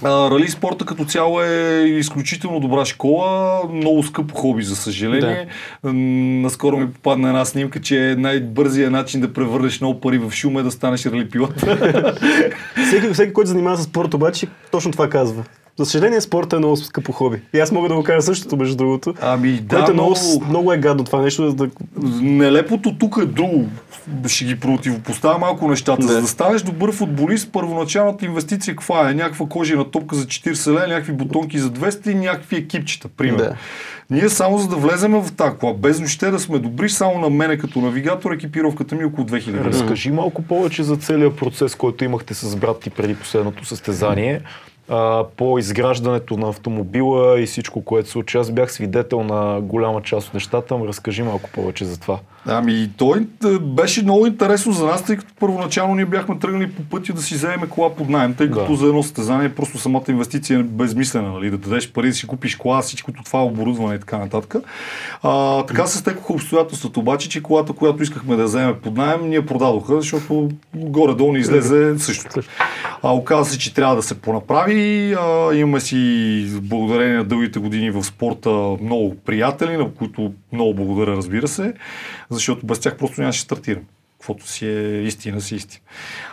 рали 0.03 0.48
спорта 0.49 0.86
като 0.86 1.06
цяло 1.06 1.41
е 1.41 1.84
изключително 1.88 2.60
добра 2.60 2.86
школа, 2.86 3.62
много 3.74 4.03
скъпо 4.03 4.36
хоби, 4.36 4.64
за 4.64 4.76
съжаление. 4.76 5.48
Да. 5.84 5.94
Наскоро 5.94 6.78
ми 6.78 6.94
попадна 6.94 7.28
една 7.28 7.45
снимка, 7.45 7.82
че 7.82 8.16
най-бързият 8.18 8.91
начин 8.91 9.22
да 9.22 9.34
превърнеш 9.34 9.82
много 9.82 10.02
пари 10.02 10.18
в 10.18 10.32
шум 10.32 10.58
е 10.58 10.64
да 10.64 10.72
станеш 10.72 11.06
рали 11.06 11.30
пилот. 11.30 11.53
Всеки, 12.88 13.14
всеки, 13.14 13.34
който 13.34 13.49
занимава 13.49 13.78
с 13.78 13.84
спорт, 13.84 14.14
обаче, 14.14 14.48
точно 14.72 14.91
това 14.91 15.10
казва. 15.10 15.44
За 15.82 15.86
съжаление, 15.86 16.22
спорта 16.22 16.56
е 16.56 16.60
много 16.60 16.78
скъпо 16.78 17.12
хоби. 17.12 17.41
И 17.53 17.60
аз 17.60 17.72
мога 17.72 17.90
да 17.90 17.95
го 17.95 18.03
кажа 18.03 18.22
същото, 18.22 18.58
между 18.58 18.76
другото. 18.76 19.14
Ами 19.22 19.52
да, 19.52 19.76
Което 19.76 19.91
е 19.91 19.94
много, 19.94 20.16
но... 20.41 20.48
много 20.48 20.74
е 20.74 20.78
гадно 20.78 21.03
това 21.03 21.22
нещо. 21.22 21.53
Да... 21.53 21.70
Нелепото 22.22 22.98
тук 22.98 23.18
е 23.22 23.26
друго. 23.26 23.70
Ще 24.28 24.45
ги 24.45 24.60
противопоставя 24.60 25.38
малко 25.38 25.68
нещата. 25.68 26.02
Да. 26.02 26.14
За 26.14 26.22
да 26.22 26.28
станеш 26.28 26.62
добър 26.62 26.91
футболист, 26.91 27.52
първоначалната 27.52 28.26
инвестиция 28.26 28.76
каква 28.76 29.10
е? 29.10 29.14
Някаква 29.14 29.45
кожена 29.45 29.91
топка 29.91 30.16
за 30.16 30.26
40 30.26 30.68
лева, 30.68 30.88
някакви 30.88 31.14
бутонки 31.14 31.60
за 31.60 31.70
200 31.70 32.12
и 32.12 32.16
някакви 32.16 32.56
екипчета, 32.56 33.08
примерно. 33.08 33.44
Да. 33.44 33.56
Ние 34.10 34.30
само 34.30 34.58
за 34.58 34.68
да 34.68 34.76
влезем 34.76 35.12
в 35.12 35.32
тази 35.32 35.56
кола, 35.58 35.74
без 35.74 35.98
въобще 35.98 36.32
да 36.32 36.40
сме 36.40 36.60
добри, 36.60 36.90
само 36.90 37.20
на 37.20 37.30
мене 37.30 37.58
като 37.58 37.82
навигатор, 37.82 38.32
екипировката 38.32 38.95
ми 38.95 39.02
е 39.02 39.06
около 39.06 39.28
2000 39.28 39.48
лева. 39.48 39.66
Разкажи 39.66 40.12
малко 40.12 40.41
повече 40.41 40.84
за 40.84 40.95
целият 40.95 41.36
процес, 41.36 41.76
който 41.76 42.03
имахте 42.03 42.34
с 42.34 42.56
брат 42.56 42.80
ти 42.80 42.90
преди 42.90 43.16
последното 43.16 43.66
състезание. 43.66 44.41
По 45.38 45.57
изграждането 45.59 46.38
на 46.38 46.49
автомобила 46.49 47.41
и 47.41 47.45
всичко, 47.45 47.81
което 47.81 48.07
се 48.07 48.11
случи. 48.11 48.38
Аз 48.38 48.51
бях 48.51 48.72
свидетел 48.72 49.23
на 49.23 49.61
голяма 49.61 50.01
част 50.01 50.27
от 50.27 50.34
нещата. 50.34 50.76
Разкажи 50.76 51.23
малко 51.23 51.49
повече 51.53 51.85
за 51.85 51.99
това. 51.99 52.19
Ами, 52.45 52.89
той 52.97 53.27
е, 53.45 53.59
беше 53.59 54.03
много 54.03 54.26
интересно 54.26 54.72
за 54.72 54.85
нас, 54.85 55.03
тъй 55.03 55.18
като 55.18 55.34
първоначално 55.39 55.95
ние 55.95 56.05
бяхме 56.05 56.39
тръгнали 56.39 56.72
по 56.72 56.84
пътя 56.84 57.13
да 57.13 57.22
си 57.22 57.35
вземем 57.35 57.69
кола 57.69 57.95
под 57.95 58.09
найем, 58.09 58.34
тъй 58.34 58.51
като 58.51 58.72
Да. 58.72 58.76
за 58.76 58.88
едно 58.88 59.03
състезание 59.03 59.49
просто 59.49 59.77
самата 59.77 60.03
инвестиция 60.09 60.59
е 60.59 60.63
безмислена, 60.63 61.31
нали? 61.31 61.49
да 61.49 61.57
дадеш 61.57 61.91
пари 61.91 62.07
да 62.07 62.13
си 62.13 62.27
купиш 62.27 62.55
кола, 62.55 62.81
всичкото 62.81 63.23
това 63.23 63.43
оборудване 63.43 63.95
и 63.95 63.99
така 63.99 64.18
нататък. 64.18 64.55
А, 65.23 65.63
така 65.65 65.85
се 65.88 65.97
стекоха 65.97 66.34
обстоятелствата, 66.34 66.99
обаче, 66.99 67.30
че 67.30 67.43
колата, 67.43 67.73
която 67.73 68.03
искахме 68.03 68.35
да 68.35 68.43
вземем 68.43 68.76
под 68.84 68.97
найем, 68.97 69.30
ние 69.30 69.45
продадоха, 69.45 70.01
защото 70.01 70.49
горе-долу 70.76 71.34
ни 71.34 71.39
излезе 71.39 71.99
същото. 71.99 72.41
А, 73.03 73.13
оказа 73.13 73.51
се, 73.51 73.59
че 73.59 73.73
трябва 73.73 73.95
да 73.95 74.03
се 74.03 74.22
понаправи. 74.22 75.13
А, 75.19 75.53
имаме 75.53 75.80
си, 75.80 76.45
благодарение 76.61 77.18
на 77.18 77.23
дългите 77.23 77.59
години 77.59 77.91
в 77.91 78.03
спорта, 78.03 78.49
много 78.81 79.15
приятели, 79.26 79.77
на 79.77 79.91
които 79.91 80.34
много 80.53 80.73
благодаря, 80.73 81.15
разбира 81.18 81.47
се, 81.47 81.73
защото 82.32 82.66
без 82.66 82.80
тях 82.80 82.98
просто 82.98 83.22
нямаше 83.22 83.41
стартирам. 83.41 83.86
Каквото 84.22 84.48
си 84.48 84.68
е 84.68 85.02
истина 85.02 85.41
си 85.41 85.56
истина. 85.56 85.81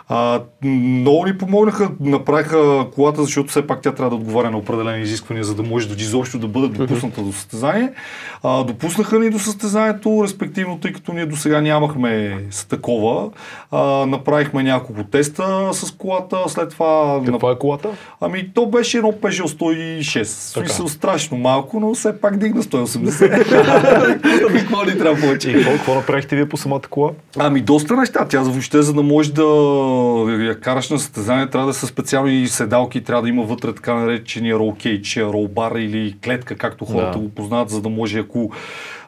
А, 0.09 0.41
много 0.63 1.25
ни 1.25 1.37
помогнаха, 1.37 1.91
направиха 1.99 2.85
колата, 2.95 3.23
защото 3.23 3.49
все 3.49 3.67
пак 3.67 3.81
тя 3.81 3.91
трябва 3.91 4.09
да 4.09 4.15
отговаря 4.15 4.51
на 4.51 4.57
определени 4.57 5.03
изисквания, 5.03 5.43
за 5.43 5.55
да 5.55 5.63
може 5.63 5.87
да 5.87 6.03
изобщо 6.03 6.39
да 6.39 6.47
бъде 6.47 6.67
допусната 6.67 7.21
до 7.21 7.33
състезание. 7.33 7.91
А, 8.43 8.63
допуснаха 8.63 9.19
ни 9.19 9.29
до 9.29 9.39
състезанието, 9.39 10.23
респективно, 10.23 10.79
тъй 10.79 10.93
като 10.93 11.13
ние 11.13 11.25
до 11.25 11.35
сега 11.35 11.61
нямахме 11.61 12.43
с 12.51 12.65
такова. 12.65 13.29
А, 13.71 14.05
направихме 14.05 14.63
няколко 14.63 15.03
теста 15.03 15.69
с 15.73 15.91
колата, 15.91 16.37
след 16.47 16.69
това... 16.69 17.21
Каква 17.25 17.51
е 17.51 17.59
колата? 17.59 17.89
Ами 18.21 18.53
то 18.53 18.65
беше 18.65 18.97
едно 18.97 19.11
Peugeot 19.11 19.59
106. 20.01 20.23
В 20.23 20.53
смисъл 20.53 20.87
страшно 20.87 21.37
малко, 21.37 21.79
но 21.79 21.93
все 21.93 22.21
пак 22.21 22.37
дигна 22.37 22.63
180. 22.63 24.51
Какво 24.59 24.83
ни 24.85 24.97
трябва 24.97 25.21
повече? 25.21 25.51
И 25.51 25.63
какво, 25.63 25.95
направихте 25.95 26.35
вие 26.35 26.49
по 26.49 26.57
самата 26.57 26.81
кола? 26.89 27.11
Ами 27.37 27.61
доста 27.79 27.95
неща. 27.95 28.25
Тя 28.29 28.41
въобще, 28.41 28.81
за 28.81 28.93
да 28.93 29.03
можеш 29.03 29.31
да 29.31 29.43
я 30.43 30.59
караш 30.59 30.89
на 30.89 30.99
състезание, 30.99 31.49
трябва 31.49 31.67
да 31.67 31.73
са 31.73 31.87
специални 31.87 32.47
седалки, 32.47 33.03
трябва 33.03 33.21
да 33.23 33.29
има 33.29 33.43
вътре 33.43 33.73
така 33.73 33.93
наречения 33.93 34.55
рол 34.55 34.75
кейдж, 34.75 35.17
рол 35.17 35.47
бар 35.47 35.71
или 35.75 36.15
клетка, 36.23 36.55
както 36.55 36.85
хората 36.85 37.11
Да. 37.11 37.19
го 37.19 37.29
познават, 37.29 37.69
за 37.69 37.81
да 37.81 37.89
може 37.89 38.19
ако 38.19 38.51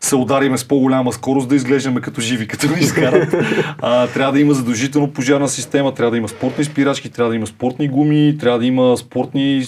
се 0.01 0.15
удариме 0.15 0.57
с 0.57 0.67
по-голяма 0.67 1.13
скорост, 1.13 1.49
да 1.49 1.55
изглеждаме 1.55 2.01
като 2.01 2.21
живи, 2.21 2.47
като 2.47 2.67
ни 2.67 2.79
изкарат. 2.79 3.35
а, 3.81 4.07
трябва 4.07 4.33
да 4.33 4.39
има 4.39 4.53
задължително 4.53 5.07
пожарна 5.11 5.47
система, 5.47 5.93
трябва 5.93 6.11
да 6.11 6.17
има 6.17 6.27
спортни 6.27 6.63
спирачки, 6.63 7.09
трябва 7.09 7.29
да 7.29 7.35
има 7.35 7.47
спортни 7.47 7.87
гуми, 7.87 8.37
трябва 8.39 8.59
да 8.59 8.65
има 8.65 8.97
спортни 8.97 9.63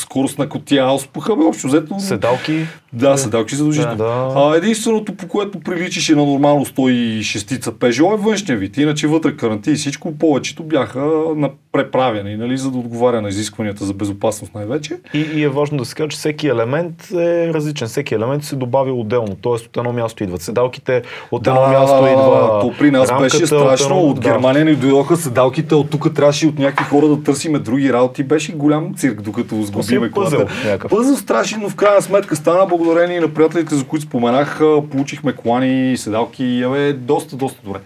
скоростна 0.00 0.48
котия, 0.48 0.84
ауспуха, 0.84 1.36
бе, 1.36 1.42
общо 1.42 1.66
взето. 1.66 2.00
Седалки? 2.00 2.66
Да, 2.92 3.16
седалки 3.16 3.54
задължително. 3.54 3.96
Да. 3.96 4.32
А, 4.36 4.56
единственото, 4.56 5.16
по 5.16 5.28
което 5.28 5.60
приличаше 5.60 6.14
на 6.14 6.26
нормално 6.26 6.64
106 6.64 7.58
Peugeot 7.70 8.14
е 8.14 8.16
външния 8.16 8.58
вид. 8.58 8.76
Иначе 8.76 9.06
вътре 9.06 9.36
каранти 9.36 9.70
и 9.70 9.74
всичко, 9.74 10.18
повечето 10.18 10.62
бяха 10.62 11.00
на 11.36 11.50
преправяни, 11.76 12.36
нали, 12.36 12.56
за 12.56 12.70
да 12.70 12.78
отговаря 12.78 13.22
на 13.22 13.28
изискванията 13.28 13.84
за 13.84 13.94
безопасност 13.94 14.54
най-вече. 14.54 14.96
И, 15.14 15.20
и 15.20 15.42
е 15.42 15.48
важно 15.48 15.78
да 15.78 15.84
се 15.84 15.94
каже, 15.94 16.08
че 16.08 16.16
всеки 16.16 16.48
елемент 16.48 17.10
е 17.12 17.54
различен. 17.54 17.88
Всеки 17.88 18.14
елемент 18.14 18.44
се 18.44 18.56
добавя 18.56 18.92
отделно. 18.92 19.36
Тоест 19.42 19.66
от 19.66 19.76
едно 19.76 19.92
място 19.92 20.24
идват 20.24 20.42
седалките, 20.42 21.02
от 21.30 21.46
едно 21.46 21.68
място 21.68 22.06
идва 22.06 22.60
то 22.60 22.74
при 22.78 22.90
нас 22.90 23.10
рамката, 23.10 23.36
беше 23.36 23.46
страшно. 23.46 24.00
От 24.00 24.20
да. 24.20 24.20
Германия 24.20 24.64
ни 24.64 24.76
дойдоха 24.76 25.16
седалките, 25.16 25.74
от 25.74 25.90
тук 25.90 26.14
трябваше 26.14 26.46
от 26.46 26.58
някакви 26.58 26.84
хора 26.84 27.08
да 27.08 27.22
търсиме 27.22 27.58
други 27.58 27.92
работи. 27.92 28.22
Беше 28.22 28.52
голям 28.52 28.94
цирк, 28.94 29.22
докато 29.22 29.62
сгубиме 29.62 30.10
колата. 30.10 30.46
Пъзъл 30.90 31.16
страшен, 31.16 31.60
но 31.62 31.68
в 31.68 31.74
крайна 31.76 32.02
сметка 32.02 32.36
стана 32.36 32.66
благодарение 32.66 33.20
на 33.20 33.28
приятелите, 33.28 33.74
за 33.74 33.84
които 33.84 34.06
споменах. 34.06 34.60
Получихме 34.90 35.32
колани, 35.32 35.96
седалки, 35.96 36.62
абе, 36.66 36.92
доста, 36.92 37.36
доста 37.36 37.60
добре. 37.64 37.78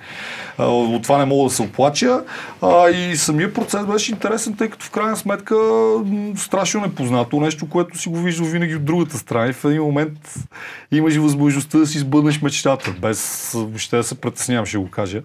От 0.66 1.03
това 1.03 1.19
не 1.19 1.24
мога 1.24 1.49
да 1.49 1.55
се 1.55 1.62
оплача. 1.62 2.24
А, 2.62 2.91
и 2.91 3.16
самия 3.16 3.55
процес 3.55 3.87
беше 3.87 4.12
интересен, 4.12 4.57
тъй 4.57 4.69
като 4.69 4.87
в 4.87 4.91
крайна 4.91 5.16
сметка 5.16 5.57
страшно 6.37 6.81
непознато 6.81 7.41
нещо, 7.41 7.69
което 7.69 7.99
си 7.99 8.09
го 8.09 8.16
виждал 8.16 8.47
винаги 8.47 8.74
от 8.74 8.85
другата 8.85 9.19
страна. 9.19 9.47
И 9.47 9.53
в 9.53 9.65
един 9.65 9.82
момент 9.82 10.35
имаш 10.93 11.16
възможността 11.16 11.78
да 11.78 11.87
си 11.87 11.99
сбъднеш 11.99 12.43
мечтата, 12.43 12.95
без 13.01 13.51
въобще 13.55 13.97
да 13.97 14.05
се 14.05 14.15
притеснявам, 14.15 14.66
ще 14.66 14.78
го 14.78 14.91
кажа. 14.91 15.23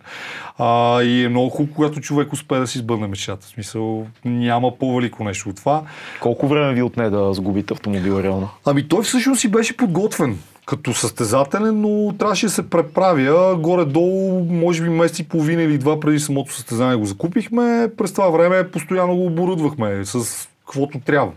А, 0.58 1.02
и 1.02 1.24
е 1.24 1.30
много 1.30 1.50
хубаво, 1.50 1.76
когато 1.76 2.02
човек 2.02 2.34
успее 2.34 2.60
да 2.60 2.68
си 2.68 2.78
сбъдне 2.78 3.08
мечтата. 3.08 3.46
В 3.46 3.50
смисъл, 3.50 4.08
няма 4.26 4.78
по-велико 4.78 5.24
нещо 5.24 5.50
от 5.50 5.56
това. 5.56 5.82
Колко 6.22 6.48
време 6.48 6.74
ви 6.74 6.82
отне 6.82 7.10
да 7.10 7.34
сгубите 7.34 7.74
автомобила 7.74 8.24
реално? 8.24 8.50
Ами 8.66 8.88
той 8.88 9.04
всъщност 9.04 9.42
си 9.42 9.48
беше 9.48 9.78
подготвен 9.78 10.38
като 10.66 10.94
състезателен, 10.94 11.82
но 11.82 12.14
трябваше 12.18 12.46
да 12.46 12.52
се 12.52 12.70
преправя 12.70 13.56
горе-долу, 13.56 14.46
може 14.50 14.84
би 14.84 14.90
месец 14.90 15.20
и 15.20 15.28
половина 15.28 15.64
или 15.64 15.78
два 15.78 16.00
преди 16.00 16.20
самото 16.20 16.54
състезание 16.54 16.96
го 16.96 17.06
закупихме. 17.06 17.92
През 17.98 18.14
това 18.14 18.30
време 18.30 18.72
постоянно 18.72 19.16
го 19.16 19.26
оборудвахме 19.26 20.06
с 20.06 20.48
каквото 20.66 21.00
трябва. 21.00 21.32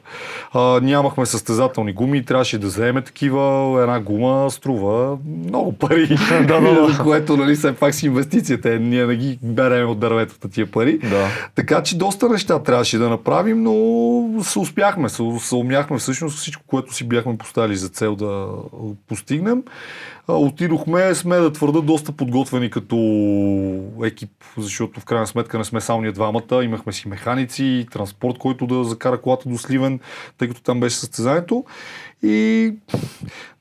А, 0.53 0.81
нямахме 0.81 1.27
състезателни 1.27 1.93
гуми, 1.93 2.25
трябваше 2.25 2.59
да 2.59 2.67
вземе 2.67 3.03
такива. 3.03 3.77
Една 3.83 4.01
гума 4.01 4.51
струва 4.51 5.19
много 5.47 5.73
пари. 5.73 6.07
да, 6.31 6.61
да, 6.61 6.87
да. 6.87 6.99
което, 7.03 7.37
нали, 7.37 7.55
все 7.55 7.73
пак 7.73 7.95
си 7.95 8.07
инвестицията. 8.07 8.79
Ние 8.79 9.07
не 9.07 9.17
ги 9.17 9.39
берем 9.43 9.91
от 9.91 9.99
дърветата 9.99 10.49
тия 10.49 10.71
пари. 10.71 10.99
Да. 10.99 11.27
Така 11.55 11.83
че 11.83 11.99
доста 11.99 12.29
неща 12.29 12.59
трябваше 12.59 12.99
да 12.99 13.09
направим, 13.09 13.63
но 13.63 14.43
се 14.43 14.59
успяхме, 14.59 15.09
се, 15.09 15.23
се 15.41 15.55
умяхме 15.55 15.99
всъщност 15.99 16.39
всичко, 16.39 16.63
което 16.67 16.95
си 16.95 17.05
бяхме 17.05 17.39
поставили 17.39 17.77
за 17.77 17.89
цел 17.89 18.17
да 18.17 18.47
постигнем. 19.09 19.63
Отидохме, 20.29 21.15
сме 21.15 21.37
да 21.37 21.53
твърда, 21.53 21.81
доста 21.81 22.13
подготвени 22.13 22.71
като 22.71 22.97
екип, 24.05 24.31
защото 24.59 25.01
в 25.01 25.05
крайна 25.05 25.27
сметка 25.27 25.59
не 25.59 25.65
сме 25.65 25.81
само 25.81 26.03
ние 26.03 26.13
двамата. 26.13 26.65
Имахме 26.65 26.93
си 26.93 27.09
механици, 27.09 27.87
транспорт, 27.91 28.39
който 28.39 28.67
да 28.67 28.85
закара 28.85 29.21
колата 29.21 29.49
до 29.49 29.59
Сливен, 29.59 30.01
тъй 30.39 30.49
като 30.49 30.63
там 30.63 30.81
беше 30.81 30.97
състезанието. 30.97 31.65
И 32.23 32.73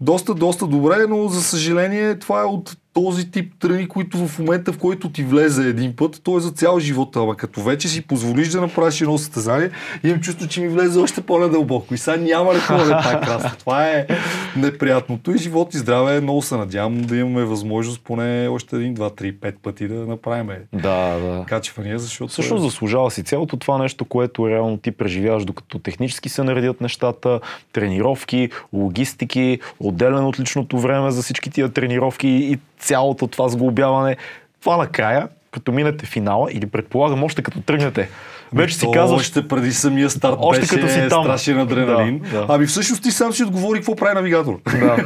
доста, 0.01 0.33
доста 0.33 0.67
добре, 0.67 0.95
но 1.09 1.27
за 1.27 1.43
съжаление 1.43 2.19
това 2.19 2.41
е 2.41 2.45
от 2.45 2.77
този 3.01 3.31
тип 3.31 3.53
тръни, 3.59 3.87
които 3.87 4.27
в 4.27 4.39
момента, 4.39 4.73
в 4.73 4.77
който 4.77 5.09
ти 5.09 5.23
влезе 5.23 5.69
един 5.69 5.95
път, 5.95 6.21
то 6.23 6.37
е 6.37 6.39
за 6.39 6.51
цял 6.51 6.79
живот. 6.79 7.15
Ама 7.15 7.35
като 7.35 7.61
вече 7.61 7.87
си 7.87 8.07
позволиш 8.07 8.49
да 8.49 8.61
направиш 8.61 9.01
едно 9.01 9.17
състезание, 9.17 9.69
имам 10.03 10.19
чувство, 10.19 10.47
че 10.47 10.61
ми 10.61 10.67
влезе 10.67 10.99
още 10.99 11.21
по-надълбоко. 11.21 11.93
И 11.93 11.97
сега 11.97 12.17
няма 12.17 12.53
да 12.53 12.59
ходя 12.59 13.01
така 13.03 13.19
красно. 13.19 13.51
Това 13.59 13.87
е 13.87 14.07
неприятното. 14.55 15.31
И 15.31 15.37
живот 15.37 15.73
и 15.73 15.77
здраве, 15.77 16.21
много 16.21 16.41
се 16.41 16.57
надявам 16.57 17.01
да 17.01 17.17
имаме 17.17 17.45
възможност 17.45 18.01
поне 18.03 18.47
още 18.47 18.75
един, 18.75 18.93
два, 18.93 19.09
три, 19.09 19.31
пет 19.31 19.55
пъти 19.63 19.87
да 19.87 19.93
направим 19.93 20.49
Да, 20.73 21.19
да. 21.19 21.45
качвания, 21.47 21.99
защото... 21.99 22.31
Всъщност 22.31 22.63
заслужава 22.63 23.11
си 23.11 23.23
цялото 23.23 23.57
това 23.57 23.77
нещо, 23.77 24.05
което 24.05 24.49
реално 24.49 24.77
ти 24.77 24.91
преживяваш, 24.91 25.45
докато 25.45 25.79
технически 25.79 26.29
се 26.29 26.43
наредят 26.43 26.81
нещата, 26.81 27.39
тренировки, 27.73 28.46
логистики, 28.73 29.59
отделен 29.79 30.25
от 30.25 30.39
личното 30.39 30.79
време 30.79 31.11
за 31.11 31.21
всички 31.21 31.49
тия 31.49 31.69
тренировки 31.69 32.27
и 32.27 32.59
цялото 32.79 33.27
това 33.27 33.47
сглобяване. 33.49 34.17
Това 34.61 34.77
накрая, 34.77 35.27
като 35.51 35.71
минете 35.71 36.05
финала 36.05 36.49
или 36.51 36.65
предполагам 36.65 37.23
още 37.23 37.41
като 37.41 37.61
тръгнете, 37.61 38.09
вече 38.53 38.75
си 38.75 38.85
То 38.85 38.91
казваш, 38.91 39.19
Още 39.19 39.47
преди 39.47 39.71
самия 39.73 40.09
старт 40.09 40.35
Още 40.39 40.61
беше 40.61 40.75
като 40.75 40.93
си 40.93 41.01
там. 41.09 41.23
страшен 41.23 41.59
адреналин. 41.59 42.19
Да, 42.19 42.39
да. 42.39 42.45
Ами 42.49 42.65
всъщност 42.65 43.03
ти 43.03 43.11
сам 43.11 43.33
си 43.33 43.43
отговори 43.43 43.79
какво 43.79 43.95
прави 43.95 44.15
навигатор. 44.15 44.59
Да. 44.79 44.97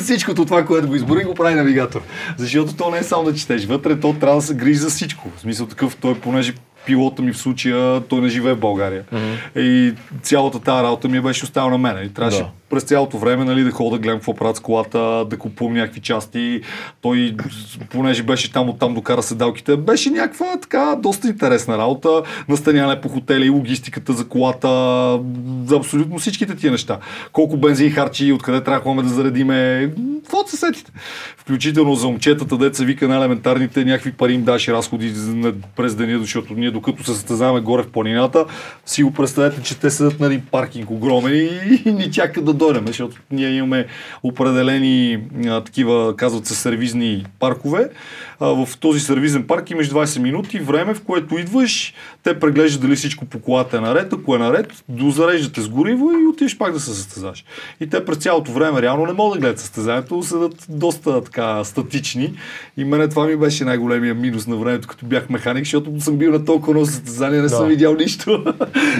Всичкото 0.00 0.44
това, 0.44 0.64
което 0.64 0.88
го 0.88 0.94
избори, 0.94 1.24
го 1.24 1.34
прави 1.34 1.54
навигатор. 1.54 2.02
Защото 2.36 2.76
то 2.76 2.90
не 2.90 2.98
е 2.98 3.02
само 3.02 3.24
да 3.24 3.34
четеш. 3.34 3.64
Вътре 3.64 4.00
то 4.00 4.12
трябва 4.12 4.36
да 4.36 4.42
се 4.42 4.54
грижи 4.54 4.78
за 4.78 4.90
всичко. 4.90 5.30
В 5.36 5.40
смисъл 5.40 5.66
такъв, 5.66 5.96
той 5.96 6.14
понеже 6.14 6.54
пилота 6.86 7.22
ми 7.22 7.32
в 7.32 7.38
случая, 7.38 8.00
той 8.00 8.20
не 8.20 8.28
живее 8.28 8.54
в 8.54 8.60
България. 8.60 9.04
И 9.56 9.94
цялата 10.22 10.60
тази 10.60 10.84
работа 10.84 11.08
ми 11.08 11.20
беше 11.20 11.44
оставена 11.44 11.78
на 11.78 11.78
мен. 11.78 12.06
И 12.06 12.14
трябваше 12.14 12.38
Да. 12.38 12.48
През 12.70 12.82
цялото 12.82 13.18
време 13.18 13.44
нали, 13.44 13.64
да 13.64 13.70
ходя 13.70 13.90
да 13.90 13.98
гледам 13.98 14.18
какво 14.18 14.34
правят 14.34 14.56
с 14.56 14.60
колата, 14.60 15.24
да 15.30 15.36
купувам 15.38 15.74
някакви 15.74 16.00
части. 16.00 16.60
Той, 17.00 17.36
понеже 17.90 18.22
беше 18.22 18.52
там, 18.52 18.68
оттам 18.68 18.94
докара 18.94 19.22
седалките, 19.22 19.76
беше 19.76 20.10
някаква 20.10 20.46
така 20.62 20.96
доста 21.02 21.28
интересна 21.28 21.78
работа. 21.78 22.22
Настаняване 22.48 23.00
по 23.00 23.08
хотели, 23.08 23.50
логистиката 23.50 24.12
за 24.12 24.28
колата, 24.28 24.68
за 25.66 25.76
абсолютно 25.76 26.18
всичките 26.18 26.56
тия 26.56 26.72
неща. 26.72 26.98
Колко 27.32 27.56
бензин 27.56 27.90
харчи, 27.90 28.32
откъде 28.32 28.64
трябва 28.64 29.02
да 29.02 29.08
заредиме, 29.08 29.90
какво 30.22 30.46
се 30.46 30.56
сетите. 30.56 30.92
Включително 31.36 31.94
за 31.94 32.06
момчетата, 32.06 32.56
деца 32.56 32.84
вика 32.84 33.08
на 33.08 33.16
елементарните, 33.16 33.84
някакви 33.84 34.12
пари 34.12 34.32
им 34.32 34.42
даш 34.42 34.68
разходи 34.68 35.12
през 35.76 35.94
деня, 35.94 36.18
защото 36.18 36.54
ние 36.54 36.70
докато 36.70 37.04
се 37.04 37.14
състезаваме 37.14 37.60
горе 37.60 37.82
в 37.82 37.90
планината, 37.90 38.44
си 38.86 39.02
го 39.02 39.12
представете, 39.12 39.62
че 39.62 39.78
те 39.78 39.90
седат 39.90 40.20
на 40.20 40.26
един 40.26 40.42
паркинг 40.50 40.90
огромен 40.90 41.34
и, 41.34 41.82
и 41.84 41.92
ни 41.92 42.10
чакат 42.10 42.44
да 42.44 42.52
дойдем, 42.60 42.86
защото 42.86 43.16
ние 43.30 43.50
имаме 43.50 43.86
определени 44.22 45.18
а, 45.46 45.60
такива, 45.64 46.16
казват 46.16 46.46
се, 46.46 46.54
сервизни 46.54 47.26
паркове. 47.40 47.88
А, 48.40 48.46
в 48.46 48.78
този 48.80 49.00
сервизен 49.00 49.46
парк 49.46 49.70
имаш 49.70 49.90
20 49.90 50.18
минути 50.18 50.58
време, 50.58 50.94
в 50.94 51.02
което 51.02 51.38
идваш, 51.38 51.94
те 52.22 52.40
преглеждат 52.40 52.82
дали 52.82 52.96
всичко 52.96 53.24
по 53.24 53.40
колата 53.40 53.76
е 53.76 53.80
наред, 53.80 54.12
ако 54.12 54.34
е 54.34 54.38
наред, 54.38 54.84
дозареждате 54.88 55.60
с 55.60 55.68
гориво 55.68 56.10
и 56.12 56.26
отиваш 56.26 56.58
пак 56.58 56.72
да 56.72 56.80
се 56.80 56.94
състезаш. 56.94 57.44
И 57.80 57.86
те 57.90 58.04
през 58.04 58.18
цялото 58.18 58.52
време 58.52 58.82
реално 58.82 59.06
не 59.06 59.12
могат 59.12 59.40
да 59.40 59.40
гледат 59.40 59.58
състезанието, 59.58 60.22
седат 60.22 60.66
доста 60.68 61.24
така 61.24 61.64
статични. 61.64 62.32
И 62.76 62.84
мене 62.84 63.08
това 63.08 63.26
ми 63.26 63.36
беше 63.36 63.64
най-големия 63.64 64.14
минус 64.14 64.46
на 64.46 64.56
времето, 64.56 64.88
като 64.88 65.06
бях 65.06 65.30
механик, 65.30 65.64
защото 65.64 66.00
съм 66.00 66.16
бил 66.16 66.32
на 66.32 66.44
толкова 66.44 66.72
много 66.72 66.86
състезания 66.86 67.42
не 67.42 67.48
съм 67.48 67.62
Да. 67.62 67.66
видял 67.66 67.94
нищо. 67.94 68.44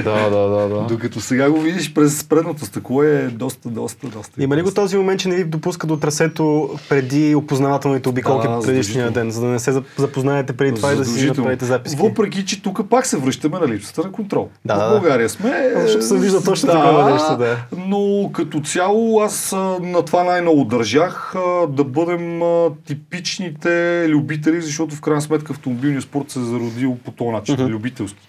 Да, 0.04 0.30
да, 0.30 0.48
да, 0.48 0.68
да. 0.68 0.86
Докато 0.88 1.20
сега 1.20 1.50
го 1.50 1.60
видиш 1.60 1.92
през 1.94 2.24
предното 2.24 2.64
стъкло 2.64 3.02
е 3.02 3.28
доста, 3.32 3.49
доста, 3.64 4.06
доста. 4.08 4.42
Има 4.42 4.56
ли 4.56 4.62
го 4.62 4.70
този 4.70 4.96
момент, 4.96 5.20
че 5.20 5.28
не 5.28 5.36
ви 5.36 5.44
допуска 5.44 5.86
до 5.86 5.96
трасето 5.96 6.70
преди 6.88 7.34
опознавателните 7.34 8.08
обиколки 8.08 8.48
Да, 8.48 8.60
предишния 8.60 9.10
ден, 9.10 9.30
за 9.30 9.40
да 9.40 9.46
не 9.46 9.58
се 9.58 9.72
зап- 9.72 9.98
запознаете 9.98 10.52
преди 10.52 10.74
това 10.74 10.92
и 10.92 10.96
да 10.96 11.04
си 11.04 11.26
направите 11.26 11.64
записки? 11.64 12.00
Въпреки, 12.00 12.44
че 12.44 12.62
тук 12.62 12.88
пак 12.90 13.06
се 13.06 13.16
връщаме 13.16 13.58
на 13.58 13.68
липсата 13.68 14.02
на 14.02 14.12
контрол. 14.12 14.48
Да, 14.64 14.74
в 14.74 14.78
да. 14.78 14.90
България 14.90 15.28
сме. 15.28 15.70
Защото 15.76 16.04
съм 16.04 16.18
виждал 16.18 16.42
точно 16.42 16.68
такова 16.68 17.10
нещо, 17.12 17.36
да. 17.36 17.56
Но 17.78 18.30
като 18.32 18.60
цяло 18.60 19.20
аз 19.20 19.52
на 19.82 20.02
това 20.06 20.24
най-много 20.24 20.64
държах 20.64 21.34
да 21.68 21.84
бъдем 21.84 22.40
типичните 22.86 23.70
любители, 24.08 24.60
защото 24.60 24.94
в 24.94 25.00
крайна 25.00 25.22
сметка 25.22 25.52
автомобилният 25.52 26.04
спорт 26.04 26.30
се 26.30 26.38
е 26.38 26.42
зародил 26.42 26.96
по 27.04 27.10
този 27.10 27.30
начин, 27.30 27.54
Мгм. 27.54 27.64
любителски. 27.64 28.28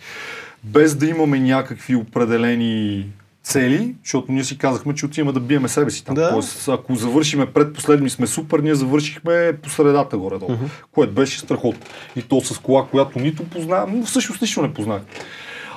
Без 0.64 0.95
да 0.95 1.06
имаме 1.06 1.39
някакви 1.39 1.95
определени 1.95 3.06
цели, 3.44 3.96
защото 4.04 4.32
ние 4.32 4.44
си 4.44 4.58
казахме, 4.58 4.96
че 4.96 5.06
отиваме 5.06 5.32
да 5.32 5.40
биеме 5.40 5.68
себе 5.68 5.92
си 5.92 6.06
там. 6.06 6.16
Да. 6.16 6.30
Тоест, 6.30 6.70
ако 6.70 6.96
завършиме 6.96 7.46
предпоследни 7.46 8.10
сме 8.10 8.28
супер, 8.28 8.60
ние 8.60 8.76
завършихме 8.76 9.54
по 9.64 9.70
средата 9.70 10.18
горе-долу, 10.18 10.58
което 10.92 11.14
беше 11.14 11.40
страхотно. 11.40 11.82
И 12.16 12.22
то 12.22 12.42
с 12.42 12.58
кола, 12.58 12.88
която 12.92 13.20
нито 13.20 13.44
познавам, 13.44 14.00
но 14.00 14.06
всъщност 14.06 14.42
нищо 14.42 14.62
не 14.62 14.74
познах. 14.74 15.02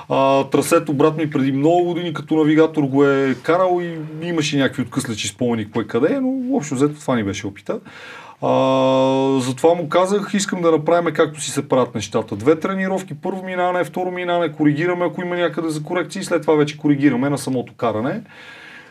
А, 0.09 0.43
трасето 0.43 0.93
брат 0.93 1.17
ми 1.17 1.29
преди 1.29 1.51
много 1.51 1.83
години 1.83 2.13
като 2.13 2.35
навигатор 2.35 2.83
го 2.83 3.05
е 3.05 3.35
карал 3.43 3.81
и 3.81 3.97
имаше 4.27 4.57
някакви 4.57 4.81
откъслечи 4.81 5.27
спомени 5.27 5.71
кое 5.71 5.87
къде 5.87 6.13
е, 6.13 6.19
но 6.19 6.55
общо 6.57 6.75
взето 6.75 6.99
това 6.99 7.15
ни 7.15 7.23
беше 7.23 7.47
опита. 7.47 7.79
А, 8.41 9.39
затова 9.39 9.73
му 9.73 9.89
казах, 9.89 10.33
искам 10.33 10.61
да 10.61 10.71
направим 10.71 11.13
както 11.13 11.41
си 11.41 11.51
се 11.51 11.69
правят 11.69 11.95
нещата. 11.95 12.35
Две 12.35 12.59
тренировки, 12.59 13.13
първо 13.13 13.43
минане, 13.43 13.83
второ 13.83 14.11
минане, 14.11 14.51
коригираме, 14.51 15.05
ако 15.05 15.21
има 15.21 15.35
някъде 15.35 15.69
за 15.69 15.83
корекции, 15.83 16.23
след 16.23 16.41
това 16.41 16.55
вече 16.55 16.77
коригираме 16.77 17.29
на 17.29 17.37
самото 17.37 17.73
каране. 17.73 18.21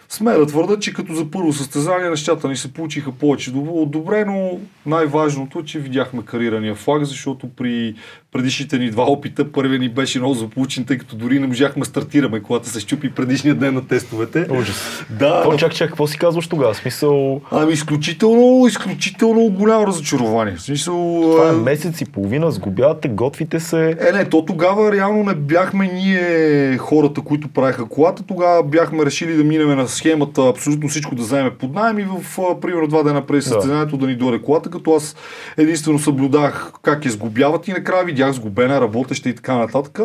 Сме 0.09 0.33
да 0.33 0.47
твърда, 0.47 0.79
че 0.79 0.95
като 0.95 1.15
за 1.15 1.31
първо 1.31 1.53
състезание 1.53 2.11
нещата 2.11 2.49
ни 2.49 2.57
се 2.57 2.73
получиха 2.73 3.13
повече 3.13 3.53
добре, 3.87 4.25
но 4.25 4.59
най-важното 4.87 5.59
е, 5.59 5.65
че 5.65 5.79
видяхме 5.79 6.23
карирания 6.25 6.75
флаг, 6.75 7.05
защото 7.05 7.49
при 7.57 7.95
предишните 8.35 8.79
ни 8.79 8.91
два 8.91 9.05
опита, 9.05 9.53
първият 9.53 9.83
ни 9.83 9.89
беше 9.89 10.19
много 10.19 10.35
заполучен, 10.35 10.85
тъй 10.85 10.99
като 10.99 11.17
дори 11.17 11.39
не 11.39 11.47
можахме 11.47 11.81
да 11.81 11.87
стартираме, 11.87 12.41
когато 12.43 12.69
се 12.69 12.81
щупи 12.81 13.11
предишния 13.11 13.55
ден 13.55 13.75
на 13.75 13.87
тестовете. 13.87 14.47
Ужас. 14.51 15.05
Да, 15.11 15.45
О, 15.47 15.57
чак, 15.57 15.75
чак, 15.75 15.89
какво 15.89 16.07
си 16.07 16.19
казваш 16.19 16.49
тогава? 16.49 16.75
Смисъл, 16.75 17.41
ами 17.51 17.73
изключително, 17.73 18.67
изключително 18.67 19.51
голямо 19.51 19.87
разочарование. 19.87 20.59
Смисъл, 20.59 21.21
това 21.31 21.49
е 21.49 21.53
месец 21.53 22.01
и 22.01 22.05
половина, 22.05 22.51
сгубявате, 22.51 23.09
готвите 23.09 23.61
се. 23.61 23.97
Е, 24.09 24.13
не, 24.13 24.25
то 24.25 24.45
тогава 24.45 24.93
реално 24.93 25.23
не 25.25 25.35
бяхме 25.35 25.87
ние 25.87 26.79
хората, 26.79 27.21
които 27.21 27.49
правеха 27.49 27.85
колата. 27.85 28.23
Тогава 28.23 28.63
бяхме 28.63 29.07
решили 29.07 29.37
да 29.37 29.45
минем 29.45 29.77
на 29.77 29.89
схемата, 29.89 30.49
абсолютно 30.49 30.89
всичко 30.89 31.15
да 31.15 31.23
вземем 31.23 31.53
под 31.59 31.75
найем 31.75 31.99
и 31.99 32.05
в, 32.05 32.61
примерно, 32.61 32.89
два 32.89 33.03
дена 33.03 33.27
преди 33.27 33.43
състезанието 33.43 33.97
да 33.97 34.07
ни 34.07 34.15
дойде 34.15 34.43
колата, 34.43 34.71
като 34.71 34.95
аз 34.95 35.17
единствено 35.57 35.99
съблюдах 35.99 36.73
как 36.83 37.05
я 37.05 37.11
сгубяват 37.11 37.69
и 37.69 37.73
накрая 37.73 38.05
видях 38.05 38.24
сгубена, 38.33 38.81
работеща 38.81 39.29
и 39.29 39.35
така 39.35 39.57
нататък. 39.57 39.99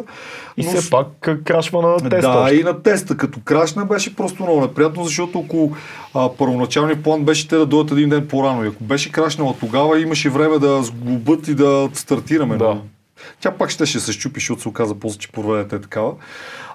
И 0.58 0.66
Но 0.66 0.72
все 0.72 0.90
пак 0.90 1.08
крашва 1.46 1.82
на 1.82 2.10
теста. 2.10 2.32
да, 2.32 2.40
още. 2.40 2.56
и 2.56 2.64
на 2.64 2.82
теста. 2.82 3.18
Като 3.18 3.40
крашна 3.46 3.86
беше 3.86 4.16
просто 4.16 4.44
много 4.44 4.62
неприятно, 4.62 5.04
защото 5.04 5.40
ако 5.40 5.72
а, 6.14 6.30
първоначалният 6.38 7.04
план 7.04 7.24
беше 7.24 7.48
те 7.48 7.56
да 7.56 7.66
дойдат 7.66 7.92
един 7.92 8.10
ден 8.10 8.28
по-рано 8.28 8.66
и 8.66 8.68
ако 8.68 8.84
беше 8.84 9.12
крашнала 9.12 9.54
тогава, 9.60 10.02
имаше 10.02 10.30
време 10.30 10.60
да 10.60 10.84
сглобят 10.84 11.48
и 11.48 11.56
да 11.56 11.90
стартираме. 11.94 12.58
Да. 12.58 12.68
Но 12.68 12.82
Тя 13.42 13.52
пак 13.52 13.70
ще, 13.70 13.86
се 13.86 14.14
щупи, 14.14 14.40
защото 14.40 14.62
се 14.62 14.70
оказа 14.70 14.96
после, 14.96 15.20
че 15.20 15.32
проведете 15.32 15.82
такава. 15.82 16.14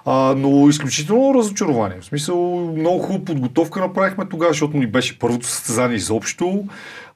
А, 0.05 0.35
но 0.37 0.69
изключително 0.69 1.33
разочарование. 1.33 1.97
В 2.01 2.05
смисъл, 2.05 2.71
много 2.77 2.99
хубава 2.99 3.25
подготовка 3.25 3.79
направихме 3.79 4.25
тогава, 4.29 4.51
защото 4.51 4.77
ни 4.77 4.87
беше 4.87 5.19
първото 5.19 5.47
състезание 5.47 5.97
изобщо. 5.97 6.63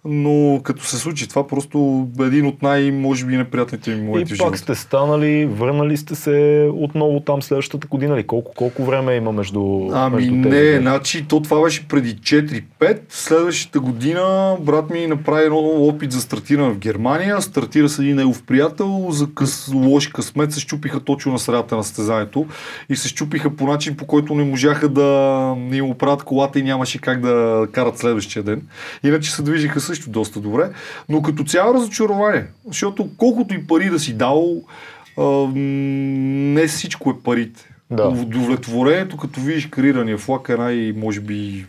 Но 0.06 0.62
като 0.64 0.86
се 0.86 0.98
случи 0.98 1.30
това, 1.30 1.48
просто 1.48 2.08
един 2.20 2.46
от 2.46 2.62
най, 2.62 2.92
може 2.92 3.26
би, 3.26 3.38
неприятните 3.38 3.96
ми 3.96 4.02
моменти 4.02 4.34
И 4.34 4.36
в 4.36 4.38
пак 4.38 4.46
живота. 4.46 4.58
сте 4.58 4.76
станали, 4.76 5.46
върнали 5.46 5.98
сте 5.98 6.16
се 6.16 6.70
отново 6.74 7.20
там 7.20 7.42
следващата 7.42 7.88
година 7.88 8.18
ли? 8.18 8.24
Колко, 8.28 8.52
колко 8.56 8.86
време 8.86 9.16
има 9.16 9.32
между, 9.32 9.90
Ами 9.94 10.16
между 10.16 10.36
не, 10.36 10.50
тези? 10.50 10.82
значи 10.82 11.26
то 11.28 11.42
това 11.42 11.64
беше 11.64 11.88
преди 11.88 12.16
4-5. 12.16 13.00
Следващата 13.10 13.80
година 13.80 14.56
брат 14.62 14.90
ми 14.90 15.08
направи 15.08 15.44
едно 15.46 15.58
опит 15.58 16.12
за 16.12 16.22
стартиране 16.22 16.74
в 16.74 16.78
Германия. 16.78 17.42
Стартира 17.42 17.90
с 17.90 18.00
един 18.00 18.16
негов 18.16 18.44
приятел. 18.44 19.08
За 19.10 19.28
къс, 19.36 19.72
лош 19.74 20.08
късмет 20.08 20.52
се 20.54 20.60
щупиха 20.60 21.00
точно 21.00 21.32
на 21.32 21.40
средата 21.40 21.76
на 21.76 21.84
състезанието 21.84 22.46
и 22.90 22.96
се 22.96 23.08
щупиха 23.08 23.56
по 23.56 23.68
начин, 23.68 23.98
по 23.98 24.06
който 24.08 24.36
не 24.36 24.44
можаха 24.44 24.90
да 24.90 25.10
им 25.72 25.86
оправят 25.86 26.24
колата 26.24 26.60
и 26.60 26.64
нямаше 26.64 27.02
как 27.02 27.22
да 27.22 27.68
карат 27.72 27.98
следващия 27.98 28.44
ден. 28.44 28.62
Иначе 29.04 29.32
се 29.32 29.42
движиха 29.42 29.80
също 29.90 30.10
доста 30.10 30.40
добре. 30.40 30.70
Но 31.10 31.22
като 31.22 31.44
цяло 31.44 31.74
разочарование, 31.74 32.46
защото 32.68 33.10
колкото 33.18 33.54
и 33.54 33.68
пари 33.68 33.90
да 33.90 34.00
си 34.00 34.14
дал, 34.14 34.62
а, 35.18 35.24
не 35.56 36.68
всичко 36.68 37.10
е 37.10 37.24
парите. 37.24 37.70
Да. 37.92 38.08
Удовлетворението, 38.08 39.18
като 39.18 39.42
видиш 39.42 39.66
карирания 39.66 40.18
флаг 40.18 40.50
е 40.50 40.56
най, 40.56 40.94
може 40.98 41.20
би, 41.20 41.66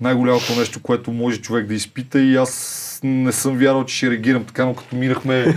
най-голямото 0.00 0.54
нещо, 0.58 0.82
което 0.82 1.12
може 1.12 1.40
човек 1.40 1.66
да 1.66 1.74
изпита 1.74 2.20
и 2.20 2.36
аз 2.36 2.84
не 3.04 3.32
съм 3.32 3.56
вярвал, 3.56 3.84
че 3.84 3.96
ще 3.96 4.10
реагирам 4.10 4.44
така, 4.44 4.64
но 4.64 4.74
като 4.74 4.96
минахме 4.96 5.54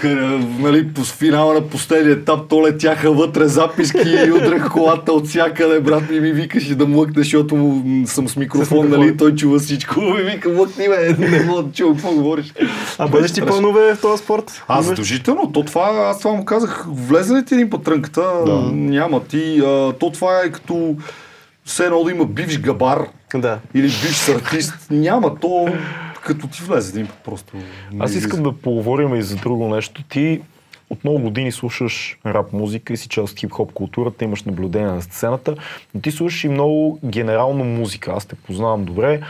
кър, 0.00 0.16
нали, 0.58 0.88
по 0.88 1.04
финала 1.04 1.54
на 1.54 1.60
последния 1.62 2.12
етап, 2.12 2.40
то 2.48 2.66
летяха 2.66 3.12
вътре 3.12 3.48
записки 3.48 3.98
и 4.26 4.32
удрах 4.32 4.70
колата 4.70 5.12
от 5.12 5.26
всякъде. 5.26 5.80
Брат 5.80 6.10
ми 6.10 6.20
ми 6.20 6.32
викаше 6.32 6.74
да 6.74 6.86
млъкне, 6.86 7.22
защото 7.22 7.82
съм 8.06 8.28
с 8.28 8.36
микрофон, 8.36 8.88
нали, 8.88 9.16
той 9.16 9.34
чува 9.34 9.58
всичко. 9.58 10.00
И 10.00 10.22
вика, 10.22 10.48
млъкни, 10.48 10.88
бе, 10.88 11.26
не 11.28 11.44
мога 11.44 11.62
да 11.62 11.72
чувам 11.72 11.94
какво 11.94 12.12
говориш. 12.12 12.54
А 12.98 13.08
бъдеш 13.08 13.32
ти 13.32 13.40
планове 13.40 13.94
в 13.94 14.00
този 14.00 14.22
спорт? 14.22 14.62
А, 14.68 14.74
Имаш? 14.74 14.86
задължително. 14.86 15.52
То 15.52 15.62
това, 15.62 15.82
аз 16.10 16.18
това 16.18 16.32
му 16.32 16.44
казах, 16.44 16.86
влезе 16.88 17.34
ли 17.34 17.44
ти 17.44 17.54
един 17.54 17.70
път 17.70 17.82
трънката, 17.82 18.22
Да. 18.46 18.70
няма 18.72 19.24
ти. 19.24 19.62
А, 19.64 19.92
то 19.92 20.10
това 20.10 20.40
е 20.40 20.50
като 20.50 20.96
все 21.64 21.84
едно 21.84 22.04
да 22.04 22.10
има 22.10 22.24
бивш 22.24 22.58
габар 22.60 22.98
Да. 23.34 23.58
или 23.74 23.82
бивш 23.86 24.28
артист. 24.28 24.74
Няма. 24.90 25.34
То 25.40 25.68
като 26.28 26.48
ти 26.48 26.62
влезе 26.62 26.90
един 26.90 27.06
път 27.06 27.18
просто. 27.24 27.52
Аз 27.98 28.14
искам 28.14 28.42
да 28.42 28.52
поговорим 28.52 29.14
и 29.14 29.22
за 29.22 29.36
друго 29.36 29.68
нещо. 29.68 30.02
Ти 30.02 30.40
от 30.90 31.04
много 31.04 31.20
години 31.20 31.52
слушаш 31.52 32.18
рап 32.26 32.52
музика 32.52 32.92
и 32.92 32.96
си 32.96 33.08
част 33.08 33.32
от 33.32 33.38
хип-хоп 33.38 33.72
културата, 33.72 34.24
имаш 34.24 34.42
наблюдение 34.42 34.88
на 34.88 35.02
сцената, 35.02 35.54
но 35.94 36.00
ти 36.00 36.10
слушаш 36.10 36.44
и 36.44 36.48
много 36.48 36.98
генерално 37.04 37.64
музика. 37.64 38.12
Аз 38.16 38.26
те 38.26 38.34
познавам 38.34 38.84
добре. 38.84 39.20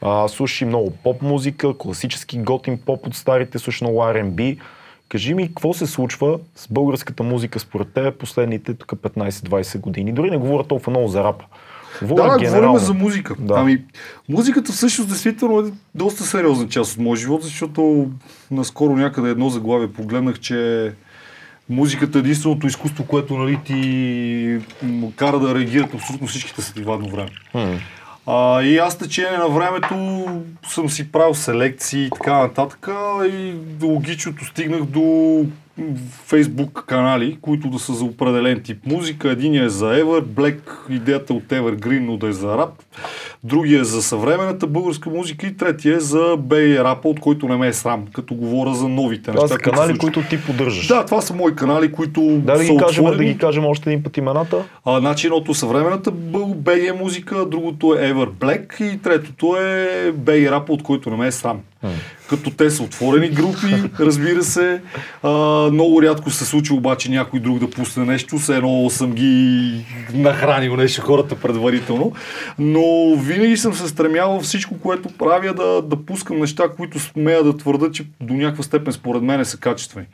А, 0.00 0.28
слушаш 0.28 0.60
и 0.60 0.64
много 0.64 0.90
поп 0.90 1.22
музика, 1.22 1.78
класически 1.78 2.38
готин 2.38 2.78
поп 2.78 3.06
от 3.06 3.14
старите, 3.14 3.58
слушаш 3.58 3.80
много 3.80 3.98
R&B. 3.98 4.58
Кажи 5.08 5.34
ми, 5.34 5.48
какво 5.48 5.74
се 5.74 5.86
случва 5.86 6.38
с 6.54 6.68
българската 6.70 7.22
музика 7.22 7.60
според 7.60 7.92
теб 7.92 8.18
последните 8.18 8.74
тук 8.74 8.92
15-20 8.92 9.80
години? 9.80 10.12
Дори 10.12 10.30
не 10.30 10.38
говоря 10.38 10.64
толкова 10.64 10.90
много 10.90 11.08
за 11.08 11.24
рапа. 11.24 11.44
Говоря 12.02 12.32
Да, 12.32 12.38
генерално. 12.38 12.68
говорим 12.68 12.86
за 12.86 12.94
музика. 12.94 13.34
Да. 13.38 13.54
Ами, 13.56 13.82
музиката 14.28 14.72
всъщност 14.72 15.10
действително 15.10 15.60
е 15.60 15.72
доста 15.94 16.22
сериозна 16.24 16.68
част 16.68 16.92
от 16.92 16.98
моя 16.98 17.16
живот, 17.16 17.42
защото 17.42 18.10
наскоро 18.50 18.96
някъде 18.96 19.30
едно 19.30 19.48
заглавие 19.48 19.92
погледнах, 19.92 20.40
че 20.40 20.92
музиката 21.68 22.18
е 22.18 22.20
единственото 22.20 22.66
изкуство, 22.66 23.06
което 23.06 23.38
нали, 23.38 23.58
ти 23.64 24.58
кара 25.16 25.38
да 25.40 25.54
реагират 25.54 25.94
абсолютно 25.94 26.26
всичките 26.26 26.62
сетива 26.62 26.94
едно 26.94 27.08
време. 27.08 27.30
Хм. 27.52 27.74
А, 28.26 28.62
и 28.62 28.78
аз 28.78 28.98
течение 28.98 29.38
на 29.38 29.48
времето 29.48 30.26
съм 30.68 30.90
си 30.90 31.12
правил 31.12 31.34
селекции 31.34 32.04
и 32.04 32.10
така 32.10 32.38
нататък 32.38 32.88
и 33.32 33.54
логичното 33.82 34.44
стигнах 34.44 34.82
до 34.82 35.44
фейсбук 36.24 36.84
канали, 36.86 37.38
които 37.40 37.68
да 37.68 37.78
са 37.78 37.94
за 37.94 38.04
определен 38.04 38.62
тип 38.62 38.86
музика. 38.86 39.30
Единият 39.30 39.66
е 39.66 39.68
за 39.68 39.86
Ever, 39.86 40.20
Black, 40.20 40.58
идеята 40.90 41.34
от 41.34 41.42
Evergreen, 41.42 42.00
но 42.00 42.16
да 42.16 42.28
е 42.28 42.32
за 42.32 42.58
рап. 42.58 42.70
Другия 43.44 43.80
е 43.80 43.84
за 43.84 44.02
съвременната 44.02 44.66
българска 44.66 45.10
музика 45.10 45.46
и 45.46 45.56
третия 45.56 45.96
е 45.96 46.00
за 46.00 46.36
бей 46.38 46.78
рапа, 46.78 47.08
от 47.08 47.20
който 47.20 47.48
не 47.48 47.56
ме 47.56 47.68
е 47.68 47.72
срам, 47.72 48.04
като 48.12 48.34
говоря 48.34 48.74
за 48.74 48.88
новите 48.88 49.22
Това 49.22 49.34
неща. 49.34 49.48
са 49.48 49.54
които 49.54 49.70
се 49.70 49.76
канали, 49.76 49.98
които 49.98 50.22
ти 50.22 50.42
поддържаш. 50.42 50.86
Да, 50.86 51.04
това 51.04 51.20
са 51.20 51.34
мои 51.34 51.54
канали, 51.54 51.92
които 51.92 52.20
Да, 52.20 52.52
да 52.52 52.58
са 52.58 52.64
ги, 52.64 52.76
кажем, 52.78 53.04
да 53.04 53.10
отворени. 53.10 53.32
ги 53.32 53.38
кажем 53.38 53.64
още 53.64 53.90
един 53.90 54.02
път 54.02 54.16
имената. 54.16 54.64
А, 54.84 55.00
значи 55.00 55.26
едното 55.26 55.50
е 55.50 55.54
съвременната 55.54 56.12
BG 56.12 56.92
музика, 56.92 57.46
другото 57.46 57.94
е 57.94 58.12
Ever 58.12 58.30
Black 58.30 58.82
и 58.84 58.98
третото 58.98 59.56
е 59.56 59.88
BG 60.12 60.50
Rap, 60.50 60.68
от 60.68 60.82
който 60.82 61.10
не 61.10 61.16
ме 61.16 61.26
е 61.26 61.32
срам. 61.32 61.60
Като 62.28 62.50
те 62.50 62.70
са 62.70 62.82
отворени 62.82 63.28
групи, 63.28 63.90
разбира 64.00 64.42
се. 64.42 64.80
А, 65.22 65.30
много 65.72 66.02
рядко 66.02 66.30
се 66.30 66.44
случва 66.44 66.76
обаче 66.76 67.10
някой 67.10 67.40
друг 67.40 67.58
да 67.58 67.70
пусне 67.70 68.04
нещо, 68.04 68.38
все 68.38 68.56
едно 68.56 68.90
съм 68.90 69.12
ги 69.12 69.84
нахранил 70.14 70.76
нещо 70.76 71.02
хората 71.02 71.36
предварително. 71.36 72.12
Но 72.58 73.16
винаги 73.16 73.56
съм 73.56 73.74
се 73.74 73.88
стремял 73.88 74.40
всичко, 74.40 74.74
което 74.78 75.08
правя 75.08 75.54
да, 75.54 75.82
да 75.82 75.96
пускам 75.96 76.40
неща, 76.40 76.64
които 76.76 76.98
смея 76.98 77.44
да 77.44 77.56
твърда, 77.56 77.90
че 77.92 78.06
до 78.20 78.34
някаква 78.34 78.62
степен 78.62 78.92
според 78.92 79.22
мен 79.22 79.44
са 79.44 79.58
качествени. 79.58 80.06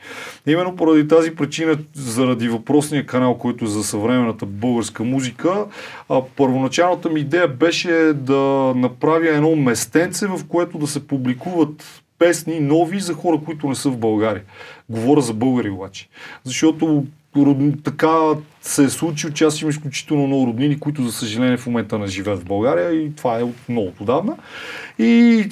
Именно 0.46 0.76
поради 0.76 1.08
тази 1.08 1.34
причина, 1.34 1.76
заради 1.94 2.48
въпросния 2.48 3.06
канал, 3.06 3.38
който 3.38 3.64
е 3.64 3.68
за 3.68 3.84
съвременната 3.84 4.46
българска 4.46 5.04
музика, 5.04 5.64
а, 6.08 6.20
първоначалната 6.36 7.08
ми 7.10 7.20
идея 7.20 7.48
беше 7.48 8.12
да 8.14 8.72
направя 8.76 9.28
едно 9.28 9.56
местенце, 9.56 10.26
в 10.26 10.40
което 10.48 10.78
да 10.78 10.86
се 10.86 11.06
публикуват 11.62 12.02
песни 12.18 12.60
нови 12.60 13.00
за 13.00 13.14
хора, 13.14 13.40
които 13.44 13.68
не 13.68 13.74
са 13.74 13.90
в 13.90 13.98
България. 13.98 14.42
Говоря 14.88 15.20
за 15.20 15.34
българи 15.34 15.70
обаче. 15.70 16.08
Защото 16.44 17.06
така 17.84 18.18
се 18.60 18.84
е 18.84 18.88
случило, 18.88 19.32
че 19.32 19.44
аз 19.44 19.60
имам 19.60 19.70
изключително 19.70 20.26
много 20.26 20.46
роднини, 20.46 20.80
които 20.80 21.02
за 21.02 21.12
съжаление 21.12 21.56
в 21.56 21.66
момента 21.66 21.98
не 21.98 22.06
живеят 22.06 22.40
в 22.40 22.44
България 22.44 22.92
и 22.92 23.14
това 23.14 23.40
е 23.40 23.42
от 23.42 23.68
много 23.68 23.92
отдавна. 24.00 24.36
И 24.98 25.48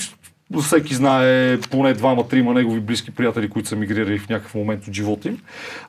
всеки 0.56 0.94
знае 0.94 1.58
поне 1.60 1.92
двама-трима 1.92 2.54
негови 2.54 2.80
близки 2.80 3.10
приятели, 3.10 3.48
които 3.48 3.68
са 3.68 3.76
мигрирали 3.76 4.18
в 4.18 4.28
някакъв 4.28 4.54
момент 4.54 4.86
от 4.86 4.92
живота 4.92 5.28
им. 5.28 5.38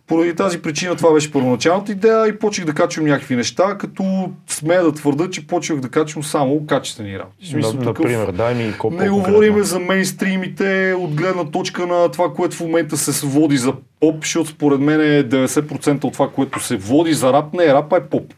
Поради 0.07 0.35
тази 0.35 0.61
причина 0.61 0.95
това 0.95 1.13
беше 1.13 1.31
първоначалната 1.31 1.91
идея 1.91 2.27
и 2.27 2.39
почнах 2.39 2.65
да 2.65 2.73
качвам 2.73 3.05
някакви 3.05 3.35
неща, 3.35 3.77
като 3.77 4.03
смея 4.47 4.83
да 4.83 4.91
твърда, 4.91 5.29
че 5.29 5.47
почнах 5.47 5.79
да 5.79 5.89
качвам 5.89 6.23
само 6.23 6.65
качествени 6.67 7.19
работи. 7.19 7.47
Смисъл 7.47 7.73
На- 7.73 7.79
такъв- 7.79 7.97
Например, 7.97 8.27
дай 8.27 8.55
ми 8.55 8.73
колко 8.73 8.95
не 8.95 9.09
говорим 9.11 9.63
за 9.63 9.79
мейнстримите 9.79 10.61
от 10.93 11.11
гледна 11.11 11.43
точка 11.45 11.87
на 11.87 12.09
това, 12.09 12.33
което 12.33 12.55
в 12.55 12.61
момента 12.61 12.97
се 12.97 13.27
води 13.27 13.57
за 13.57 13.73
поп, 13.99 14.15
защото 14.19 14.49
според 14.49 14.79
мен 14.79 15.01
е 15.01 15.23
90% 15.23 16.03
от 16.03 16.13
това, 16.13 16.29
което 16.29 16.59
се 16.59 16.77
води 16.77 17.13
за 17.13 17.33
рап, 17.33 17.53
не 17.53 17.63
е 17.63 17.73
рап, 17.73 17.93
а 17.93 17.97
е 17.97 18.01
поп. 18.01 18.33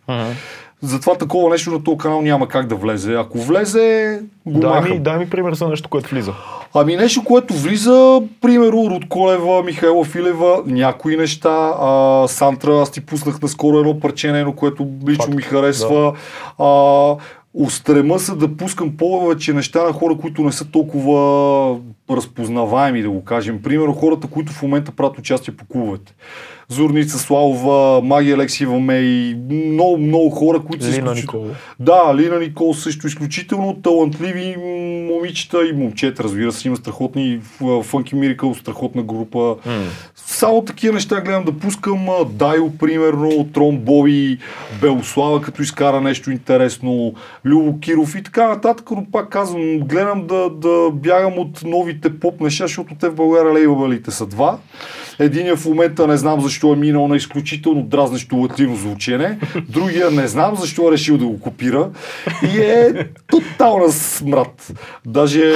Затова 0.86 1.16
такова 1.16 1.50
нещо 1.50 1.72
на 1.72 1.84
този 1.84 1.98
канал 1.98 2.22
няма 2.22 2.48
как 2.48 2.68
да 2.68 2.76
влезе. 2.76 3.14
Ако 3.14 3.38
влезе, 3.38 4.20
го 4.46 4.60
Дай 4.60 4.70
махам. 4.70 4.92
ми, 4.92 5.00
дай 5.00 5.18
ми 5.18 5.30
пример 5.30 5.54
за 5.54 5.68
нещо, 5.68 5.90
което 5.90 6.10
влиза. 6.10 6.34
Ами 6.74 6.96
нещо, 6.96 7.24
което 7.24 7.54
влиза, 7.54 8.22
примерно 8.42 8.90
Руд 8.90 9.08
Колева, 9.10 9.64
Михайла 9.64 10.06
Филева, 10.06 10.64
някои 10.66 11.18
неща. 11.18 11.74
А, 11.80 12.28
Сантра, 12.28 12.82
аз 12.82 12.92
ти 12.92 13.06
пуснах 13.06 13.42
наскоро 13.42 13.80
едно 13.80 14.00
парче, 14.00 14.30
едно, 14.30 14.54
което 14.54 14.88
лично 15.08 15.24
Факт, 15.24 15.36
ми 15.36 15.42
харесва. 15.42 16.14
А, 16.60 17.16
устрема 17.54 18.20
се 18.20 18.36
да 18.36 18.58
пускам 18.58 18.98
повече 18.98 19.54
неща 19.54 19.84
на 19.84 19.94
хора, 19.94 20.18
които 20.22 20.42
не 20.42 20.52
са 20.52 20.66
толкова 20.66 21.78
разпознаваеми, 22.12 23.02
да 23.02 23.10
го 23.10 23.24
кажем. 23.24 23.62
Примерно 23.62 23.94
хората, 23.94 24.28
които 24.28 24.52
в 24.52 24.62
момента 24.62 24.92
правят 24.92 25.18
участие 25.18 25.54
по 25.56 25.66
клубовете. 25.66 26.14
Зорница 26.70 27.20
Славова, 27.20 28.02
Магия 28.02 28.36
Алексиева 28.36 28.80
Мей, 28.80 29.36
много, 29.52 29.98
много 29.98 30.30
хора, 30.30 30.60
които 30.60 30.84
са 30.84 30.92
Лина 30.92 30.98
изключително- 30.98 31.44
Никола. 31.44 31.56
да, 31.80 32.16
Лина 32.16 32.40
Никол 32.40 32.74
също 32.74 33.08
изключително 33.08 33.82
талантливи 33.84 34.56
момичета 35.10 35.66
и 35.66 35.74
момчета, 35.74 36.24
разбира 36.24 36.52
се, 36.52 36.68
има 36.68 36.78
страхотни 36.78 37.40
Funky 37.62 38.14
Miracle, 38.14 38.60
страхотна 38.60 39.04
група. 39.04 39.56
Само 40.16 40.62
такива 40.62 40.94
неща 40.94 41.22
гледам 41.22 41.44
да 41.46 41.52
пускам. 41.52 42.08
Дайо, 42.30 42.72
примерно, 42.72 43.48
Трон 43.54 43.78
Боби, 43.78 44.38
Белослава, 44.82 45.42
като 45.42 45.62
изкара 45.62 46.02
нещо 46.02 46.32
интересно, 46.32 47.14
Любо 47.46 47.80
Киров 47.80 48.16
и 48.16 48.24
така 48.24 48.48
нататък. 48.48 48.92
Но 48.92 49.06
пак 49.12 49.30
казвам, 49.30 49.80
гледам 49.80 50.28
да, 50.28 50.50
да 50.50 50.90
бягам 50.94 51.34
от 51.34 51.64
новите 51.64 52.20
поп 52.20 52.42
неща, 52.42 52.64
защото 52.64 52.96
те 53.00 53.10
в 53.10 53.16
България 53.16 53.54
лейбълите 53.54 54.12
са 54.12 54.26
два. 54.26 54.58
Единия 55.20 55.56
в 55.56 55.66
момента 55.66 56.08
не 56.08 56.18
знам 56.18 56.42
защо 56.42 56.74
е 56.74 56.76
минал 56.76 57.08
на 57.08 57.16
изключително 57.16 57.84
дразнещо 57.84 58.36
латино 58.36 58.76
звучене, 58.76 59.38
другия 59.70 60.12
не 60.12 60.28
знам 60.28 60.56
защо 60.56 60.88
е 60.88 60.92
решил 60.92 61.18
да 61.18 61.26
го 61.26 61.40
копира 61.40 61.90
и 62.56 62.60
е 62.60 63.08
тотална 63.28 63.92
смрад. 63.92 64.72
Даже 65.06 65.54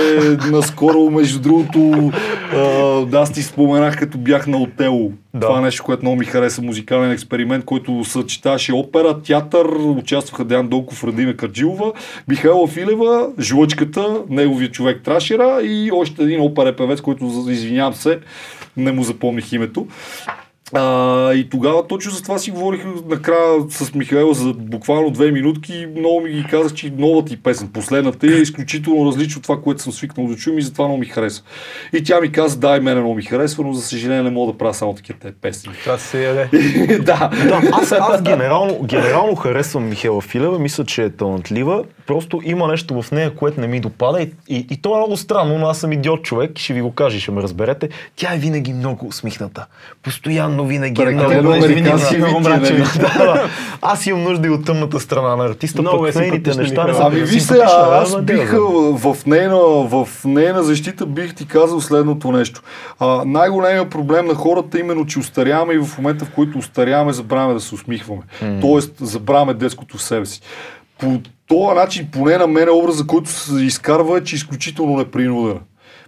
наскоро, 0.51 1.09
между 1.09 1.39
другото, 1.39 2.11
аз 3.13 3.31
ти 3.31 3.43
споменах, 3.43 3.99
като 3.99 4.17
бях 4.17 4.47
на 4.47 4.57
Отело. 4.57 5.11
Да. 5.39 5.47
Това 5.47 5.59
е 5.59 5.61
нещо, 5.61 5.84
което 5.84 6.03
много 6.03 6.18
ми 6.18 6.26
хареса, 6.26 6.61
музикален 6.61 7.11
експеримент, 7.11 7.65
който 7.65 8.03
съчетаваше 8.03 8.73
опера, 8.73 9.22
театър, 9.22 9.65
участваха 9.76 10.45
Деян 10.45 10.68
Долков, 10.68 11.03
Радина 11.03 11.38
Карджилова, 11.38 11.93
Михайла 12.27 12.68
Филева, 12.68 13.30
Жлъчката, 13.39 14.22
неговия 14.30 14.72
човек 14.72 15.01
Трашера 15.03 15.59
и 15.64 15.91
още 15.91 16.23
един 16.23 16.41
опера 16.41 16.76
певец, 16.76 17.01
който, 17.01 17.45
извинявам 17.49 17.93
се, 17.93 18.19
не 18.77 18.91
му 18.91 19.03
запомних 19.03 19.51
името. 19.51 19.88
А, 20.73 21.34
и 21.34 21.49
тогава 21.49 21.88
точно 21.88 22.11
за 22.11 22.23
това 22.23 22.39
си 22.39 22.52
говорих 22.52 22.85
накрая 23.10 23.61
с 23.69 23.94
Михаил 23.94 24.34
за 24.34 24.53
буквално 24.53 25.10
две 25.11 25.31
минутки 25.31 25.73
и 25.73 25.99
много 25.99 26.22
ми 26.22 26.30
ги 26.30 26.44
казах, 26.44 26.73
че 26.73 26.94
новата 26.98 27.27
ти 27.27 27.44
песен, 27.44 27.68
последната 27.68 28.27
е 28.27 28.30
изключително 28.30 29.06
различна 29.06 29.39
от 29.39 29.44
това, 29.44 29.61
което 29.61 29.81
съм 29.81 29.94
свикнал 29.94 30.27
да 30.27 30.35
чуем 30.35 30.57
и 30.57 30.61
затова 30.61 30.85
много 30.85 30.99
ми 30.99 31.06
хареса. 31.06 31.44
И 31.94 32.03
тя 32.03 32.22
ми 32.22 32.31
каза, 32.31 32.60
да, 32.60 32.77
и 32.77 32.80
мене 32.80 32.99
много 32.99 33.15
ми 33.15 33.23
харесва, 33.23 33.64
но 33.64 33.73
за 33.73 33.81
съжаление 33.81 34.23
не 34.23 34.30
мога 34.30 34.52
да 34.52 34.57
правя 34.57 34.73
само 34.73 34.94
такива 34.94 35.19
те 35.19 35.31
песни. 35.31 35.73
Това 35.84 35.98
се 35.98 36.23
яде. 36.23 36.49
да. 36.99 37.30
Да, 37.48 37.61
аз, 37.72 37.91
аз 37.91 38.22
генерално, 38.22 38.80
генерално 38.84 39.35
харесвам 39.35 39.89
Михела 39.89 40.22
Филева, 40.22 40.60
мисля, 40.60 40.85
че 40.85 41.03
е 41.03 41.10
талантлива. 41.10 41.84
Просто 42.07 42.41
има 42.44 42.68
нещо 42.68 43.02
в 43.02 43.11
нея, 43.11 43.35
което 43.35 43.61
не 43.61 43.68
ми 43.68 43.80
допада 43.80 44.22
и, 44.22 44.31
и, 44.49 44.68
и 44.72 44.81
то 44.81 44.95
е 44.95 44.98
много 44.98 45.18
странно, 45.18 45.57
но 45.57 45.68
аз 45.68 45.80
съм 45.80 45.91
идиот 45.91 46.23
човек, 46.23 46.60
ще 46.60 46.73
ви 46.73 46.81
го 46.81 46.91
кажа, 46.91 47.19
ще 47.19 47.31
ме 47.31 47.41
разберете. 47.41 47.89
Тя 48.15 48.34
е 48.34 48.38
винаги 48.38 48.73
много 48.73 49.07
усмихната. 49.07 49.65
Постоянно 50.03 50.56
винаги 50.65 51.01
е 51.01 51.05
много, 51.05 51.17
Прекалено 51.19 51.49
много 51.49 51.65
американски 51.65 52.15
извинена, 52.15 52.39
много 52.39 52.49
вид 52.49 52.61
мрачен. 52.61 52.77
нали? 52.77 53.09
Да. 53.17 53.49
Аз 53.81 54.05
имам 54.05 54.23
нужда 54.23 54.47
и 54.47 54.49
от 54.49 54.65
тъмната 54.65 54.99
страна 54.99 55.35
на 55.35 55.45
артиста, 55.45 55.81
Много 55.81 56.03
пък 56.03 56.15
е 56.15 56.19
нейните 56.19 56.55
неща 56.55 56.88
не 56.88 56.93
са 56.93 57.03
Ами 57.03 57.19
виж 57.19 57.43
се, 57.43 57.59
аз 57.63 58.21
бих 58.21 58.51
в 58.93 59.17
нейна, 59.25 59.57
в 59.88 60.07
нейна 60.25 60.63
защита 60.63 61.05
бих 61.05 61.35
ти 61.35 61.47
казал 61.47 61.81
следното 61.81 62.31
нещо. 62.31 62.61
А, 62.99 63.23
най-големият 63.25 63.89
проблем 63.89 64.25
на 64.25 64.35
хората 64.35 64.77
е 64.77 64.81
именно, 64.81 65.05
че 65.05 65.19
устаряваме 65.19 65.73
и 65.73 65.79
в 65.79 65.97
момента, 65.97 66.25
в 66.25 66.29
който 66.29 66.57
устаряваме, 66.57 67.13
забравяме 67.13 67.53
да 67.53 67.59
се 67.59 67.75
усмихваме. 67.75 68.21
Тоест, 68.61 68.91
забравяме 69.01 69.53
детското 69.53 69.97
в 69.97 70.03
себе 70.03 70.25
си. 70.25 70.41
По 70.99 71.19
този 71.47 71.75
начин, 71.75 72.07
поне 72.11 72.38
на 72.38 72.47
мен 72.47 72.69
образа, 72.69 73.07
който 73.07 73.29
се 73.29 73.63
изкарва, 73.63 74.17
е, 74.17 74.23
че 74.23 74.35
е 74.35 74.38
изключително 74.38 74.97
непринудена. 74.97 75.59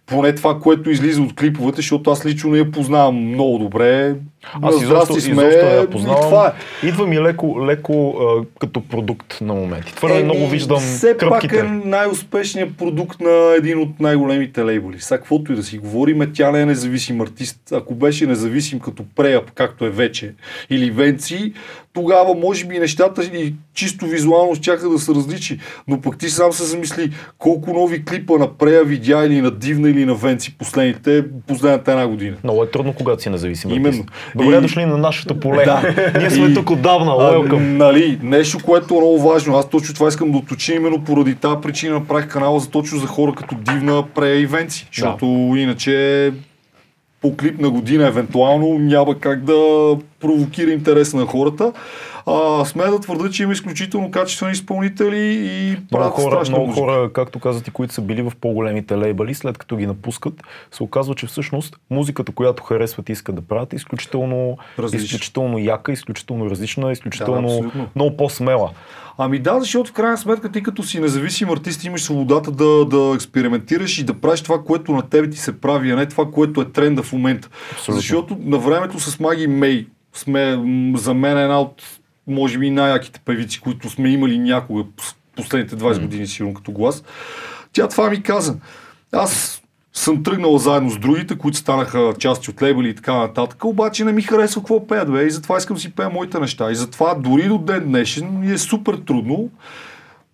Поне 0.05 0.35
това, 0.35 0.59
което 0.59 0.89
излиза 0.89 1.21
от 1.21 1.35
клиповете, 1.35 1.75
защото 1.75 2.11
аз 2.11 2.25
лично 2.25 2.49
не 2.49 2.57
я 2.57 2.71
познавам 2.71 3.15
много 3.15 3.57
добре. 3.57 4.15
Аз 4.61 4.81
изобщо, 4.81 5.17
изобщо 5.17 5.41
я 5.65 5.83
и 5.83 5.87
познавам. 5.87 6.21
това 6.21 6.47
е. 6.83 6.87
Идва 6.87 7.07
ми 7.07 7.19
леко, 7.19 7.65
леко 7.65 8.15
а, 8.19 8.45
като 8.59 8.81
продукт 8.81 9.41
на 9.41 9.53
моменти. 9.53 9.95
Твърде 9.95 10.23
много 10.23 10.47
виждам 10.47 10.77
Е, 10.77 10.81
все 10.81 11.17
кръпките. 11.17 11.55
пак 11.55 11.65
е 11.65 11.71
най-успешният 11.85 12.77
продукт 12.77 13.21
на 13.21 13.53
един 13.57 13.79
от 13.79 13.99
най-големите 13.99 14.63
лейбъли. 14.63 14.99
Сега 14.99 15.17
каквото 15.17 15.53
и 15.53 15.55
да 15.55 15.63
си 15.63 15.77
говорим, 15.77 16.31
тя 16.33 16.51
не 16.51 16.61
е 16.61 16.65
независим 16.65 17.21
артист. 17.21 17.59
Ако 17.71 17.95
беше 17.95 18.25
независим 18.25 18.79
като 18.79 19.03
Преяп, 19.15 19.51
както 19.51 19.85
е 19.85 19.89
вече, 19.89 20.33
или 20.69 20.91
Венци, 20.91 21.53
тогава 21.93 22.35
може 22.35 22.65
би 22.65 22.79
нещата 22.79 23.23
и 23.23 23.53
чисто 23.73 24.05
визуално 24.05 24.55
щяха 24.55 24.89
да 24.89 24.99
са 24.99 25.15
различни. 25.15 25.59
Но 25.87 26.01
пък 26.01 26.17
ти 26.17 26.29
сам 26.29 26.53
се 26.53 26.63
замисли 26.63 27.11
колко 27.37 27.73
нови 27.73 28.05
клипа 28.05 28.37
на 28.37 28.57
Прея 28.57 28.83
видя 28.83 29.25
или 29.25 29.41
на 29.41 29.51
Дивна 29.51 29.89
или 29.89 30.05
на 30.05 30.15
Венци 30.15 30.57
последните, 30.57 31.25
последната 31.47 31.91
една 31.91 32.07
година. 32.07 32.37
Много 32.43 32.63
е 32.63 32.71
трудно, 32.71 32.93
когато 32.93 33.21
си 33.21 33.29
независим 33.29 33.69
Именно. 33.71 33.87
артист. 33.87 34.09
Добре 34.35 34.57
И- 34.57 34.61
дошли 34.61 34.85
на 34.85 34.97
нашето 34.97 35.39
поле. 35.39 35.65
Да. 35.65 35.93
Ние 36.19 36.29
сме 36.29 36.45
И- 36.45 36.53
тук 36.53 36.69
отдавна. 36.69 37.11
Welcome. 37.11 37.59
нали, 37.59 38.19
нещо, 38.23 38.57
което 38.65 38.93
е 38.93 38.97
много 38.97 39.19
важно. 39.21 39.55
Аз 39.55 39.69
точно 39.69 39.95
това 39.95 40.07
искам 40.07 40.31
да 40.31 40.37
уточня, 40.37 40.75
именно 40.75 41.03
поради 41.03 41.35
тази 41.35 41.55
причина 41.61 41.93
направих 41.93 42.27
канала 42.27 42.59
за 42.59 42.69
точно 42.69 42.99
за 42.99 43.07
хора 43.07 43.33
като 43.37 43.55
Дивна, 43.55 44.03
Прея 44.15 44.35
и 44.35 44.45
Венци. 44.45 44.87
Защото 44.93 45.25
иначе 45.57 46.31
по 47.21 47.37
клип 47.37 47.59
на 47.59 47.69
година, 47.69 48.07
евентуално, 48.07 48.79
няма 48.79 49.15
как 49.15 49.43
да 49.43 49.55
провокира 50.19 50.71
интереса 50.71 51.17
на 51.17 51.25
хората. 51.25 51.71
А, 52.29 52.65
смея 52.65 52.91
да 52.91 52.99
твърда, 52.99 53.29
че 53.29 53.43
има 53.43 53.53
изключително 53.53 54.11
качествени 54.11 54.51
изпълнители 54.51 55.17
и 55.17 55.69
Много 55.69 55.87
правят 55.91 56.13
хора, 56.13 56.35
страшна 56.35 56.51
много 56.51 56.67
музика. 56.67 56.85
хора, 56.85 57.13
както 57.13 57.39
казах 57.39 57.67
и 57.67 57.71
които 57.71 57.93
са 57.93 58.01
били 58.01 58.21
в 58.21 58.31
по-големите 58.41 58.95
лейбъли, 58.95 59.33
след 59.33 59.57
като 59.57 59.75
ги 59.77 59.87
напускат, 59.87 60.33
се 60.71 60.83
оказва, 60.83 61.15
че 61.15 61.27
всъщност 61.27 61.77
музиката, 61.89 62.31
която 62.31 62.63
харесват 62.63 63.09
и 63.09 63.11
искат 63.11 63.35
да 63.35 63.41
правят, 63.41 63.73
е 63.73 63.75
изключително, 63.75 64.57
изключително 64.93 65.59
яка, 65.59 65.91
изключително 65.91 66.49
различна, 66.49 66.85
Да, 66.85 66.91
изключително 66.91 67.47
абсолютно. 67.47 67.87
много 67.95 68.17
по-смела. 68.17 68.69
Ами 69.17 69.39
да, 69.39 69.59
защото 69.59 69.89
в 69.89 69.93
крайна 69.93 70.17
сметка 70.17 70.51
ти 70.51 70.63
като 70.63 70.83
си 70.83 70.99
независим 70.99 71.49
артист 71.49 71.83
имаш 71.83 72.03
свободата 72.03 72.51
да, 72.51 72.85
да 72.85 73.11
експериментираш 73.15 73.97
и 73.97 74.03
да 74.03 74.13
правиш 74.13 74.41
това, 74.41 74.63
което 74.63 74.91
на 74.91 75.01
тебе 75.01 75.29
ти 75.29 75.37
се 75.37 75.61
прави, 75.61 75.91
а 75.91 75.95
не 75.95 76.05
това, 76.05 76.25
което 76.31 76.61
е 76.61 76.65
тренда 76.65 77.03
в 77.03 77.13
момента. 77.13 77.49
Абсолютно. 77.71 77.95
Защото 77.95 78.37
на 78.41 78.57
времето 78.57 78.99
с 78.99 79.19
Маги 79.19 79.47
Мей 79.47 79.87
сме 80.13 80.63
за 80.95 81.13
мен 81.13 81.37
една 81.37 81.61
от, 81.61 81.98
може 82.29 82.57
би, 82.57 82.69
най-яките 82.69 83.19
певици, 83.25 83.59
които 83.59 83.89
сме 83.89 84.09
имали 84.09 84.39
някога 84.39 84.83
пос- 84.83 85.15
последните 85.35 85.75
20 85.75 86.01
години, 86.01 86.27
сигурно 86.27 86.53
като 86.53 86.71
глас. 86.71 87.03
Тя 87.73 87.87
това 87.87 88.09
ми 88.09 88.23
каза. 88.23 88.55
Аз 89.11 89.61
съм 89.93 90.23
тръгнал 90.23 90.57
заедно 90.57 90.89
с 90.89 90.97
другите, 90.97 91.37
които 91.37 91.57
станаха 91.57 92.13
части 92.19 92.49
от 92.49 92.61
лейбъли 92.61 92.89
и 92.89 92.95
така 92.95 93.13
нататък, 93.13 93.65
обаче 93.65 94.05
не 94.05 94.11
ми 94.11 94.21
харесва 94.21 94.61
какво 94.61 94.87
пеят, 94.87 95.11
бе, 95.11 95.23
и 95.23 95.31
затова 95.31 95.57
искам 95.57 95.75
да 95.75 95.81
си 95.81 95.91
пея 95.95 96.09
моите 96.09 96.39
неща. 96.39 96.71
И 96.71 96.75
затова 96.75 97.15
дори 97.15 97.47
до 97.47 97.57
ден 97.57 97.83
днешен 97.85 98.39
ми 98.39 98.51
е 98.51 98.57
супер 98.57 98.93
трудно. 99.05 99.49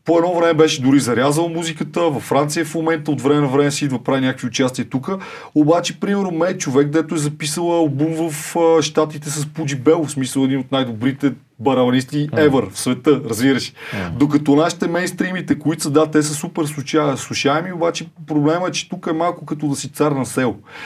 По 0.05 0.17
едно 0.17 0.35
време 0.35 0.53
беше 0.53 0.81
дори 0.81 0.99
зарязал 0.99 1.49
музиката, 1.49 2.01
във 2.01 2.23
Франция 2.23 2.65
в 2.65 2.75
момента 2.75 3.11
от 3.11 3.21
време 3.21 3.41
на 3.41 3.47
време 3.47 3.71
си 3.71 3.85
идва 3.85 4.03
прави 4.03 4.21
някакви 4.21 4.47
участия 4.47 4.89
тук. 4.89 5.09
Обаче, 5.55 5.99
примерно, 5.99 6.31
ме 6.31 6.49
е 6.49 6.57
човек, 6.57 6.87
дето 6.87 7.15
е 7.15 7.17
записал 7.17 7.71
албум 7.71 8.29
в 8.29 8.55
а, 8.55 8.81
Штатите 8.81 9.29
с 9.29 9.45
Пуджи 9.45 9.75
Бел, 9.75 10.03
в 10.03 10.11
смисъл 10.11 10.41
един 10.41 10.59
от 10.59 10.71
най-добрите 10.71 11.31
барабанисти 11.59 12.29
ever 12.29 12.71
в 12.71 12.79
света, 12.79 13.21
разбираш. 13.29 13.73
Докато 14.13 14.55
нашите 14.55 14.87
мейнстримите, 14.87 15.59
които 15.59 15.83
са, 15.83 15.89
да, 15.89 16.11
те 16.11 16.23
са 16.23 16.33
супер 16.33 16.65
слуша, 16.65 17.17
слушаеми, 17.17 17.73
обаче 17.73 18.07
проблема 18.27 18.67
е, 18.67 18.71
че 18.71 18.89
тук 18.89 19.07
е 19.09 19.13
малко 19.13 19.45
като 19.45 19.67
да 19.67 19.75
си 19.75 19.89
цар 19.89 20.11
на 20.11 20.25
сел. 20.25 20.55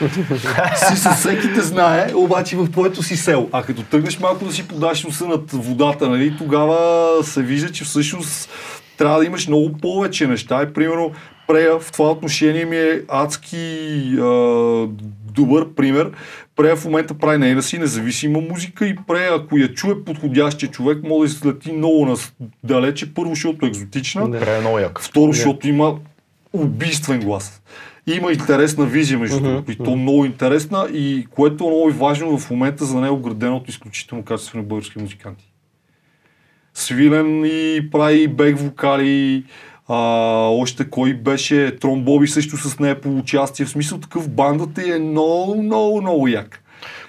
си 0.88 0.96
със 0.96 1.16
всеки 1.16 1.52
те 1.54 1.60
знае, 1.60 2.12
обаче 2.14 2.56
в 2.56 2.70
твоето 2.70 3.02
си 3.02 3.16
сел. 3.16 3.48
А 3.52 3.62
като 3.62 3.82
тръгнеш 3.82 4.20
малко 4.20 4.44
да 4.44 4.52
си 4.52 4.68
подаш 4.68 5.04
носа 5.04 5.26
над 5.26 5.50
водата, 5.52 6.08
нали, 6.08 6.34
тогава 6.38 7.24
се 7.24 7.42
вижда, 7.42 7.72
че 7.72 7.84
всъщност 7.84 8.50
трябва 9.00 9.18
да 9.18 9.26
имаш 9.26 9.48
много 9.48 9.72
повече 9.72 10.26
неща. 10.26 10.62
И 10.62 10.72
примерно 10.72 11.12
Прея 11.46 11.78
в 11.78 11.92
това 11.92 12.10
отношение 12.10 12.64
ми 12.64 12.76
е 12.76 13.02
адски 13.08 13.56
а, 14.20 14.88
добър 15.34 15.74
пример. 15.74 16.10
Прея 16.56 16.76
в 16.76 16.84
момента 16.84 17.14
прави 17.14 17.38
нейна 17.38 17.62
си 17.62 17.78
независима 17.78 18.40
музика 18.40 18.86
и 18.86 18.96
Прея, 19.06 19.34
ако 19.34 19.58
я 19.58 19.74
чуе 19.74 20.04
подходящия 20.04 20.70
човек, 20.70 20.98
може 21.04 21.32
да 21.32 21.36
излети 21.36 21.72
много 21.72 22.16
далече. 22.64 23.14
Първо, 23.14 23.30
защото 23.30 23.66
е 23.66 23.68
екзотична. 23.68 24.30
Пре 24.30 24.82
е. 24.82 24.88
Второ, 25.00 25.32
защото 25.32 25.68
има 25.68 25.96
убийствен 26.52 27.20
глас. 27.20 27.62
Има 28.06 28.32
интересна 28.32 28.86
визия, 28.86 29.18
между 29.18 29.40
другото, 29.40 29.72
и 29.72 29.76
то 29.76 29.96
много 29.96 30.24
интересна, 30.24 30.88
и 30.92 31.26
което 31.30 31.64
е 31.64 31.66
много 31.66 31.90
важно 31.90 32.38
в 32.38 32.50
момента 32.50 32.84
за 32.84 33.00
него 33.00 33.18
градено 33.18 33.56
от 33.56 33.68
изключително 33.68 34.24
качествени 34.24 34.64
български 34.64 34.98
музиканти. 34.98 35.49
Свилен 36.74 37.44
и 37.44 37.90
прави 37.90 38.28
бек 38.28 38.58
вокали, 38.58 39.44
а, 39.88 39.96
още 40.48 40.90
кой 40.90 41.14
беше, 41.14 41.76
Трон 41.80 42.02
Боби 42.02 42.26
също 42.26 42.56
с 42.56 42.78
нея 42.78 43.00
по 43.00 43.18
участие, 43.18 43.66
в 43.66 43.70
смисъл 43.70 43.98
такъв 43.98 44.28
бандата 44.28 44.82
е 44.94 44.98
много, 44.98 45.62
много, 45.62 46.00
много 46.00 46.28
як. 46.28 46.62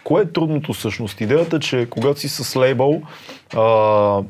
Кое 0.03 0.21
е 0.21 0.31
трудното 0.31 0.73
всъщност? 0.73 1.21
Идеята, 1.21 1.59
че 1.59 1.87
когато 1.89 2.19
си 2.19 2.29
с 2.29 2.55
лейбъл, 2.55 3.01
а, 3.55 4.21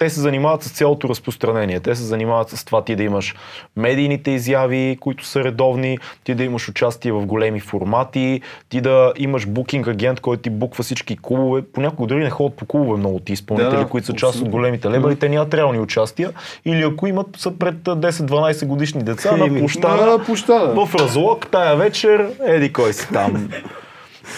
те 0.00 0.10
се 0.10 0.20
занимават 0.20 0.62
с 0.62 0.70
цялото 0.70 1.08
разпространение. 1.08 1.80
Те 1.80 1.94
се 1.94 2.02
занимават 2.02 2.48
с 2.48 2.64
това 2.64 2.84
ти 2.84 2.96
да 2.96 3.02
имаш 3.02 3.34
медийните 3.76 4.30
изяви, 4.30 4.96
които 5.00 5.24
са 5.26 5.44
редовни, 5.44 5.98
ти 6.24 6.34
да 6.34 6.44
имаш 6.44 6.68
участие 6.68 7.12
в 7.12 7.26
големи 7.26 7.60
формати, 7.60 8.40
ти 8.68 8.80
да 8.80 9.12
имаш 9.16 9.46
букинг 9.46 9.88
агент, 9.88 10.20
който 10.20 10.42
ти 10.42 10.50
буква 10.50 10.84
всички 10.84 11.18
клубове. 11.22 11.62
Понякога 11.62 12.06
дори 12.06 12.24
не 12.24 12.30
ходят 12.30 12.56
по 12.56 12.64
клубове 12.64 12.98
много 12.98 13.18
ти 13.18 13.32
изпълнители, 13.32 13.76
Да, 13.76 13.84
да, 13.84 13.88
които 13.88 14.06
са 14.06 14.12
част 14.12 14.40
от 14.40 14.48
големите 14.48 14.88
лейбъли, 14.88 15.16
те 15.16 15.28
нямат 15.28 15.54
реални 15.54 15.78
участия. 15.78 16.32
Или 16.64 16.82
ако 16.82 17.06
имат, 17.06 17.26
са 17.36 17.58
пред 17.58 17.74
10-12 17.74 18.66
годишни 18.66 19.02
деца 19.02 19.36
на 19.36 19.46
Еми, 19.46 19.58
площада. 19.58 20.06
На 20.06 20.24
площада. 20.24 20.86
В 20.86 20.94
разлог, 20.94 21.46
тая 21.50 21.76
вечер, 21.76 22.30
еди 22.46 22.72
кой 22.72 22.92
си 22.92 23.08
там. 23.12 23.48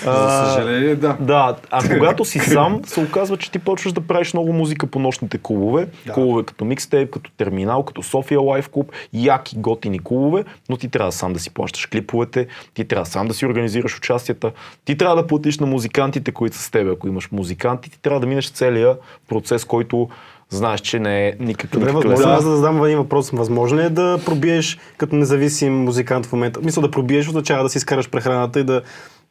За 0.04 0.46
съжаление, 0.46 0.94
да. 0.94 1.16
Да, 1.20 1.56
а 1.70 1.88
когато 1.94 2.24
си 2.24 2.38
сам, 2.38 2.80
се 2.86 3.00
оказва, 3.00 3.36
че 3.36 3.50
ти 3.50 3.58
почваш 3.58 3.92
да 3.92 4.00
правиш 4.00 4.32
много 4.32 4.52
музика 4.52 4.86
по 4.86 4.98
нощните 4.98 5.38
клубове. 5.38 5.88
Да. 6.06 6.12
Клубове 6.12 6.42
като 6.44 6.64
Микстейп, 6.64 7.10
като 7.10 7.30
Терминал, 7.30 7.82
като 7.82 8.02
София 8.02 8.40
Лайф 8.40 8.68
Клуб, 8.68 8.92
яки, 9.12 9.56
готини 9.56 9.98
клубове, 9.98 10.44
но 10.68 10.76
ти 10.76 10.88
трябва 10.88 11.12
сам 11.12 11.32
да 11.32 11.40
си 11.40 11.54
плащаш 11.54 11.86
клиповете, 11.86 12.46
ти 12.74 12.84
трябва 12.84 13.06
сам 13.06 13.28
да 13.28 13.34
си 13.34 13.46
организираш 13.46 13.96
участията, 13.98 14.52
ти 14.84 14.98
трябва 14.98 15.16
да 15.16 15.26
платиш 15.26 15.58
на 15.58 15.66
музикантите, 15.66 16.32
които 16.32 16.56
са 16.56 16.62
с 16.62 16.70
теб, 16.70 16.88
ако 16.92 17.08
имаш 17.08 17.28
музиканти, 17.32 17.90
ти 17.90 18.02
трябва 18.02 18.20
да 18.20 18.26
минеш 18.26 18.50
целия 18.50 18.96
процес, 19.28 19.64
който 19.64 20.08
знаеш, 20.56 20.80
че 20.80 20.98
не 20.98 21.28
е 21.28 21.32
никакъв 21.40 21.80
Добре, 21.80 21.92
възможно 21.92 22.10
лесен. 22.18 22.30
аз 22.30 22.44
да 22.44 22.56
задам 22.56 22.84
един 22.84 22.98
въпрос. 22.98 23.30
Възможно 23.30 23.78
ли 23.78 23.82
е 23.82 23.88
да 23.90 24.18
пробиеш 24.26 24.78
като 24.96 25.16
независим 25.16 25.74
музикант 25.74 26.26
в 26.26 26.32
момента? 26.32 26.60
Мисля 26.64 26.82
да 26.82 26.90
пробиеш 26.90 27.28
означава 27.28 27.62
да 27.62 27.68
си 27.68 27.78
изкараш 27.78 28.10
прехраната 28.10 28.60
и 28.60 28.64
да, 28.64 28.82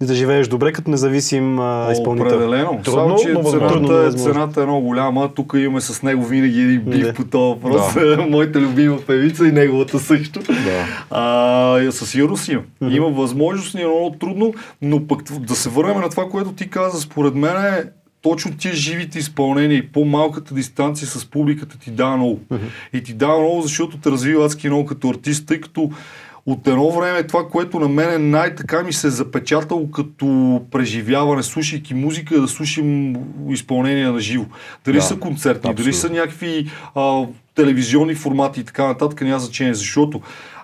и 0.02 0.06
да 0.06 0.14
живееш 0.14 0.48
добре 0.48 0.72
като 0.72 0.92
независим 0.92 1.60
а, 1.60 1.90
изпълнител. 1.92 2.28
Определено. 2.28 2.80
Трудно, 2.84 3.02
Само, 3.02 3.16
че 3.18 3.30
но. 3.30 3.42
Трудно, 3.42 3.60
цената, 3.60 3.94
е, 3.94 3.98
невъзможно. 3.98 4.34
цената 4.34 4.62
е 4.62 4.66
много 4.66 4.82
голяма. 4.88 5.30
Тук 5.36 5.54
имаме 5.58 5.82
с 5.82 6.04
него 6.04 6.26
винаги 6.26 6.62
един 6.62 6.82
бив 6.82 7.06
Да. 7.06 7.14
по 7.14 7.24
този 7.24 7.60
въпрос. 7.62 7.96
Моята 8.30 8.60
любима 8.62 8.98
певица 9.08 9.48
и 9.48 9.52
неговата 9.52 10.00
също. 10.00 10.40
Да. 10.40 10.86
А, 11.10 11.92
със 11.92 12.10
сигурност 12.10 12.48
има. 12.48 12.62
Има 12.90 13.10
възможност, 13.10 13.76
ни 13.76 13.82
е 13.82 13.88
много 13.88 14.16
трудно, 14.20 14.54
но 14.82 15.08
пък 15.08 15.24
да 15.40 15.56
се 15.56 15.70
върнем 15.70 16.00
на 16.00 16.10
това, 16.10 16.30
което 16.30 16.52
ти 16.52 16.70
каза, 16.70 17.02
според 17.02 17.36
мен 17.36 17.56
е 17.58 17.84
точно 18.22 18.58
тия 18.58 18.74
живите 18.74 19.20
изпълнения 19.20 19.78
и 19.78 19.88
по-малката 19.88 20.54
дистанция 20.54 21.08
с 21.08 21.26
публиката 21.26 21.80
ти 21.80 21.92
дава 21.92 22.18
много. 22.18 22.40
И 22.94 23.04
ти 23.04 23.14
дава 23.14 23.40
много, 23.40 23.62
защото 23.62 23.98
те 23.98 24.12
развива 24.12 24.46
адски 24.46 24.68
много 24.68 24.86
като 24.86 25.10
артист, 25.10 25.46
тъй 25.48 25.62
като 25.62 25.90
от 26.46 26.68
едно 26.68 26.92
време 26.92 27.28
това, 27.28 27.48
което 27.50 27.80
на 27.80 27.88
мен 27.88 28.30
най-така 28.30 28.84
ми 28.84 28.94
се 28.94 29.08
е 29.08 29.10
запечатало 29.10 29.92
като 29.92 30.62
преживяване, 30.72 31.44
слушайки 31.44 31.94
музика, 31.94 32.42
да 32.42 32.48
слушам 32.48 33.16
изпълнения 33.50 34.12
на 34.12 34.20
живо. 34.20 34.46
Дали 34.86 34.96
Да, 34.96 35.02
са 35.02 35.16
концертни, 35.16 35.76
дали 35.76 35.94
са 35.94 36.08
абсолютно. 36.08 36.18
някакви 36.18 36.70
а, 36.96 37.26
телевизионни 37.56 38.16
формати 38.16 38.60
и 38.60 38.64
така 38.64 38.88
нататък, 38.88 39.22
няма 39.22 39.40
значение, 39.40 39.74
защото 39.74 40.22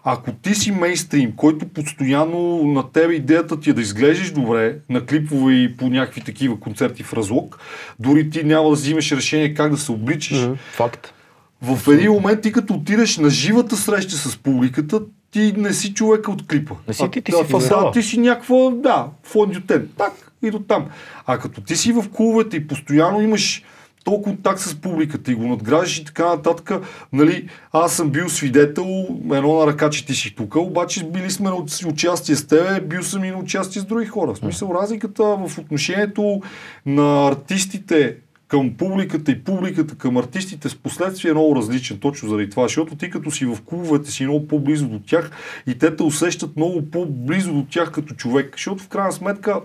ако 0.09 0.31
ти 0.31 0.55
си 0.55 0.71
мейнстрим, 0.71 1.31
който 1.35 1.67
постоянно 1.67 2.63
на 2.63 2.91
тебе 2.91 3.13
идеята 3.13 3.59
ти 3.59 3.69
е 3.69 3.73
да 3.73 3.81
изглеждаш 3.81 4.31
добре 4.31 4.75
на 4.89 5.05
клипове 5.05 5.53
и 5.53 5.77
по 5.77 5.89
някакви 5.89 6.21
такива 6.21 6.59
концерти 6.59 7.03
в 7.03 7.13
разлог, 7.13 7.59
дори 7.99 8.29
ти 8.29 8.43
няма 8.43 8.69
да 8.69 8.75
взимаш 8.75 9.11
решение 9.11 9.53
как 9.53 9.71
да 9.71 9.77
се 9.77 9.91
обличаш, 9.91 10.49
Факт. 10.71 11.13
в 11.61 11.91
един 11.93 12.11
момент 12.11 12.41
ти 12.41 12.51
като 12.51 12.73
отидеш 12.73 13.17
на 13.17 13.29
живата 13.29 13.75
среща 13.77 14.15
с 14.17 14.37
публиката, 14.37 15.01
ти 15.31 15.53
не 15.57 15.73
си 15.73 15.93
човека 15.93 16.31
от 16.31 16.47
клипа. 16.47 16.75
Не 16.87 16.93
си 16.93 17.03
А- 17.03 17.11
ти, 17.11 17.21
ти 17.21 17.31
да, 17.31 17.37
си 17.37 17.43
фасада. 17.43 17.85
да, 17.85 17.91
ти 17.91 18.03
си 18.03 18.17
някаква, 18.19 18.69
да, 18.73 19.07
фондютен. 19.23 19.89
Так 19.97 20.13
и 20.43 20.51
до 20.51 20.59
там. 20.59 20.85
А 21.25 21.37
като 21.37 21.61
ти 21.61 21.75
си 21.75 21.91
в 21.91 22.05
клубовете 22.15 22.57
и 22.57 22.67
постоянно 22.67 23.21
имаш 23.21 23.63
толкова 24.07 24.35
контакт 24.35 24.59
с 24.59 24.75
публиката 24.75 25.31
и 25.31 25.35
го 25.35 25.47
надграждаш 25.47 25.97
и 25.97 26.05
така 26.05 26.25
нататък, 26.25 26.71
нали, 27.13 27.49
аз 27.71 27.93
съм 27.93 28.09
бил 28.09 28.29
свидетел, 28.29 29.07
едно 29.33 29.59
на 29.59 29.67
ръка, 29.67 29.89
че 29.89 30.05
ти 30.05 30.13
си 30.13 30.35
тук, 30.35 30.55
обаче 30.55 31.03
били 31.03 31.31
сме 31.31 31.49
на 31.49 31.55
участие 31.87 32.35
с 32.35 32.47
тебе, 32.47 32.81
бил 32.81 33.03
съм 33.03 33.23
и 33.23 33.31
на 33.31 33.37
участие 33.37 33.81
с 33.81 33.85
други 33.85 34.05
хора. 34.05 34.33
В 34.33 34.37
смисъл, 34.37 34.75
разликата 34.81 35.23
в 35.23 35.57
отношението 35.57 36.41
на 36.85 37.27
артистите 37.27 38.15
към 38.47 38.73
публиката 38.77 39.31
и 39.31 39.43
публиката 39.43 39.95
към 39.95 40.17
артистите 40.17 40.69
с 40.69 40.75
последствие 40.75 41.31
е 41.31 41.33
много 41.33 41.55
различен, 41.55 41.97
точно 41.97 42.29
заради 42.29 42.49
това, 42.49 42.63
защото 42.63 42.95
ти 42.95 43.09
като 43.09 43.31
си 43.31 43.45
в 43.45 43.57
клубовете 43.65 44.11
си 44.11 44.23
много 44.23 44.47
по-близо 44.47 44.87
до 44.87 44.99
тях 44.99 45.31
и 45.67 45.77
те 45.77 45.95
те 45.95 46.03
усещат 46.03 46.55
много 46.55 46.91
по-близо 46.91 47.53
до 47.53 47.65
тях 47.71 47.91
като 47.91 48.13
човек, 48.15 48.53
защото 48.53 48.83
в 48.83 48.87
крайна 48.87 49.11
сметка 49.11 49.61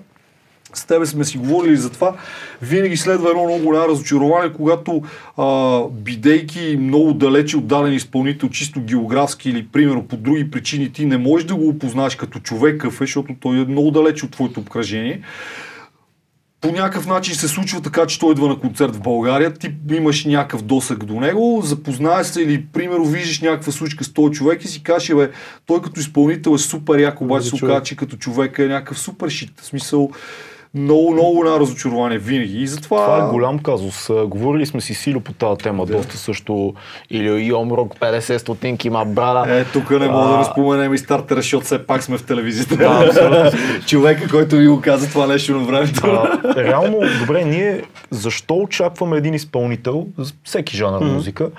с 0.75 0.87
тебе 0.87 1.07
сме 1.07 1.25
си 1.25 1.39
говорили 1.39 1.77
за 1.77 1.91
това, 1.91 2.17
винаги 2.63 2.97
следва 2.97 3.31
едно 3.31 3.45
много 3.45 3.65
голямо 3.65 3.89
разочарование, 3.89 4.53
когато 4.53 5.03
а, 5.37 5.81
бидейки 5.91 6.77
много 6.81 7.13
далече 7.13 7.57
от 7.57 7.67
даден 7.67 7.93
изпълнител, 7.93 8.49
чисто 8.49 8.81
географски 8.81 9.51
или 9.51 9.69
примерно 9.69 10.07
по 10.09 10.17
други 10.17 10.51
причини, 10.51 10.93
ти 10.93 11.07
не 11.07 11.17
можеш 11.19 11.47
да 11.47 11.55
го 11.55 11.69
опознаеш 11.69 12.17
като 12.17 12.39
човек 12.39 12.81
какъв 12.81 13.01
е, 13.01 13.05
защото 13.05 13.35
той 13.41 13.57
е 13.57 13.65
много 13.65 13.91
далече 13.91 14.25
от 14.25 14.31
твоето 14.31 14.61
обкръжение 14.61 15.21
по 16.63 16.73
някакъв 16.73 17.07
начин 17.07 17.35
се 17.35 17.49
случва 17.49 17.81
така, 17.81 18.07
че 18.07 18.19
той 18.19 18.33
идва 18.33 18.49
на 18.49 18.59
концерт 18.59 18.97
в 18.97 19.01
България, 19.01 19.55
ти 19.55 19.75
имаш 19.91 20.25
някакъв 20.25 20.63
досък 20.63 21.05
до 21.05 21.21
него, 21.21 21.61
запознаеш 21.65 22.27
се 22.27 22.43
или, 22.43 22.67
примерно, 22.73 23.05
виждаш 23.05 23.41
някаква 23.41 23.73
случка 23.73 24.05
с 24.05 24.13
този 24.13 24.33
човек 24.33 24.65
и 24.65 24.69
си 24.69 24.83
кажеш, 24.83 25.15
бе, 25.15 25.31
той 25.67 25.83
като 25.83 26.01
изпълнител 26.01 26.55
е 26.55 26.59
супер 26.59 26.99
як, 26.99 27.21
обаче 27.21 27.49
се 27.49 27.55
оказа, 27.55 27.83
че 27.83 27.97
като 27.97 28.17
човек 28.17 28.59
е 28.59 28.67
някакъв 28.67 28.99
супер 28.99 29.29
шит. 29.29 29.61
В 29.61 29.67
смисъл, 29.67 30.11
много, 30.75 31.13
много 31.13 31.33
голямо 31.33 31.61
разочарование 31.61 32.19
винаги. 32.19 32.59
И 32.59 32.67
затова... 32.67 33.05
Това 33.05 33.19
е 33.19 33.31
голям 33.31 33.59
казус. 33.59 34.11
А, 34.11 34.27
Говорили 34.27 34.67
сме 34.67 34.81
си 34.81 34.95
сило 34.95 35.21
по 35.21 35.33
тази 35.33 35.59
тема, 35.59 35.87
Да. 35.87 35.93
доста 35.93 36.17
също. 36.17 36.75
Или 37.11 37.45
Йомрок 37.45 37.95
50 37.95 38.37
стотинки, 38.37 38.91
ма 38.91 39.05
брада. 39.05 39.53
Е, 39.53 39.65
тук 39.65 39.91
не 39.91 40.09
мога 40.09 40.25
А. 40.25 40.29
да 40.29 40.39
не 40.39 40.45
споменем 40.45 40.95
и 40.95 40.99
стартера, 40.99 41.37
защото 41.37 41.65
все 41.65 41.87
пак 41.87 42.03
сме 42.03 42.19
в 42.19 42.25
телевизията. 42.25 43.53
Човека, 43.87 44.29
който 44.29 44.57
ви 44.57 44.67
го 44.67 44.81
каза 44.81 45.09
това 45.09 45.27
нещо 45.27 45.53
на 45.53 45.59
времето. 45.59 46.01
А, 46.07 46.39
реално, 46.57 46.99
добре, 47.21 47.45
ние 47.45 47.83
защо 48.11 48.55
очакваме 48.55 49.17
един 49.17 49.35
изпълнител, 49.35 50.07
всеки 50.45 50.77
жанр 50.77 50.97
Мгм. 50.97 51.15
музика, 51.15 51.51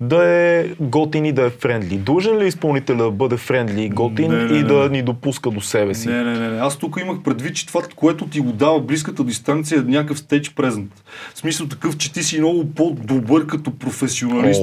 да 0.00 0.24
е 0.26 0.66
готин 0.80 1.24
и 1.24 1.32
да 1.32 1.42
е 1.42 1.50
френдли. 1.50 1.96
Дължен 1.96 2.38
ли 2.38 2.44
е 2.44 2.48
изпълнителя 2.48 2.96
да 2.96 3.10
бъде 3.10 3.36
френдли 3.36 3.82
и 3.82 3.88
готин 3.88 4.30
Не, 4.30 4.44
не, 4.44 4.58
и 4.58 4.62
не. 4.62 4.68
да 4.68 4.88
ни 4.88 5.02
допуска 5.02 5.50
до 5.50 5.60
себе 5.60 5.94
си? 5.94 6.08
Не, 6.08 6.24
не, 6.24 6.38
не, 6.38 6.48
не. 6.48 6.60
Аз 6.60 6.76
тук 6.76 6.98
имах 7.00 7.22
предвид, 7.22 7.56
че 7.56 7.66
това, 7.66 7.82
което 7.96 8.26
ти 8.26 8.40
го 8.40 8.52
дава 8.52 8.80
близката 8.80 9.24
дистанция 9.24 9.78
е 9.78 9.82
някакъв 9.82 10.18
стейдж 10.18 10.54
презент. 10.54 11.02
В 11.34 11.38
смисъл 11.38 11.66
такъв, 11.66 11.96
че 11.96 12.12
ти 12.12 12.22
си 12.22 12.38
много 12.38 12.70
по-добър 12.74 13.46
като 13.46 13.78
професионалист. 13.78 14.62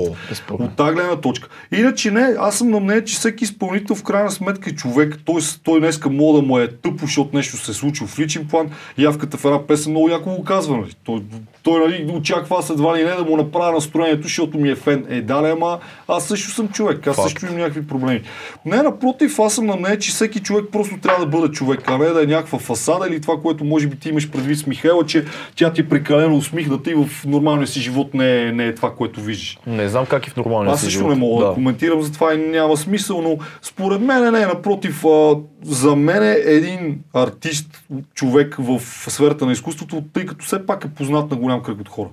О, 0.52 0.54
от 0.54 0.76
тази 0.76 0.94
гледна 0.94 1.16
точка. 1.16 1.50
Иначе 1.72 2.12
не, 2.12 2.36
аз 2.40 2.58
съм 2.58 2.70
на 2.70 2.80
мнение, 2.80 3.04
че 3.04 3.16
всеки 3.16 3.44
изпълнител 3.44 3.96
в 3.96 4.04
крайна 4.04 4.32
сметка 4.32 4.70
е 4.70 4.74
човек. 4.74 5.18
Той, 5.26 5.42
той 5.64 5.80
днеска 5.80 6.10
мода 6.10 6.42
му 6.42 6.60
е 6.60 6.68
тъпо, 6.68 7.06
защото 7.06 7.36
нещо 7.36 7.58
се 7.58 7.72
е 7.72 7.74
случило 7.74 8.08
в 8.08 8.20
личен 8.20 8.48
план. 8.48 8.70
Явката 8.98 9.38
в 9.38 9.46
една 9.46 9.68
песен 9.68 9.92
много 9.92 10.10
яко 10.10 10.36
го 10.36 10.44
казва. 10.44 10.78
Нали? 10.78 10.92
Той, 11.04 11.22
той 11.68 11.80
нали, 11.80 12.12
очаква 12.14 12.56
аз 12.60 12.70
едва 12.70 12.98
ли 12.98 13.04
не 13.04 13.12
да 13.12 13.24
му 13.24 13.38
направя 13.38 13.72
настроението, 13.72 14.24
защото 14.24 14.58
ми 14.58 14.70
е 14.70 14.76
фен. 14.76 15.06
Е, 15.10 15.22
да, 15.22 15.42
не, 15.42 15.50
ама 15.50 15.80
аз 16.08 16.28
също 16.28 16.52
съм 16.52 16.68
човек. 16.68 17.08
Аз 17.08 17.16
Факт. 17.16 17.30
също 17.30 17.46
имам 17.46 17.58
някакви 17.58 17.88
проблеми. 17.88 18.22
Не, 18.66 18.82
напротив, 18.82 19.40
аз 19.40 19.54
съм 19.54 19.66
на 19.66 19.76
мнение, 19.76 20.00
че 20.00 20.12
всеки 20.12 20.40
човек 20.40 20.66
просто 20.72 20.98
трябва 21.02 21.26
да 21.26 21.38
бъде 21.38 21.54
човек, 21.54 21.84
а 21.88 21.98
не 21.98 22.06
да 22.06 22.24
е 22.24 22.26
някаква 22.26 22.60
фасада 22.60 23.08
или 23.08 23.22
това, 23.22 23.42
което 23.42 23.64
може 23.64 23.88
би 23.88 24.00
ти 24.00 24.10
имаш 24.10 24.32
предвид 24.32 24.58
с 24.58 24.68
Михайла, 24.68 25.06
че 25.06 25.26
тя 25.56 25.74
ти 25.74 25.82
е 25.82 25.90
прекалено 25.90 26.38
усмихната 26.38 26.92
и 26.92 26.94
в 26.94 27.10
нормалния 27.26 27.68
си 27.68 27.80
живот 27.80 28.14
не 28.14 28.42
е, 28.42 28.52
не 28.52 28.66
е 28.66 28.76
това, 28.76 28.96
което 28.96 29.22
виждаш. 29.22 29.60
Не 29.68 29.90
знам 29.90 30.06
как 30.06 30.28
и 30.28 30.30
в 30.30 30.36
нормалния 30.36 30.74
Аз 30.74 30.80
си 30.80 30.86
също 30.86 31.00
живот. 31.00 31.14
не 31.14 31.20
мога 31.20 31.46
да. 31.46 31.54
коментирам 31.54 32.02
за 32.02 32.12
това 32.12 32.34
и 32.34 32.38
няма 32.38 32.78
смисъл, 32.78 33.22
но 33.22 33.38
според 33.62 34.02
мен 34.02 34.34
не, 34.34 34.46
напротив, 34.46 35.06
а, 35.06 35.36
за 35.64 35.96
мен 35.96 36.24
е 36.24 36.36
един 36.46 37.00
артист, 37.14 37.84
човек 38.14 38.56
в 38.60 38.82
сферата 39.10 39.46
на 39.46 39.52
изкуството, 39.52 40.04
тъй 40.14 40.26
като 40.26 40.46
все 40.46 40.66
пак 40.66 40.86
е 40.86 40.90
познат 40.90 41.32
на 41.32 41.38
голям 41.38 41.57
кръг 41.64 41.80
от 41.80 41.90
хора. 41.90 42.10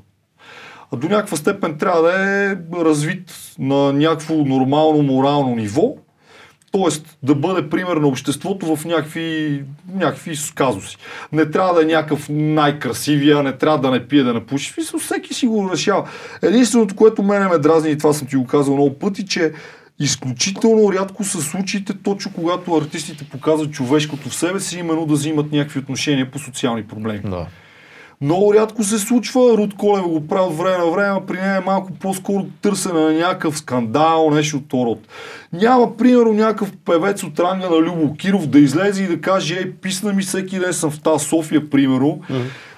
А 0.92 0.96
до 0.96 1.08
някаква 1.08 1.36
степен 1.36 1.78
трябва 1.78 2.02
да 2.02 2.42
е 2.44 2.56
развит 2.84 3.32
на 3.58 3.92
някакво 3.92 4.34
нормално 4.34 5.02
морално 5.02 5.56
ниво, 5.56 5.94
т.е. 6.72 7.02
да 7.22 7.34
бъде 7.34 7.70
пример 7.70 7.96
на 7.96 8.06
обществото 8.06 8.76
в 8.76 8.84
някакви, 8.84 9.62
някакви 9.94 10.36
казуси. 10.54 10.96
Не 11.32 11.50
трябва 11.50 11.74
да 11.74 11.82
е 11.82 11.94
някакъв 11.94 12.28
най-красивия, 12.30 13.42
не 13.42 13.52
трябва 13.52 13.78
да 13.78 13.90
не 13.90 14.08
пие, 14.08 14.22
да 14.22 14.34
не 14.34 14.46
пуши. 14.46 14.74
Мисля, 14.78 14.98
всеки 14.98 15.34
си 15.34 15.46
го 15.46 15.70
решава. 15.72 16.08
Единственото, 16.42 16.96
което 16.96 17.22
мене 17.22 17.48
ме 17.48 17.58
дразни, 17.58 17.90
и 17.90 17.98
това 17.98 18.12
съм 18.12 18.28
ти 18.28 18.36
го 18.36 18.46
казал 18.46 18.74
много 18.74 18.98
пъти, 18.98 19.26
че 19.26 19.52
изключително 20.00 20.92
рядко 20.92 21.24
са 21.24 21.42
случаите, 21.42 21.94
точно 22.02 22.32
когато 22.34 22.76
артистите 22.76 23.24
показват 23.24 23.72
човешкото 23.72 24.28
в 24.28 24.34
себе 24.34 24.60
си, 24.60 24.78
именно 24.78 25.06
да 25.06 25.14
взимат 25.14 25.52
някакви 25.52 25.78
отношения 25.78 26.30
по 26.30 26.38
социални 26.38 26.84
проблеми. 26.84 27.20
Да. 27.24 27.46
Много 28.24 28.54
рядко 28.54 28.84
се 28.84 28.98
случва, 28.98 29.56
Руд 29.56 29.74
Колева 29.76 30.08
го 30.08 30.26
прави 30.26 30.48
от 30.48 30.56
време 30.58 30.78
на 30.78 30.90
време, 30.90 31.20
при 31.26 31.36
нея 31.36 31.56
е 31.56 31.64
малко 31.66 31.92
по-скоро 31.92 32.46
търсене 32.62 33.00
на 33.00 33.12
някакъв 33.12 33.58
скандал, 33.58 34.30
нещо 34.30 34.56
от 34.56 34.72
род. 34.72 34.98
Няма, 35.52 35.96
примерно, 35.96 36.32
някакъв 36.32 36.72
певец 36.84 37.22
от 37.22 37.40
ранга 37.40 37.70
на 37.70 37.76
Любо 37.76 38.16
Киров 38.16 38.46
да 38.46 38.58
излезе 38.58 39.02
и 39.02 39.06
да 39.06 39.20
каже, 39.20 39.56
ей, 39.56 39.72
писна 39.72 40.12
ми 40.12 40.22
всеки 40.22 40.58
ден 40.58 40.72
съм 40.72 40.90
в 40.90 41.00
тази 41.02 41.24
София, 41.24 41.70
примерно. 41.70 42.20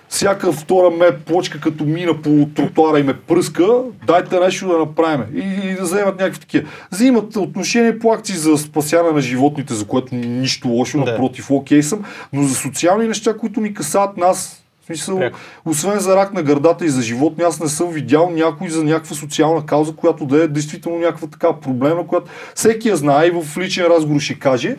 Всяка 0.08 0.52
втора 0.52 0.90
ме 0.90 1.10
плочка, 1.26 1.60
като 1.60 1.84
мина 1.84 2.22
по 2.22 2.48
тротуара 2.54 3.00
и 3.00 3.02
ме 3.02 3.14
пръска, 3.14 3.66
дайте 4.06 4.40
нещо 4.40 4.68
да 4.68 4.78
направим. 4.78 5.24
И, 5.34 5.68
и 5.68 5.74
да 5.74 5.82
вземат 5.82 6.20
някакви 6.20 6.40
такива. 6.40 6.68
Взимат 6.92 7.36
отношение 7.36 7.98
по 7.98 8.12
акции 8.12 8.34
за 8.36 8.58
спасяване 8.58 9.14
на 9.14 9.20
животните, 9.20 9.74
за 9.74 9.86
което 9.86 10.14
нищо 10.14 10.68
лошо, 10.68 10.98
Да. 10.98 11.10
напротив, 11.10 11.50
окей 11.50 11.82
съм, 11.82 12.04
но 12.32 12.42
за 12.42 12.54
социални 12.54 13.08
неща, 13.08 13.36
които 13.36 13.60
ни 13.60 13.74
касаят 13.74 14.16
нас, 14.16 14.62
в 14.86 14.96
смисъл, 14.96 15.18
Пряко. 15.18 15.38
освен 15.64 15.98
за 15.98 16.16
рак 16.16 16.32
на 16.32 16.42
гърдата 16.42 16.84
и 16.84 16.88
за 16.88 17.02
животни, 17.02 17.44
аз 17.44 17.60
не 17.60 17.68
съм 17.68 17.90
видял 17.90 18.30
някой 18.30 18.68
за 18.68 18.84
някаква 18.84 19.16
социална 19.16 19.66
кауза, 19.66 19.96
която 19.96 20.26
да 20.26 20.44
е 20.44 20.48
действително 20.48 20.98
някаква 20.98 21.28
така 21.28 21.52
проблема, 21.52 22.06
която 22.06 22.30
всеки 22.54 22.88
я 22.88 22.96
знае 22.96 23.26
и 23.26 23.30
в 23.30 23.58
личен 23.58 23.86
разговор 23.86 24.20
ще 24.20 24.38
каже, 24.38 24.76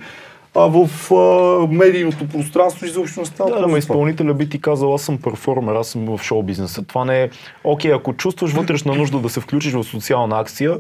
а 0.56 0.62
в 0.62 1.12
а, 1.14 1.68
медийното 1.74 2.28
пространство 2.28 2.86
изобщо 2.86 3.20
не 3.20 3.26
става. 3.26 3.50
Да, 3.50 3.56
да, 3.56 3.62
за 3.62 3.68
това. 3.68 3.78
изпълнителя 3.78 4.34
би 4.34 4.50
ти 4.50 4.62
казал, 4.62 4.94
аз 4.94 5.02
съм 5.02 5.18
перформер, 5.18 5.76
аз 5.76 5.88
съм 5.88 6.18
в 6.18 6.24
шоу 6.24 6.44
бизнеса. 6.44 6.84
Това 6.84 7.06
не 7.06 7.24
е... 7.24 7.30
Окей, 7.64 7.94
ако 7.94 8.14
чувстваш 8.14 8.52
вътрешна 8.52 8.96
нужда 8.96 9.20
да 9.20 9.30
се 9.30 9.40
включиш 9.40 9.74
в 9.74 9.84
социална 9.84 10.40
акция, 10.40 10.78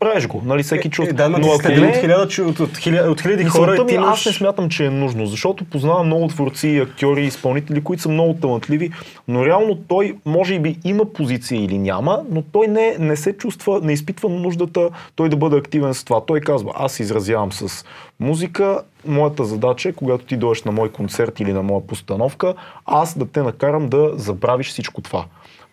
правиш 0.00 0.26
го, 0.26 0.42
нали 0.44 0.62
всеки 0.62 0.90
чувства. 0.90 1.10
Е, 1.10 1.16
да, 1.16 1.28
но, 1.28 1.38
но 1.38 1.52
ако 1.52 1.68
не, 1.68 1.86
от, 1.86 1.96
хиляда, 1.96 2.22
от, 2.22 2.60
от, 2.60 2.78
хиляда, 2.78 3.10
от 3.10 3.20
хиляди 3.20 3.44
хора 3.44 3.84
ми, 3.84 3.88
ти 3.88 3.94
аз 3.94 4.26
не 4.26 4.32
смятам, 4.32 4.68
че 4.68 4.86
е 4.86 4.90
нужно, 4.90 5.26
защото 5.26 5.64
познавам 5.64 6.06
много 6.06 6.28
творци, 6.28 6.78
актьори, 6.78 7.24
изпълнители, 7.24 7.84
които 7.84 8.02
са 8.02 8.08
много 8.08 8.34
талантливи, 8.34 8.90
но 9.28 9.46
реално 9.46 9.78
той 9.88 10.16
може 10.26 10.58
би 10.58 10.78
има 10.84 11.04
позиция 11.04 11.64
или 11.64 11.78
няма, 11.78 12.22
но 12.30 12.42
той 12.42 12.68
не, 12.68 12.96
не 12.98 13.16
се 13.16 13.32
чувства, 13.32 13.80
не 13.82 13.92
изпитва 13.92 14.28
нуждата 14.28 14.90
той 15.14 15.28
да 15.28 15.36
бъде 15.36 15.56
активен 15.56 15.94
с 15.94 16.04
това. 16.04 16.24
Той 16.24 16.40
казва, 16.40 16.72
аз 16.74 17.00
изразявам 17.00 17.52
с 17.52 17.84
музика, 18.20 18.82
моята 19.06 19.44
задача 19.44 19.88
е, 19.88 19.92
когато 19.92 20.24
ти 20.24 20.36
дойдеш 20.36 20.64
на 20.64 20.72
мой 20.72 20.88
концерт 20.88 21.40
или 21.40 21.52
на 21.52 21.62
моя 21.62 21.86
постановка, 21.86 22.54
аз 22.86 23.18
да 23.18 23.26
те 23.26 23.42
накарам 23.42 23.88
да 23.88 24.10
забравиш 24.14 24.68
всичко 24.68 25.00
това. 25.00 25.24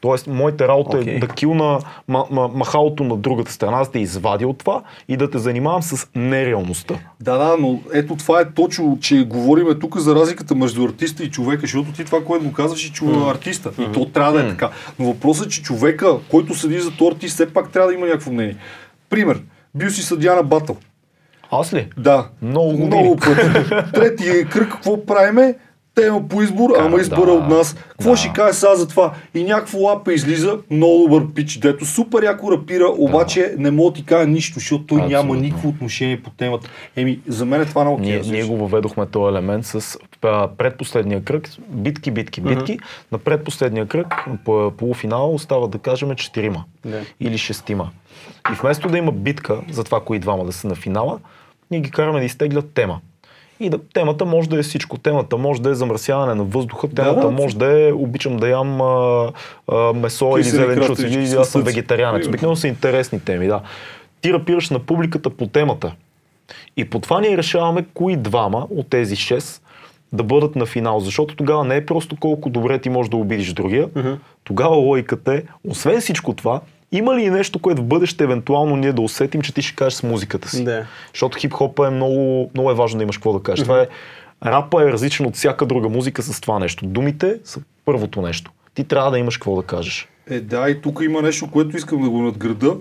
Тоест, 0.04 0.28
моята 0.28 0.68
работа 0.68 0.98
Окей. 0.98 1.16
е 1.16 1.20
да 1.20 1.28
килна 1.28 1.80
ма, 2.08 2.26
ма, 2.32 2.48
махалото 2.48 3.04
на 3.04 3.18
другата 3.18 3.52
страна, 3.52 3.78
аз 3.78 3.92
да 3.92 4.00
извадя 4.00 4.48
от 4.48 4.58
това 4.58 4.82
и 5.08 5.18
да 5.18 5.30
те 5.30 5.38
занимавам 5.38 5.84
с 5.84 6.08
нереалността. 6.16 6.96
Да, 7.20 7.38
да, 7.38 7.58
но 7.60 7.80
ето 7.94 8.16
това 8.16 8.42
е 8.42 8.54
точно, 8.54 8.98
че 9.02 9.26
говориме 9.26 9.80
тук 9.80 9.98
за 9.98 10.16
разликата 10.16 10.56
между 10.56 10.86
артиста 10.86 11.24
и 11.24 11.32
човека, 11.32 11.62
защото 11.62 11.92
ти 11.92 12.06
това, 12.06 12.24
което 12.24 12.46
го 12.46 12.54
казваш, 12.54 12.90
е 12.90 12.92
чува 12.92 13.32
артиста. 13.32 13.72
И 13.80 13.92
то 13.92 14.06
трябва 14.06 14.34
да 14.34 14.48
е 14.48 14.50
така. 14.50 14.70
Но 15.00 15.06
въпросът 15.06 15.46
е, 15.46 15.50
че 15.50 15.64
човека, 15.64 16.18
който 16.30 16.56
седи 16.56 16.80
за 16.80 16.92
този 16.98 17.16
артист, 17.16 17.34
все 17.34 17.54
пак 17.54 17.72
трябва 17.72 17.88
да 17.88 17.94
има 17.94 18.06
някакво 18.06 18.32
мнение. 18.32 18.58
Пример, 19.10 19.42
бил 19.76 19.90
си 19.90 20.02
съдия 20.02 20.36
на 20.36 20.44
батъл. 20.44 20.78
Аз 21.52 21.74
ли? 21.74 21.88
Да. 21.98 22.28
Много. 22.42 22.86
Много 22.86 23.16
пъти. 23.16 23.70
Третия 23.94 24.46
кръг, 24.46 24.72
какво 24.72 25.06
правиме? 25.06 25.56
Тема 25.96 26.28
по 26.28 26.42
избор, 26.42 26.74
Кара, 26.74 26.86
ама 26.86 27.02
избора 27.02 27.26
да, 27.26 27.32
от 27.32 27.48
нас. 27.48 27.76
Какво 27.90 28.10
да. 28.10 28.18
ще 28.18 28.34
каже 28.34 28.54
сега 28.54 28.76
за 28.76 28.88
това? 28.88 29.14
И 29.34 29.44
някакво 29.44 29.80
лапа 29.80 30.14
излиза, 30.14 30.58
много 30.70 31.04
добър 31.04 31.34
пич, 31.34 31.58
дето 31.58 31.86
супер 31.86 32.24
яко 32.24 32.52
рапира, 32.52 32.88
обаче 32.98 33.56
не 33.58 33.72
мога 33.72 33.92
да 33.92 33.96
ти 33.96 34.06
кажа 34.06 34.28
нищо, 34.28 34.60
защото 34.60 34.86
той 34.86 34.98
няма 34.98 35.16
Абсолютно. 35.16 35.42
никакво 35.42 35.70
отношение 35.70 36.22
по 36.24 36.30
темата. 36.30 36.70
Еми, 36.96 37.20
за 37.28 37.46
мен 37.46 37.62
е 37.62 37.66
това 37.66 37.84
много 37.84 38.00
Ние, 38.02 38.22
ние 38.26 38.44
го 38.44 38.58
въведохме 38.58 39.06
този 39.06 39.32
елемент 39.32 39.66
с 39.66 39.98
предпоследния 40.58 41.24
кръг, 41.24 41.50
битки, 41.70 42.12
битки, 42.12 42.42
битки. 42.42 42.80
На 43.12 43.18
предпоследния 43.18 43.86
кръг, 43.86 44.16
по 44.46 44.72
полуфинала, 44.78 45.30
остава 45.30 45.68
да 45.68 45.78
кажем 45.78 46.16
четирима 46.16 46.64
Да. 46.86 47.02
или 47.20 47.38
шестима. 47.38 47.90
И 48.52 48.56
вместо 48.62 48.90
да 48.90 48.98
има 48.98 49.12
битка 49.12 49.62
за 49.72 49.84
това, 49.84 50.02
кои 50.02 50.20
двама 50.20 50.46
да 50.46 50.52
са 50.52 50.68
на 50.68 50.76
финала, 50.76 51.20
ние 51.72 51.80
ги 51.80 51.92
караме 51.92 52.20
да 52.20 52.26
изтеглят 52.26 52.74
тема. 52.74 53.00
И 53.64 53.70
да, 53.70 53.80
темата 53.94 54.26
може 54.26 54.50
да 54.50 54.60
е 54.60 54.64
всичко. 54.64 54.98
Темата 54.98 55.38
може 55.38 55.62
да 55.62 55.70
е 55.70 55.74
замърсяване 55.74 56.36
на 56.36 56.44
въздуха, 56.44 56.88
темата 56.90 57.22
да, 57.22 57.32
може 57.32 57.58
да 57.58 57.88
е 57.88 57.92
обичам 57.92 58.38
да 58.38 58.50
ям 58.50 58.82
а, 58.82 59.32
а, 59.72 59.94
месо 59.94 60.38
или 60.38 60.44
зеленчуци, 60.44 61.06
или 61.06 61.36
аз 61.36 61.50
съм 61.50 61.62
вегетарианец. 61.62 62.14
Примерно. 62.14 62.30
Обикновено 62.30 62.56
са 62.56 62.68
интересни 62.68 63.20
теми, 63.20 63.48
да. 63.48 63.62
Ти 64.22 64.34
рапираш 64.34 64.70
на 64.70 64.80
публиката 64.80 65.30
по 65.30 65.48
темата. 65.48 65.92
И 66.78 66.90
по 66.90 67.00
това 67.00 67.22
ние 67.22 67.38
решаваме 67.38 67.86
кои 67.94 68.16
двама 68.16 68.68
от 68.70 68.90
тези 68.90 69.16
6 69.16 69.62
да 70.14 70.24
бъдат 70.24 70.56
на 70.56 70.66
финал, 70.66 71.00
защото 71.00 71.36
тогава 71.36 71.64
не 71.64 71.76
е 71.76 71.86
просто 71.86 72.16
колко 72.16 72.50
добре 72.50 72.80
ти 72.80 72.90
можеш 72.90 73.10
да 73.10 73.18
обидиш 73.18 73.54
другия. 73.54 73.90
Тогава 74.44 74.76
логиката 74.76 75.36
е, 75.36 75.44
освен 75.70 76.02
всичко 76.02 76.34
това, 76.34 76.62
има 76.94 77.16
ли 77.16 77.24
и 77.24 77.30
нещо, 77.30 77.60
което 77.60 77.82
в 77.82 77.86
бъдеще 77.86 78.24
евентуално 78.24 78.76
ние 78.76 78.94
да 78.94 79.02
усетим, 79.02 79.42
че 79.42 79.54
ти 79.54 79.62
ще 79.62 79.76
кажеш 79.76 79.94
с 79.94 80.04
музиката 80.04 80.50
си? 80.50 80.64
Да. 80.64 80.86
Защото 81.14 81.38
хип-хопа 81.38 81.88
е 81.88 81.90
много, 81.90 82.52
много 82.54 82.72
е 82.72 82.74
важно 82.74 82.98
да 82.98 83.04
имаш 83.04 83.18
какво 83.18 83.34
да 83.34 83.44
кажеш. 83.44 83.64
Това 83.64 83.82
е, 83.82 83.88
рапа 84.46 84.84
е 84.84 84.92
различен 84.92 85.26
от 85.26 85.36
всяка 85.36 85.66
друга 85.66 85.90
музика 85.90 86.22
с 86.22 86.42
това 86.42 86.60
нещо. 86.60 86.86
Думите 86.86 87.40
са 87.44 87.62
първото 87.86 88.22
нещо. 88.22 88.52
Ти 88.74 88.84
трябва 88.84 89.12
да 89.12 89.20
имаш 89.20 89.38
какво 89.38 89.56
да 89.56 89.64
кажеш. 89.64 90.08
Е, 90.30 90.40
да, 90.40 90.70
и 90.70 90.82
тук 90.82 91.02
има 91.04 91.22
нещо, 91.22 91.52
което 91.52 91.78
искам 91.78 92.02
да 92.02 92.10
го 92.10 92.22
надграда. 92.22 92.76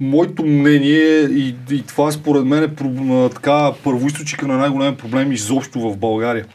Моето 0.00 0.44
мнение 0.44 1.20
и, 1.20 1.54
и 1.70 1.82
това 1.86 2.12
според 2.12 2.44
мен 2.44 2.64
е 2.64 3.28
така 3.28 3.72
първоисточника 3.84 4.46
на 4.46 4.58
най-голям 4.58 4.96
проблем 4.96 5.32
изобщо 5.32 5.80
в 5.80 5.96
България. 5.96 6.46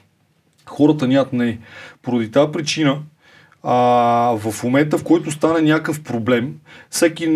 Хората 0.66 1.08
нямат 1.08 1.34
мнение. 1.34 1.60
Поради 2.02 2.32
тази 2.32 2.52
причина, 2.52 3.00
а, 3.64 3.76
в 4.38 4.64
момента, 4.64 4.98
в 4.98 5.04
който 5.04 5.32
стане 5.32 5.62
някакъв 5.62 6.04
проблем, 6.04 6.54
всеки 6.90 7.28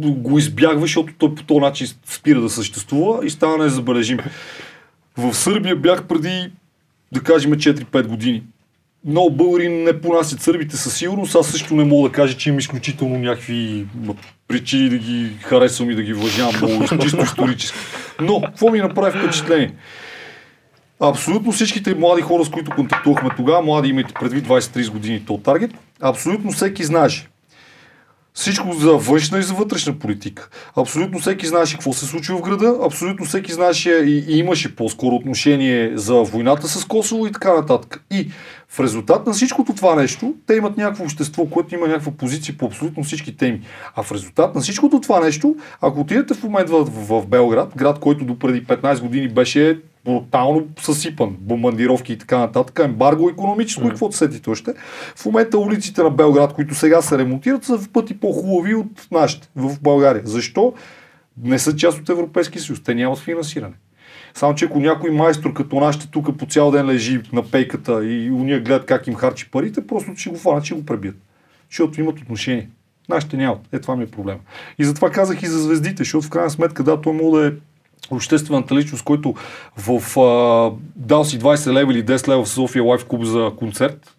го 0.00 0.38
избягва, 0.38 0.80
защото 0.80 1.14
той 1.18 1.34
по 1.34 1.42
този 1.42 1.60
начин 1.60 1.86
спира 2.06 2.40
да 2.40 2.50
съществува 2.50 3.26
и 3.26 3.30
става 3.30 3.58
незабележим. 3.58 4.18
В 5.16 5.34
Сърбия 5.34 5.76
бях 5.76 6.04
преди, 6.04 6.52
да 7.12 7.20
кажем, 7.20 7.52
4-5 7.52 8.06
години. 8.06 8.42
Много 9.06 9.30
българи 9.30 9.68
не 9.68 10.00
понасят 10.00 10.40
сърбите 10.40 10.76
със 10.76 10.96
сигурност. 10.96 11.34
Аз 11.34 11.46
също 11.46 11.74
не 11.74 11.84
мога 11.84 12.08
да 12.08 12.14
кажа, 12.14 12.36
че 12.36 12.48
имам 12.48 12.58
изключително 12.58 13.18
някакви 13.18 13.86
причини 14.48 14.88
да 14.88 14.98
ги 14.98 15.30
харесвам 15.42 15.90
и 15.90 15.94
да 15.94 16.02
ги 16.02 16.14
уважавам 16.14 16.54
много, 16.56 17.02
чисто 17.02 17.22
исторически. 17.22 17.78
Но, 18.20 18.40
какво 18.40 18.70
ми 18.70 18.78
направи 18.78 19.18
впечатление? 19.18 19.74
Абсолютно 21.00 21.52
всичките 21.52 21.94
млади 21.94 22.22
хора, 22.22 22.44
с 22.44 22.50
които 22.50 22.70
контактувахме 22.76 23.30
тогава, 23.36 23.62
млади 23.62 23.88
имайте 23.88 24.14
предвид 24.14 24.46
23 24.46 24.90
години 24.90 25.24
то 25.26 25.38
таргет, 25.38 25.70
абсолютно 26.00 26.52
всеки 26.52 26.84
знаеше. 26.84 27.28
Всичко 28.36 28.72
за 28.72 28.92
външна 28.92 29.38
и 29.38 29.42
за 29.42 29.54
вътрешна 29.54 29.98
политика. 29.98 30.48
Абсолютно 30.76 31.18
всеки 31.18 31.46
знаеше 31.46 31.74
какво 31.74 31.92
се 31.92 32.06
случва 32.06 32.38
в 32.38 32.42
града, 32.42 32.78
абсолютно 32.84 33.26
всеки 33.26 33.52
знаеше 33.52 33.90
и, 33.90 34.24
и 34.28 34.38
имаше 34.38 34.76
по-скоро 34.76 35.14
отношение 35.14 35.92
за 35.94 36.14
войната 36.14 36.68
с 36.68 36.84
Косово 36.84 37.26
и 37.26 37.32
така 37.32 37.54
нататък. 37.54 38.04
И 38.10 38.30
в 38.68 38.80
резултат 38.80 39.26
на 39.26 39.32
всичкото 39.32 39.74
това 39.74 39.94
нещо, 39.94 40.34
те 40.46 40.54
имат 40.54 40.76
някакво 40.76 41.04
общество, 41.04 41.46
което 41.46 41.74
има 41.74 41.88
някаква 41.88 42.12
позиция 42.12 42.56
по 42.58 42.66
абсолютно 42.66 43.04
всички 43.04 43.36
теми. 43.36 43.60
А 43.96 44.02
в 44.02 44.12
резултат 44.12 44.54
на 44.54 44.60
всичкото 44.60 45.00
това 45.00 45.20
нещо, 45.20 45.56
ако 45.80 46.00
отидете 46.00 46.34
в 46.34 46.42
момента 46.42 46.72
в, 46.72 46.84
в, 46.84 47.20
в 47.20 47.26
Белград, 47.26 47.72
град, 47.76 47.98
който 47.98 48.24
до 48.24 48.38
преди 48.38 48.66
15 48.66 49.00
години 49.00 49.28
беше 49.28 49.78
брутално 50.04 50.66
съсипан, 50.80 51.36
бомбардировки 51.40 52.12
и 52.12 52.18
така 52.18 52.38
нататък, 52.38 52.80
ембарго 52.84 53.30
економическо 53.30 53.82
mm. 53.82 53.86
и 53.86 53.88
каквото 53.88 54.16
сетите 54.16 54.50
още. 54.50 54.74
В 55.16 55.26
момента 55.26 55.58
улиците 55.58 56.02
на 56.02 56.10
Белград, 56.10 56.52
които 56.52 56.74
сега 56.74 57.02
се 57.02 57.18
ремонтират, 57.18 57.64
са 57.64 57.78
в 57.78 57.88
пъти 57.88 58.20
по-хубави 58.20 58.74
от 58.74 59.06
нашите 59.10 59.48
в 59.56 59.80
България. 59.80 60.22
Защо? 60.24 60.72
Не 61.42 61.58
са 61.58 61.76
част 61.76 61.98
от 61.98 62.08
Европейския 62.08 62.62
съюз. 62.62 62.82
Те 62.82 62.94
нямат 62.94 63.18
финансиране. 63.18 63.74
Само, 64.34 64.54
че 64.54 64.64
ако 64.64 64.80
някой 64.80 65.10
майстор 65.10 65.52
като 65.52 65.80
нашите 65.80 66.08
тук 66.10 66.38
по 66.38 66.46
цял 66.46 66.70
ден 66.70 66.86
лежи 66.86 67.22
на 67.32 67.42
пейката 67.42 68.04
и 68.04 68.30
уния 68.30 68.60
гледат 68.60 68.86
как 68.86 69.06
им 69.06 69.14
харчи 69.14 69.50
парите, 69.50 69.86
просто 69.86 70.16
ще 70.16 70.30
го 70.30 70.36
фанат, 70.36 70.64
ще 70.64 70.74
го 70.74 70.86
пребият. 70.86 71.16
Защото 71.70 72.00
имат 72.00 72.20
отношение. 72.20 72.68
Нашите 73.08 73.36
нямат. 73.36 73.60
Е, 73.72 73.78
това 73.78 73.96
ми 73.96 74.04
е 74.04 74.06
проблема. 74.06 74.40
И 74.78 74.84
затова 74.84 75.10
казах 75.10 75.42
и 75.42 75.46
за 75.46 75.58
звездите, 75.58 75.96
защото 75.96 76.26
в 76.26 76.30
крайна 76.30 76.50
сметка, 76.50 76.82
да, 76.82 77.00
той 77.00 77.12
може 77.12 77.42
да 77.42 77.46
е 77.46 77.52
обществената 78.10 78.74
личност, 78.74 79.04
който 79.04 79.34
в, 79.76 80.20
а, 80.20 80.70
дал 80.96 81.24
си 81.24 81.38
20 81.38 81.72
лева 81.72 81.92
или 81.92 82.04
10 82.04 82.28
лева 82.28 82.44
в 82.44 82.48
София 82.48 82.82
Лайф 82.82 83.04
Клуб 83.04 83.22
за 83.22 83.52
концерт, 83.56 84.16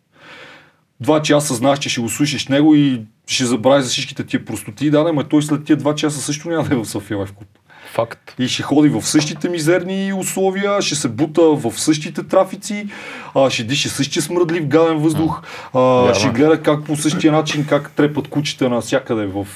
два 0.99 1.21
часа 1.21 1.53
знаеш, 1.53 1.79
че 1.79 1.89
ще 1.89 2.01
го 2.01 2.09
слушаш 2.09 2.47
него 2.47 2.75
и 2.75 3.01
ще 3.27 3.45
забрави 3.45 3.83
за 3.83 3.89
всичките 3.89 4.23
тия 4.23 4.45
простоти. 4.45 4.91
Да, 4.91 5.13
но 5.13 5.23
той 5.23 5.43
след 5.43 5.65
тия 5.65 5.77
два 5.77 5.95
часа 5.95 6.21
също 6.21 6.49
няма 6.49 6.63
да 6.63 6.75
е 6.75 6.77
в 6.77 6.85
София 6.85 7.17
Лайф 7.17 7.33
Клуб. 7.33 7.47
Факт. 7.93 8.35
И 8.39 8.47
ще 8.47 8.63
ходи 8.63 8.89
в 8.89 9.01
същите 9.01 9.49
мизерни 9.49 10.13
условия, 10.13 10.81
ще 10.81 10.95
се 10.95 11.07
бута 11.07 11.41
в 11.41 11.73
същите 11.79 12.23
трафици, 12.23 12.87
а, 13.35 13.49
ще 13.49 13.63
дише 13.63 13.89
същия 13.89 14.23
смръдлив 14.23 14.67
гаден 14.67 14.97
въздух, 14.97 15.41
а, 15.73 16.13
ще 16.13 16.29
гледа 16.29 16.61
как 16.61 16.85
по 16.85 16.95
същия 16.95 17.31
начин, 17.31 17.65
как 17.69 17.91
трепат 17.91 18.27
кучета 18.27 18.69
навсякъде 18.69 19.25
в 19.25 19.47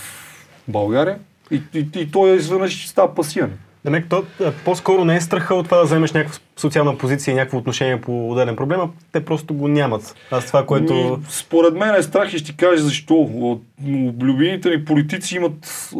България. 0.67 1.17
И, 1.51 1.61
и, 1.73 1.87
и 1.95 2.11
той 2.11 2.35
изведнъж 2.35 2.87
става 2.87 3.15
пасиен. 3.15 3.57
Демек, 3.85 4.05
то 4.09 4.23
е, 4.41 4.51
по-скоро 4.51 5.05
не 5.05 5.15
е 5.15 5.21
страха 5.21 5.55
от 5.55 5.65
това 5.65 5.77
да 5.77 5.83
вземеш 5.83 6.11
някаква 6.11 6.39
социална 6.57 6.97
позиция 6.97 7.31
и 7.31 7.35
някакво 7.35 7.57
отношение 7.57 8.01
по 8.01 8.31
отделен 8.31 8.55
проблем, 8.55 8.79
а 8.79 8.87
те 9.11 9.25
просто 9.25 9.53
го 9.53 9.67
нямат. 9.67 10.15
Аз 10.31 10.45
това, 10.45 10.65
което... 10.65 10.93
Ми, 10.93 11.17
според 11.29 11.73
мен 11.73 11.95
е 11.95 12.03
страх 12.03 12.33
и 12.33 12.37
ще 12.37 12.51
ти 12.51 12.57
кажа 12.57 12.83
защо. 12.83 13.29
Любимите 14.21 14.69
ни 14.69 14.85
политици 14.85 15.35
имат 15.35 15.89
а, 15.95 15.99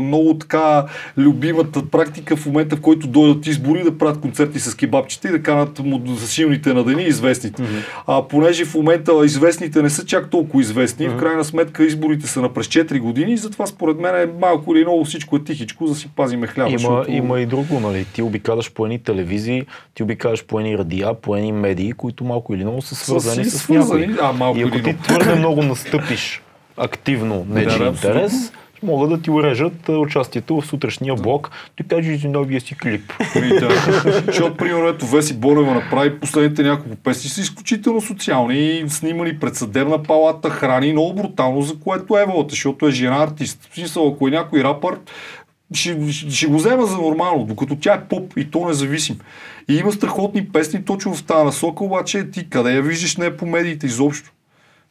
много 0.00 0.38
така 0.38 0.84
любимата 1.18 1.86
практика 1.90 2.36
в 2.36 2.46
момента, 2.46 2.76
в 2.76 2.80
който 2.80 3.06
дойдат 3.06 3.46
избори 3.46 3.82
да 3.84 3.98
правят 3.98 4.20
концерти 4.20 4.58
с 4.60 4.74
кебабчета 4.74 5.28
и 5.28 5.30
да 5.30 5.42
канат 5.42 5.78
му 5.78 6.02
за 6.06 6.28
силните 6.28 6.74
на 6.74 6.84
деня 6.84 7.02
и 7.02 7.06
известните. 7.08 7.62
А 8.06 8.28
понеже 8.28 8.64
в 8.64 8.74
момента 8.74 9.12
известните 9.24 9.82
не 9.82 9.90
са 9.90 10.06
чак 10.06 10.30
толкова 10.30 10.60
известни, 10.62 11.08
в 11.08 11.16
крайна 11.16 11.44
сметка 11.44 11.84
изборите 11.84 12.26
са 12.26 12.40
на 12.40 12.52
през 12.52 12.66
4 12.66 12.98
години 13.00 13.32
и 13.32 13.36
затова 13.36 13.66
според 13.66 14.00
мен 14.00 14.14
е 14.14 14.26
малко 14.40 14.74
или 14.76 14.84
много 14.84 15.04
всичко 15.04 15.36
е 15.36 15.44
тихичко, 15.44 15.86
за 15.86 15.92
да 15.92 15.98
си 15.98 16.08
пазиме 16.16 16.46
хляба. 16.46 16.70
Има, 16.70 16.78
защото- 16.78 17.12
има 17.24 17.40
и 17.40 17.46
друго, 17.46 17.80
нали? 17.80 18.04
Ти 18.04 18.22
обикаляш 18.22 18.72
по 18.72 18.86
едни 18.86 18.98
телевизии, 18.98 19.66
ти 19.94 20.02
обикаляш 20.02 20.44
по 20.44 20.60
едни 20.60 20.78
радиа, 20.78 21.14
по 21.14 21.36
едни 21.36 21.52
медии, 21.52 21.92
които 21.92 22.24
малко 22.24 22.54
или 22.54 22.64
много 22.64 22.82
са 22.82 22.94
свързани 22.94 23.44
с 23.44 23.58
свързани, 23.58 24.06
някой. 24.06 24.28
а, 24.28 24.32
малко 24.32 24.58
и 24.58 24.62
ако 24.62 24.82
ти 24.82 24.96
твърде 24.96 25.34
много 25.34 25.62
настъпиш 25.62 26.42
активно 26.76 27.46
нечи 27.48 27.78
Да, 27.78 27.84
интерес, 27.84 28.52
могат 28.82 29.10
да 29.10 29.20
ти 29.20 29.30
урежат 29.30 29.88
участието 29.88 30.60
в 30.60 30.66
сутрешния 30.66 31.14
блок. 31.14 31.50
Ти 31.76 31.88
кажеш 31.88 32.20
за 32.20 32.28
новия 32.28 32.60
си 32.60 32.76
клип. 32.78 33.12
Ами. 33.36 33.50
Защото, 34.26 34.56
примерно, 34.56 34.88
ето 34.88 35.06
Веси 35.06 35.34
Бонева 35.34 35.74
направи 35.74 36.20
последните 36.20 36.62
няколко 36.62 36.96
песни 36.96 37.30
са 37.30 37.40
изключително 37.40 38.00
социални, 38.00 38.84
снимани 38.88 39.38
пред 39.38 39.56
съдебна 39.56 40.02
палата, 40.02 40.50
храни 40.50 40.92
много 40.92 41.14
брутално, 41.14 41.62
за 41.62 41.74
което 41.78 42.18
е 42.18 42.24
вълта, 42.24 42.50
защото 42.50 42.86
е 42.86 42.90
жена 42.90 43.22
артист. 43.22 43.68
В 43.70 43.74
смисъл, 43.74 44.08
ако 44.08 44.28
е 44.28 44.30
някой 44.30 44.64
рапър, 44.64 44.98
ще, 45.74 46.12
ще, 46.12 46.30
ще 46.30 46.46
го 46.46 46.56
взема 46.56 46.86
за 46.86 46.96
нормално, 46.96 47.44
докато 47.44 47.76
тя 47.76 47.94
е 47.94 48.08
поп 48.08 48.32
и 48.36 48.50
то 48.50 48.68
независим. 48.68 49.18
И 49.68 49.74
има 49.74 49.92
страхотни 49.92 50.48
песни 50.48 50.84
точно 50.84 51.14
в 51.14 51.24
тази 51.24 51.44
насока, 51.44 51.84
обаче 51.84 52.30
ти 52.30 52.50
къде 52.50 52.74
я 52.74 52.82
виждаш 52.82 53.16
не 53.16 53.36
по 53.36 53.46
медиите 53.46 53.86
изобщо. 53.86 54.32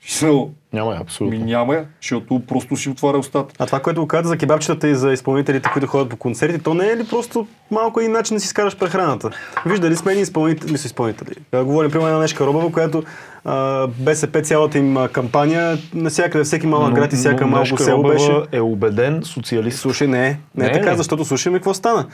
Смисъл, 0.02 0.50
Няма 0.74 0.92
я, 0.92 0.98
ми 0.98 1.02
абсолютно. 1.02 1.40
няма 1.46 1.76
я, 1.76 1.86
защото 2.02 2.42
просто 2.48 2.76
си 2.78 2.90
отваря 2.90 3.18
устата. 3.18 3.54
А 3.60 3.66
това, 3.66 3.80
което 3.80 4.02
го 4.02 4.08
каза 4.08 4.30
за 4.30 4.38
кебабчетата 4.38 4.88
и 4.88 4.96
за 4.96 5.12
изпълнителите, 5.12 5.70
които 5.74 5.88
ходят 5.88 6.10
по 6.10 6.18
концерти, 6.18 6.60
то 6.64 6.74
не 6.74 6.88
е 6.88 6.98
ли 6.98 7.08
просто 7.08 7.48
малко 7.72 8.00
един 8.00 8.12
начин 8.12 8.38
да 8.38 8.42
си 8.42 8.48
скараш 8.48 8.78
прехраната? 8.78 9.30
Виждали 9.66 9.96
сме 9.96 10.12
едни 10.12 10.22
изпълнители, 10.22 10.72
мисля, 10.72 10.88
изпълнители. 10.88 11.36
Говорим, 11.54 11.92
примерно, 11.92 12.08
една 12.10 12.20
Нешка 12.20 12.46
Робова, 12.46 12.72
която 12.72 13.04
а, 13.46 13.88
БСП 13.88 14.42
цялата 14.42 14.78
им 14.78 14.98
кампания, 15.12 15.78
навсякъде, 15.94 16.44
всеки 16.44 16.68
малък 16.68 16.94
град 16.94 17.14
и 17.14 17.16
всяка 17.16 17.48
малко 17.48 17.78
село 17.78 18.04
беше... 18.04 18.32
е 18.52 18.62
убеден 18.62 19.22
социалист. 19.24 19.80
Слушай, 19.80 20.08
не, 20.08 20.20
не, 20.20 20.38
не 20.56 20.66
е 20.66 20.68
Не, 20.68 20.74
така, 20.74 20.92
не. 20.92 20.98
защото 20.98 21.26
слушаме 21.26 21.58
какво 21.58 21.74
стана. 21.74 22.06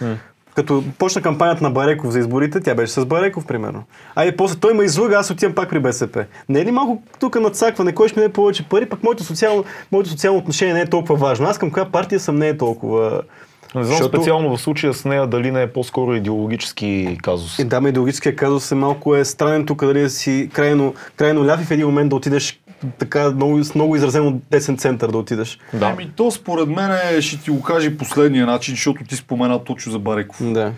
Като 0.55 0.83
почна 0.97 1.21
кампанията 1.21 1.63
на 1.63 1.71
Бареков 1.71 2.11
за 2.11 2.19
изборите, 2.19 2.59
тя 2.61 2.75
беше 2.75 2.93
с 2.93 3.05
Бареков, 3.05 3.45
примерно. 3.45 3.83
А 4.15 4.25
и 4.25 4.37
после 4.37 4.59
той 4.59 4.73
ме 4.73 4.83
излъга, 4.83 5.17
аз 5.17 5.31
отивам 5.31 5.55
пак 5.55 5.69
при 5.69 5.79
БСП. 5.79 6.25
Не 6.49 6.59
е 6.59 6.65
ли 6.65 6.71
малко 6.71 7.01
тук 7.19 7.39
надцакване, 7.39 7.91
кой 7.91 8.07
ще 8.07 8.19
ми 8.19 8.23
даде 8.23 8.33
повече 8.33 8.63
пари, 8.69 8.85
пък 8.85 9.03
моето 9.03 9.23
социално, 9.23 9.63
моето 9.91 10.09
социално 10.09 10.39
отношение 10.39 10.73
не 10.73 10.81
е 10.81 10.89
толкова 10.89 11.15
важно. 11.15 11.47
Аз 11.47 11.57
към 11.57 11.71
коя 11.71 11.85
партия 11.85 12.19
съм 12.19 12.35
не 12.35 12.47
е 12.47 12.57
толкова... 12.57 13.21
Не 13.75 13.83
знам 13.83 13.97
Защото- 13.97 14.17
специално 14.17 14.57
в 14.57 14.61
случая 14.61 14.93
с 14.93 15.05
нея 15.05 15.27
дали 15.27 15.51
не 15.51 15.61
е 15.61 15.67
по-скоро 15.67 16.15
идеологически 16.15 17.17
казус. 17.23 17.59
И 17.59 17.63
да, 17.63 17.81
ме 17.81 17.89
идеологическия 17.89 18.35
казус 18.35 18.71
е 18.71 18.75
малко 18.75 19.15
е 19.15 19.25
странен 19.25 19.65
тук, 19.65 19.85
дали 19.85 20.01
да 20.01 20.09
си 20.09 20.49
крайно, 20.53 20.93
крайно 21.15 21.45
ляв 21.45 21.61
и 21.61 21.65
в 21.65 21.71
един 21.71 21.85
момент 21.85 22.09
да 22.09 22.15
отидеш 22.15 22.59
така 22.99 23.31
много, 23.31 23.63
с 23.63 23.75
много 23.75 23.95
изразено 23.95 24.39
десен 24.51 24.77
център 24.77 25.11
да 25.11 25.17
отидеш. 25.17 25.59
Да. 25.73 25.85
Ами 25.85 26.11
то 26.15 26.31
според 26.31 26.69
мен 26.69 26.91
е, 26.91 27.21
ще 27.21 27.37
ти 27.37 27.51
го 27.51 27.61
кажа 27.61 27.97
последния 27.97 28.45
начин, 28.45 28.73
защото 28.73 29.03
ти 29.03 29.15
спомена 29.15 29.63
точно 29.63 29.91
за 29.91 29.99
Бареков. 29.99 30.51
Да. 30.53 30.71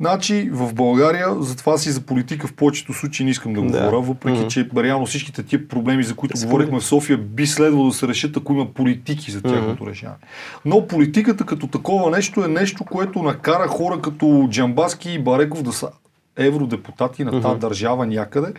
Значи 0.00 0.50
в 0.52 0.74
България, 0.74 1.26
затова 1.40 1.78
си 1.78 1.90
за 1.90 2.00
политика 2.00 2.46
в 2.46 2.52
повечето 2.52 2.92
случаи 2.92 3.24
не 3.24 3.30
искам 3.30 3.52
да 3.52 3.60
Да. 3.60 3.66
говоря, 3.66 4.00
въпреки 4.00 4.38
Мгм. 4.38 4.48
че 4.48 4.68
реално 4.76 5.06
всичките 5.06 5.42
тия 5.42 5.68
проблеми, 5.68 6.04
за 6.04 6.14
които 6.14 6.36
Според- 6.36 6.50
говорихме 6.50 6.80
в 6.80 6.84
София, 6.84 7.18
би 7.18 7.46
следвало 7.46 7.86
да 7.88 7.94
се 7.94 8.08
решат, 8.08 8.36
ако 8.36 8.52
има 8.52 8.66
политики 8.66 9.30
за 9.30 9.42
тяхното 9.42 9.86
решаване. 9.86 10.18
Но 10.64 10.86
политиката 10.86 11.44
като 11.44 11.66
такова 11.66 12.10
нещо 12.10 12.44
е 12.44 12.48
нещо, 12.48 12.84
което 12.84 13.22
накара 13.22 13.68
хора 13.68 14.00
като 14.00 14.46
Джамбаски 14.50 15.10
и 15.10 15.18
Бареков 15.18 15.62
да 15.62 15.72
са 15.72 15.88
евродепутати 16.36 17.24
на 17.24 17.42
тази 17.42 17.60
държава 17.60 18.06
някъде. 18.06 18.52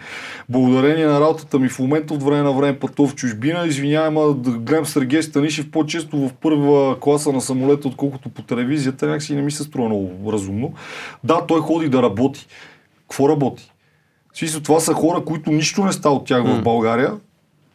Благодарение 0.50 1.06
на 1.06 1.22
работата 1.22 1.60
ми 1.60 1.70
в 1.70 1.80
момента 1.80 2.14
от 2.14 2.24
време 2.24 2.42
на 2.42 2.52
време 2.52 2.80
пътувам 2.80 3.12
в 3.12 3.16
чужбина. 3.16 3.68
Извинявам, 3.68 4.18
ама 4.18 4.34
да 4.34 4.52
гледам 4.52 4.86
Сергей 4.86 5.24
Станишев 5.24 5.72
по-често 5.72 6.18
в 6.18 6.34
първа 6.34 7.00
класа 7.00 7.32
на 7.32 7.42
самолета, 7.42 7.88
отколкото 7.88 8.30
по 8.30 8.42
телевизията, 8.42 9.08
някакси 9.08 9.36
не 9.36 9.42
ми 9.42 9.52
се 9.52 9.64
струва 9.64 9.90
много 9.90 10.32
разумно. 10.32 10.74
Да, 11.24 11.46
той 11.48 11.60
ходи 11.60 11.90
да 11.90 12.04
работи. 12.04 12.48
Какво 13.02 13.30
работи? 13.30 13.72
В 14.34 14.38
смисъл, 14.38 14.62
това 14.62 14.80
са 14.80 14.94
хора, 14.94 15.26
които 15.26 15.52
нищо 15.52 15.86
не 15.86 15.92
става 15.92 16.16
от 16.16 16.26
тях 16.26 16.44
в 16.44 16.62
България, 16.62 17.14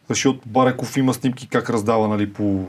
защото 0.09 0.39
Бареков 0.45 0.97
има 0.97 1.13
снимки 1.13 1.47
как 1.47 1.69
раздава 1.69 2.07
нали, 2.07 2.33
по 2.33 2.65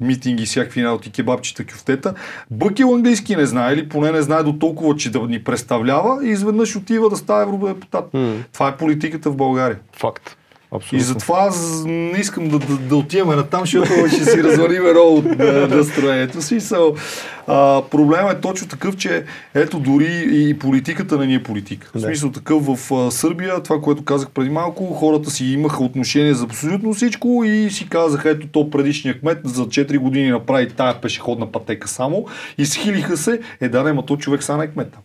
митинги, 0.00 0.44
всякакви 0.44 0.84
работи, 0.84 1.10
кебабчета, 1.10 1.64
кюфтета. 1.66 2.14
Бъкил 2.50 2.94
английски 2.94 3.36
не 3.36 3.46
знае 3.46 3.74
или 3.74 3.88
поне 3.88 4.12
не 4.12 4.22
знае 4.22 4.42
до 4.42 4.52
толкова, 4.52 4.96
че 4.96 5.10
да 5.10 5.20
ни 5.20 5.44
представлява 5.44 6.26
и 6.26 6.28
изведнъж 6.28 6.76
отива 6.76 7.10
да 7.10 7.16
става 7.16 7.42
евродепутат. 7.42 8.04
Това 8.52 8.68
е 8.68 8.76
политиката 8.76 9.30
в 9.30 9.36
България. 9.36 9.78
Факт. 9.96 10.36
И 10.72 10.76
Абсолютно. 10.76 11.06
затова 11.06 11.38
аз 11.48 11.84
не 11.86 12.18
искам 12.18 12.48
да, 12.48 12.58
да, 12.58 12.76
да 12.76 12.96
отиваме 12.96 13.36
на 13.36 13.42
там, 13.42 13.60
защото 13.60 13.90
ще 14.08 14.24
си 14.24 14.44
развалим 14.44 14.82
много 14.82 15.16
от 15.16 15.38
настроението 15.70 16.42
си. 16.42 16.60
So, 16.60 16.98
а, 17.46 17.82
проблемът 17.90 18.38
е 18.38 18.40
точно 18.40 18.68
такъв, 18.68 18.96
че 18.96 19.24
ето 19.54 19.78
дори 19.78 20.28
и 20.32 20.58
политиката 20.58 21.18
не 21.18 21.26
ни 21.26 21.34
е 21.34 21.42
политика. 21.42 21.90
В 21.94 22.00
смисъл 22.00 22.30
такъв 22.30 22.66
в 22.66 22.94
а, 22.94 23.10
Сърбия, 23.10 23.62
това, 23.62 23.80
което 23.80 24.04
казах 24.04 24.30
преди 24.30 24.50
малко, 24.50 24.94
хората 24.94 25.30
си 25.30 25.46
имаха 25.46 25.84
отношение 25.84 26.34
за 26.34 26.44
абсолютно 26.44 26.94
всичко 26.94 27.44
и 27.44 27.70
си 27.70 27.88
казаха, 27.88 28.30
ето 28.30 28.46
то 28.46 28.70
предишният 28.70 29.20
кмет 29.20 29.38
за 29.44 29.66
4 29.66 29.98
години 29.98 30.30
направи 30.30 30.70
тая 30.70 31.00
пешеходна 31.00 31.52
пътека 31.52 31.88
само 31.88 32.26
и 32.58 32.66
схилиха 32.66 33.16
се, 33.16 33.40
е 33.60 33.68
да, 33.68 33.82
не, 33.82 33.92
ма 33.92 34.06
то 34.06 34.16
човек 34.16 34.42
са 34.42 34.56
не 34.56 34.64
е 34.64 34.68
кмета. 34.68 34.98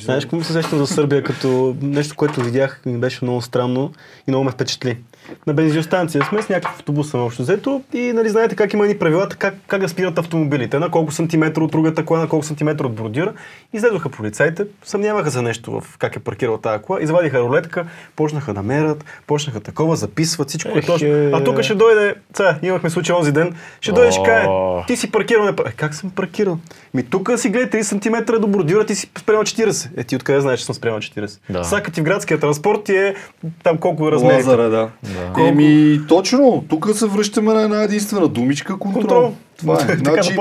Знаеш, 0.00 0.24
какво 0.24 0.36
ми 0.36 0.44
се 0.44 0.52
сещам 0.52 0.78
за 0.78 0.86
Сърбия, 0.86 1.22
като 1.22 1.76
нещо, 1.82 2.16
което 2.16 2.40
видях, 2.40 2.80
ми 2.86 2.98
беше 2.98 3.24
много 3.24 3.42
странно 3.42 3.92
и 4.28 4.30
много 4.30 4.44
ме 4.44 4.50
впечатли. 4.50 4.98
На 5.46 5.54
бензиностанция 5.54 6.24
сме 6.24 6.42
с 6.42 6.48
някакъв 6.48 6.74
автобус 6.78 7.10
съм 7.10 7.20
общо 7.20 7.42
взето 7.42 7.82
и 7.92 8.12
нали, 8.12 8.28
знаете 8.28 8.56
как 8.56 8.72
има 8.72 8.86
ни 8.86 8.98
правилата, 8.98 9.36
как, 9.36 9.54
как 9.66 9.80
да 9.80 9.88
спират 9.88 10.18
автомобилите, 10.18 10.78
на 10.78 10.90
колко 10.90 11.12
сантиметра 11.12 11.64
от 11.64 11.70
другата 11.70 12.04
кола, 12.04 12.20
на 12.20 12.28
колко 12.28 12.46
сантиметра 12.46 12.86
от 12.86 12.94
бордюра. 12.94 13.32
Излезоха 13.72 14.08
полицайите, 14.08 14.66
съмняваха 14.84 15.30
за 15.30 15.42
нещо 15.42 15.80
в 15.80 15.98
как 15.98 16.16
е 16.16 16.18
паркирала 16.18 16.60
тази 16.60 16.82
кола, 16.82 17.02
извадиха 17.02 17.40
рулетка, 17.40 17.86
почнаха 18.16 18.54
да 18.54 18.62
мерят, 18.62 19.04
почнаха 19.26 19.60
такова, 19.60 19.96
записват 19.96 20.48
всичко 20.48 20.78
е 20.78 20.82
точно. 20.82 21.08
А 21.32 21.44
тук 21.44 21.62
ще 21.62 21.74
дойде, 21.74 22.14
сега, 22.36 22.58
имахме 22.62 22.90
случай 22.90 23.16
онзи 23.16 23.32
ден, 23.32 23.54
ще 23.80 23.92
дойде 23.92 24.12
ще 24.12 24.22
каже, 24.22 24.48
ти 24.86 24.96
си 24.96 25.10
паркирал, 25.10 25.44
не... 25.44 25.50
Е, 25.50 25.72
как 25.76 25.94
съм 25.94 26.10
паркирал? 26.10 26.58
Ми 26.94 27.02
тук 27.02 27.30
си 27.36 27.48
гледай 27.48 27.82
30 27.82 28.26
см 28.26 28.40
до 28.40 28.46
бордюра, 28.46 28.86
ти 28.86 28.94
си 28.94 29.10
спрямо 29.18 29.42
40. 29.42 29.90
Е, 29.96 30.04
ти 30.04 30.16
откъде 30.16 30.40
знаеш, 30.40 30.60
че 30.60 30.66
съм 30.66 30.74
спрямо 30.74 30.98
40? 30.98 31.38
Да. 31.50 31.64
Сега 31.64 31.82
като 31.82 31.94
ти 31.94 32.00
в 32.00 32.04
градския 32.04 32.40
транспорт 32.40 32.84
ти 32.84 32.96
е 32.96 33.14
там 33.62 33.78
колко 33.78 34.08
е 34.08 34.12
размер. 34.12 34.34
Лазара, 34.34 34.68
да. 34.68 34.90
Да. 35.14 35.42
Еми, 35.48 36.00
точно, 36.08 36.64
тук 36.68 36.90
се 36.94 37.06
връщаме 37.06 37.54
на 37.54 37.62
една 37.62 37.82
единствена 37.82 38.28
думичка 38.28 38.78
контрол. 38.78 39.00
Контрол. 39.02 39.34
Това 39.56 39.78
е. 39.88 39.96
Значи, 39.96 40.36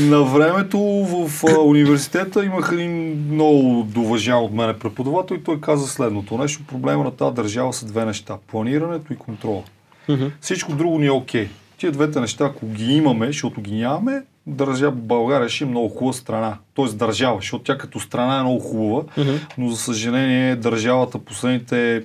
на 0.00 0.22
времето 0.22 0.78
в 0.80 1.44
а, 1.48 1.60
университета 1.60 2.44
имах 2.44 2.70
един 2.72 3.24
много 3.32 3.82
доважан 3.82 4.38
от 4.38 4.52
мене 4.52 4.78
преподавател 4.78 5.34
и 5.34 5.44
той 5.44 5.60
каза 5.60 5.88
следното 5.88 6.38
нещо. 6.38 6.62
Проблема 6.68 7.04
на 7.04 7.10
тази 7.10 7.34
държава 7.34 7.72
са 7.72 7.86
две 7.86 8.04
неща. 8.04 8.36
Планирането 8.46 9.12
и 9.12 9.16
контрола. 9.16 9.62
Всичко 10.40 10.72
друго 10.72 10.98
ни 10.98 11.06
е 11.06 11.10
окей. 11.10 11.48
Тия 11.78 11.92
двете 11.92 12.20
неща, 12.20 12.44
ако 12.44 12.66
ги 12.66 12.92
имаме, 12.92 13.26
защото 13.26 13.60
ги 13.60 13.74
нямаме, 13.74 14.22
държава 14.46 14.92
България 14.92 15.48
ще 15.48 15.64
е 15.64 15.66
много 15.66 15.88
хубава 15.88 16.12
страна. 16.12 16.56
Тоест 16.74 16.98
държава, 16.98 17.36
защото 17.36 17.64
тя 17.64 17.78
като 17.78 18.00
страна 18.00 18.38
е 18.38 18.42
много 18.42 18.60
хубава, 18.60 19.02
но 19.58 19.70
за 19.70 19.76
съжаление 19.76 20.56
държавата 20.56 21.18
последните 21.18 22.04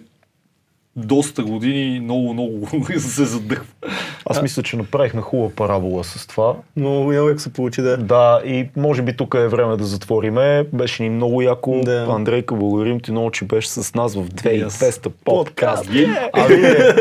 доста 0.96 1.44
години 1.44 2.00
много, 2.00 2.34
много 2.34 2.68
се 2.98 3.26
задъхва. 3.26 3.66
Аз 4.26 4.42
мисля, 4.42 4.64
че 4.64 4.78
направихме 4.78 5.22
хубава 5.22 5.50
парабола 5.56 6.04
с 6.04 6.28
това. 6.28 6.56
Но 6.76 7.12
як 7.12 7.42
се 7.42 7.54
получи, 7.54 7.82
да. 7.82 7.98
Да, 7.98 8.42
и 8.46 8.70
може 8.76 9.02
би 9.02 9.18
тук 9.18 9.34
е 9.34 9.48
време 9.48 9.78
да 9.78 9.84
затвориме. 9.84 10.68
Беше 10.74 11.04
ни 11.04 11.10
много 11.10 11.42
яко. 11.42 11.82
Да. 11.86 12.08
Андрейка, 12.10 12.56
благодарим 12.56 13.00
ти 13.00 13.12
много, 13.12 13.32
че 13.32 13.46
беше 13.46 13.70
с 13.70 13.96
нас 13.96 14.16
в 14.16 14.30
2200 14.30 15.10
подкаст. 15.26 15.90
Е, 15.96 16.30
А 16.34 16.46
вие 16.46 16.96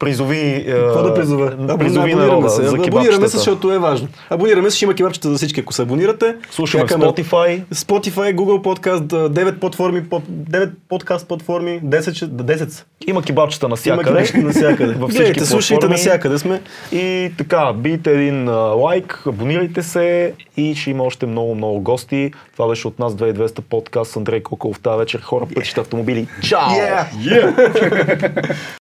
призови... 0.00 0.64
Какво 0.66 1.02
да 1.02 1.14
призова? 1.14 1.50
Призови 1.78 1.98
абонираме 2.00 2.14
народа 2.26 2.50
се. 2.50 2.62
за 2.62 2.76
Абонираме 2.76 3.28
се, 3.28 3.36
защото 3.36 3.72
е 3.72 3.78
важно. 3.78 4.08
Абонираме 4.30 4.70
се, 4.70 4.76
ще 4.76 4.84
има 4.84 4.94
кебабчета 4.94 5.30
за 5.30 5.36
всички, 5.36 5.60
ако 5.60 5.72
се 5.72 5.82
абонирате. 5.82 6.36
Слушаме 6.50 6.84
Чакаме- 6.84 7.04
Spotify. 7.04 7.64
Spotify, 7.66 8.34
Google 8.34 8.60
Podcast, 8.60 9.00
9 9.28 9.52
платформи, 9.52 10.04
по- 10.04 10.20
9 10.22 10.70
подкаст 10.88 11.28
платформи, 11.28 11.80
10, 11.80 12.12
ще- 12.12 12.26
10 12.26 12.68
са. 12.68 12.84
Има 13.06 13.22
кебабчета 13.22 13.66
Има 13.66 13.70
навсякъде. 13.70 14.04
кебабчета 14.04 14.38
навсякъде. 14.38 14.92
Във 14.98 15.10
всички 15.10 15.22
Гледайте, 15.22 15.46
слушайте, 15.46 15.88
навсякъде 15.88 16.38
сме. 16.38 16.60
И 16.92 17.32
така, 17.38 17.72
бийте 17.72 18.12
един 18.12 18.48
лайк, 18.74 19.22
абонирайте 19.26 19.82
се 19.82 20.32
и 20.56 20.74
ще 20.74 20.90
има 20.90 21.04
още 21.04 21.26
много, 21.26 21.54
много 21.54 21.80
гости. 21.80 22.30
Това 22.52 22.68
беше 22.68 22.88
от 22.88 22.98
нас 22.98 23.14
2200 23.14 23.60
подкаст 23.60 24.12
с 24.12 24.16
Андрей 24.16 24.42
Коколов 24.42 24.80
тази 24.80 24.98
вечер. 24.98 25.20
Хора, 25.20 25.46
пътища, 25.54 25.80
автомобили. 25.80 26.26
Чао! 26.42 26.60
Yeah! 26.60 27.04
Yeah! 27.12 28.54